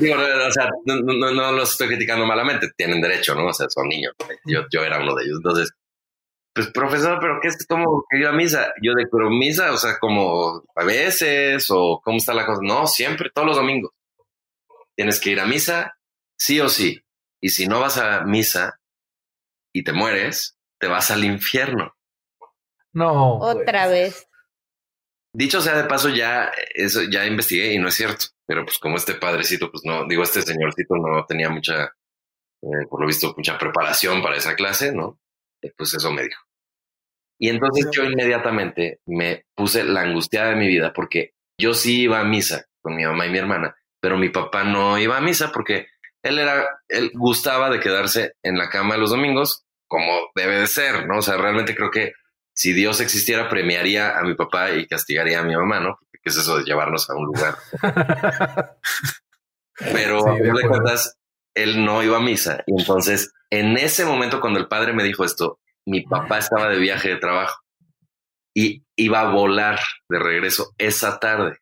digo, 0.00 0.16
o 0.16 0.50
sea, 0.50 0.68
no, 0.84 1.00
no, 1.00 1.52
los 1.52 1.70
estoy 1.70 1.86
criticando 1.86 2.26
malamente, 2.26 2.72
tienen 2.76 3.00
derecho, 3.00 3.36
¿no? 3.36 3.46
O 3.46 3.52
sea, 3.52 3.70
son 3.70 3.88
niños. 3.88 4.14
Yo, 4.44 4.64
yo 4.68 4.82
era 4.82 5.00
uno 5.00 5.14
de 5.14 5.24
ellos. 5.24 5.36
Entonces, 5.36 5.72
pues, 6.58 6.72
profesor, 6.72 7.18
¿pero 7.20 7.38
qué 7.40 7.46
es 7.46 7.64
como 7.68 8.04
que 8.10 8.18
iba 8.18 8.30
a 8.30 8.32
misa? 8.32 8.74
Yo 8.82 8.92
de, 8.94 9.06
pero 9.06 9.30
misa, 9.30 9.72
o 9.72 9.76
sea, 9.76 9.96
como 10.00 10.64
a 10.74 10.84
veces, 10.84 11.66
o 11.70 12.00
cómo 12.02 12.16
está 12.16 12.34
la 12.34 12.44
cosa. 12.44 12.60
No, 12.64 12.88
siempre, 12.88 13.30
todos 13.32 13.46
los 13.46 13.56
domingos. 13.56 13.92
Tienes 14.96 15.20
que 15.20 15.30
ir 15.30 15.38
a 15.38 15.46
misa, 15.46 15.96
sí 16.36 16.58
o 16.58 16.68
sí. 16.68 17.00
Y 17.40 17.50
si 17.50 17.68
no 17.68 17.78
vas 17.78 17.98
a 17.98 18.22
misa 18.22 18.80
y 19.72 19.84
te 19.84 19.92
mueres, 19.92 20.58
te 20.80 20.88
vas 20.88 21.12
al 21.12 21.22
infierno. 21.22 21.94
No. 22.92 23.38
Otra 23.38 23.86
vez. 23.86 24.26
Dicho 25.32 25.60
sea 25.60 25.80
de 25.80 25.88
paso, 25.88 26.08
ya 26.08 26.50
eso 26.74 27.02
ya 27.08 27.24
investigué 27.24 27.72
y 27.72 27.78
no 27.78 27.86
es 27.86 27.94
cierto. 27.94 28.26
Pero 28.46 28.64
pues 28.64 28.80
como 28.80 28.96
este 28.96 29.14
padrecito, 29.14 29.70
pues 29.70 29.84
no, 29.84 30.08
digo, 30.08 30.24
este 30.24 30.42
señorcito 30.42 30.96
no 30.96 31.24
tenía 31.24 31.50
mucha, 31.50 31.84
eh, 32.62 32.86
por 32.90 33.00
lo 33.00 33.06
visto, 33.06 33.32
mucha 33.36 33.56
preparación 33.56 34.20
para 34.20 34.36
esa 34.36 34.56
clase, 34.56 34.90
¿no? 34.90 35.20
Eh, 35.62 35.72
pues 35.76 35.94
eso 35.94 36.10
me 36.10 36.24
dijo. 36.24 36.47
Y 37.38 37.48
entonces 37.48 37.88
yo 37.92 38.04
inmediatamente 38.04 39.00
me 39.06 39.44
puse 39.54 39.84
la 39.84 40.02
angustia 40.02 40.46
de 40.46 40.56
mi 40.56 40.66
vida 40.66 40.92
porque 40.92 41.34
yo 41.58 41.74
sí 41.74 42.02
iba 42.02 42.20
a 42.20 42.24
misa 42.24 42.66
con 42.80 42.96
mi 42.96 43.04
mamá 43.04 43.26
y 43.26 43.30
mi 43.30 43.38
hermana, 43.38 43.76
pero 44.00 44.18
mi 44.18 44.28
papá 44.28 44.64
no 44.64 44.98
iba 44.98 45.16
a 45.16 45.20
misa 45.20 45.52
porque 45.52 45.86
él 46.22 46.38
era, 46.38 46.66
él 46.88 47.10
gustaba 47.14 47.70
de 47.70 47.80
quedarse 47.80 48.32
en 48.42 48.58
la 48.58 48.68
cama 48.68 48.96
los 48.96 49.10
domingos 49.10 49.64
como 49.86 50.30
debe 50.34 50.60
de 50.60 50.66
ser, 50.66 51.06
¿no? 51.06 51.18
O 51.18 51.22
sea, 51.22 51.36
realmente 51.36 51.74
creo 51.74 51.90
que 51.90 52.12
si 52.54 52.72
Dios 52.72 53.00
existiera, 53.00 53.48
premiaría 53.48 54.18
a 54.18 54.22
mi 54.22 54.34
papá 54.34 54.72
y 54.72 54.86
castigaría 54.86 55.40
a 55.40 55.44
mi 55.44 55.54
mamá, 55.54 55.80
¿no? 55.80 55.98
¿Qué 56.10 56.18
es 56.24 56.36
eso 56.36 56.58
de 56.58 56.64
llevarnos 56.64 57.08
a 57.08 57.14
un 57.14 57.26
lugar? 57.26 57.56
Pero 59.78 60.28
a 60.28 60.34
de 60.34 60.68
cuentas, 60.68 61.16
él 61.54 61.84
no 61.84 62.02
iba 62.02 62.16
a 62.16 62.20
misa. 62.20 62.64
Y 62.66 62.80
entonces, 62.80 63.32
en 63.50 63.76
ese 63.76 64.04
momento, 64.04 64.40
cuando 64.40 64.58
el 64.58 64.66
padre 64.66 64.92
me 64.92 65.04
dijo 65.04 65.24
esto, 65.24 65.60
mi 65.88 66.02
papá 66.02 66.38
estaba 66.38 66.68
de 66.68 66.78
viaje 66.78 67.08
de 67.08 67.16
trabajo 67.16 67.62
y 68.54 68.84
iba 68.96 69.20
a 69.20 69.30
volar 69.30 69.80
de 70.08 70.18
regreso 70.18 70.74
esa 70.78 71.18
tarde. 71.18 71.58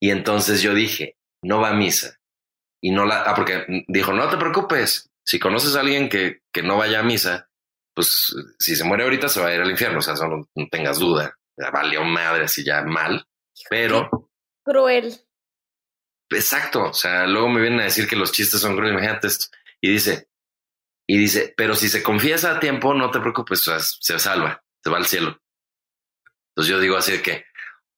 Y 0.00 0.10
entonces 0.10 0.62
yo 0.62 0.74
dije, 0.74 1.16
no 1.42 1.60
va 1.60 1.70
a 1.70 1.74
misa. 1.74 2.18
Y 2.82 2.90
no 2.90 3.06
la, 3.06 3.22
ah, 3.22 3.34
porque 3.34 3.64
dijo, 3.88 4.12
no 4.12 4.28
te 4.28 4.36
preocupes, 4.36 5.10
si 5.24 5.38
conoces 5.38 5.76
a 5.76 5.80
alguien 5.80 6.08
que, 6.08 6.40
que 6.52 6.62
no 6.62 6.76
vaya 6.76 7.00
a 7.00 7.04
misa, 7.04 7.48
pues 7.94 8.34
si 8.58 8.74
se 8.74 8.84
muere 8.84 9.04
ahorita 9.04 9.28
se 9.28 9.40
va 9.40 9.48
a 9.48 9.54
ir 9.54 9.60
al 9.60 9.70
infierno, 9.70 10.00
o 10.00 10.02
sea, 10.02 10.14
no, 10.14 10.48
tengas 10.70 10.98
duda, 10.98 11.38
ya 11.56 11.70
valió 11.70 12.04
madre 12.04 12.44
así 12.44 12.64
ya 12.64 12.82
mal, 12.82 13.24
pero... 13.70 14.10
Cruel. 14.64 15.14
Exacto, 16.30 16.84
o 16.84 16.92
sea, 16.94 17.26
luego 17.26 17.48
me 17.48 17.60
vienen 17.60 17.80
a 17.80 17.84
decir 17.84 18.08
que 18.08 18.16
los 18.16 18.32
chistes 18.32 18.60
son 18.60 18.74
crueles, 18.74 18.94
imagínate 18.94 19.28
esto, 19.28 19.46
y 19.80 19.92
dice, 19.92 20.28
y 21.12 21.18
dice, 21.18 21.52
pero 21.58 21.74
si 21.74 21.90
se 21.90 22.02
confiesa 22.02 22.52
a 22.52 22.58
tiempo, 22.58 22.94
no 22.94 23.10
te 23.10 23.20
preocupes, 23.20 23.68
o 23.68 23.78
sea, 23.78 23.80
se 23.80 24.18
salva, 24.18 24.64
se 24.82 24.88
va 24.88 24.96
al 24.96 25.04
cielo. 25.04 25.38
Entonces 26.48 26.70
yo 26.70 26.80
digo 26.80 26.96
así 26.96 27.12
de 27.12 27.20
que, 27.20 27.44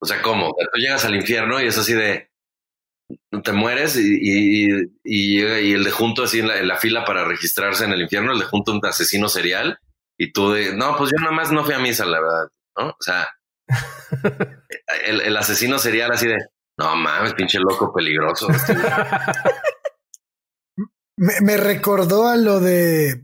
o 0.01 0.05
sea, 0.05 0.21
¿cómo? 0.21 0.49
Tú 0.49 0.81
llegas 0.81 1.05
al 1.05 1.15
infierno 1.15 1.63
y 1.63 1.69
es 1.69 1.79
así 1.79 1.95
de, 1.95 2.33
te 3.45 3.53
mueres 3.53 3.97
y, 3.97 4.19
y, 4.21 4.69
y, 5.05 5.41
el 5.41 5.85
de 5.85 5.93
junto 5.93 6.25
así 6.25 6.41
en 6.41 6.67
la, 6.67 6.77
fila 6.77 7.05
para 7.05 7.25
registrarse 7.25 7.85
en 7.85 7.93
el 7.93 8.03
infierno, 8.03 8.33
el 8.33 8.41
de 8.41 8.47
junto 8.47 8.73
un 8.73 8.85
asesino 8.85 9.29
serial 9.29 9.79
y 10.19 10.33
tú 10.33 10.51
de, 10.51 10.75
no, 10.75 10.97
pues 10.97 11.13
yo 11.13 11.21
nada 11.21 11.31
más 11.31 11.53
no 11.53 11.65
fui 11.65 11.75
a 11.75 11.79
misa, 11.79 12.05
la 12.07 12.21
verdad, 12.21 12.49
¿no? 12.77 12.89
O 12.89 12.97
sea, 12.99 13.29
el, 15.07 15.21
el, 15.21 15.37
asesino 15.37 15.79
serial 15.79 16.11
así 16.11 16.27
de, 16.27 16.39
no 16.79 16.97
mames, 16.97 17.35
pinche 17.35 17.61
loco 17.61 17.95
peligroso. 17.95 18.49
me, 21.17 21.41
me, 21.41 21.57
recordó 21.57 22.29
a 22.29 22.37
lo 22.37 22.61
de 22.61 23.23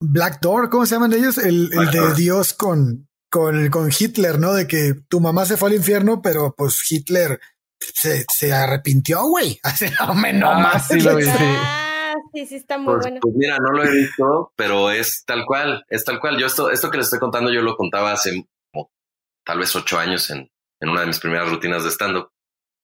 Black 0.00 0.40
Door, 0.40 0.70
¿cómo 0.70 0.86
se 0.86 0.94
llaman 0.94 1.12
ellos? 1.12 1.38
El, 1.38 1.70
el 1.72 1.90
de 1.90 2.14
Dios 2.14 2.52
con, 2.52 3.08
con, 3.30 3.68
con 3.70 3.90
Hitler, 3.96 4.38
¿no? 4.38 4.54
De 4.54 4.66
que 4.66 4.94
tu 5.08 5.20
mamá 5.20 5.44
se 5.46 5.56
fue 5.56 5.70
al 5.70 5.76
infierno, 5.76 6.20
pero 6.22 6.54
pues 6.56 6.90
Hitler 6.90 7.40
se, 7.80 8.24
se 8.32 8.52
arrepintió, 8.52 9.22
güey. 9.24 9.58
Hace 9.62 9.90
no, 9.90 10.14
no 10.14 10.50
ah, 10.50 10.58
más. 10.58 10.88
Sí, 10.88 11.00
lo 11.00 11.16
vi, 11.16 11.24
ah, 11.28 12.14
sí. 12.32 12.46
sí, 12.46 12.56
está 12.56 12.78
muy 12.78 12.94
pues, 12.94 13.04
bueno. 13.06 13.20
Pues 13.20 13.34
mira, 13.34 13.58
no 13.58 13.72
lo 13.72 13.84
he 13.84 13.90
visto, 13.90 14.52
pero 14.56 14.90
es 14.90 15.24
tal 15.26 15.44
cual, 15.46 15.84
es 15.88 16.04
tal 16.04 16.20
cual. 16.20 16.38
Yo 16.38 16.46
esto, 16.46 16.70
esto 16.70 16.90
que 16.90 16.98
les 16.98 17.06
estoy 17.06 17.20
contando, 17.20 17.52
yo 17.52 17.62
lo 17.62 17.76
contaba 17.76 18.12
hace 18.12 18.46
como, 18.72 18.90
tal 19.44 19.58
vez 19.58 19.74
ocho 19.74 19.98
años 19.98 20.30
en, 20.30 20.50
en 20.80 20.88
una 20.88 21.00
de 21.00 21.06
mis 21.06 21.20
primeras 21.20 21.48
rutinas 21.48 21.84
de 21.84 21.90
stand-up, 21.90 22.30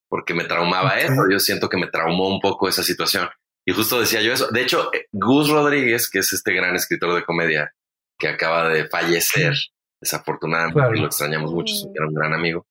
porque 0.08 0.34
me 0.34 0.44
traumaba 0.44 0.98
eso. 0.98 1.22
Yo 1.30 1.38
siento 1.38 1.68
que 1.68 1.78
me 1.78 1.88
traumó 1.88 2.28
un 2.28 2.40
poco 2.40 2.68
esa 2.68 2.82
situación. 2.82 3.28
Y 3.64 3.72
justo 3.72 4.00
decía 4.00 4.22
yo 4.22 4.32
eso. 4.32 4.48
De 4.50 4.62
hecho, 4.62 4.92
eh, 4.92 5.06
Gus 5.12 5.48
Rodríguez, 5.48 6.10
que 6.10 6.18
es 6.20 6.32
este 6.32 6.52
gran 6.52 6.74
escritor 6.74 7.14
de 7.14 7.24
comedia 7.24 7.72
que 8.18 8.28
acaba 8.28 8.68
de 8.68 8.88
fallecer, 8.88 9.54
desafortunadamente, 10.00 11.00
lo 11.00 11.06
extrañamos 11.06 11.52
mucho, 11.52 11.74
era 11.94 12.06
un 12.06 12.14
gran 12.14 12.34
amigo. 12.34 12.66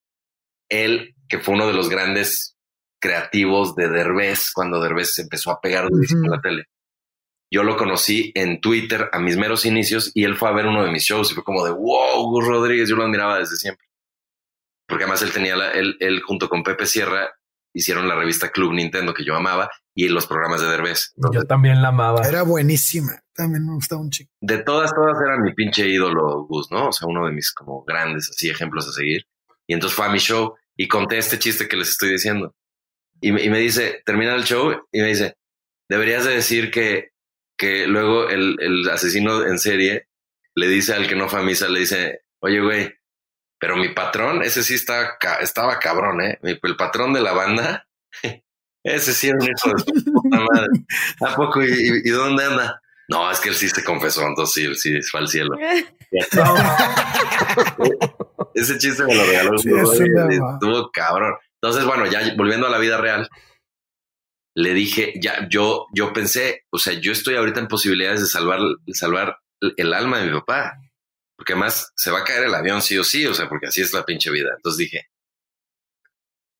Él 0.70 1.16
que 1.28 1.40
fue 1.40 1.56
uno 1.56 1.68
de 1.68 1.74
los 1.74 1.90
grandes 1.90 2.58
creativos 3.02 3.74
de 3.76 3.88
Derbez 3.88 4.52
cuando 4.54 4.82
Derbez 4.82 5.18
empezó 5.20 5.52
a 5.52 5.62
pegar 5.62 5.90
durísimo 5.90 6.26
en 6.26 6.32
la 6.32 6.42
tele. 6.42 6.66
yo 7.50 7.64
lo 7.64 7.78
conocí 7.78 8.32
en 8.36 8.62
Twitter 8.62 9.10
a 9.12 9.20
mis 9.20 9.38
meros 9.38 9.66
inicios 9.66 10.12
y 10.14 10.26
él 10.26 10.36
fue 10.36 10.50
a 10.50 10.54
ver 10.54 10.68
uno 10.68 10.84
de 10.84 10.92
mis 10.92 11.04
shows 11.04 11.32
y 11.32 11.34
fue 11.34 11.44
como 11.44 11.66
de 11.66 11.72
wow, 11.72 12.30
Gus 12.30 12.46
Rodríguez, 12.46 12.90
yo 12.90 12.98
lo 12.98 13.04
admiraba 13.04 13.40
desde 13.40 13.56
siempre. 13.56 13.88
Porque 14.88 15.06
además 15.06 15.22
él 15.22 15.32
tenía, 15.32 15.56
la, 15.56 15.72
él, 15.72 15.96
él 16.02 16.22
junto 16.22 16.50
con 16.50 16.64
Pepe 16.64 16.86
Sierra 16.86 17.30
hicieron 17.74 18.08
la 18.08 18.16
revista 18.16 18.52
Club 18.52 18.74
Nintendo 18.74 19.14
que 19.14 19.24
yo 19.24 19.36
amaba 19.36 19.70
y 19.94 20.08
los 20.08 20.26
programas 20.26 20.62
de 20.62 20.68
Derbez. 20.68 21.14
yo 21.34 21.44
también 21.44 21.82
la 21.82 21.90
amaba. 21.90 22.28
Era 22.28 22.44
buenísima. 22.44 23.24
También 23.34 23.66
me 23.66 23.74
gustaba 23.74 24.02
un 24.02 24.10
chico. 24.10 24.32
De 24.40 24.60
todas, 24.60 24.94
todas 24.94 25.18
eran 25.22 25.42
mi 25.42 25.54
pinche 25.54 25.88
ídolo 25.88 26.46
Gus, 26.46 26.72
¿no? 26.72 26.90
O 26.90 26.92
sea, 26.92 27.08
uno 27.08 27.26
de 27.26 27.34
mis 27.34 27.52
como 27.52 27.84
grandes 27.84 28.30
así 28.30 28.50
ejemplos 28.50 28.88
a 28.88 28.92
seguir. 28.92 29.26
Y 29.68 29.74
entonces 29.74 29.96
fue 29.96 30.06
a 30.06 30.10
mi 30.10 30.20
show 30.20 30.56
y 30.76 30.88
conté 30.88 31.18
este 31.18 31.40
chiste 31.40 31.68
que 31.68 31.78
les 31.78 31.90
estoy 31.90 32.12
diciendo. 32.12 32.56
Y 33.20 33.32
me, 33.32 33.44
y 33.44 33.50
me 33.50 33.60
dice, 33.60 34.02
termina 34.06 34.36
el 34.36 34.44
show 34.44 34.72
y 34.92 35.02
me 35.02 35.08
dice, 35.08 35.38
deberías 35.90 36.26
de 36.26 36.36
decir 36.36 36.72
que, 36.72 37.12
que 37.58 37.86
luego 37.88 38.30
el, 38.30 38.58
el 38.60 38.90
asesino 38.90 39.46
en 39.46 39.60
serie 39.60 40.08
le 40.56 40.68
dice 40.68 40.94
al 40.94 41.08
que 41.08 41.16
no 41.16 41.30
fue 41.30 41.40
a 41.40 41.44
misa, 41.44 41.70
le 41.70 41.82
dice, 41.82 42.22
oye, 42.40 42.60
güey, 42.60 42.94
pero 43.60 43.78
mi 43.78 43.90
patrón, 43.90 44.42
ese 44.42 44.64
sí 44.64 44.74
está, 44.74 45.18
estaba 45.40 45.78
cabrón, 45.78 46.22
¿eh? 46.22 46.40
El 46.42 46.76
patrón 46.76 47.14
de 47.14 47.22
la 47.22 47.32
banda, 47.34 47.88
ese 48.84 49.14
sí 49.14 49.30
era 49.30 49.38
un 49.40 49.46
hijo 49.46 49.70
de 49.70 49.80
su 49.80 49.86
puta 50.14 50.40
madre. 50.52 50.68
¿A 51.22 51.36
poco? 51.36 51.64
¿Y, 51.64 52.02
y, 52.04 52.10
dónde 52.10 52.44
anda? 52.46 52.82
No, 53.08 53.30
es 53.30 53.40
que 53.40 53.50
él 53.50 53.56
sí 53.56 53.70
se 53.70 53.84
confesó, 53.84 54.26
entonces 54.26 54.54
sí, 54.54 54.74
sí, 54.76 55.00
fue 55.10 55.20
al 55.20 55.28
cielo. 55.28 55.56
ese 58.56 58.78
chiste 58.78 59.04
me 59.04 59.16
lo 59.16 59.26
regaló. 59.26 59.58
Sí, 59.58 59.70
estuvo 59.70 60.92
cabrón. 60.92 61.36
Entonces, 61.62 61.86
bueno, 61.86 62.06
ya 62.08 62.34
volviendo 62.36 62.68
a 62.68 62.72
la 62.72 62.80
vida 62.80 62.98
real, 62.98 63.30
le 64.56 64.74
dije, 64.74 65.14
ya, 65.22 65.48
yo, 65.50 65.88
yo 65.94 66.14
pensé, 66.14 66.64
o 66.72 66.78
sea, 66.78 66.94
yo 66.94 67.12
estoy 67.12 67.36
ahorita 67.36 67.60
en 67.60 67.68
posibilidades 67.68 68.22
de 68.22 68.28
salvar, 68.28 68.60
salvar 68.94 69.38
el 69.78 69.94
alma 69.94 70.20
de 70.20 70.28
mi 70.28 70.34
papá 70.40 70.78
porque 71.42 71.54
además 71.54 71.92
se 71.96 72.12
va 72.12 72.20
a 72.20 72.24
caer 72.24 72.44
el 72.44 72.54
avión 72.54 72.84
sí 72.84 72.96
o 73.00 73.04
sí, 73.04 73.26
o 73.26 73.34
sea, 73.34 73.50
porque 73.50 73.66
así 73.66 73.82
es 73.82 73.94
la 73.94 74.06
pinche 74.06 74.30
vida. 74.30 74.52
Entonces 74.56 74.78
dije, 74.78 75.08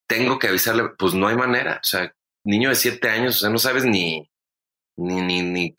tengo 0.06 0.38
que 0.38 0.48
avisarle, 0.48 0.90
pues 0.98 1.14
no 1.14 1.28
hay 1.28 1.36
manera, 1.36 1.80
o 1.82 1.86
sea, 1.86 2.12
niño 2.44 2.68
de 2.68 2.74
siete 2.74 3.08
años, 3.08 3.36
o 3.36 3.38
sea, 3.40 3.50
no 3.50 3.58
sabes 3.58 3.84
ni, 3.84 4.30
ni, 4.96 5.22
ni, 5.22 5.42
ni 5.42 5.76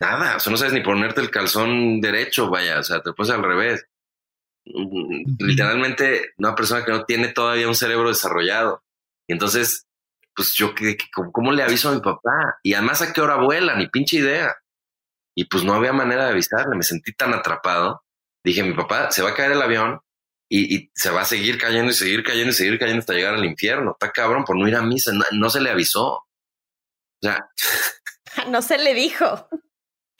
nada, 0.00 0.36
o 0.36 0.40
sea, 0.40 0.50
no 0.50 0.56
sabes 0.56 0.72
ni 0.72 0.80
ponerte 0.80 1.20
el 1.20 1.30
calzón 1.30 2.00
derecho, 2.00 2.50
vaya, 2.50 2.80
o 2.80 2.82
sea, 2.82 3.00
te 3.02 3.12
pones 3.12 3.32
al 3.32 3.42
revés. 3.42 3.86
Literalmente, 5.38 6.32
una 6.38 6.54
persona 6.54 6.84
que 6.84 6.90
no 6.90 7.04
tiene 7.04 7.28
todavía 7.28 7.68
un 7.68 7.76
cerebro 7.76 8.08
desarrollado. 8.08 8.82
Y 9.28 9.32
entonces, 9.32 9.86
pues 10.34 10.54
yo, 10.54 10.74
¿cómo 11.32 11.52
le 11.52 11.62
aviso 11.62 11.88
a 11.88 11.94
mi 11.94 12.00
papá? 12.00 12.58
Y 12.64 12.74
además, 12.74 13.00
¿a 13.00 13.12
qué 13.12 13.20
hora 13.20 13.36
vuela? 13.36 13.76
Ni 13.76 13.86
pinche 13.86 14.16
idea. 14.16 14.56
Y 15.36 15.44
pues 15.44 15.62
no 15.62 15.74
había 15.74 15.92
manera 15.92 16.24
de 16.24 16.32
avisarle, 16.32 16.76
me 16.76 16.82
sentí 16.82 17.12
tan 17.12 17.32
atrapado 17.32 18.02
dije, 18.46 18.62
mi 18.62 18.74
papá 18.74 19.10
se 19.10 19.22
va 19.22 19.30
a 19.30 19.34
caer 19.34 19.52
el 19.52 19.62
avión 19.62 20.00
y, 20.48 20.90
se 20.94 21.10
va 21.10 21.22
a 21.22 21.24
seguir 21.24 21.58
cayendo 21.58 21.90
y 21.90 21.94
seguir 21.94 22.22
cayendo 22.22 22.50
y 22.50 22.54
seguir 22.54 22.78
cayendo 22.78 23.00
hasta 23.00 23.14
llegar 23.14 23.34
al 23.34 23.44
infierno. 23.44 23.92
Está 23.92 24.12
cabrón 24.12 24.44
por 24.44 24.56
no 24.56 24.68
ir 24.68 24.76
a 24.76 24.82
misa, 24.82 25.12
no, 25.32 25.50
se 25.50 25.60
le 25.60 25.70
avisó. 25.70 26.06
O 26.06 26.28
sea, 27.20 27.50
no 28.48 28.62
se 28.62 28.78
le 28.78 28.94
dijo. 28.94 29.48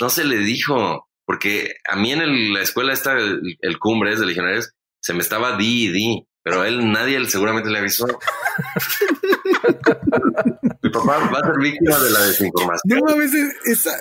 No 0.01 0.11
se 0.11 0.25
le 0.25 0.39
dijo, 0.39 1.09
porque 1.25 1.77
a 1.89 1.97
mí 1.97 2.13
en 2.13 2.53
la 2.53 2.61
escuela 2.61 2.93
está 2.93 3.13
el, 3.13 3.41
el 3.61 3.79
Cumbres 3.79 4.21
de 4.21 4.27
Legionarios, 4.27 4.73
se 5.01 5.15
me 5.15 5.21
estaba 5.21 5.57
di 5.57 5.87
y 5.87 5.89
di, 5.89 6.27
pero 6.43 6.63
a 6.63 6.69
él 6.69 6.93
nadie 6.93 7.25
seguramente 7.27 7.71
le 7.71 7.79
avisó. 7.79 8.07
Mi 10.83 10.91
papá 10.91 11.19
va 11.33 11.39
a 11.39 11.47
ser 11.47 11.59
víctima 11.61 11.99
de 11.99 12.11
la 12.11 12.21
desinformación. 12.21 12.99
No 12.99 13.07
mames, 13.07 13.33
esa, 13.65 13.97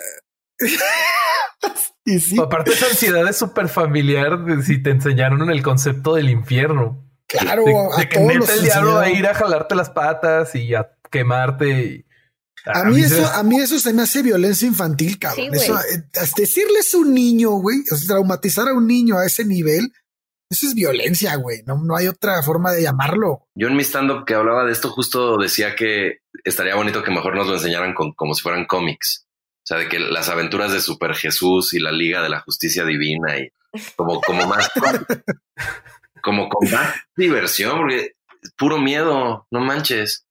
y 2.05 2.19
sí. 2.19 2.39
Aparte, 2.39 2.71
esa 2.71 2.87
ansiedad 2.87 3.27
es 3.27 3.37
súper 3.37 3.69
familiar 3.69 4.43
de 4.45 4.63
si 4.63 4.81
te 4.81 4.91
enseñaron 4.91 5.41
en 5.41 5.49
el 5.49 5.61
concepto 5.63 6.15
del 6.15 6.29
infierno. 6.29 7.01
Claro, 7.27 7.63
de, 7.97 8.07
que 8.07 8.19
neta 8.19 8.53
el 8.53 8.61
diablo 8.63 8.93
va 8.95 9.03
a 9.03 9.09
ir 9.09 9.25
a 9.25 9.33
jalarte 9.33 9.75
las 9.75 9.89
patas 9.89 10.53
y 10.55 10.75
a 10.75 10.91
quemarte. 11.11 12.05
a, 12.65 12.83
mí 12.85 13.01
eso, 13.01 13.25
a 13.25 13.41
mí 13.43 13.59
eso 13.59 13.79
se 13.79 13.93
me 13.93 14.03
hace 14.03 14.21
violencia 14.21 14.67
infantil, 14.67 15.17
cabrón. 15.17 15.53
eso, 15.53 15.75
eh, 15.75 16.03
decirles 16.37 16.93
a 16.93 16.97
un 16.97 17.13
niño, 17.13 17.49
güey, 17.51 17.77
traumatizar 18.07 18.67
a 18.67 18.73
un 18.73 18.85
niño 18.85 19.17
a 19.17 19.25
ese 19.25 19.43
nivel, 19.43 19.91
eso 20.49 20.67
es 20.67 20.75
violencia, 20.75 21.35
güey. 21.35 21.63
No, 21.65 21.81
no 21.83 21.95
hay 21.95 22.07
otra 22.07 22.41
forma 22.43 22.71
de 22.71 22.83
llamarlo. 22.83 23.47
Yo 23.55 23.67
en 23.67 23.75
mi 23.75 23.83
stand-up 23.83 24.25
que 24.25 24.35
hablaba 24.35 24.65
de 24.65 24.71
esto 24.71 24.89
justo 24.89 25.37
decía 25.37 25.75
que 25.75 26.19
estaría 26.43 26.75
bonito 26.75 27.03
que 27.03 27.11
mejor 27.11 27.35
nos 27.35 27.47
lo 27.47 27.55
enseñaran 27.55 27.93
con, 27.93 28.13
como 28.13 28.35
si 28.35 28.43
fueran 28.43 28.65
cómics. 28.65 29.24
O 29.65 29.67
sea, 29.67 29.77
de 29.77 29.89
que 29.89 29.97
las 29.97 30.29
aventuras 30.29 30.71
de 30.71 30.79
Super 30.79 31.15
Jesús 31.15 31.73
y 31.73 31.79
la 31.79 31.91
Liga 31.91 32.21
de 32.21 32.29
la 32.29 32.39
Justicia 32.41 32.85
Divina 32.85 33.39
y 33.39 33.51
como, 33.95 34.21
como 34.21 34.45
más, 34.45 34.69
como 36.21 36.49
con 36.49 36.69
más 36.69 36.95
diversión, 37.17 37.79
porque 37.79 38.13
es 38.43 38.51
puro 38.55 38.77
miedo, 38.77 39.47
no 39.49 39.59
manches. 39.61 40.27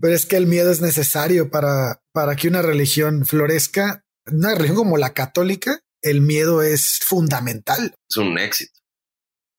Pero 0.00 0.14
es 0.14 0.24
que 0.24 0.36
el 0.36 0.46
miedo 0.46 0.70
es 0.70 0.80
necesario 0.80 1.50
para, 1.50 2.00
para 2.12 2.34
que 2.34 2.48
una 2.48 2.62
religión 2.62 3.26
florezca. 3.26 4.06
Una 4.24 4.54
religión 4.54 4.78
como 4.78 4.96
la 4.96 5.12
católica, 5.12 5.80
el 6.00 6.22
miedo 6.22 6.62
es 6.62 6.98
fundamental. 7.00 7.94
Es 8.08 8.16
un 8.16 8.38
éxito. 8.38 8.72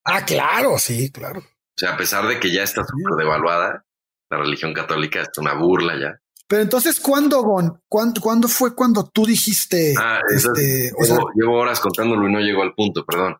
Ah, 0.06 0.26
claro, 0.26 0.80
sí, 0.80 1.12
claro. 1.12 1.42
O 1.42 1.78
sea, 1.78 1.94
a 1.94 1.98
pesar 1.98 2.28
de 2.28 2.40
que 2.40 2.52
ya 2.52 2.64
está 2.64 2.84
súper 2.84 3.16
devaluada, 3.16 3.86
la 4.32 4.38
religión 4.38 4.74
católica 4.74 5.22
es 5.22 5.30
una 5.38 5.54
burla 5.54 6.00
ya. 6.00 6.20
Pero 6.50 6.64
entonces, 6.64 7.00
¿cuándo, 7.00 7.43
Gon? 7.43 7.80
¿Cuándo, 7.88 8.47
fue 8.47 8.76
cuando 8.76 9.08
tú 9.08 9.24
dijiste? 9.24 9.93
Ah, 10.00 10.20
este, 10.36 10.91
llevo, 11.36 11.54
horas 11.54 11.80
contándolo 11.80 12.28
y 12.28 12.34
no 12.34 12.39
llego 12.39 12.64
al 12.64 12.74
punto, 12.74 13.06
perdón. 13.06 13.38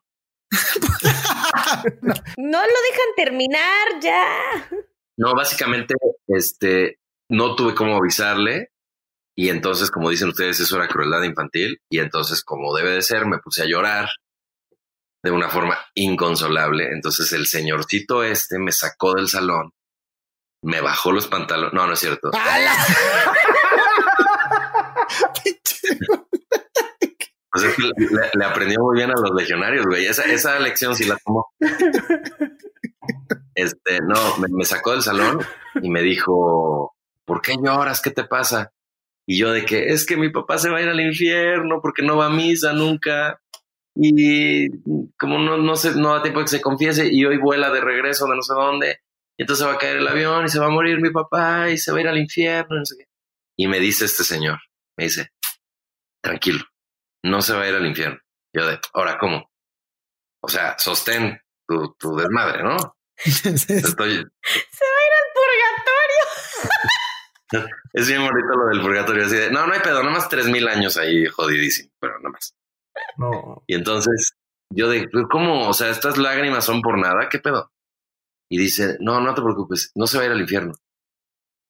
no. 2.38 2.60
lo 2.62 2.78
dejan 2.91 3.16
terminar 3.16 3.88
ya. 3.99 4.70
No, 5.18 5.34
básicamente, 5.34 5.95
este, 6.28 6.99
no 7.32 7.55
tuve 7.55 7.74
cómo 7.74 7.97
avisarle. 7.97 8.70
Y 9.36 9.49
entonces, 9.49 9.89
como 9.89 10.12
dicen 10.12 10.30
ustedes, 10.30 10.60
eso 10.60 10.76
era 10.76 10.88
crueldad 10.88 11.24
infantil. 11.24 11.82
Y 11.89 11.97
entonces, 11.97 12.43
como 12.43 12.76
debe 12.76 12.91
de 12.91 13.01
ser, 13.01 13.26
me 13.26 13.39
puse 13.39 13.64
a 13.64 13.68
llorar 13.68 14.07
de 15.24 15.32
una 15.32 15.49
forma 15.49 15.80
inconsolable. 15.95 16.89
Entonces, 16.93 17.34
el 17.34 17.47
señorcito 17.47 18.24
este 18.24 18.60
me 18.60 18.72
sacó 18.72 19.16
del 19.16 19.28
salón 19.28 19.72
me 20.62 20.82
bajó 20.82 21.12
los 21.12 21.28
pantalones. 21.28 21.74
No, 21.74 21.88
no 21.88 21.93
es 21.93 21.99
cierto. 21.99 22.32
pues 27.51 27.64
es 27.64 27.76
que 27.76 27.84
le, 28.38 28.45
aprendió 28.45 28.80
muy 28.82 28.97
bien 28.97 29.10
a 29.12 29.20
los 29.20 29.32
legionarios, 29.36 29.86
güey. 29.86 30.05
Esa, 30.05 30.26
esa 30.26 30.60
lección 30.60 30.95
sí 30.95 31.05
la 31.05 31.18
tomó. 31.18 31.47
Este, 33.55 33.99
no, 33.99 34.38
me, 34.38 34.64
sacó 34.64 34.91
del 34.91 35.01
salón 35.01 35.39
y 35.82 35.89
me 35.89 36.01
dijo, 36.01 36.95
¿por 37.26 37.41
qué 37.41 37.55
lloras? 37.62 38.01
¿Qué 38.01 38.12
te 38.12 38.24
pasa? 38.24 38.72
Y 39.26 39.38
yo 39.38 39.51
de 39.51 39.66
que 39.66 39.89
es 39.89 40.05
que 40.05 40.16
mi 40.16 40.30
papá 40.30 40.57
se 40.57 40.70
va 40.70 40.78
a 40.78 40.82
ir 40.82 40.88
al 40.88 41.01
infierno 41.01 41.82
porque 41.82 42.01
no 42.01 42.16
va 42.16 42.28
a 42.28 42.30
misa 42.30 42.72
nunca. 42.72 43.41
Y 43.95 44.70
como 45.18 45.39
no, 45.39 45.57
no, 45.57 45.76
se, 45.76 45.93
no 45.95 46.14
da 46.14 46.22
tiempo 46.22 46.39
de 46.39 46.45
que 46.45 46.51
se 46.51 46.62
confiese 46.62 47.10
y 47.12 47.26
hoy 47.26 47.38
vuela 47.38 47.70
de 47.70 47.82
regreso 47.82 48.28
de 48.28 48.36
no 48.38 48.43
sé 48.43 48.53
dónde 48.53 48.99
y 49.40 49.44
entonces 49.44 49.66
va 49.66 49.72
a 49.72 49.78
caer 49.78 49.98
el 49.98 50.08
avión 50.08 50.44
y 50.44 50.50
se 50.50 50.60
va 50.60 50.66
a 50.66 50.70
morir 50.70 51.00
mi 51.00 51.12
papá 51.12 51.70
y 51.70 51.78
se 51.78 51.94
va 51.94 52.00
a 52.00 52.02
ir 52.02 52.08
al 52.10 52.18
infierno. 52.18 52.78
No 52.78 52.86
sé 52.86 52.98
qué. 52.98 53.06
Y 53.58 53.68
me 53.68 53.80
dice 53.80 54.04
este 54.04 54.26
señor, 54.26 54.60
me 54.98 55.06
dice, 55.06 55.32
tranquilo, 56.22 56.66
no 57.24 57.42
se 57.42 57.54
va 57.54 57.62
a 57.62 57.70
ir 57.70 57.76
al 57.76 57.86
infierno. 57.86 58.20
Yo 58.54 58.68
de, 58.68 58.78
ahora, 58.94 59.18
¿cómo? 59.18 59.50
O 60.44 60.50
sea, 60.50 60.78
sostén 60.78 61.40
tu, 61.66 61.96
tu 61.98 62.18
desmadre, 62.18 62.64
¿no? 62.64 62.76
Estoy... 63.16 63.70
Se 63.70 63.86
va 63.88 64.98
a 64.98 65.06
ir 65.08 65.14
al 65.16 65.30
purgatorio. 65.40 66.26
es 67.94 68.08
bien 68.10 68.22
bonito 68.22 68.58
lo 68.58 68.66
del 68.68 68.82
purgatorio. 68.82 69.26
Así 69.26 69.38
de, 69.38 69.52
no, 69.52 69.66
no 69.68 69.74
hay 69.74 69.80
pedo, 69.80 70.04
nada 70.04 70.16
más 70.16 70.28
tres 70.28 70.48
mil 70.48 70.68
años 70.68 70.98
ahí 70.98 71.26
jodidísimo, 71.28 71.92
pero 71.98 72.20
nada 72.20 72.32
más. 72.32 72.54
No. 73.16 73.64
Y 73.68 73.76
entonces 73.76 74.34
yo 74.70 74.90
de, 74.90 75.10
¿cómo? 75.32 75.70
O 75.70 75.74
sea, 75.74 75.92
estas 75.92 76.18
lágrimas 76.18 76.66
son 76.66 76.82
por 76.82 76.98
nada, 76.98 77.30
¿qué 77.30 77.40
pedo? 77.40 77.72
Y 78.50 78.58
dice, 78.58 78.97
no, 79.00 79.22
no 79.22 79.34
te 79.34 79.41
preocupes, 79.41 79.91
no 79.95 80.08
se 80.08 80.18
va 80.18 80.24
a 80.24 80.26
ir 80.28 80.32
al 80.32 80.41
infierno. 80.41 80.74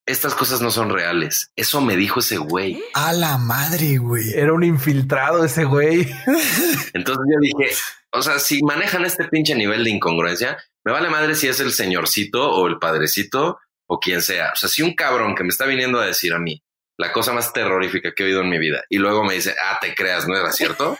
Estas 0.05 0.33
cosas 0.33 0.61
no 0.61 0.71
son 0.71 0.89
reales. 0.89 1.51
Eso 1.55 1.81
me 1.81 1.95
dijo 1.95 2.19
ese 2.19 2.37
güey. 2.37 2.81
A 2.95 3.13
la 3.13 3.37
madre, 3.37 3.97
güey. 3.97 4.33
Era 4.33 4.53
un 4.53 4.63
infiltrado 4.63 5.43
ese 5.45 5.65
güey. 5.65 6.01
Entonces 6.93 7.25
yo 7.31 7.39
dije, 7.39 7.75
o 8.11 8.21
sea, 8.23 8.39
si 8.39 8.63
manejan 8.63 9.05
este 9.05 9.25
pinche 9.25 9.53
nivel 9.53 9.83
de 9.83 9.91
incongruencia, 9.91 10.57
me 10.83 10.93
vale 10.93 11.09
madre 11.09 11.35
si 11.35 11.47
es 11.47 11.59
el 11.59 11.71
señorcito 11.71 12.49
o 12.49 12.67
el 12.67 12.79
padrecito 12.79 13.59
o 13.87 13.99
quien 13.99 14.23
sea. 14.23 14.51
O 14.53 14.55
sea, 14.55 14.67
si 14.67 14.81
un 14.81 14.95
cabrón 14.95 15.35
que 15.35 15.43
me 15.43 15.49
está 15.49 15.65
viniendo 15.65 15.99
a 15.99 16.07
decir 16.07 16.33
a 16.33 16.39
mí 16.39 16.63
la 16.97 17.11
cosa 17.13 17.31
más 17.31 17.53
terrorífica 17.53 18.13
que 18.13 18.23
he 18.23 18.25
oído 18.27 18.41
en 18.41 18.49
mi 18.49 18.57
vida 18.57 18.83
y 18.89 18.97
luego 18.97 19.23
me 19.23 19.35
dice, 19.35 19.55
ah, 19.63 19.77
te 19.79 19.93
creas, 19.93 20.27
¿no 20.27 20.35
era 20.35 20.51
cierto? 20.51 20.97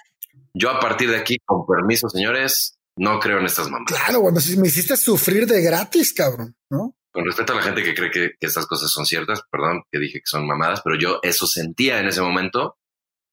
Yo 0.54 0.70
a 0.70 0.80
partir 0.80 1.10
de 1.10 1.18
aquí, 1.18 1.38
con 1.46 1.66
permiso, 1.66 2.10
señores, 2.10 2.79
no 3.00 3.18
creo 3.20 3.40
en 3.40 3.46
estas 3.46 3.70
mamadas. 3.70 3.98
Claro, 3.98 4.22
bueno, 4.22 4.40
si 4.42 4.58
me 4.58 4.68
hiciste 4.68 4.98
sufrir 4.98 5.48
de 5.48 5.62
gratis, 5.62 6.14
cabrón, 6.14 6.56
¿no? 6.70 6.98
Con 7.12 7.26
respecto 7.26 7.54
a 7.54 7.56
la 7.56 7.62
gente 7.62 7.82
que 7.82 7.96
cree 7.96 8.12
que, 8.12 8.32
estas 8.42 8.68
cosas 8.68 8.92
son 8.92 9.06
ciertas, 9.06 9.42
perdón 9.50 9.84
que 9.90 10.00
dije 10.00 10.20
que 10.20 10.26
son 10.28 10.46
mamadas, 10.46 10.82
pero 10.84 10.98
yo 11.00 11.20
eso 11.24 11.48
sentía 11.48 12.00
en 12.00 12.08
ese 12.08 12.22
momento 12.22 12.78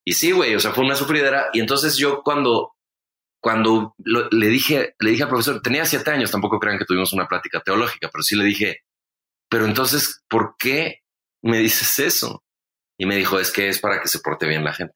Y 0.05 0.13
sí, 0.13 0.31
güey, 0.31 0.55
o 0.55 0.61
sea, 0.61 0.73
fue 0.73 0.85
una 0.85 0.95
sufridera. 0.95 1.49
Y 1.53 1.61
entonces 1.61 1.97
yo 1.97 2.23
cuando, 2.23 2.75
cuando 3.43 3.95
le 3.99 4.47
dije, 4.47 4.95
le 5.01 5.11
dije 5.11 5.25
al 5.25 5.29
profesor, 5.29 5.61
tenía 5.61 5.85
siete 5.85 6.13
años, 6.13 6.31
tampoco 6.31 6.61
crean 6.61 6.79
que 6.79 6.85
tuvimos 6.85 7.13
una 7.13 7.27
plática 7.27 7.61
teológica, 7.61 8.09
pero 8.13 8.23
sí 8.23 8.37
le 8.37 8.45
dije, 8.45 8.83
pero 9.51 9.67
entonces, 9.67 10.23
¿por 10.29 10.55
qué 10.59 11.01
me 11.43 11.59
dices 11.59 11.99
eso? 11.99 12.45
Y 12.99 13.07
me 13.07 13.17
dijo, 13.17 13.41
es 13.41 13.51
que 13.51 13.69
es 13.69 13.81
para 13.81 14.01
que 14.01 14.09
se 14.09 14.21
porte 14.21 14.47
bien 14.47 14.63
la 14.63 14.73
gente, 14.73 14.95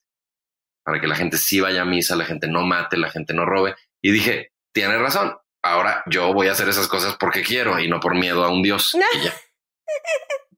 para 0.84 1.00
que 1.00 1.08
la 1.08 1.16
gente 1.16 1.38
sí 1.38 1.60
vaya 1.60 1.82
a 1.82 1.86
misa, 1.86 2.14
la 2.14 2.24
gente 2.24 2.46
no 2.46 2.64
mate, 2.64 2.96
la 2.96 3.10
gente 3.10 3.34
no 3.34 3.44
robe. 3.44 3.74
Y 4.00 4.12
dije, 4.12 4.49
tiene 4.72 4.98
razón. 4.98 5.32
Ahora 5.62 6.02
yo 6.06 6.32
voy 6.32 6.48
a 6.48 6.52
hacer 6.52 6.68
esas 6.68 6.88
cosas 6.88 7.16
porque 7.18 7.42
quiero 7.42 7.78
y 7.78 7.88
no 7.88 8.00
por 8.00 8.14
miedo 8.16 8.44
a 8.44 8.50
un 8.50 8.62
Dios. 8.62 8.94
y 8.94 9.24
ya. 9.24 9.34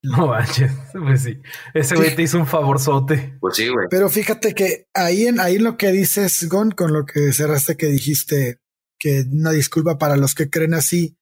No 0.04 0.26
manches, 0.26 0.72
pues 0.92 1.22
sí. 1.22 1.40
Ese 1.74 1.94
güey 1.94 2.16
te 2.16 2.22
hizo 2.22 2.36
un 2.36 2.46
favorzote. 2.46 3.36
Pues 3.40 3.54
sí, 3.54 3.68
güey. 3.68 3.86
Pero 3.88 4.08
fíjate 4.08 4.52
que 4.52 4.88
ahí 4.94 5.28
en 5.28 5.38
ahí 5.38 5.58
lo 5.58 5.76
que 5.76 5.92
dices, 5.92 6.48
Gon, 6.48 6.72
con 6.72 6.92
lo 6.92 7.06
que 7.06 7.32
cerraste 7.32 7.76
que 7.76 7.86
dijiste 7.86 8.58
que 8.98 9.24
una 9.32 9.52
disculpa 9.52 9.98
para 9.98 10.16
los 10.16 10.34
que 10.34 10.50
creen 10.50 10.74
así. 10.74 11.16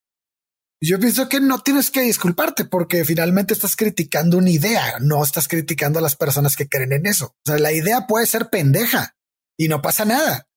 Yo 0.83 0.99
pienso 0.99 1.29
que 1.29 1.41
no 1.41 1.59
tienes 1.59 1.91
que 1.91 2.01
disculparte 2.01 2.65
porque 2.65 3.05
finalmente 3.05 3.53
estás 3.53 3.77
criticando 3.77 4.39
una 4.39 4.49
idea, 4.49 4.99
no 5.01 5.23
estás 5.23 5.47
criticando 5.47 5.99
a 5.99 6.03
las 6.03 6.17
personas 6.17 6.57
que 6.57 6.69
creen 6.69 6.93
en 6.93 7.05
eso. 7.05 7.27
O 7.27 7.51
sea, 7.51 7.59
la 7.59 7.73
idea 7.73 8.07
puede 8.07 8.25
ser 8.25 8.49
pendeja 8.49 9.15
y 9.59 9.69
no 9.69 9.83
pasa 9.83 10.07
nada. 10.07 10.49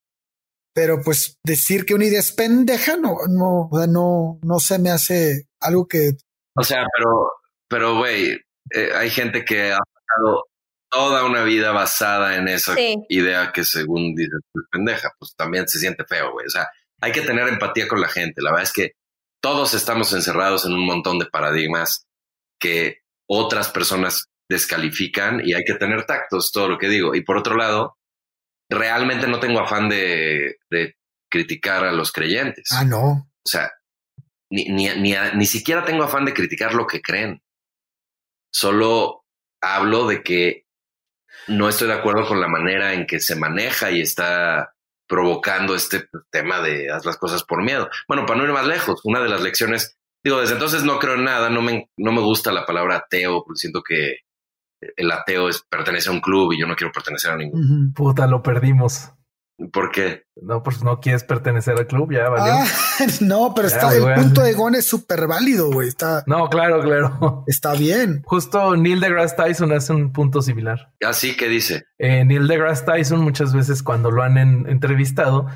Pero 0.74 1.00
pues 1.02 1.38
decir 1.44 1.86
que 1.86 1.94
una 1.94 2.06
idea 2.06 2.18
es 2.18 2.32
pendeja 2.32 2.96
no, 2.96 3.16
no, 3.28 3.70
no, 3.86 4.38
no 4.42 4.58
se 4.60 4.78
me 4.78 4.90
hace 4.90 5.48
algo 5.60 5.86
que. 5.86 6.12
O 6.56 6.64
sea, 6.64 6.84
pero 6.96 7.30
pero, 7.68 7.96
güey, 7.96 8.40
eh, 8.70 8.90
hay 8.94 9.10
gente 9.10 9.44
que 9.44 9.72
ha 9.72 9.78
pasado 9.78 10.44
toda 10.90 11.24
una 11.24 11.42
vida 11.42 11.72
basada 11.72 12.36
en 12.36 12.46
esa 12.46 12.74
idea 13.08 13.50
que 13.52 13.64
según 13.64 14.14
dices 14.14 14.38
es 14.54 14.62
pendeja, 14.70 15.10
pues 15.18 15.34
también 15.36 15.66
se 15.66 15.80
siente 15.80 16.04
feo, 16.04 16.30
güey. 16.32 16.46
O 16.46 16.50
sea, 16.50 16.68
hay 17.00 17.10
que 17.10 17.22
tener 17.22 17.48
empatía 17.48 17.88
con 17.88 18.00
la 18.00 18.08
gente. 18.08 18.42
La 18.42 18.50
verdad 18.50 18.64
es 18.64 18.72
que 18.72 18.92
todos 19.42 19.74
estamos 19.74 20.12
encerrados 20.12 20.64
en 20.66 20.72
un 20.72 20.86
montón 20.86 21.18
de 21.18 21.26
paradigmas 21.26 22.06
que 22.60 22.98
otras 23.28 23.70
personas 23.70 24.26
descalifican 24.48 25.40
y 25.44 25.54
hay 25.54 25.64
que 25.64 25.74
tener 25.74 26.04
tactos, 26.06 26.52
todo 26.52 26.68
lo 26.68 26.78
que 26.78 26.88
digo. 26.88 27.14
Y 27.16 27.22
por 27.22 27.36
otro 27.36 27.56
lado, 27.56 27.96
realmente 28.74 29.26
no 29.26 29.40
tengo 29.40 29.60
afán 29.60 29.88
de, 29.88 30.56
de 30.70 30.96
criticar 31.30 31.84
a 31.84 31.92
los 31.92 32.12
creyentes. 32.12 32.68
Ah, 32.72 32.84
no. 32.84 33.02
O 33.02 33.48
sea, 33.48 33.72
ni, 34.50 34.66
ni, 34.66 34.88
ni, 34.96 35.14
ni 35.34 35.46
siquiera 35.46 35.84
tengo 35.84 36.04
afán 36.04 36.24
de 36.24 36.34
criticar 36.34 36.74
lo 36.74 36.86
que 36.86 37.00
creen. 37.00 37.42
Solo 38.52 39.24
hablo 39.60 40.06
de 40.06 40.22
que 40.22 40.64
no 41.48 41.68
estoy 41.68 41.88
de 41.88 41.94
acuerdo 41.94 42.26
con 42.26 42.40
la 42.40 42.48
manera 42.48 42.94
en 42.94 43.06
que 43.06 43.20
se 43.20 43.36
maneja 43.36 43.90
y 43.90 44.00
está 44.00 44.74
provocando 45.06 45.74
este 45.74 46.08
tema 46.30 46.60
de 46.60 46.90
haz 46.90 47.04
las 47.04 47.16
cosas 47.16 47.44
por 47.44 47.62
miedo. 47.62 47.88
Bueno, 48.08 48.26
para 48.26 48.38
no 48.38 48.46
ir 48.46 48.52
más 48.52 48.66
lejos, 48.66 49.00
una 49.04 49.20
de 49.20 49.28
las 49.28 49.42
lecciones, 49.42 49.96
digo, 50.22 50.40
desde 50.40 50.54
entonces 50.54 50.84
no 50.84 50.98
creo 50.98 51.14
en 51.14 51.24
nada, 51.24 51.50
no 51.50 51.62
me, 51.62 51.90
no 51.96 52.12
me 52.12 52.22
gusta 52.22 52.52
la 52.52 52.64
palabra 52.64 52.96
ateo, 52.96 53.44
porque 53.44 53.58
siento 53.58 53.82
que 53.82 54.18
el 54.96 55.10
ateo 55.10 55.48
es, 55.48 55.62
pertenece 55.68 56.08
a 56.08 56.12
un 56.12 56.20
club 56.20 56.52
y 56.52 56.60
yo 56.60 56.66
no 56.66 56.76
quiero 56.76 56.92
pertenecer 56.92 57.30
a 57.30 57.36
ningún. 57.36 57.92
Puta, 57.94 58.26
lo 58.26 58.42
perdimos. 58.42 59.12
¿Por 59.72 59.92
qué? 59.92 60.24
No, 60.42 60.64
pues 60.64 60.82
no 60.82 60.98
quieres 60.98 61.22
pertenecer 61.22 61.78
al 61.78 61.86
club, 61.86 62.12
ya 62.12 62.28
vale. 62.28 62.50
Ah, 62.50 62.66
no, 63.20 63.52
pero 63.54 63.68
está, 63.68 63.94
el 63.94 64.14
punto 64.14 64.42
de 64.42 64.52
Gon 64.52 64.74
es 64.74 64.84
súper 64.84 65.28
válido, 65.28 65.70
güey. 65.70 65.86
Está. 65.86 66.24
No, 66.26 66.48
claro, 66.48 66.82
claro. 66.82 67.44
Está 67.46 67.74
bien. 67.74 68.22
Justo 68.24 68.76
Neil 68.76 68.98
deGrasse 68.98 69.36
Tyson 69.36 69.72
hace 69.72 69.92
un 69.92 70.12
punto 70.12 70.42
similar. 70.42 70.92
Así 71.06 71.36
que 71.36 71.48
dice. 71.48 71.84
Eh, 71.98 72.24
Neil 72.24 72.48
deGrasse 72.48 72.84
Tyson, 72.84 73.20
muchas 73.20 73.54
veces 73.54 73.84
cuando 73.84 74.10
lo 74.10 74.24
han 74.24 74.36
entrevistado, 74.38 75.46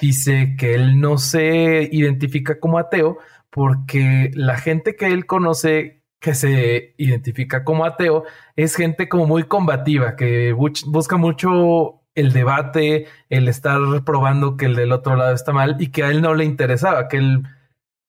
dice 0.00 0.56
que 0.58 0.74
él 0.74 0.98
no 0.98 1.18
se 1.18 1.88
identifica 1.92 2.58
como 2.58 2.78
ateo 2.78 3.18
porque 3.50 4.30
la 4.32 4.56
gente 4.56 4.96
que 4.96 5.08
él 5.08 5.26
conoce 5.26 6.01
que 6.22 6.34
se 6.34 6.94
identifica 6.98 7.64
como 7.64 7.84
ateo 7.84 8.24
es 8.54 8.76
gente 8.76 9.08
como 9.08 9.26
muy 9.26 9.42
combativa, 9.42 10.14
que 10.14 10.52
busca 10.52 11.16
mucho 11.16 12.00
el 12.14 12.32
debate, 12.32 13.08
el 13.28 13.48
estar 13.48 13.80
probando 14.04 14.56
que 14.56 14.66
el 14.66 14.76
del 14.76 14.92
otro 14.92 15.16
lado 15.16 15.34
está 15.34 15.52
mal 15.52 15.76
y 15.80 15.90
que 15.90 16.04
a 16.04 16.10
él 16.10 16.22
no 16.22 16.34
le 16.34 16.44
interesaba, 16.44 17.08
que 17.08 17.16
él 17.16 17.42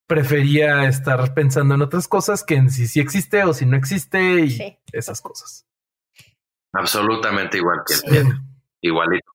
prefería 0.07 0.85
estar 0.87 1.33
pensando 1.33 1.73
en 1.73 1.81
otras 1.81 2.07
cosas 2.07 2.43
que 2.43 2.55
en 2.55 2.69
si 2.69 2.87
sí 2.87 2.99
existe 2.99 3.43
o 3.43 3.53
si 3.53 3.65
no 3.65 3.75
existe 3.75 4.45
y 4.45 4.79
esas 4.91 5.19
cosas. 5.19 5.65
Absolutamente 6.71 7.57
igual 7.57 7.79
que 7.85 8.15
él. 8.15 8.27
Igualito. 8.81 9.31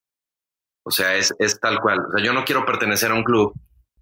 O 0.84 0.90
sea, 0.92 1.16
es, 1.16 1.34
es 1.40 1.58
tal 1.58 1.80
cual. 1.80 2.06
O 2.06 2.12
sea, 2.12 2.24
yo 2.24 2.32
no 2.32 2.44
quiero 2.44 2.64
pertenecer 2.64 3.10
a 3.10 3.14
un 3.14 3.24
club 3.24 3.54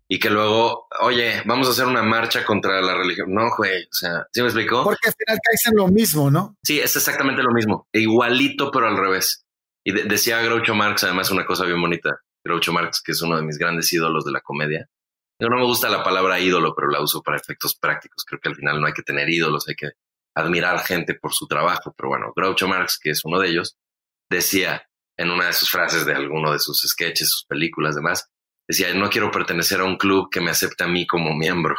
y 0.09 0.19
que 0.19 0.31
luego, 0.31 0.87
oye, 1.01 1.43
vamos 1.47 1.67
a 1.67 1.71
hacer 1.73 1.87
una 1.87 2.03
marcha 2.03 2.45
contra 2.45 2.81
la 2.81 2.95
religión. 2.95 3.35
No, 3.35 3.51
güey, 3.57 3.83
o 3.85 3.93
sea, 3.93 4.27
¿sí 4.33 4.41
me 4.41 4.49
explicó? 4.49 4.85
Porque 4.85 5.09
al 5.09 5.15
final 5.15 5.39
caes 5.43 5.67
en 5.67 5.77
lo 5.77 5.89
mismo, 5.89 6.31
¿no? 6.31 6.57
Sí, 6.63 6.79
es 6.79 6.95
exactamente 6.95 7.43
lo 7.43 7.53
mismo. 7.53 7.89
Igualito, 7.93 8.71
pero 8.71 8.87
al 8.87 8.97
revés. 8.97 9.45
Y 9.85 9.93
decía 9.93 10.41
Groucho 10.43 10.75
Marx, 10.75 11.05
además, 11.05 11.31
una 11.31 11.45
cosa 11.45 11.65
bien 11.65 11.81
bonita. 11.81 12.21
Groucho 12.45 12.73
Marx, 12.73 13.03
que 13.03 13.13
es 13.13 13.23
uno 13.23 13.37
de 13.37 13.43
mis 13.43 13.59
grandes 13.59 13.93
ídolos 13.93 14.25
de 14.25 14.33
la 14.33 14.41
comedia. 14.41 14.89
Yo 15.41 15.49
no 15.49 15.57
me 15.57 15.65
gusta 15.65 15.89
la 15.89 16.03
palabra 16.03 16.41
ídolo, 16.41 16.75
pero 16.75 16.89
la 16.89 17.03
uso 17.03 17.23
para 17.23 17.37
efectos 17.37 17.77
prácticos. 17.77 18.25
Creo 18.25 18.41
que 18.41 18.49
al 18.49 18.57
final 18.57 18.81
no 18.81 18.87
hay 18.87 18.93
que 18.93 19.03
tener 19.03 19.29
ídolos, 19.29 19.69
hay 19.69 19.75
que 19.75 19.91
admirar 20.35 20.79
gente 20.81 21.15
por 21.15 21.35
su 21.35 21.47
trabajo. 21.47 21.95
Pero 21.97 22.09
bueno, 22.09 22.33
Groucho 22.35 22.69
Marx, 22.69 22.99
que 23.01 23.11
es 23.11 23.25
uno 23.25 23.41
de 23.41 23.49
ellos, 23.49 23.77
decía 24.31 24.89
en 25.17 25.31
una 25.31 25.47
de 25.47 25.53
sus 25.53 25.71
frases 25.71 26.07
de 26.07 26.15
alguno 26.15 26.53
de 26.53 26.59
sus 26.59 26.81
sketches, 26.87 27.29
sus 27.29 27.45
películas, 27.47 27.97
demás, 27.97 28.29
decía, 28.67 28.93
no 28.95 29.11
quiero 29.11 29.31
pertenecer 29.31 29.81
a 29.81 29.85
un 29.85 29.97
club 29.97 30.29
que 30.31 30.41
me 30.41 30.51
acepte 30.51 30.85
a 30.85 30.89
mí 30.89 31.07
como 31.07 31.35
miembro. 31.35 31.77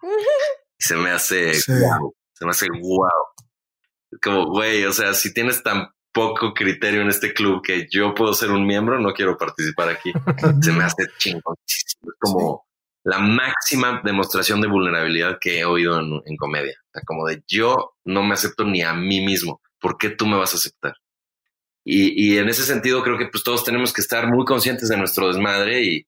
se 0.78 0.96
me 0.96 1.10
hace 1.10 1.52
wow, 1.68 2.14
se 2.32 2.44
me 2.44 2.50
hace 2.50 2.66
wow. 2.70 3.10
Como, 4.22 4.46
güey, 4.46 4.84
o 4.84 4.92
sea, 4.92 5.14
si 5.14 5.32
tienes 5.32 5.62
tan 5.62 5.88
poco 6.16 6.54
criterio 6.54 7.02
en 7.02 7.08
este 7.08 7.34
club 7.34 7.62
que 7.62 7.86
yo 7.90 8.14
puedo 8.14 8.32
ser 8.32 8.50
un 8.50 8.66
miembro, 8.66 8.98
no 8.98 9.12
quiero 9.12 9.36
participar 9.36 9.90
aquí. 9.90 10.12
Se 10.62 10.72
me 10.72 10.84
hace 10.84 11.04
chingón. 11.18 11.56
Es 11.66 11.94
como 12.18 12.64
la 13.04 13.18
máxima 13.18 14.00
demostración 14.02 14.62
de 14.62 14.68
vulnerabilidad 14.68 15.36
que 15.38 15.58
he 15.58 15.64
oído 15.66 16.00
en, 16.00 16.36
comedia. 16.38 16.74
O 16.86 16.90
sea, 16.92 17.02
como 17.04 17.26
de 17.26 17.42
yo 17.46 17.96
no 18.06 18.22
me 18.22 18.32
acepto 18.32 18.64
ni 18.64 18.80
a 18.80 18.94
mí 18.94 19.20
mismo. 19.20 19.60
¿Por 19.78 19.98
qué 19.98 20.08
tú 20.08 20.26
me 20.26 20.38
vas 20.38 20.54
a 20.54 20.56
aceptar? 20.56 20.94
Y, 21.84 22.32
y 22.32 22.38
en 22.38 22.48
ese 22.48 22.64
sentido 22.64 23.02
creo 23.02 23.18
que 23.18 23.26
pues 23.26 23.44
todos 23.44 23.62
tenemos 23.62 23.92
que 23.92 24.00
estar 24.00 24.26
muy 24.26 24.46
conscientes 24.46 24.88
de 24.88 24.96
nuestro 24.96 25.28
desmadre 25.28 25.82
y, 25.84 26.06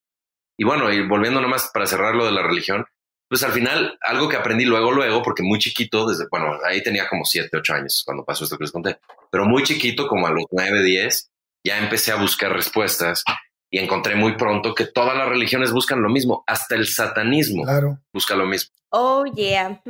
y 0.58 0.64
bueno, 0.64 0.92
y 0.92 1.06
volviendo 1.06 1.40
nomás 1.40 1.70
para 1.72 1.86
cerrar 1.86 2.14
lo 2.14 2.26
de 2.26 2.32
la 2.32 2.42
religión, 2.42 2.84
pues 3.28 3.42
al 3.44 3.52
final, 3.52 3.98
algo 4.02 4.28
que 4.28 4.36
aprendí 4.36 4.64
luego, 4.64 4.90
luego, 4.90 5.22
porque 5.22 5.42
muy 5.42 5.58
chiquito, 5.58 6.06
desde, 6.06 6.26
bueno, 6.30 6.58
ahí 6.66 6.82
tenía 6.82 7.08
como 7.08 7.24
siete, 7.24 7.56
ocho 7.56 7.74
años 7.74 8.02
cuando 8.04 8.24
pasó 8.24 8.44
esto 8.44 8.58
que 8.58 8.64
les 8.64 8.72
conté, 8.72 8.98
pero 9.30 9.44
muy 9.44 9.62
chiquito, 9.62 10.08
como 10.08 10.26
a 10.26 10.30
los 10.30 10.46
nueve, 10.50 10.82
diez, 10.82 11.30
ya 11.64 11.78
empecé 11.78 12.10
a 12.10 12.16
buscar 12.16 12.52
respuestas 12.52 13.22
y 13.70 13.78
encontré 13.78 14.16
muy 14.16 14.36
pronto 14.36 14.74
que 14.74 14.86
todas 14.86 15.16
las 15.16 15.28
religiones 15.28 15.72
buscan 15.72 16.02
lo 16.02 16.08
mismo, 16.08 16.42
hasta 16.46 16.74
el 16.74 16.86
satanismo 16.86 17.64
busca 18.12 18.34
lo 18.34 18.46
mismo. 18.46 18.74
Oh, 18.90 19.26
yeah, 19.26 19.80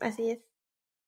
así 0.00 0.30
es. 0.30 0.38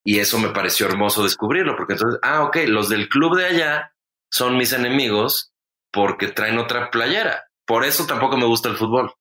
Y 0.04 0.18
eso 0.18 0.38
me 0.38 0.50
pareció 0.50 0.86
hermoso 0.86 1.24
descubrirlo, 1.24 1.74
porque 1.76 1.94
entonces, 1.94 2.20
ah, 2.22 2.44
ok, 2.44 2.58
los 2.66 2.88
del 2.88 3.08
club 3.08 3.36
de 3.36 3.46
allá 3.46 3.94
son 4.30 4.56
mis 4.56 4.72
enemigos 4.72 5.52
porque 5.90 6.28
traen 6.28 6.58
otra 6.58 6.90
playera. 6.90 7.44
Por 7.72 7.86
eso 7.86 8.06
tampoco 8.06 8.36
me 8.36 8.44
gusta 8.44 8.68
el 8.68 8.76
fútbol 8.76 9.14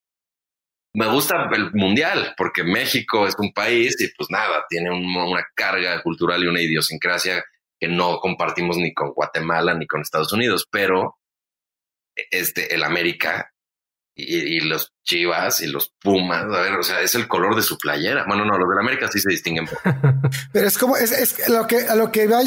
me 0.93 1.07
gusta 1.07 1.49
el 1.53 1.71
mundial 1.73 2.33
porque 2.35 2.63
México 2.63 3.25
es 3.25 3.35
un 3.37 3.53
país 3.53 3.95
y 3.99 4.13
pues 4.15 4.29
nada, 4.29 4.65
tiene 4.67 4.91
una 4.91 5.45
carga 5.55 6.01
cultural 6.03 6.43
y 6.43 6.47
una 6.47 6.61
idiosincrasia 6.61 7.43
que 7.79 7.87
no 7.87 8.19
compartimos 8.19 8.75
ni 8.77 8.93
con 8.93 9.13
Guatemala 9.13 9.73
ni 9.73 9.87
con 9.87 10.01
Estados 10.01 10.33
Unidos, 10.33 10.67
pero 10.69 11.17
este, 12.29 12.75
el 12.75 12.83
América 12.83 13.51
y, 14.13 14.59
los 14.59 14.91
Chivas 15.03 15.61
y 15.61 15.67
los 15.67 15.93
Pumas, 15.99 16.43
a 16.43 16.61
ver, 16.61 16.73
o 16.73 16.83
sea, 16.83 16.99
es 16.99 17.15
el 17.15 17.29
color 17.29 17.55
de 17.55 17.63
su 17.63 17.77
playera. 17.77 18.25
Bueno, 18.27 18.43
no, 18.43 18.57
los 18.57 18.69
del 18.69 18.79
América 18.79 19.07
sí 19.07 19.19
se 19.19 19.31
distinguen. 19.31 19.67
pero 20.53 20.67
es 20.67 20.77
como, 20.77 20.97
es, 20.97 21.11
es 21.11 21.49
lo 21.49 21.65
que, 21.65 21.87
a 21.87 21.95
lo 21.95 22.11
que 22.11 22.27
va, 22.27 22.41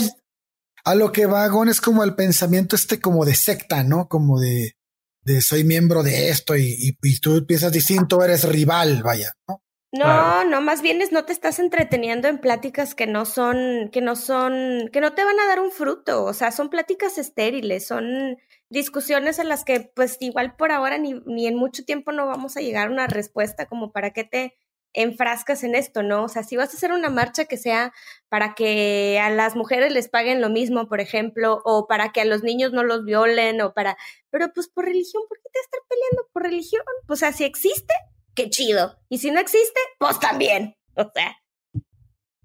a 0.84 0.94
lo 0.94 1.10
que 1.10 1.24
va, 1.24 1.48
Gon, 1.48 1.70
es 1.70 1.80
como 1.80 2.04
el 2.04 2.14
pensamiento 2.14 2.76
este 2.76 3.00
como 3.00 3.24
de 3.24 3.34
secta, 3.34 3.82
¿no? 3.82 4.06
Como 4.06 4.38
de, 4.38 4.76
de 5.24 5.40
soy 5.40 5.64
miembro 5.64 6.02
de 6.02 6.28
esto 6.28 6.56
y, 6.56 6.96
y, 7.02 7.20
tú 7.20 7.46
piensas 7.46 7.72
distinto, 7.72 8.22
eres 8.22 8.44
rival, 8.44 9.02
vaya, 9.02 9.32
¿no? 9.48 9.60
No, 9.96 10.44
no, 10.44 10.60
más 10.60 10.82
bien 10.82 11.00
es 11.02 11.12
no 11.12 11.24
te 11.24 11.32
estás 11.32 11.60
entreteniendo 11.60 12.26
en 12.26 12.38
pláticas 12.38 12.96
que 12.96 13.06
no 13.06 13.24
son, 13.24 13.90
que 13.92 14.00
no 14.00 14.16
son, 14.16 14.90
que 14.92 15.00
no 15.00 15.14
te 15.14 15.22
van 15.22 15.38
a 15.38 15.46
dar 15.46 15.60
un 15.60 15.70
fruto, 15.70 16.24
o 16.24 16.32
sea, 16.34 16.50
son 16.50 16.68
pláticas 16.68 17.16
estériles, 17.16 17.86
son 17.86 18.36
discusiones 18.70 19.38
en 19.38 19.48
las 19.48 19.64
que 19.64 19.92
pues 19.94 20.16
igual 20.18 20.56
por 20.56 20.72
ahora 20.72 20.98
ni, 20.98 21.14
ni 21.26 21.46
en 21.46 21.54
mucho 21.54 21.84
tiempo 21.84 22.10
no 22.10 22.26
vamos 22.26 22.56
a 22.56 22.60
llegar 22.60 22.88
a 22.88 22.90
una 22.90 23.06
respuesta 23.06 23.66
como 23.66 23.92
para 23.92 24.10
qué 24.10 24.24
te 24.24 24.56
enfrascas 24.94 25.64
en 25.64 25.74
esto, 25.74 26.02
¿no? 26.02 26.24
O 26.24 26.28
sea, 26.28 26.42
si 26.42 26.56
vas 26.56 26.72
a 26.72 26.76
hacer 26.76 26.92
una 26.92 27.10
marcha 27.10 27.44
que 27.44 27.56
sea 27.56 27.92
para 28.28 28.54
que 28.54 29.18
a 29.20 29.28
las 29.28 29.56
mujeres 29.56 29.92
les 29.92 30.08
paguen 30.08 30.40
lo 30.40 30.50
mismo, 30.50 30.88
por 30.88 31.00
ejemplo, 31.00 31.60
o 31.64 31.86
para 31.86 32.12
que 32.12 32.20
a 32.20 32.24
los 32.24 32.42
niños 32.42 32.72
no 32.72 32.84
los 32.84 33.04
violen, 33.04 33.60
o 33.60 33.74
para... 33.74 33.96
Pero 34.30 34.52
pues 34.54 34.68
por 34.68 34.84
religión, 34.86 35.22
¿por 35.28 35.38
qué 35.38 35.50
te 35.52 35.60
estás 35.60 35.80
peleando 35.88 36.28
por 36.32 36.42
religión? 36.42 36.82
O 37.08 37.16
sea, 37.16 37.32
si 37.32 37.44
existe, 37.44 37.92
qué 38.34 38.48
chido. 38.48 38.98
Y 39.08 39.18
si 39.18 39.30
no 39.30 39.40
existe, 39.40 39.80
pues 39.98 40.18
también. 40.18 40.74
O 40.96 41.10
sea. 41.12 41.36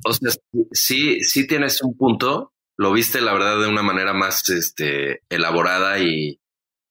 O 0.05 0.11
sea, 0.11 0.31
sí, 0.71 1.19
sí 1.21 1.45
tienes 1.45 1.83
un 1.83 1.95
punto. 1.95 2.51
Lo 2.77 2.91
viste, 2.91 3.21
la 3.21 3.31
verdad, 3.31 3.61
de 3.61 3.67
una 3.67 3.83
manera 3.83 4.11
más 4.11 4.49
este, 4.49 5.21
elaborada 5.29 5.99
y 5.99 6.41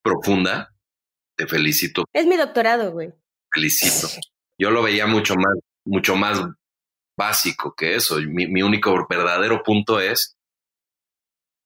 profunda. 0.05 0.73
Te 1.37 1.49
felicito. 1.49 2.05
Es 2.13 2.27
mi 2.27 2.37
doctorado, 2.37 2.93
güey. 2.93 3.13
Felicito. 3.53 4.07
Yo 4.61 4.71
lo 4.71 4.83
veía 4.83 5.07
mucho 5.07 5.35
más, 5.37 5.55
mucho 5.87 6.17
más 6.17 6.43
básico 7.17 7.75
que 7.77 7.95
eso. 7.95 8.17
Mi, 8.17 8.47
mi 8.47 8.63
único 8.63 9.07
verdadero 9.09 9.63
punto 9.63 10.01
es 10.01 10.37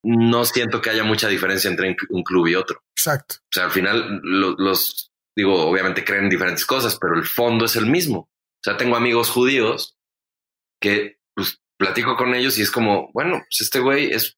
no 0.05 0.45
siento 0.45 0.81
que 0.81 0.91
haya 0.91 1.05
mucha 1.05 1.29
diferencia 1.29 1.71
entre 1.71 1.97
un 2.11 2.23
club 2.23 2.49
y 2.49 2.55
otro. 2.55 2.83
Exacto. 2.97 3.37
O 3.39 3.53
sea, 3.53 3.65
al 3.65 3.71
final 3.71 4.21
los, 4.23 5.13
digo, 5.37 5.69
obviamente 5.69 6.05
creen 6.05 6.29
diferentes 6.29 6.67
cosas, 6.67 6.99
pero 7.01 7.15
el 7.15 7.25
fondo 7.25 7.65
es 7.67 7.77
el 7.77 7.87
mismo. 7.87 8.19
O 8.19 8.65
sea, 8.65 8.77
tengo 8.77 8.97
amigos 8.97 9.31
judíos 9.31 9.97
que 10.81 11.19
pues 11.35 11.61
platico 11.79 12.17
con 12.17 12.35
ellos 12.35 12.59
y 12.59 12.63
es 12.63 12.71
como, 12.71 13.11
bueno, 13.13 13.39
pues 13.49 13.61
este 13.61 13.81
güey 13.81 14.13
es 14.13 14.37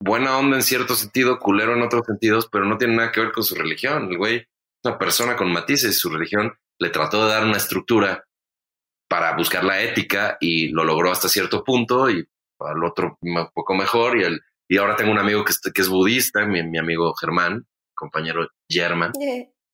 buena 0.00 0.36
onda 0.36 0.56
en 0.56 0.62
cierto 0.62 0.94
sentido, 0.94 1.38
culero 1.38 1.74
en 1.74 1.82
otros 1.82 2.04
sentidos, 2.06 2.48
pero 2.50 2.64
no 2.64 2.76
tiene 2.76 2.96
nada 2.96 3.12
que 3.12 3.20
ver 3.20 3.32
con 3.32 3.44
su 3.44 3.54
religión. 3.54 4.10
El 4.10 4.18
güey 4.18 4.36
es 4.36 4.46
una 4.84 4.98
persona 4.98 5.36
con 5.36 5.52
matices, 5.52 5.98
su 5.98 6.10
religión 6.10 6.52
le 6.78 6.90
trató 6.90 7.24
de 7.24 7.32
dar 7.32 7.44
una 7.44 7.56
estructura 7.56 8.24
para 9.08 9.36
buscar 9.36 9.64
la 9.64 9.80
ética 9.82 10.36
y 10.40 10.68
lo 10.68 10.84
logró 10.84 11.10
hasta 11.10 11.28
cierto 11.28 11.62
punto 11.62 12.10
y 12.10 12.26
al 12.58 12.84
otro 12.84 13.18
un 13.20 13.48
poco 13.52 13.74
mejor 13.74 14.18
y 14.18 14.24
el 14.24 14.40
y 14.68 14.78
ahora 14.78 14.96
tengo 14.96 15.12
un 15.12 15.18
amigo 15.18 15.44
que, 15.44 15.54
que 15.72 15.82
es 15.82 15.88
budista, 15.88 16.44
mi, 16.44 16.62
mi, 16.62 16.78
amigo 16.78 17.14
Germán, 17.14 17.66
compañero 17.94 18.48
Germán, 18.68 19.12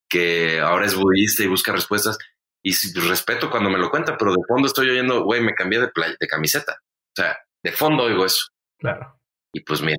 que 0.08 0.60
ahora 0.60 0.86
es 0.86 0.94
budista 0.94 1.42
y 1.42 1.48
busca 1.48 1.72
respuestas. 1.72 2.18
Y 2.64 2.72
respeto 3.08 3.50
cuando 3.50 3.70
me 3.70 3.78
lo 3.78 3.90
cuenta, 3.90 4.16
pero 4.16 4.32
de 4.32 4.42
fondo 4.46 4.68
estoy 4.68 4.90
oyendo, 4.90 5.24
güey, 5.24 5.40
me 5.40 5.54
cambié 5.54 5.80
de, 5.80 5.90
de 6.20 6.26
camiseta. 6.28 6.76
O 6.80 7.14
sea, 7.16 7.38
de 7.62 7.72
fondo 7.72 8.04
oigo 8.04 8.24
eso. 8.24 8.46
Claro. 8.78 9.18
Y 9.52 9.60
pues 9.60 9.80
mira, 9.80 9.98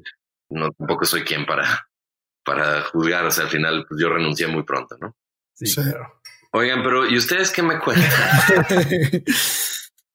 no 0.49 0.71
tampoco 0.71 1.05
soy 1.05 1.23
quien 1.23 1.45
para, 1.45 1.87
para 2.45 2.83
juzgar. 2.83 3.25
O 3.25 3.31
sea, 3.31 3.45
al 3.45 3.49
final 3.49 3.85
pues 3.87 3.99
yo 4.01 4.09
renuncié 4.09 4.47
muy 4.47 4.63
pronto, 4.63 4.95
¿no? 5.01 5.15
Sí, 5.53 5.73
claro. 5.73 6.21
Oigan, 6.55 6.83
pero 6.83 7.09
¿y 7.09 7.17
ustedes 7.17 7.51
qué 7.51 7.63
me 7.63 7.79
cuentan? 7.79 8.05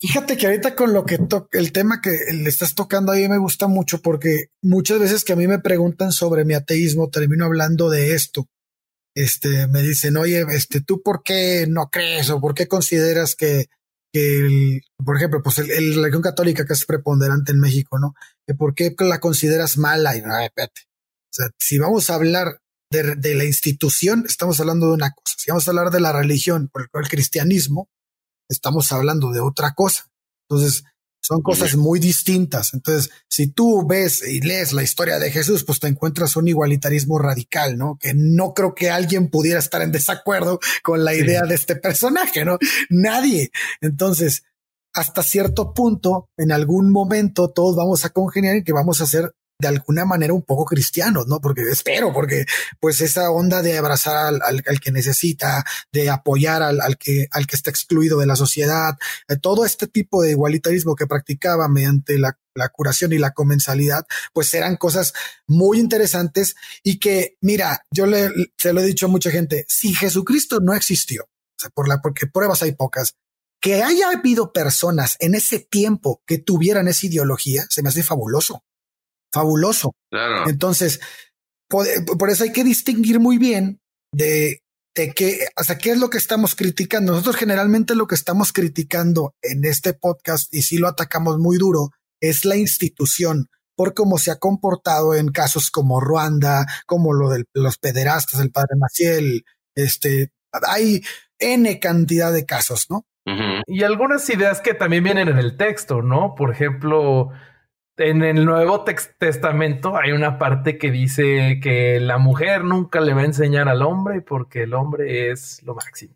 Fíjate 0.00 0.36
que 0.36 0.46
ahorita 0.46 0.76
con 0.76 0.92
lo 0.92 1.04
que 1.04 1.18
el 1.50 1.72
tema 1.72 2.00
que 2.00 2.10
le 2.32 2.48
estás 2.48 2.76
tocando 2.76 3.10
ahí 3.10 3.28
me 3.28 3.38
gusta 3.38 3.66
mucho 3.66 4.00
porque 4.00 4.46
muchas 4.62 5.00
veces 5.00 5.24
que 5.24 5.32
a 5.32 5.36
mí 5.36 5.48
me 5.48 5.58
preguntan 5.58 6.12
sobre 6.12 6.44
mi 6.44 6.54
ateísmo, 6.54 7.10
termino 7.10 7.44
hablando 7.44 7.90
de 7.90 8.14
esto. 8.14 8.46
Este, 9.16 9.66
me 9.66 9.82
dicen, 9.82 10.16
oye, 10.16 10.44
este, 10.50 10.80
¿tú 10.80 11.02
por 11.02 11.24
qué 11.24 11.66
no 11.68 11.90
crees 11.90 12.30
o 12.30 12.40
por 12.40 12.54
qué 12.54 12.68
consideras 12.68 13.34
que, 13.34 13.66
que 14.12 14.38
el, 14.38 14.82
por 15.04 15.16
ejemplo, 15.16 15.42
pues 15.42 15.58
el, 15.58 15.66
la 15.96 16.02
religión 16.02 16.22
católica 16.22 16.64
que 16.64 16.74
es 16.74 16.86
preponderante 16.86 17.50
en 17.50 17.58
México, 17.58 17.98
¿no? 17.98 18.14
Por 18.56 18.76
qué 18.76 18.94
la 19.00 19.18
consideras 19.18 19.76
mala 19.76 20.16
y 20.16 20.22
no, 20.22 20.38
espérate. 20.38 20.82
O 21.24 21.32
sea, 21.32 21.50
si 21.58 21.78
vamos 21.78 22.08
a 22.08 22.14
hablar 22.14 22.60
de, 22.90 23.16
de, 23.16 23.34
la 23.34 23.44
institución, 23.44 24.24
estamos 24.26 24.60
hablando 24.60 24.88
de 24.88 24.94
una 24.94 25.12
cosa. 25.12 25.34
Si 25.38 25.50
vamos 25.50 25.66
a 25.66 25.70
hablar 25.70 25.90
de 25.90 26.00
la 26.00 26.12
religión, 26.12 26.68
por 26.68 26.88
el 26.94 27.08
cristianismo, 27.08 27.88
estamos 28.48 28.90
hablando 28.92 29.30
de 29.30 29.40
otra 29.40 29.74
cosa. 29.74 30.10
Entonces, 30.48 30.84
son 31.20 31.42
cosas 31.42 31.76
muy 31.76 31.98
distintas. 31.98 32.72
Entonces, 32.72 33.10
si 33.28 33.48
tú 33.48 33.86
ves 33.86 34.26
y 34.26 34.40
lees 34.40 34.72
la 34.72 34.82
historia 34.82 35.18
de 35.18 35.30
Jesús, 35.30 35.64
pues 35.64 35.78
te 35.78 35.88
encuentras 35.88 36.36
un 36.36 36.48
igualitarismo 36.48 37.18
radical, 37.18 37.76
¿no? 37.76 37.98
Que 38.00 38.14
no 38.14 38.54
creo 38.54 38.74
que 38.74 38.90
alguien 38.90 39.28
pudiera 39.28 39.58
estar 39.58 39.82
en 39.82 39.92
desacuerdo 39.92 40.58
con 40.82 41.04
la 41.04 41.14
idea 41.14 41.42
de 41.42 41.54
este 41.54 41.76
personaje, 41.76 42.44
¿no? 42.44 42.58
Nadie. 42.88 43.50
Entonces, 43.82 44.44
hasta 44.94 45.22
cierto 45.22 45.74
punto, 45.74 46.30
en 46.38 46.50
algún 46.50 46.90
momento, 46.90 47.50
todos 47.50 47.76
vamos 47.76 48.04
a 48.04 48.10
congeniar 48.10 48.56
y 48.56 48.64
que 48.64 48.72
vamos 48.72 49.00
a 49.02 49.06
ser 49.06 49.32
de 49.60 49.68
alguna 49.68 50.04
manera 50.04 50.32
un 50.32 50.42
poco 50.42 50.64
cristianos, 50.64 51.26
¿no? 51.26 51.40
Porque 51.40 51.62
espero, 51.62 52.12
porque 52.12 52.46
pues 52.78 53.00
esa 53.00 53.30
onda 53.30 53.60
de 53.60 53.76
abrazar 53.76 54.16
al, 54.16 54.40
al, 54.42 54.80
que 54.80 54.92
necesita, 54.92 55.64
de 55.92 56.10
apoyar 56.10 56.62
al, 56.62 56.80
al, 56.80 56.96
que, 56.96 57.26
al 57.32 57.46
que 57.46 57.56
está 57.56 57.70
excluido 57.70 58.18
de 58.18 58.26
la 58.26 58.36
sociedad, 58.36 58.96
eh, 59.26 59.36
todo 59.36 59.64
este 59.64 59.88
tipo 59.88 60.22
de 60.22 60.30
igualitarismo 60.30 60.94
que 60.94 61.08
practicaba 61.08 61.66
mediante 61.68 62.18
la, 62.20 62.38
la 62.54 62.68
curación 62.68 63.12
y 63.12 63.18
la 63.18 63.32
comensalidad, 63.32 64.06
pues 64.32 64.54
eran 64.54 64.76
cosas 64.76 65.12
muy 65.48 65.80
interesantes 65.80 66.54
y 66.84 67.00
que, 67.00 67.36
mira, 67.40 67.82
yo 67.90 68.06
le, 68.06 68.30
se 68.56 68.72
lo 68.72 68.80
he 68.80 68.86
dicho 68.86 69.06
a 69.06 69.10
mucha 69.10 69.32
gente, 69.32 69.64
si 69.68 69.92
Jesucristo 69.92 70.60
no 70.60 70.72
existió, 70.72 71.28
por 71.74 71.88
la, 71.88 72.00
porque 72.00 72.28
pruebas 72.28 72.62
hay 72.62 72.72
pocas, 72.72 73.16
que 73.60 73.82
haya 73.82 74.10
habido 74.10 74.52
personas 74.52 75.16
en 75.18 75.34
ese 75.34 75.58
tiempo 75.58 76.22
que 76.26 76.38
tuvieran 76.38 76.86
esa 76.86 77.06
ideología, 77.06 77.64
se 77.68 77.82
me 77.82 77.88
hace 77.88 78.04
fabuloso 78.04 78.62
fabuloso. 79.32 79.94
Entonces, 80.46 81.00
por, 81.68 81.86
eso 82.30 82.44
hay 82.44 82.52
que 82.52 82.64
distinguir 82.64 83.20
muy 83.20 83.38
bien 83.38 83.80
de, 84.12 84.62
de 84.94 85.12
qué, 85.12 85.46
hasta 85.56 85.78
qué 85.78 85.90
es 85.90 85.98
lo 85.98 86.10
que 86.10 86.18
estamos 86.18 86.54
criticando. 86.54 87.12
Nosotros 87.12 87.36
generalmente 87.36 87.94
lo 87.94 88.06
que 88.06 88.14
estamos 88.14 88.52
criticando 88.52 89.34
en 89.42 89.64
este 89.64 89.94
podcast, 89.94 90.52
y 90.52 90.62
si 90.62 90.78
lo 90.78 90.88
atacamos 90.88 91.38
muy 91.38 91.58
duro, 91.58 91.90
es 92.20 92.44
la 92.44 92.56
institución 92.56 93.48
por 93.76 93.94
cómo 93.94 94.18
se 94.18 94.32
ha 94.32 94.38
comportado 94.38 95.14
en 95.14 95.28
casos 95.28 95.70
como 95.70 96.00
Ruanda, 96.00 96.66
como 96.86 97.14
lo 97.14 97.30
de 97.30 97.44
los 97.54 97.78
pederastas, 97.78 98.40
el 98.40 98.50
padre 98.50 98.74
Maciel, 98.76 99.44
este, 99.76 100.32
hay 100.66 101.02
N 101.38 101.78
cantidad 101.78 102.32
de 102.32 102.44
casos, 102.44 102.86
¿no? 102.90 103.06
Y 103.66 103.82
algunas 103.82 104.28
ideas 104.30 104.62
que 104.62 104.72
también 104.72 105.04
vienen 105.04 105.28
en 105.28 105.36
el 105.36 105.58
texto, 105.58 106.00
¿no? 106.00 106.34
Por 106.34 106.50
ejemplo, 106.50 107.28
en 107.98 108.22
el 108.22 108.44
Nuevo 108.44 108.84
Testamento 108.84 109.96
hay 109.96 110.12
una 110.12 110.38
parte 110.38 110.78
que 110.78 110.90
dice 110.90 111.60
que 111.62 112.00
la 112.00 112.18
mujer 112.18 112.64
nunca 112.64 113.00
le 113.00 113.14
va 113.14 113.22
a 113.22 113.26
enseñar 113.26 113.68
al 113.68 113.82
hombre 113.82 114.22
porque 114.22 114.62
el 114.62 114.74
hombre 114.74 115.30
es 115.30 115.62
lo 115.64 115.74
máximo. 115.74 116.14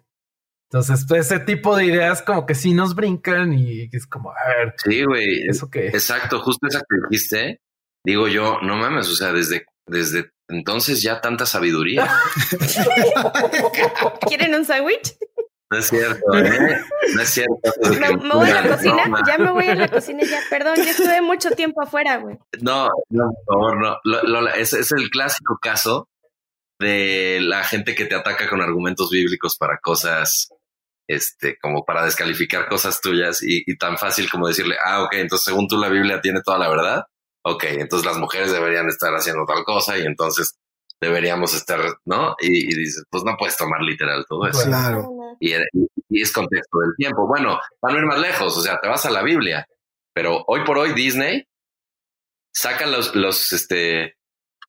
Entonces, 0.70 1.05
pues, 1.07 1.26
ese 1.26 1.41
tipo 1.41 1.76
de 1.76 1.85
ideas 1.85 2.22
como 2.22 2.47
que 2.47 2.55
sí 2.55 2.72
nos 2.72 2.95
brincan 2.95 3.53
y 3.53 3.91
es 3.93 4.07
como, 4.07 4.30
a 4.30 4.49
ver. 4.57 4.74
Sí, 4.83 5.05
güey. 5.05 5.47
¿Eso 5.47 5.68
qué? 5.68 5.89
Exacto, 5.89 6.41
justo 6.41 6.66
esa 6.66 6.80
que 6.80 6.97
dijiste. 7.11 7.61
Digo 8.05 8.26
yo, 8.26 8.59
no 8.62 8.76
mames, 8.76 9.09
o 9.09 9.14
sea, 9.14 9.33
desde, 9.33 9.66
desde 9.87 10.30
entonces 10.49 11.03
ya 11.03 11.20
tanta 11.20 11.47
sabiduría. 11.47 12.09
¿Quieren 14.26 14.55
un 14.55 14.64
sándwich? 14.64 15.16
No 15.72 15.78
es 15.78 15.86
cierto, 15.86 16.34
¿eh? 16.34 16.84
No 17.14 17.22
es 17.22 17.28
cierto. 17.30 17.72
Me, 17.98 18.34
voy 18.34 18.50
a 18.50 18.60
la 18.60 18.76
cocina, 18.76 19.22
ya 19.26 19.38
me 19.38 19.52
voy 19.52 19.66
a 19.68 19.74
la 19.74 19.88
cocina, 19.88 20.22
ya, 20.22 20.38
perdón, 20.50 20.76
ya 20.76 20.90
estuve 20.90 21.22
mucho 21.22 21.50
tiempo 21.52 21.80
afuera, 21.80 22.18
güey. 22.18 22.36
No, 22.60 22.90
no, 23.08 23.32
por 23.46 23.56
favor, 23.56 23.80
no. 23.80 23.96
Lo, 24.04 24.48
es, 24.48 24.74
es, 24.74 24.92
el 24.92 25.08
clásico 25.08 25.56
caso 25.62 26.10
de 26.78 27.38
la 27.40 27.64
gente 27.64 27.94
que 27.94 28.04
te 28.04 28.14
ataca 28.14 28.50
con 28.50 28.60
argumentos 28.60 29.08
bíblicos 29.10 29.56
para 29.56 29.78
cosas, 29.78 30.50
este, 31.08 31.56
como 31.58 31.86
para 31.86 32.04
descalificar 32.04 32.68
cosas 32.68 33.00
tuyas 33.00 33.42
y, 33.42 33.62
y 33.64 33.78
tan 33.78 33.96
fácil 33.96 34.30
como 34.30 34.48
decirle, 34.48 34.76
ah, 34.84 35.04
ok, 35.04 35.14
entonces 35.14 35.46
según 35.46 35.68
tú 35.68 35.78
la 35.78 35.88
Biblia 35.88 36.20
tiene 36.20 36.42
toda 36.44 36.58
la 36.58 36.68
verdad. 36.68 37.04
Ok, 37.44 37.64
entonces 37.70 38.04
las 38.04 38.18
mujeres 38.18 38.52
deberían 38.52 38.88
estar 38.88 39.14
haciendo 39.14 39.46
tal 39.46 39.64
cosa 39.64 39.96
y 39.96 40.02
entonces 40.02 40.58
deberíamos 41.03 41.53
estar, 41.53 41.80
¿no? 42.05 42.36
Y, 42.40 42.72
y 42.72 42.76
dices, 42.76 43.05
pues 43.11 43.24
no 43.24 43.36
puedes 43.36 43.57
tomar 43.57 43.82
literal 43.82 44.24
todo 44.28 44.46
eso. 44.46 44.62
Claro. 44.68 45.36
Y, 45.40 45.53
y, 45.53 46.22
es 46.22 46.32
contexto 46.32 46.78
del 46.78 46.94
tiempo. 46.96 47.26
Bueno, 47.26 47.59
para 47.80 47.94
no 47.94 48.00
ir 48.00 48.07
más 48.07 48.20
lejos, 48.20 48.57
o 48.57 48.61
sea, 48.61 48.78
te 48.80 48.86
vas 48.88 49.05
a 49.05 49.11
la 49.11 49.22
Biblia, 49.22 49.66
pero 50.14 50.44
hoy 50.46 50.64
por 50.64 50.78
hoy 50.78 50.92
Disney 50.92 51.44
saca 52.55 52.86
los, 52.86 53.16
los, 53.16 53.53
este, 53.53 54.14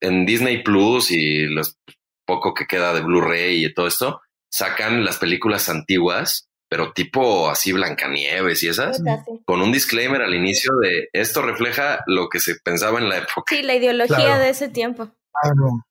en 0.02 0.26
Disney 0.26 0.64
Plus 0.64 1.12
y 1.12 1.46
los 1.46 1.78
poco 2.26 2.56
que 2.56 2.66
queda 2.66 2.94
de 2.94 3.02
Blu-ray 3.02 3.64
y 3.64 3.74
todo 3.74 3.86
esto, 3.86 4.22
sacan 4.52 5.06
las 5.06 5.18
películas 5.18 5.70
antiguas, 5.70 6.48
pero 6.68 6.94
tipo 6.94 7.48
así 7.48 7.74
Blancanieves 7.74 8.64
y 8.64 8.70
esas, 8.70 9.00
con 9.46 9.62
un 9.62 9.72
disclaimer 9.72 10.24
al 10.24 10.34
inicio 10.34 10.72
de 10.82 11.10
esto 11.14 11.44
refleja 11.44 12.00
lo 12.08 12.28
que 12.30 12.40
se 12.40 12.56
pensaba 12.56 13.00
en 13.00 13.10
la 13.10 13.18
época. 13.18 13.44
Sí, 13.50 13.62
la 13.62 13.76
ideología 13.76 14.40
de 14.40 14.50
ese 14.50 14.70
tiempo. 14.70 15.12
Claro. 15.42 15.86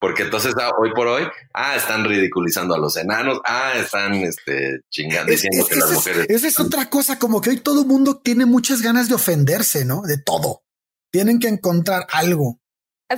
Porque 0.00 0.22
entonces 0.22 0.54
ah, 0.58 0.70
hoy 0.78 0.90
por 0.94 1.06
hoy, 1.06 1.24
ah, 1.52 1.76
están 1.76 2.04
ridiculizando 2.04 2.74
a 2.74 2.78
los 2.78 2.96
enanos, 2.96 3.40
ah, 3.46 3.74
están 3.76 4.14
este, 4.14 4.80
chingando, 4.88 5.30
diciendo 5.30 5.66
que 5.66 5.76
las 5.76 5.92
mujeres. 5.92 6.26
Esa 6.28 6.48
es 6.48 6.58
otra 6.58 6.88
cosa, 6.88 7.18
como 7.18 7.40
que 7.40 7.50
hoy 7.50 7.60
todo 7.60 7.82
el 7.82 7.86
mundo 7.86 8.18
tiene 8.18 8.46
muchas 8.46 8.80
ganas 8.80 9.08
de 9.08 9.14
ofenderse, 9.14 9.84
¿no? 9.84 10.02
De 10.02 10.16
todo. 10.16 10.62
Tienen 11.12 11.38
que 11.38 11.48
encontrar 11.48 12.06
algo 12.12 12.60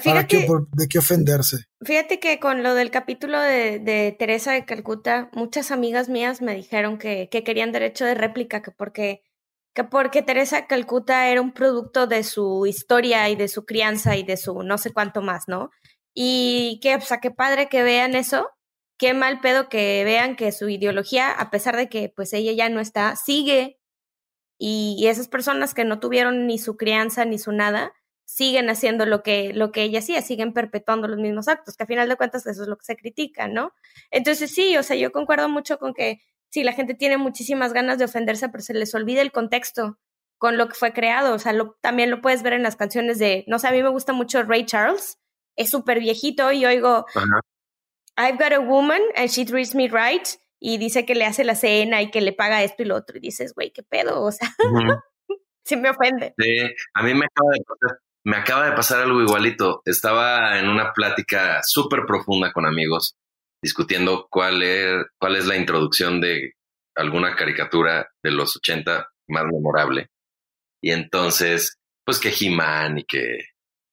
Fíjate, 0.00 0.46
¿De 0.72 0.88
qué 0.88 0.98
ofenderse? 0.98 1.66
Fíjate 1.82 2.18
que 2.18 2.38
con 2.40 2.62
lo 2.62 2.74
del 2.74 2.90
capítulo 2.90 3.38
de, 3.38 3.78
de 3.78 4.16
Teresa 4.18 4.52
de 4.52 4.64
Calcuta, 4.64 5.28
muchas 5.32 5.70
amigas 5.70 6.08
mías 6.08 6.40
me 6.40 6.54
dijeron 6.54 6.96
que, 6.96 7.28
que 7.30 7.44
querían 7.44 7.72
derecho 7.72 8.06
de 8.06 8.14
réplica, 8.14 8.62
que 8.62 8.70
porque, 8.70 9.22
que 9.74 9.84
porque 9.84 10.22
Teresa 10.22 10.56
de 10.56 10.66
Calcuta 10.66 11.28
era 11.28 11.42
un 11.42 11.52
producto 11.52 12.06
de 12.06 12.22
su 12.22 12.64
historia 12.66 13.28
y 13.28 13.36
de 13.36 13.48
su 13.48 13.66
crianza 13.66 14.16
y 14.16 14.22
de 14.22 14.38
su 14.38 14.62
no 14.62 14.78
sé 14.78 14.92
cuánto 14.94 15.20
más, 15.20 15.44
¿no? 15.46 15.70
Y 16.14 16.80
que, 16.82 16.96
o 16.96 17.00
sea, 17.00 17.20
qué 17.20 17.30
padre 17.30 17.68
que 17.68 17.82
vean 17.82 18.14
eso, 18.14 18.50
qué 18.98 19.14
mal 19.14 19.40
pedo 19.40 19.68
que 19.68 20.04
vean 20.04 20.36
que 20.36 20.52
su 20.52 20.68
ideología, 20.68 21.32
a 21.32 21.50
pesar 21.50 21.76
de 21.76 21.88
que 21.88 22.08
pues 22.14 22.32
ella 22.32 22.52
ya 22.52 22.68
no 22.68 22.80
está, 22.80 23.16
sigue. 23.16 23.80
Y, 24.58 25.06
esas 25.08 25.28
personas 25.28 25.74
que 25.74 25.84
no 25.84 26.00
tuvieron 26.00 26.46
ni 26.46 26.58
su 26.58 26.76
crianza 26.76 27.24
ni 27.24 27.38
su 27.38 27.52
nada, 27.52 27.92
siguen 28.24 28.70
haciendo 28.70 29.06
lo 29.06 29.22
que, 29.22 29.52
lo 29.52 29.72
que 29.72 29.82
ella 29.82 29.98
hacía, 29.98 30.22
siguen 30.22 30.52
perpetuando 30.52 31.08
los 31.08 31.18
mismos 31.18 31.48
actos, 31.48 31.76
que 31.76 31.82
a 31.84 31.86
final 31.86 32.08
de 32.08 32.16
cuentas 32.16 32.46
eso 32.46 32.62
es 32.62 32.68
lo 32.68 32.76
que 32.78 32.84
se 32.84 32.96
critica, 32.96 33.48
¿no? 33.48 33.72
Entonces 34.10 34.54
sí, 34.54 34.76
o 34.76 34.82
sea, 34.82 34.96
yo 34.96 35.12
concuerdo 35.12 35.48
mucho 35.48 35.78
con 35.78 35.94
que 35.94 36.20
sí, 36.50 36.62
la 36.62 36.72
gente 36.72 36.94
tiene 36.94 37.16
muchísimas 37.16 37.72
ganas 37.72 37.98
de 37.98 38.04
ofenderse, 38.04 38.48
pero 38.50 38.62
se 38.62 38.74
les 38.74 38.94
olvida 38.94 39.22
el 39.22 39.32
contexto 39.32 39.98
con 40.38 40.56
lo 40.56 40.68
que 40.68 40.74
fue 40.74 40.92
creado, 40.92 41.34
o 41.34 41.38
sea, 41.38 41.52
lo, 41.52 41.76
también 41.80 42.10
lo 42.10 42.20
puedes 42.20 42.42
ver 42.42 42.52
en 42.52 42.62
las 42.62 42.76
canciones 42.76 43.18
de, 43.18 43.44
no 43.48 43.58
sé, 43.58 43.68
a 43.68 43.72
mí 43.72 43.82
me 43.82 43.88
gusta 43.88 44.12
mucho 44.12 44.42
Ray 44.42 44.66
Charles, 44.66 45.18
es 45.56 45.70
súper 45.70 46.00
viejito 46.00 46.52
y 46.52 46.64
oigo, 46.64 47.06
I've 48.16 48.38
got 48.38 48.52
a 48.52 48.60
woman 48.60 49.00
and 49.16 49.28
she 49.28 49.44
treats 49.44 49.74
me 49.74 49.88
right, 49.88 50.26
y 50.60 50.78
dice 50.78 51.04
que 51.04 51.14
le 51.14 51.24
hace 51.24 51.44
la 51.44 51.56
cena 51.56 52.02
y 52.02 52.10
que 52.10 52.20
le 52.20 52.32
paga 52.32 52.62
esto 52.62 52.82
y 52.82 52.86
lo 52.86 52.96
otro, 52.96 53.18
y 53.18 53.20
dices, 53.20 53.52
güey, 53.54 53.72
qué 53.72 53.82
pedo, 53.82 54.22
o 54.22 54.30
sea, 54.30 54.48
sí 55.64 55.76
me 55.76 55.90
ofende. 55.90 56.34
Sí, 56.38 56.58
a 56.94 57.02
mí 57.02 57.14
me 57.14 57.26
acaba 57.26 57.50
de 57.52 57.64
pasar 57.64 57.98
me 58.24 58.36
acaba 58.36 58.66
de 58.66 58.76
pasar 58.76 59.00
algo 59.00 59.20
igualito. 59.20 59.82
Estaba 59.84 60.58
en 60.58 60.68
una 60.68 60.92
plática 60.92 61.60
súper 61.62 62.04
profunda 62.06 62.52
con 62.52 62.66
amigos, 62.66 63.16
discutiendo 63.62 64.28
cuál 64.30 64.62
es, 64.62 65.04
cuál 65.18 65.36
es 65.36 65.46
la 65.46 65.56
introducción 65.56 66.20
de 66.20 66.52
alguna 66.94 67.34
caricatura 67.34 68.08
de 68.22 68.30
los 68.30 68.56
80 68.56 69.08
más 69.28 69.44
memorable. 69.44 70.08
Y 70.80 70.92
entonces, 70.92 71.78
pues 72.04 72.20
que 72.20 72.32
He-Man 72.32 72.98
y 72.98 73.04
que, 73.04 73.38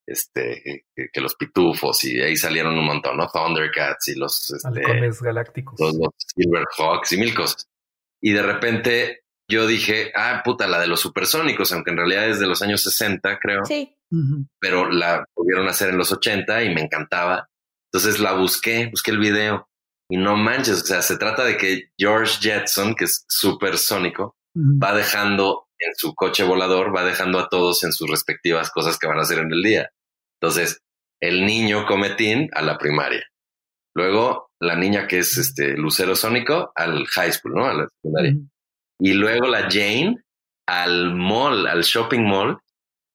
este, 0.10 0.86
que, 0.96 1.22
los 1.22 1.36
pitufos 1.36 2.04
y 2.04 2.20
ahí 2.20 2.36
salieron 2.36 2.78
un 2.78 2.86
montón, 2.86 3.18
¿no? 3.18 3.28
Thundercats 3.28 4.08
y 4.10 4.16
los, 4.16 4.52
este, 4.52 4.82
galácticos. 5.22 5.80
Los, 5.80 5.96
los 5.96 6.14
Silverhawks 6.36 7.14
y 7.14 7.18
mil 7.18 7.34
cosas. 7.34 7.68
Y 8.22 8.32
de 8.32 8.42
repente 8.42 9.24
yo 9.50 9.66
dije, 9.68 10.12
ah, 10.16 10.42
puta, 10.44 10.68
la 10.68 10.80
de 10.80 10.88
los 10.88 11.00
supersónicos, 11.00 11.72
aunque 11.72 11.92
en 11.92 11.98
realidad 11.98 12.30
es 12.30 12.40
de 12.40 12.48
los 12.48 12.62
años 12.62 12.84
60, 12.84 13.40
creo. 13.40 13.66
Sí. 13.66 13.96
Pero 14.60 14.90
la 14.90 15.26
pudieron 15.34 15.68
hacer 15.68 15.90
en 15.90 15.98
los 15.98 16.12
80 16.12 16.64
y 16.64 16.74
me 16.74 16.82
encantaba. 16.82 17.50
Entonces 17.92 18.20
la 18.20 18.34
busqué, 18.34 18.88
busqué 18.88 19.12
el 19.12 19.20
video 19.20 19.68
y 20.10 20.18
no 20.18 20.36
manches, 20.36 20.82
o 20.82 20.86
sea, 20.86 21.02
se 21.02 21.18
trata 21.18 21.44
de 21.44 21.58
que 21.58 21.92
George 21.98 22.40
Jetson, 22.42 22.96
que 22.96 23.06
es 23.06 23.26
supersónico, 23.28 24.36
va 24.56 24.94
dejando 24.96 25.68
en 25.78 25.96
su 25.96 26.16
coche 26.16 26.44
volador, 26.44 26.96
va 26.96 27.04
dejando 27.04 27.40
a 27.40 27.48
todos 27.48 27.84
en 27.84 27.94
sus 27.94 28.10
respectivas 28.10 28.72
cosas 28.72 28.98
que 28.98 29.08
van 29.08 29.20
a 29.20 29.22
hacer 29.22 29.40
en 29.40 29.52
el 29.52 29.62
día. 29.62 29.92
Entonces, 30.42 30.82
el 31.22 31.46
niño 31.46 31.86
cometín 31.86 32.50
a 32.54 32.62
la 32.62 32.78
primaria. 32.78 33.26
Luego, 33.96 34.52
la 34.60 34.76
niña 34.76 35.08
que 35.08 35.20
es 35.20 35.38
este 35.38 35.76
lucero 35.78 36.16
sónico 36.16 36.72
al 36.76 37.06
high 37.08 37.32
school, 37.34 37.54
¿no? 37.56 37.66
A 37.66 37.74
la 37.74 37.88
secundaria 37.88 38.36
y 39.00 39.14
luego 39.14 39.48
la 39.48 39.70
Jane 39.70 40.18
al 40.68 41.16
mall, 41.16 41.66
al 41.66 41.82
shopping 41.82 42.22
mall. 42.22 42.60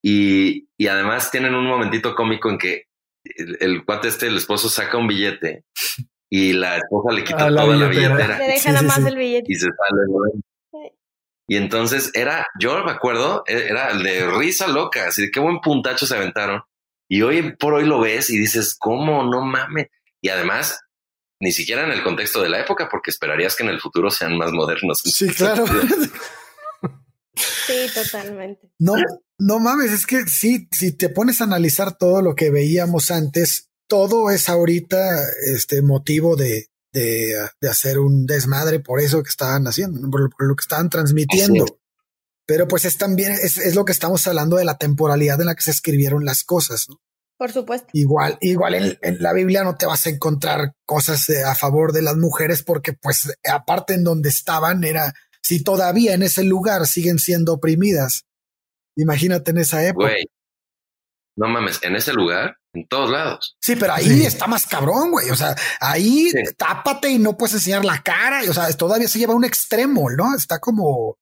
Y, 0.02 0.68
y 0.76 0.88
además 0.88 1.30
tienen 1.30 1.54
un 1.54 1.66
momentito 1.66 2.14
cómico 2.14 2.50
en 2.50 2.58
que 2.58 2.84
el, 3.24 3.84
cuate 3.84 4.08
este, 4.08 4.26
el 4.26 4.36
esposo, 4.36 4.68
saca 4.68 4.98
un 4.98 5.06
billete 5.06 5.64
y 6.30 6.52
la 6.52 6.76
esposa 6.76 7.12
le 7.12 7.24
quita 7.24 7.48
toda 7.48 7.76
la 7.76 7.88
billetera. 7.88 8.38
Le 8.38 8.48
deja 8.48 8.72
nada 8.72 8.82
más 8.82 8.98
el 8.98 9.16
billete. 9.16 9.46
Y 9.50 9.54
se 9.54 9.66
sale. 9.66 10.90
Y 11.46 11.56
entonces 11.56 12.10
era, 12.14 12.46
yo 12.58 12.82
me 12.84 12.90
acuerdo, 12.90 13.44
e, 13.46 13.68
era 13.68 13.90
el 13.90 14.02
de 14.02 14.26
risa 14.30 14.66
loca, 14.66 15.08
así 15.08 15.22
de 15.22 15.30
qué 15.30 15.40
buen 15.40 15.60
puntacho 15.60 16.06
se 16.06 16.16
aventaron. 16.16 16.62
Y 17.08 17.22
hoy 17.22 17.54
por 17.56 17.74
hoy 17.74 17.86
lo 17.86 18.00
ves 18.00 18.30
y 18.30 18.38
dices, 18.38 18.76
¿cómo? 18.78 19.24
No 19.24 19.42
mames. 19.42 19.88
Y 20.20 20.28
además, 20.28 20.80
ni 21.40 21.52
siquiera 21.52 21.84
en 21.84 21.92
el 21.92 22.02
contexto 22.02 22.42
de 22.42 22.48
la 22.48 22.60
época, 22.60 22.88
porque 22.90 23.10
esperarías 23.10 23.56
que 23.56 23.62
en 23.64 23.70
el 23.70 23.80
futuro 23.80 24.10
sean 24.10 24.36
más 24.36 24.52
modernos. 24.52 25.02
Sí, 25.04 25.28
claro. 25.36 25.66
sí, 27.36 27.86
totalmente. 27.94 28.70
No, 28.78 28.94
no 29.38 29.58
mames, 29.58 29.92
es 29.92 30.06
que 30.06 30.26
sí, 30.26 30.68
si 30.70 30.92
te 30.92 31.08
pones 31.08 31.40
a 31.40 31.44
analizar 31.44 31.96
todo 31.98 32.22
lo 32.22 32.34
que 32.34 32.50
veíamos 32.50 33.10
antes, 33.10 33.70
todo 33.86 34.30
es 34.30 34.48
ahorita 34.48 35.20
este 35.54 35.82
motivo 35.82 36.36
de, 36.36 36.68
de, 36.92 37.68
hacer 37.68 37.98
un 37.98 38.24
desmadre 38.24 38.80
por 38.80 39.00
eso 39.00 39.22
que 39.22 39.28
estaban 39.28 39.66
haciendo, 39.66 40.08
por 40.10 40.30
lo, 40.38 40.56
que 40.56 40.62
estaban 40.62 40.88
transmitiendo. 40.88 41.66
Pero 42.46 42.68
pues 42.68 42.84
es 42.84 42.98
también, 42.98 43.32
es, 43.32 43.58
es, 43.58 43.74
lo 43.74 43.84
que 43.84 43.92
estamos 43.92 44.26
hablando 44.26 44.56
de 44.56 44.64
la 44.64 44.76
temporalidad 44.76 45.40
en 45.40 45.46
la 45.46 45.54
que 45.54 45.62
se 45.62 45.70
escribieron 45.70 46.24
las 46.24 46.44
cosas, 46.44 46.86
¿no? 46.88 47.00
Por 47.36 47.50
supuesto. 47.50 47.88
Igual, 47.92 48.38
igual 48.40 48.74
en, 48.74 49.22
la 49.22 49.32
Biblia 49.32 49.64
no 49.64 49.76
te 49.76 49.86
vas 49.86 50.06
a 50.06 50.10
encontrar 50.10 50.74
cosas 50.86 51.28
eh, 51.30 51.42
a 51.42 51.54
favor 51.54 51.92
de 51.92 52.02
las 52.02 52.16
mujeres 52.16 52.62
porque 52.62 52.92
pues 52.92 53.36
aparte 53.50 53.94
en 53.94 54.04
donde 54.04 54.28
estaban 54.28 54.84
era, 54.84 55.12
si 55.42 55.62
todavía 55.62 56.14
en 56.14 56.22
ese 56.22 56.44
lugar 56.44 56.86
siguen 56.86 57.18
siendo 57.18 57.54
oprimidas, 57.54 58.24
imagínate 58.96 59.50
en 59.50 59.58
esa 59.58 59.84
época. 59.84 60.10
Güey, 60.10 60.26
no 61.36 61.48
mames, 61.48 61.80
en 61.82 61.96
ese 61.96 62.12
lugar, 62.12 62.56
en 62.72 62.86
todos 62.86 63.10
lados. 63.10 63.56
Sí, 63.60 63.74
pero 63.74 63.94
ahí 63.94 64.22
está 64.24 64.46
más 64.46 64.66
cabrón, 64.66 65.10
güey. 65.10 65.30
O 65.30 65.36
sea, 65.36 65.56
ahí 65.80 66.30
tápate 66.56 67.10
y 67.10 67.18
no 67.18 67.36
puedes 67.36 67.54
enseñar 67.54 67.84
la 67.84 68.02
cara. 68.02 68.42
O 68.48 68.54
sea, 68.54 68.70
todavía 68.72 69.08
se 69.08 69.18
lleva 69.18 69.32
a 69.32 69.36
un 69.36 69.44
extremo, 69.44 70.10
¿no? 70.10 70.34
Está 70.36 70.60
como... 70.60 71.16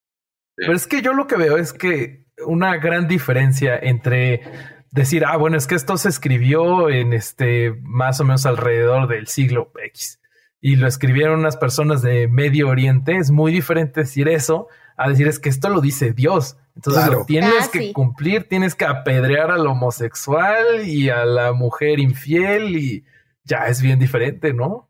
Pero 0.57 0.75
es 0.75 0.87
que 0.87 1.03
yo 1.03 1.13
lo 1.13 1.27
que 1.27 1.37
veo 1.37 1.57
es 1.57 1.73
que 1.73 2.27
una 2.47 2.77
gran 2.77 3.09
diferencia 3.09 3.77
entre 3.77 4.43
decir, 4.91 5.25
ah, 5.25 5.37
bueno, 5.37 5.57
es 5.57 5.67
que 5.67 5.75
esto 5.75 5.97
se 5.97 6.09
escribió 6.09 6.91
en 6.91 7.13
este 7.13 7.75
más 7.83 8.21
o 8.21 8.25
menos 8.25 8.47
alrededor 8.47 9.09
del 9.09 9.27
siglo 9.27 9.73
X 9.83 10.21
y 10.61 10.77
lo 10.77 10.87
escribieron 10.87 11.41
unas 11.41 11.57
personas 11.57 12.03
de 12.03 12.29
Medio 12.29 12.69
Oriente. 12.69 13.17
Es 13.17 13.31
muy 13.31 13.53
diferente 13.53 14.01
decir 14.01 14.29
eso 14.29 14.69
a 14.97 15.09
decir 15.09 15.27
es 15.27 15.41
que 15.41 15.49
esto 15.49 15.69
lo 15.69 15.81
dice 15.81 16.13
Dios. 16.13 16.57
Entonces 16.77 17.09
lo 17.09 17.25
tienes 17.27 17.67
ah, 17.67 17.71
que 17.71 17.93
cumplir, 17.93 18.49
tienes 18.49 18.75
que 18.75 18.85
apedrear 18.85 19.51
al 19.51 19.67
homosexual 19.67 20.87
y 20.87 21.11
a 21.11 21.25
la 21.27 21.53
mujer 21.53 21.99
infiel 21.99 22.77
y 22.77 23.05
ya 23.45 23.67
es 23.67 23.83
bien 23.83 23.99
diferente, 23.99 24.55
¿no? 24.55 24.89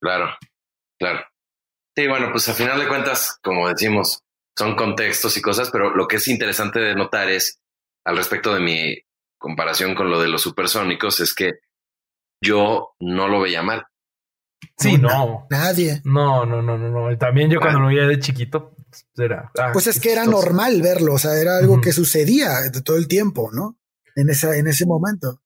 Claro, 0.00 0.26
claro. 0.98 1.20
Sí, 1.96 2.08
bueno, 2.08 2.28
pues 2.32 2.48
a 2.48 2.54
final 2.54 2.80
de 2.80 2.88
cuentas, 2.88 3.38
como 3.42 3.68
decimos, 3.68 4.23
son 4.56 4.76
contextos 4.76 5.36
y 5.36 5.42
cosas, 5.42 5.70
pero 5.70 5.94
lo 5.94 6.06
que 6.06 6.16
es 6.16 6.28
interesante 6.28 6.80
de 6.80 6.94
notar 6.94 7.28
es 7.28 7.60
al 8.04 8.16
respecto 8.16 8.54
de 8.54 8.60
mi 8.60 8.96
comparación 9.38 9.94
con 9.94 10.10
lo 10.10 10.20
de 10.20 10.28
los 10.28 10.42
supersónicos 10.42 11.20
es 11.20 11.34
que 11.34 11.52
yo 12.42 12.94
no 13.00 13.28
lo 13.28 13.40
veía 13.40 13.62
mal. 13.62 13.84
Sí, 14.78 14.96
no. 14.96 15.46
Nadie. 15.50 16.00
No, 16.04 16.46
no, 16.46 16.62
no, 16.62 16.78
no, 16.78 16.88
no. 16.88 17.18
También 17.18 17.50
yo 17.50 17.60
cuando 17.60 17.80
lo 17.80 17.88
veía 17.88 18.06
de 18.06 18.18
chiquito, 18.18 18.74
pues 18.88 19.06
era. 19.16 19.50
Ah, 19.58 19.70
pues 19.72 19.86
es 19.86 20.00
que 20.00 20.12
era 20.12 20.24
normal 20.24 20.80
verlo, 20.80 21.14
o 21.14 21.18
sea, 21.18 21.34
era 21.38 21.58
algo 21.58 21.80
que 21.80 21.92
sucedía 21.92 22.60
de 22.72 22.82
todo 22.82 22.96
el 22.96 23.08
tiempo, 23.08 23.50
¿no? 23.52 23.78
En 24.16 24.30
esa, 24.30 24.56
en 24.56 24.66
ese 24.66 24.86
momento. 24.86 25.42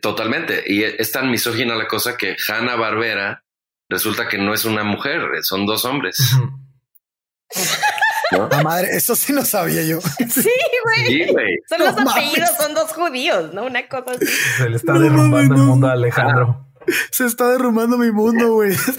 Totalmente. 0.00 0.64
Y 0.66 0.82
es 0.82 1.12
tan 1.12 1.30
misógina 1.30 1.76
la 1.76 1.86
cosa 1.86 2.16
que 2.16 2.36
Hanna 2.48 2.74
Barbera 2.74 3.44
resulta 3.88 4.28
que 4.28 4.38
no 4.38 4.54
es 4.54 4.64
una 4.64 4.82
mujer, 4.82 5.22
son 5.42 5.66
dos 5.66 5.84
hombres. 5.84 6.16
La 8.30 8.62
madre, 8.62 8.88
eso 8.92 9.14
sí 9.14 9.32
no 9.32 9.44
sabía 9.44 9.82
yo. 9.82 10.00
Sí, 10.00 10.50
güey. 10.84 11.58
Son 11.68 11.78
los 11.78 11.96
apellidos, 11.96 12.50
son 12.58 12.74
dos 12.74 12.92
judíos, 12.92 13.52
¿no? 13.54 13.64
Una 13.66 13.88
cosa 13.88 14.12
así. 14.12 14.26
Se 14.58 14.68
le 14.68 14.76
está 14.76 14.94
derrumbando 14.94 15.54
el 15.54 15.62
mundo 15.62 15.86
a 15.88 15.92
Alejandro. 15.92 16.66
Se 17.10 17.26
está 17.26 17.48
derrumbando 17.50 17.96
mi 17.96 18.10
mundo, 18.10 18.54
güey. 18.54 18.74
Sí, 18.74 18.90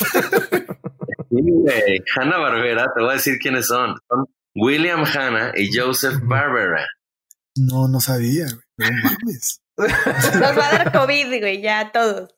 güey. 1.29 2.03
Hanna 2.15 2.37
Barbera, 2.37 2.85
te 2.95 3.01
voy 3.01 3.11
a 3.11 3.13
decir 3.13 3.37
quiénes 3.39 3.67
son. 3.67 3.95
Son 4.09 4.25
William 4.55 5.03
Hanna 5.03 5.51
y 5.55 5.75
Joseph 5.75 6.15
Barbera. 6.23 6.85
No, 7.57 7.87
no 7.87 7.99
sabía, 7.99 8.45
güey. 8.45 8.89
No 8.91 8.97
mames. 9.03 9.61
Nos 9.77 10.57
va 10.57 10.67
a 10.67 10.71
dar 10.77 10.91
COVID, 10.93 11.39
güey, 11.39 11.61
ya 11.61 11.91
todos. 11.91 12.33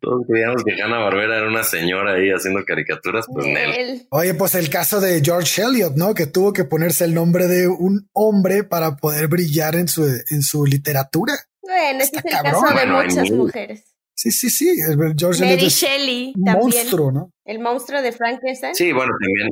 Todos 0.00 0.26
creíamos 0.26 0.64
que 0.64 0.80
Hanna 0.80 0.98
Barbera 0.98 1.36
era 1.36 1.48
una 1.48 1.62
señora 1.62 2.14
ahí 2.14 2.30
haciendo 2.30 2.64
caricaturas, 2.64 3.26
pues 3.32 3.46
él. 3.46 4.06
Oye, 4.10 4.32
pues 4.32 4.54
el 4.54 4.70
caso 4.70 4.98
de 4.98 5.20
George 5.22 5.62
Eliot, 5.62 5.94
¿no? 5.94 6.14
Que 6.14 6.26
tuvo 6.26 6.54
que 6.54 6.64
ponerse 6.64 7.04
el 7.04 7.12
nombre 7.12 7.46
de 7.46 7.68
un 7.68 8.08
hombre 8.14 8.64
para 8.64 8.96
poder 8.96 9.28
brillar 9.28 9.76
en 9.76 9.88
su, 9.88 10.04
en 10.04 10.42
su 10.42 10.64
literatura. 10.64 11.34
Bueno, 11.60 12.00
ese 12.00 12.16
es 12.16 12.24
el 12.24 12.30
caso 12.30 12.66
de 12.74 12.86
muchas 12.86 13.30
mujeres. 13.30 13.84
Sí, 14.14 14.30
sí, 14.30 14.50
sí. 14.50 14.76
George 15.16 15.44
Mary 15.44 15.68
Shelley 15.68 16.32
también. 16.32 16.58
Monstruo, 16.58 17.12
¿no? 17.12 17.32
El 17.44 17.58
monstruo 17.58 18.00
de 18.00 18.12
Frankenstein. 18.12 18.74
Sí, 18.74 18.92
bueno, 18.92 19.12
también. 19.20 19.48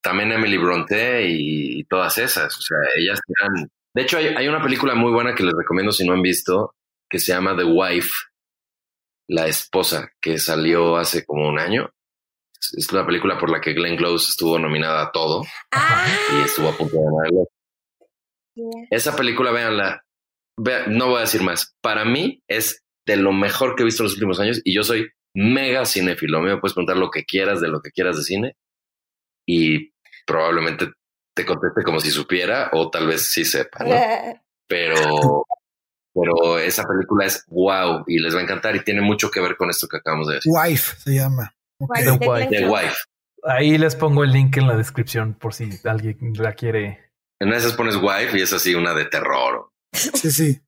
También 0.00 0.32
Emily 0.32 0.58
Bronte 0.58 1.26
y, 1.28 1.84
todas 1.84 2.18
esas. 2.18 2.56
O 2.56 2.60
sea, 2.60 2.78
ellas 2.96 3.18
eran 3.40 3.68
De 3.94 4.02
hecho, 4.02 4.18
hay, 4.18 4.28
hay 4.28 4.46
una 4.46 4.62
película 4.62 4.94
muy 4.94 5.12
buena 5.12 5.34
que 5.34 5.42
les 5.42 5.54
recomiendo 5.56 5.90
si 5.90 6.06
no 6.06 6.12
han 6.12 6.22
visto, 6.22 6.74
que 7.08 7.18
se 7.18 7.32
llama 7.32 7.56
The 7.56 7.64
Wife, 7.64 8.10
la 9.28 9.46
esposa, 9.46 10.10
que 10.20 10.38
salió 10.38 10.96
hace 10.96 11.24
como 11.24 11.48
un 11.48 11.58
año. 11.58 11.90
Es- 12.76 12.90
una 12.92 13.06
película 13.06 13.38
por 13.38 13.50
la 13.50 13.60
que 13.60 13.74
Glenn 13.74 13.96
Close 13.96 14.30
estuvo 14.30 14.58
nominada 14.58 15.02
a 15.02 15.12
todo 15.12 15.42
Ah, 15.72 16.06
y 16.32 16.44
estuvo 16.44 16.68
a 16.68 16.76
punto 16.76 16.96
de 16.96 17.02
ganarlo. 17.04 17.48
yeah. 18.54 18.86
Esa 18.90 19.14
película, 19.16 19.52
véanla. 19.52 20.02
Ve- 20.56 20.86
no 20.88 21.06
voy 21.08 21.18
a 21.18 21.20
decir 21.20 21.42
más. 21.42 21.74
Para 21.80 22.04
mí 22.04 22.42
es 22.48 22.82
de 23.06 23.16
lo 23.16 23.32
mejor 23.32 23.74
que 23.76 23.82
he 23.82 23.86
visto 23.86 24.02
en 24.02 24.06
los 24.06 24.14
últimos 24.14 24.40
años 24.40 24.60
y 24.64 24.74
yo 24.74 24.82
soy 24.82 25.08
mega 25.34 25.84
cinéfilo. 25.86 26.38
A 26.38 26.42
mí 26.42 26.48
me 26.48 26.58
puedes 26.58 26.74
preguntar 26.74 26.96
lo 26.96 27.10
que 27.10 27.24
quieras 27.24 27.60
de 27.60 27.68
lo 27.68 27.80
que 27.80 27.90
quieras 27.92 28.16
de 28.16 28.22
cine 28.24 28.56
y 29.46 29.92
probablemente 30.26 30.90
te 31.34 31.46
conteste 31.46 31.82
como 31.84 32.00
si 32.00 32.10
supiera 32.10 32.70
o 32.72 32.90
tal 32.90 33.06
vez 33.06 33.22
sí 33.30 33.44
sepa, 33.44 33.84
¿no? 33.84 33.94
Pero, 34.66 35.44
pero 36.18 36.58
esa 36.58 36.84
película 36.84 37.26
es 37.26 37.44
wow 37.48 38.04
y 38.06 38.18
les 38.18 38.34
va 38.34 38.40
a 38.40 38.42
encantar 38.42 38.74
y 38.76 38.84
tiene 38.84 39.00
mucho 39.00 39.30
que 39.30 39.40
ver 39.40 39.56
con 39.56 39.70
esto 39.70 39.86
que 39.88 39.98
acabamos 39.98 40.28
de 40.28 40.34
decir. 40.36 40.52
Wife 40.52 40.96
se 40.98 41.14
llama. 41.14 41.54
Ok. 41.80 41.96
Guay, 42.24 42.48
The 42.48 42.60
de 42.60 42.68
Wife. 42.68 42.94
The. 43.42 43.50
Ahí 43.50 43.78
les 43.78 43.94
pongo 43.94 44.24
el 44.24 44.32
link 44.32 44.56
en 44.56 44.66
la 44.66 44.76
descripción 44.76 45.34
por 45.34 45.54
si 45.54 45.70
alguien 45.84 46.18
la 46.34 46.54
quiere. 46.54 47.12
En 47.40 47.52
esas 47.52 47.74
pones 47.74 47.96
wife 47.96 48.36
y 48.36 48.42
es 48.42 48.52
así 48.52 48.74
una 48.74 48.94
de 48.94 49.04
terror. 49.04 49.70
Sí, 49.92 50.30
sí. 50.30 50.60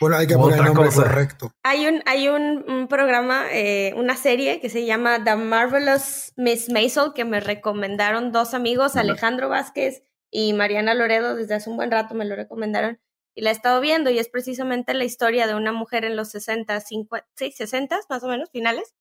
Bueno, 0.00 0.16
hay 0.16 0.26
que 0.26 0.34
poner 0.36 0.60
el 0.60 0.64
nombre 0.66 0.86
cosa. 0.86 1.02
correcto. 1.02 1.52
Hay 1.64 1.86
un, 1.86 2.02
hay 2.06 2.28
un, 2.28 2.64
un 2.68 2.88
programa, 2.88 3.44
eh, 3.50 3.92
una 3.96 4.16
serie 4.16 4.60
que 4.60 4.70
se 4.70 4.86
llama 4.86 5.22
The 5.22 5.36
Marvelous 5.36 6.32
Miss 6.36 6.70
Maisel, 6.70 7.12
que 7.14 7.24
me 7.24 7.40
recomendaron 7.40 8.32
dos 8.32 8.54
amigos. 8.54 8.96
Alejandro 8.96 9.48
Vázquez 9.48 10.04
y 10.30 10.54
Mariana 10.54 10.94
Loredo, 10.94 11.34
desde 11.34 11.54
hace 11.54 11.68
un 11.68 11.76
buen 11.76 11.90
rato 11.90 12.14
me 12.14 12.24
lo 12.24 12.36
recomendaron. 12.36 12.98
Y 13.34 13.42
la 13.42 13.50
he 13.50 13.52
estado 13.52 13.80
viendo 13.80 14.10
y 14.10 14.18
es 14.18 14.28
precisamente 14.28 14.94
la 14.94 15.04
historia 15.04 15.46
de 15.46 15.54
una 15.54 15.72
mujer 15.72 16.04
en 16.04 16.16
los 16.16 16.30
60, 16.30 16.80
50, 16.80 17.26
sí, 17.36 17.52
60 17.52 17.98
más 18.10 18.22
o 18.24 18.28
menos, 18.28 18.50
finales, 18.50 18.94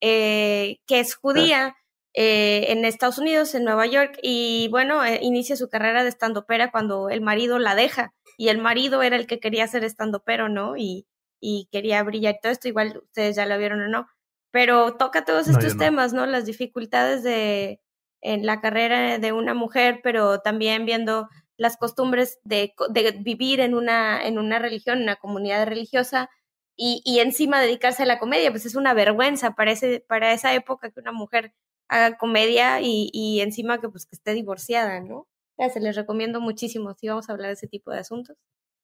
eh, 0.00 0.78
que 0.86 1.00
es 1.00 1.14
judía 1.14 1.76
eh, 2.14 2.66
en 2.72 2.84
Estados 2.84 3.18
Unidos, 3.18 3.54
en 3.54 3.64
Nueva 3.64 3.86
York, 3.86 4.18
y 4.22 4.68
bueno, 4.70 5.04
eh, 5.04 5.20
inicia 5.22 5.56
su 5.56 5.68
carrera 5.68 6.02
de 6.02 6.08
estandopera 6.08 6.70
cuando 6.72 7.08
el 7.10 7.20
marido 7.20 7.58
la 7.58 7.74
deja, 7.74 8.14
y 8.38 8.48
el 8.48 8.58
marido 8.58 9.02
era 9.02 9.16
el 9.16 9.26
que 9.26 9.40
quería 9.40 9.66
ser 9.68 9.84
estandopero, 9.84 10.48
¿no? 10.48 10.76
Y, 10.76 11.06
y 11.40 11.68
quería 11.72 12.02
brillar 12.02 12.34
y 12.36 12.40
todo 12.40 12.52
esto, 12.52 12.68
igual 12.68 13.00
ustedes 13.04 13.36
ya 13.36 13.46
lo 13.46 13.58
vieron 13.58 13.80
o 13.82 13.88
no, 13.88 14.08
pero 14.50 14.96
toca 14.96 15.24
todos 15.24 15.46
No, 15.46 15.58
estos 15.58 15.74
no. 15.74 15.78
temas, 15.78 16.12
¿no? 16.12 16.26
Las 16.26 16.46
dificultades 16.46 17.22
de 17.22 17.80
en 18.22 18.44
la 18.46 18.60
carrera 18.60 19.18
de 19.18 19.32
una 19.32 19.54
mujer, 19.54 20.00
pero 20.02 20.40
también 20.40 20.84
viendo 20.86 21.28
las 21.60 21.76
costumbres 21.76 22.38
de, 22.42 22.72
co- 22.74 22.88
de 22.88 23.12
vivir 23.20 23.60
en 23.60 23.74
una, 23.74 24.26
en 24.26 24.38
una 24.38 24.58
religión, 24.58 24.96
en 24.96 25.02
una 25.04 25.16
comunidad 25.16 25.66
religiosa, 25.66 26.30
y, 26.74 27.02
y 27.04 27.18
encima 27.20 27.60
dedicarse 27.60 28.04
a 28.04 28.06
la 28.06 28.18
comedia, 28.18 28.50
pues 28.50 28.64
es 28.64 28.74
una 28.74 28.94
vergüenza 28.94 29.54
para, 29.54 29.70
ese, 29.70 30.02
para 30.08 30.32
esa 30.32 30.54
época 30.54 30.90
que 30.90 31.00
una 31.00 31.12
mujer 31.12 31.52
haga 31.88 32.16
comedia 32.16 32.80
y, 32.80 33.10
y 33.12 33.40
encima 33.40 33.78
que 33.78 33.90
pues 33.90 34.06
que 34.06 34.16
esté 34.16 34.32
divorciada, 34.32 35.00
¿no? 35.00 35.28
Ya, 35.58 35.68
se 35.68 35.80
les 35.80 35.96
recomiendo 35.96 36.40
muchísimo 36.40 36.94
si 36.94 37.08
vamos 37.08 37.28
a 37.28 37.32
hablar 37.32 37.48
de 37.48 37.54
ese 37.54 37.68
tipo 37.68 37.90
de 37.90 37.98
asuntos. 37.98 38.38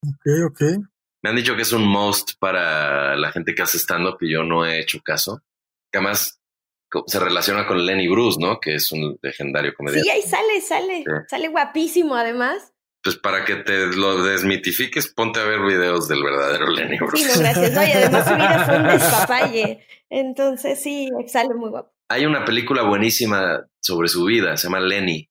Ok, 0.07 0.27
ok. 0.51 0.61
Me 1.22 1.31
han 1.31 1.37
dicho 1.37 1.57
que 1.57 1.62
es 1.62 1.72
un 1.72 1.89
most 1.89 2.33
para 2.39 3.16
la 3.16 3.33
gente 3.33 3.55
que 3.55 3.62
hace 3.62 3.79
stand-up 3.79 4.18
y 4.20 4.33
yo 4.35 4.43
no 4.43 4.66
he 4.66 4.79
hecho 4.81 5.01
caso. 5.03 5.41
Que 5.91 5.99
además 5.99 6.43
se 7.07 7.20
relaciona 7.20 7.66
con 7.66 7.84
Lenny 7.84 8.09
Bruce, 8.09 8.39
¿no? 8.41 8.59
Que 8.61 8.74
es 8.76 8.93
un 8.93 9.18
legendario 9.22 9.70
Sí, 9.72 9.76
comediante. 9.76 10.11
ahí 10.11 10.22
sale, 10.22 10.61
sale, 10.61 10.97
Sí. 10.99 11.05
sale 11.28 11.49
guapísimo 11.49 12.14
además. 12.16 12.72
Pues 13.03 13.16
para 13.16 13.45
que 13.45 13.57
te 13.57 13.87
lo 13.89 14.22
desmitifiques, 14.24 15.09
ponte 15.12 15.39
a 15.41 15.45
ver 15.45 15.61
videos 15.61 16.09
del 16.09 16.22
verdadero 16.24 16.66
Lenny 16.68 16.99
Bruce. 16.99 17.18
Sí, 17.24 17.30
no, 17.34 17.41
gracias. 17.41 17.72
No, 17.72 17.82
y 17.87 17.91
además 17.93 18.26
su 18.28 18.34
vida 18.34 18.64
fue 18.64 18.76
un 18.78 18.87
despapalle. 18.89 19.87
Entonces 20.11 20.82
sí, 20.82 21.09
sale 21.28 21.55
muy 21.55 21.70
guapo. 21.70 21.93
Hay 22.09 22.24
una 22.26 22.45
película 22.45 22.82
buenísima 22.82 23.66
sobre 23.80 24.09
su 24.09 24.24
vida, 24.24 24.57
se 24.57 24.64
llama 24.68 24.80
Lenny, 24.80 25.28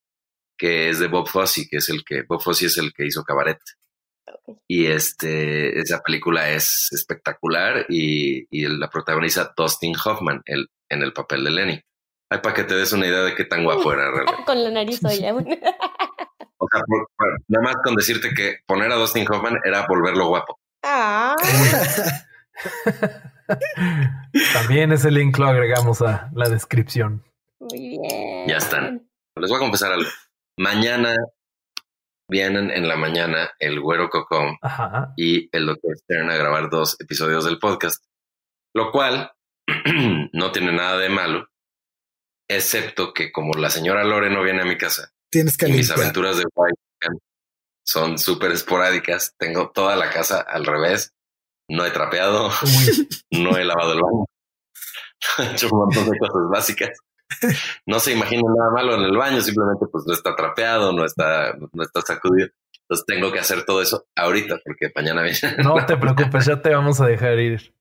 que 0.57 0.89
es 0.89 0.99
de 0.99 1.07
Bob 1.07 1.27
Fosse, 1.27 1.67
que 1.69 1.77
es 1.77 1.89
el 1.89 2.03
que 2.05 2.23
Bob 2.27 2.41
Fosse 2.41 2.65
es 2.67 2.77
el 2.77 2.93
que 2.93 3.05
hizo 3.05 3.23
Cabaret. 3.23 3.59
Y 4.67 4.87
este, 4.87 5.79
esa 5.79 6.01
película 6.01 6.49
es 6.51 6.89
espectacular 6.91 7.85
y, 7.89 8.45
y 8.49 8.67
la 8.67 8.89
protagoniza 8.89 9.53
Dustin 9.55 9.95
Hoffman 10.03 10.41
el, 10.45 10.67
en 10.89 11.01
el 11.01 11.13
papel 11.13 11.43
de 11.43 11.51
Lenny. 11.51 11.81
Ay, 12.31 12.39
para 12.41 12.55
que 12.55 12.63
te 12.63 12.75
des 12.75 12.91
una 12.93 13.05
idea 13.07 13.21
de 13.21 13.35
qué 13.35 13.45
tan 13.45 13.63
guapo 13.63 13.93
era 13.93 14.09
realmente. 14.11 14.43
Con 14.45 14.63
la 14.63 14.71
nariz 14.71 15.03
olla. 15.03 15.33
O 15.35 16.67
sea, 16.71 16.81
por- 16.87 17.07
por- 17.17 17.41
nada 17.47 17.63
más 17.63 17.75
con 17.83 17.95
decirte 17.95 18.33
que 18.33 18.57
poner 18.65 18.91
a 18.91 18.95
Dustin 18.95 19.27
Hoffman 19.29 19.57
era 19.63 19.85
volverlo 19.87 20.27
guapo. 20.29 20.57
ah, 20.83 21.35
También 24.53 24.91
ese 24.91 25.11
link 25.11 25.37
lo 25.37 25.47
agregamos 25.47 26.01
a 26.01 26.29
la 26.33 26.49
descripción. 26.49 27.23
muy 27.59 27.97
bien. 27.99 28.47
Ya 28.47 28.57
están. 28.57 29.07
Les 29.35 29.49
voy 29.49 29.57
a 29.57 29.59
confesar 29.59 29.91
algo. 29.91 30.09
Mañana 30.57 31.13
vienen 32.29 32.71
en 32.71 32.87
la 32.87 32.95
mañana 32.95 33.51
el 33.59 33.79
Güero 33.81 34.09
Cocón 34.09 34.57
Ajá. 34.61 35.13
y 35.17 35.49
el 35.55 35.65
Doctor 35.67 35.95
Stern 35.97 36.31
a 36.31 36.37
grabar 36.37 36.69
dos 36.69 36.95
episodios 36.99 37.45
del 37.45 37.59
podcast, 37.59 38.03
lo 38.73 38.91
cual 38.91 39.31
no 40.33 40.51
tiene 40.51 40.71
nada 40.71 40.97
de 40.97 41.09
malo, 41.09 41.49
excepto 42.47 43.13
que 43.13 43.31
como 43.31 43.53
la 43.53 43.69
señora 43.69 44.03
Lore 44.03 44.29
no 44.29 44.43
viene 44.43 44.61
a 44.61 44.65
mi 44.65 44.77
casa 44.77 45.11
Tienes 45.29 45.57
que 45.57 45.67
y 45.67 45.73
mis 45.73 45.91
aventuras 45.91 46.37
de 46.37 46.43
White 46.53 46.79
son 47.83 48.17
súper 48.17 48.51
esporádicas, 48.51 49.35
tengo 49.37 49.71
toda 49.71 49.95
la 49.95 50.09
casa 50.09 50.41
al 50.41 50.65
revés, 50.65 51.13
no 51.69 51.85
he 51.85 51.91
trapeado, 51.91 52.49
no 53.31 53.57
he 53.57 53.63
lavado 53.63 53.93
el 53.93 54.01
baño, 54.01 54.25
he 55.39 55.51
hecho 55.51 55.69
un 55.71 55.79
montón 55.79 56.09
de 56.09 56.17
cosas 56.17 56.49
básicas. 56.49 56.97
No 57.85 57.99
se 57.99 58.13
imagina 58.13 58.43
nada 58.55 58.71
malo 58.71 58.95
en 58.95 59.01
el 59.01 59.17
baño, 59.17 59.41
simplemente 59.41 59.85
pues 59.91 60.05
no 60.07 60.13
está 60.13 60.35
trapeado, 60.35 60.93
no 60.93 61.03
está, 61.03 61.53
no 61.73 61.83
está 61.83 62.01
sacudido. 62.01 62.49
Entonces 62.81 63.05
tengo 63.07 63.31
que 63.31 63.39
hacer 63.39 63.65
todo 63.65 63.81
eso 63.81 64.05
ahorita 64.15 64.59
porque 64.63 64.91
mañana 64.95 65.23
viene. 65.23 65.63
no 65.63 65.73
te 65.85 65.97
preocupes, 65.97 66.45
ya 66.45 66.61
te 66.61 66.69
vamos 66.69 67.01
a 67.01 67.07
dejar 67.07 67.39
ir. 67.39 67.73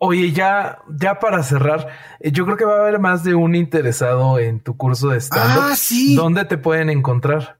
Oye, 0.00 0.30
ya, 0.30 0.78
ya 0.88 1.18
para 1.18 1.42
cerrar, 1.42 1.88
eh, 2.20 2.30
yo 2.30 2.44
creo 2.44 2.56
que 2.56 2.64
va 2.64 2.76
a 2.76 2.80
haber 2.82 3.00
más 3.00 3.24
de 3.24 3.34
un 3.34 3.56
interesado 3.56 4.38
en 4.38 4.60
tu 4.60 4.76
curso 4.76 5.08
de 5.08 5.20
stand-up. 5.20 5.70
Ah, 5.72 5.76
sí. 5.76 6.14
¿Dónde 6.14 6.44
te 6.44 6.56
pueden 6.56 6.88
encontrar? 6.88 7.58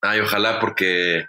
Ay, 0.00 0.20
ojalá 0.20 0.60
porque 0.60 1.24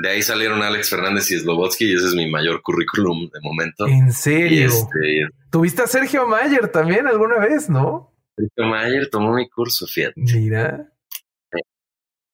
de 0.00 0.10
ahí 0.10 0.22
salieron 0.22 0.60
Alex 0.62 0.90
Fernández 0.90 1.30
y 1.30 1.38
Slobotsky 1.38 1.84
y 1.84 1.94
ese 1.94 2.06
es 2.06 2.14
mi 2.14 2.28
mayor 2.28 2.62
currículum 2.62 3.30
de 3.30 3.40
momento. 3.42 3.86
¿En 3.86 4.12
serio? 4.12 4.66
este, 4.66 5.28
¿Tuviste 5.50 5.82
a 5.82 5.86
Sergio 5.86 6.26
Mayer 6.26 6.68
también 6.68 7.06
alguna 7.06 7.38
vez, 7.38 7.68
no? 7.70 8.12
Sergio 8.36 8.64
Mayer 8.64 9.08
tomó 9.08 9.34
mi 9.34 9.48
curso, 9.48 9.86
fíjate. 9.86 10.14
Mira. 10.16 10.90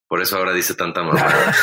Por 0.09 0.23
eso 0.23 0.39
ahora 0.39 0.55
dice 0.55 0.75
tanta 0.75 1.03
mamada. 1.03 1.55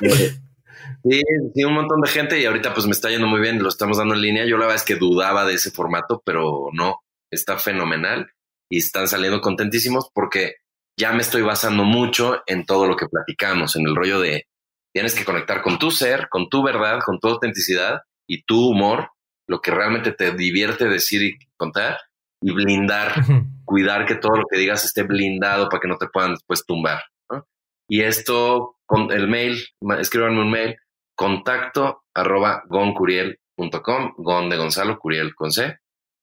Sí, 1.04 1.22
sí, 1.54 1.64
un 1.64 1.74
montón 1.74 2.00
de 2.00 2.08
gente 2.08 2.40
y 2.40 2.44
ahorita 2.44 2.74
pues 2.74 2.86
me 2.86 2.92
está 2.92 3.08
yendo 3.10 3.26
muy 3.28 3.40
bien, 3.40 3.62
lo 3.62 3.68
estamos 3.68 3.98
dando 3.98 4.14
en 4.14 4.20
línea. 4.22 4.44
Yo 4.44 4.56
la 4.56 4.66
verdad 4.66 4.76
es 4.76 4.84
que 4.84 4.96
dudaba 4.96 5.44
de 5.44 5.54
ese 5.54 5.70
formato, 5.70 6.22
pero 6.24 6.68
no, 6.72 7.00
está 7.30 7.58
fenomenal 7.58 8.30
y 8.70 8.78
están 8.78 9.06
saliendo 9.06 9.40
contentísimos 9.40 10.10
porque 10.12 10.56
ya 10.98 11.12
me 11.12 11.20
estoy 11.22 11.42
basando 11.42 11.84
mucho 11.84 12.42
en 12.46 12.64
todo 12.66 12.86
lo 12.88 12.96
que 12.96 13.06
platicamos, 13.06 13.76
en 13.76 13.86
el 13.86 13.94
rollo 13.94 14.18
de 14.20 14.46
tienes 14.92 15.14
que 15.14 15.24
conectar 15.24 15.62
con 15.62 15.78
tu 15.78 15.90
ser, 15.90 16.28
con 16.28 16.48
tu 16.48 16.62
verdad, 16.62 17.00
con 17.04 17.20
tu 17.20 17.28
autenticidad 17.28 18.00
y 18.28 18.42
tu 18.44 18.70
humor, 18.70 19.10
lo 19.46 19.60
que 19.60 19.70
realmente 19.70 20.10
te 20.12 20.32
divierte 20.32 20.88
decir 20.88 21.22
y 21.22 21.38
contar 21.56 21.98
y 22.42 22.52
blindar 22.52 23.14
cuidar 23.64 24.06
que 24.06 24.14
todo 24.16 24.36
lo 24.36 24.44
que 24.50 24.58
digas 24.58 24.84
esté 24.84 25.02
blindado 25.02 25.68
para 25.68 25.80
que 25.80 25.88
no 25.88 25.98
te 25.98 26.08
puedan 26.08 26.32
después 26.32 26.64
tumbar. 26.66 27.02
¿no? 27.30 27.46
Y 27.88 28.02
esto, 28.02 28.76
con 28.86 29.12
el 29.12 29.28
mail, 29.28 29.58
ma- 29.80 30.00
escríbanme 30.00 30.40
un 30.40 30.50
mail, 30.50 30.76
contacto 31.16 32.04
arroba 32.14 32.62
goncuriel.com, 32.68 34.14
gon 34.18 34.48
de 34.48 34.56
Gonzalo, 34.56 34.98
Curiel 34.98 35.34
con 35.34 35.50
C, 35.50 35.78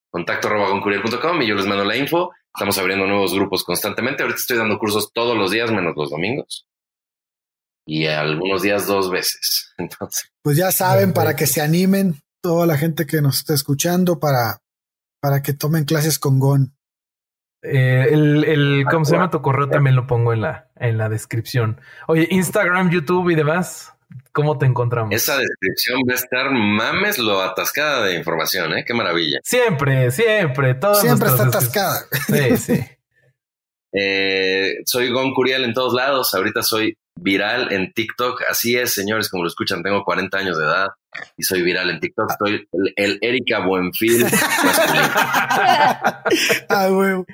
contacto 0.10 0.48
arroba 0.48 0.70
goncuriel.com 0.70 1.42
y 1.42 1.48
yo 1.48 1.56
les 1.56 1.66
mando 1.66 1.84
la 1.84 1.98
info. 1.98 2.32
Estamos 2.56 2.78
abriendo 2.78 3.08
nuevos 3.08 3.34
grupos 3.34 3.64
constantemente. 3.64 4.22
Ahorita 4.22 4.40
estoy 4.40 4.58
dando 4.58 4.78
cursos 4.78 5.12
todos 5.12 5.36
los 5.36 5.50
días, 5.50 5.72
menos 5.72 5.96
los 5.98 6.12
domingos. 6.12 6.68
Y 7.86 8.06
algunos 8.06 8.62
días 8.62 8.86
dos 8.86 9.10
veces. 9.10 9.74
Entonces, 9.78 10.32
Pues 10.44 10.56
ya 10.56 10.72
saben, 10.72 11.14
para 11.14 11.36
que 11.36 11.48
se 11.48 11.62
animen 11.62 12.22
toda 12.42 12.68
la 12.68 12.78
gente 12.78 13.08
que 13.08 13.22
nos 13.22 13.40
está 13.40 13.56
escuchando 13.56 14.20
para, 14.20 14.60
para 15.20 15.42
que 15.42 15.54
tomen 15.54 15.86
clases 15.86 16.20
con 16.20 16.40
Gon. 16.40 16.76
Eh, 17.64 18.08
el, 18.12 18.44
el, 18.44 18.86
¿cómo 18.92 19.06
se 19.06 19.14
llama 19.14 19.32
tu 19.32 19.42
correo? 19.42 19.70
También 19.70 19.96
lo 19.96 20.06
pongo 20.06 20.34
en 20.34 20.42
la, 20.42 20.70
en 20.76 20.98
la 20.98 21.10
descripción. 21.10 21.80
Oye, 22.08 22.28
Instagram, 22.30 22.92
YouTube 22.92 23.30
y 23.30 23.36
demás, 23.36 23.93
¿cómo 24.32 24.58
te 24.58 24.66
encontramos? 24.66 25.14
esa 25.14 25.38
descripción 25.38 26.02
va 26.08 26.14
a 26.14 26.16
estar 26.16 26.52
mames 26.52 27.18
lo 27.18 27.42
atascada 27.42 28.06
de 28.06 28.16
información, 28.16 28.74
¿eh? 28.78 28.84
Qué 28.86 28.94
maravilla. 28.94 29.40
Siempre, 29.44 30.12
siempre, 30.12 30.74
todas 30.76 31.02
Siempre 31.02 31.30
está 31.30 31.48
atascada. 31.48 32.02
Sí, 32.28 32.58
sí. 32.58 32.86
Eh, 33.96 34.78
soy 34.88 35.12
Gon 35.12 35.36
Curiel 35.36 35.66
en 35.66 35.74
todos 35.76 35.94
lados. 35.94 36.34
Ahorita 36.34 36.64
soy 36.64 36.98
viral 37.16 37.72
en 37.72 37.94
TikTok. 37.94 38.42
Así 38.50 38.76
es, 38.76 38.92
señores, 38.92 39.30
como 39.30 39.44
lo 39.44 39.50
escuchan, 39.50 39.84
tengo 39.84 40.04
40 40.04 40.36
años 40.36 40.58
de 40.58 40.64
edad 40.64 40.88
y 41.38 41.44
soy 41.44 41.62
viral 41.62 41.92
en 41.92 42.00
TikTok. 42.00 42.32
Soy 42.40 42.68
el, 42.72 42.94
el 42.96 43.20
Erika 43.22 43.60
Buenfil. 43.60 44.26
ah, 46.70 46.88
huevo. 46.90 47.28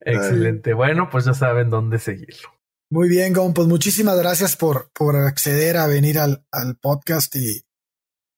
Excelente. 0.00 0.72
Bueno, 0.72 1.10
pues 1.10 1.26
ya 1.26 1.34
saben 1.34 1.68
dónde 1.68 1.98
seguirlo. 1.98 2.48
Muy 2.92 3.08
bien, 3.08 3.32
Gon. 3.32 3.54
Pues 3.54 3.66
muchísimas 3.68 4.18
gracias 4.18 4.54
por, 4.54 4.90
por 4.92 5.16
acceder 5.16 5.78
a 5.78 5.86
venir 5.86 6.18
al, 6.18 6.44
al 6.52 6.76
podcast 6.76 7.34
y 7.36 7.62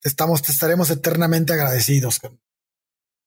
estamos, 0.01 0.43
te 0.43 0.53
estaremos 0.53 0.89
eternamente 0.91 1.53
agradecidos. 1.53 2.21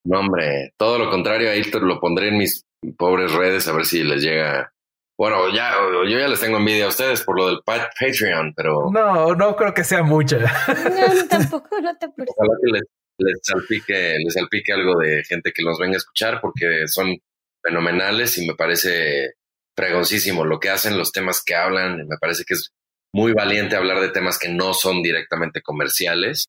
No, 0.06 0.22
hombre, 0.22 0.74
todo 0.78 0.98
lo 0.98 1.10
contrario, 1.10 1.52
ahí 1.52 1.64
te 1.64 1.82
lo 1.82 1.99
pondré 1.99 2.30
en 2.30 2.38
mis 2.38 2.66
pobres 2.98 3.34
redes 3.34 3.68
a 3.68 3.74
ver 3.74 3.86
si 3.86 4.04
les 4.04 4.24
llega. 4.24 4.72
Bueno, 5.18 5.54
ya, 5.54 5.74
yo 6.10 6.18
ya 6.18 6.30
les 6.30 6.40
tengo 6.40 6.60
envidia 6.60 6.86
a 6.86 6.90
ustedes 6.90 7.22
por 7.24 7.38
lo 7.38 7.48
del 7.48 7.60
Patreon, 7.66 8.54
pero. 8.56 8.90
No, 8.90 9.36
no 9.36 9.54
creo 9.58 9.74
que 9.74 9.84
sea 9.84 10.04
mucha. 10.04 10.38
No, 10.38 11.28
tampoco, 11.28 11.82
no 11.82 11.94
te 11.98 12.06
Ojalá 12.06 12.54
que 12.64 12.72
les, 12.72 12.84
les, 13.18 13.40
salpique, 13.44 14.16
les 14.24 14.34
salpique 14.34 14.72
algo 14.72 14.98
de 15.02 15.26
gente 15.26 15.52
que 15.52 15.64
los 15.64 15.78
venga 15.78 15.95
a 15.95 15.98
escuchar 15.98 16.40
porque 16.40 16.88
son 16.88 17.18
fenomenales 17.62 18.38
y 18.38 18.48
me 18.48 18.56
parece 18.56 19.34
fregoncísimo 19.78 20.44
lo 20.44 20.60
que 20.60 20.70
hacen, 20.70 20.98
los 20.98 21.12
temas 21.12 21.44
que 21.45 21.56
hablan. 21.56 22.08
Me 22.08 22.18
parece 22.20 22.44
que 22.44 22.56
es 22.56 22.72
muy 23.14 23.32
valiente 23.32 23.76
hablar 23.76 24.02
de 24.02 24.10
temas 24.10 24.40
que 24.40 24.49
no 24.49 24.74
son 24.74 25.04
directamente 25.04 25.62
comerciales 25.62 26.48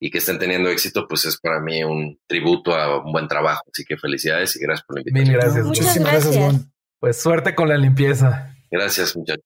y 0.00 0.10
que 0.10 0.18
estén 0.18 0.38
teniendo 0.38 0.68
éxito, 0.68 1.06
pues 1.08 1.24
es 1.24 1.38
para 1.38 1.60
mí 1.60 1.84
un 1.84 2.18
tributo 2.26 2.74
a 2.74 3.02
un 3.02 3.12
buen 3.12 3.28
trabajo. 3.28 3.62
Así 3.72 3.84
que 3.84 3.96
felicidades 3.96 4.56
y 4.56 4.60
gracias 4.60 4.84
por 4.86 4.96
la 4.96 5.02
invitación. 5.02 5.28
Mil 5.28 5.40
gracias. 5.40 5.64
Muchísimas 5.64 6.12
gracias, 6.12 6.36
Gon. 6.36 6.72
Pues 6.98 7.22
suerte 7.22 7.54
con 7.54 7.68
la 7.68 7.76
limpieza. 7.78 8.54
Gracias, 8.70 9.16
muchachos. 9.16 9.44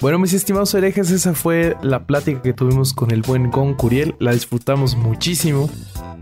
Bueno, 0.00 0.20
mis 0.20 0.32
estimados 0.32 0.72
herejes, 0.74 1.10
esa 1.10 1.34
fue 1.34 1.76
la 1.82 2.06
plática 2.06 2.40
que 2.40 2.52
tuvimos 2.52 2.94
con 2.94 3.10
el 3.10 3.22
buen 3.22 3.50
Gon 3.50 3.74
Curiel. 3.74 4.14
La 4.20 4.32
disfrutamos 4.32 4.96
muchísimo. 4.96 5.68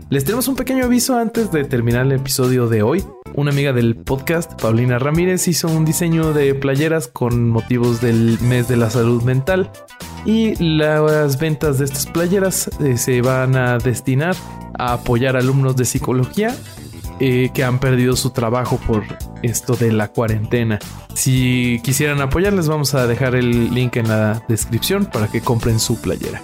Les 0.09 0.23
tenemos 0.23 0.47
un 0.47 0.55
pequeño 0.55 0.85
aviso 0.85 1.17
antes 1.17 1.51
de 1.51 1.65
terminar 1.65 2.05
el 2.05 2.13
episodio 2.13 2.69
de 2.69 2.81
hoy. 2.81 3.03
Una 3.35 3.51
amiga 3.51 3.73
del 3.73 3.97
podcast, 3.97 4.53
Paulina 4.61 4.99
Ramírez, 4.99 5.49
hizo 5.49 5.67
un 5.67 5.83
diseño 5.83 6.31
de 6.31 6.55
playeras 6.55 7.09
con 7.09 7.49
motivos 7.49 7.99
del 7.99 8.39
mes 8.39 8.69
de 8.69 8.77
la 8.77 8.89
salud 8.89 9.21
mental. 9.23 9.69
Y 10.25 10.55
las 10.63 11.37
ventas 11.39 11.77
de 11.77 11.85
estas 11.85 12.05
playeras 12.05 12.69
eh, 12.79 12.97
se 12.97 13.21
van 13.21 13.57
a 13.57 13.79
destinar 13.79 14.33
a 14.79 14.93
apoyar 14.93 15.35
alumnos 15.35 15.75
de 15.75 15.83
psicología 15.83 16.55
eh, 17.19 17.49
que 17.53 17.65
han 17.65 17.79
perdido 17.79 18.15
su 18.15 18.29
trabajo 18.29 18.79
por 18.87 19.03
esto 19.43 19.75
de 19.75 19.91
la 19.91 20.07
cuarentena. 20.07 20.79
Si 21.15 21.81
quisieran 21.83 22.21
apoyarles, 22.21 22.69
vamos 22.69 22.93
a 22.93 23.07
dejar 23.07 23.35
el 23.35 23.73
link 23.73 23.97
en 23.97 24.07
la 24.07 24.41
descripción 24.47 25.05
para 25.05 25.27
que 25.27 25.41
compren 25.41 25.81
su 25.81 25.99
playera. 25.99 26.41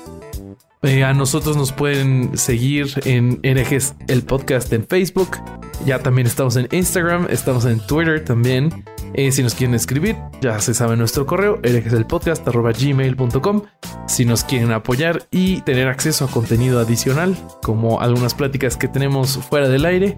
Eh, 0.83 1.03
a 1.03 1.13
nosotros 1.13 1.55
nos 1.55 1.71
pueden 1.71 2.37
seguir 2.37 2.93
en 3.05 3.39
herejes 3.43 3.95
el 4.07 4.23
podcast 4.23 4.71
en 4.73 4.85
Facebook. 4.85 5.37
Ya 5.85 5.99
también 5.99 6.27
estamos 6.27 6.57
en 6.57 6.67
Instagram, 6.71 7.27
estamos 7.29 7.63
en 7.65 7.79
Twitter 7.79 8.23
también. 8.23 8.83
Eh, 9.13 9.31
si 9.31 9.43
nos 9.43 9.55
quieren 9.55 9.75
escribir, 9.75 10.17
ya 10.41 10.59
se 10.59 10.73
sabe 10.73 10.97
nuestro 10.97 11.25
correo, 11.25 11.59
herejeselpodcast.gmail.com. 11.63 13.61
Si 14.07 14.25
nos 14.25 14.43
quieren 14.43 14.73
apoyar 14.73 15.25
y 15.31 15.61
tener 15.61 15.87
acceso 15.87 16.25
a 16.25 16.27
contenido 16.27 16.81
adicional, 16.81 17.37
como 17.61 18.01
algunas 18.01 18.33
pláticas 18.33 18.75
que 18.75 18.89
tenemos 18.89 19.37
fuera 19.37 19.69
del 19.69 19.85
aire, 19.85 20.17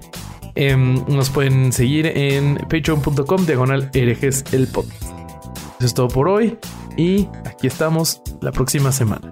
eh, 0.55 0.75
nos 0.75 1.29
pueden 1.29 1.73
seguir 1.73 2.07
en 2.07 2.55
patreon.com 2.55 3.45
diagonal 3.45 3.91
herejes 3.93 4.43
el 4.51 4.67
podcast. 4.67 5.03
Eso 5.77 5.85
es 5.85 5.93
todo 5.93 6.07
por 6.07 6.27
hoy 6.27 6.57
y 6.97 7.27
aquí 7.45 7.67
estamos 7.67 8.23
la 8.41 8.51
próxima 8.51 8.91
semana. 8.91 9.31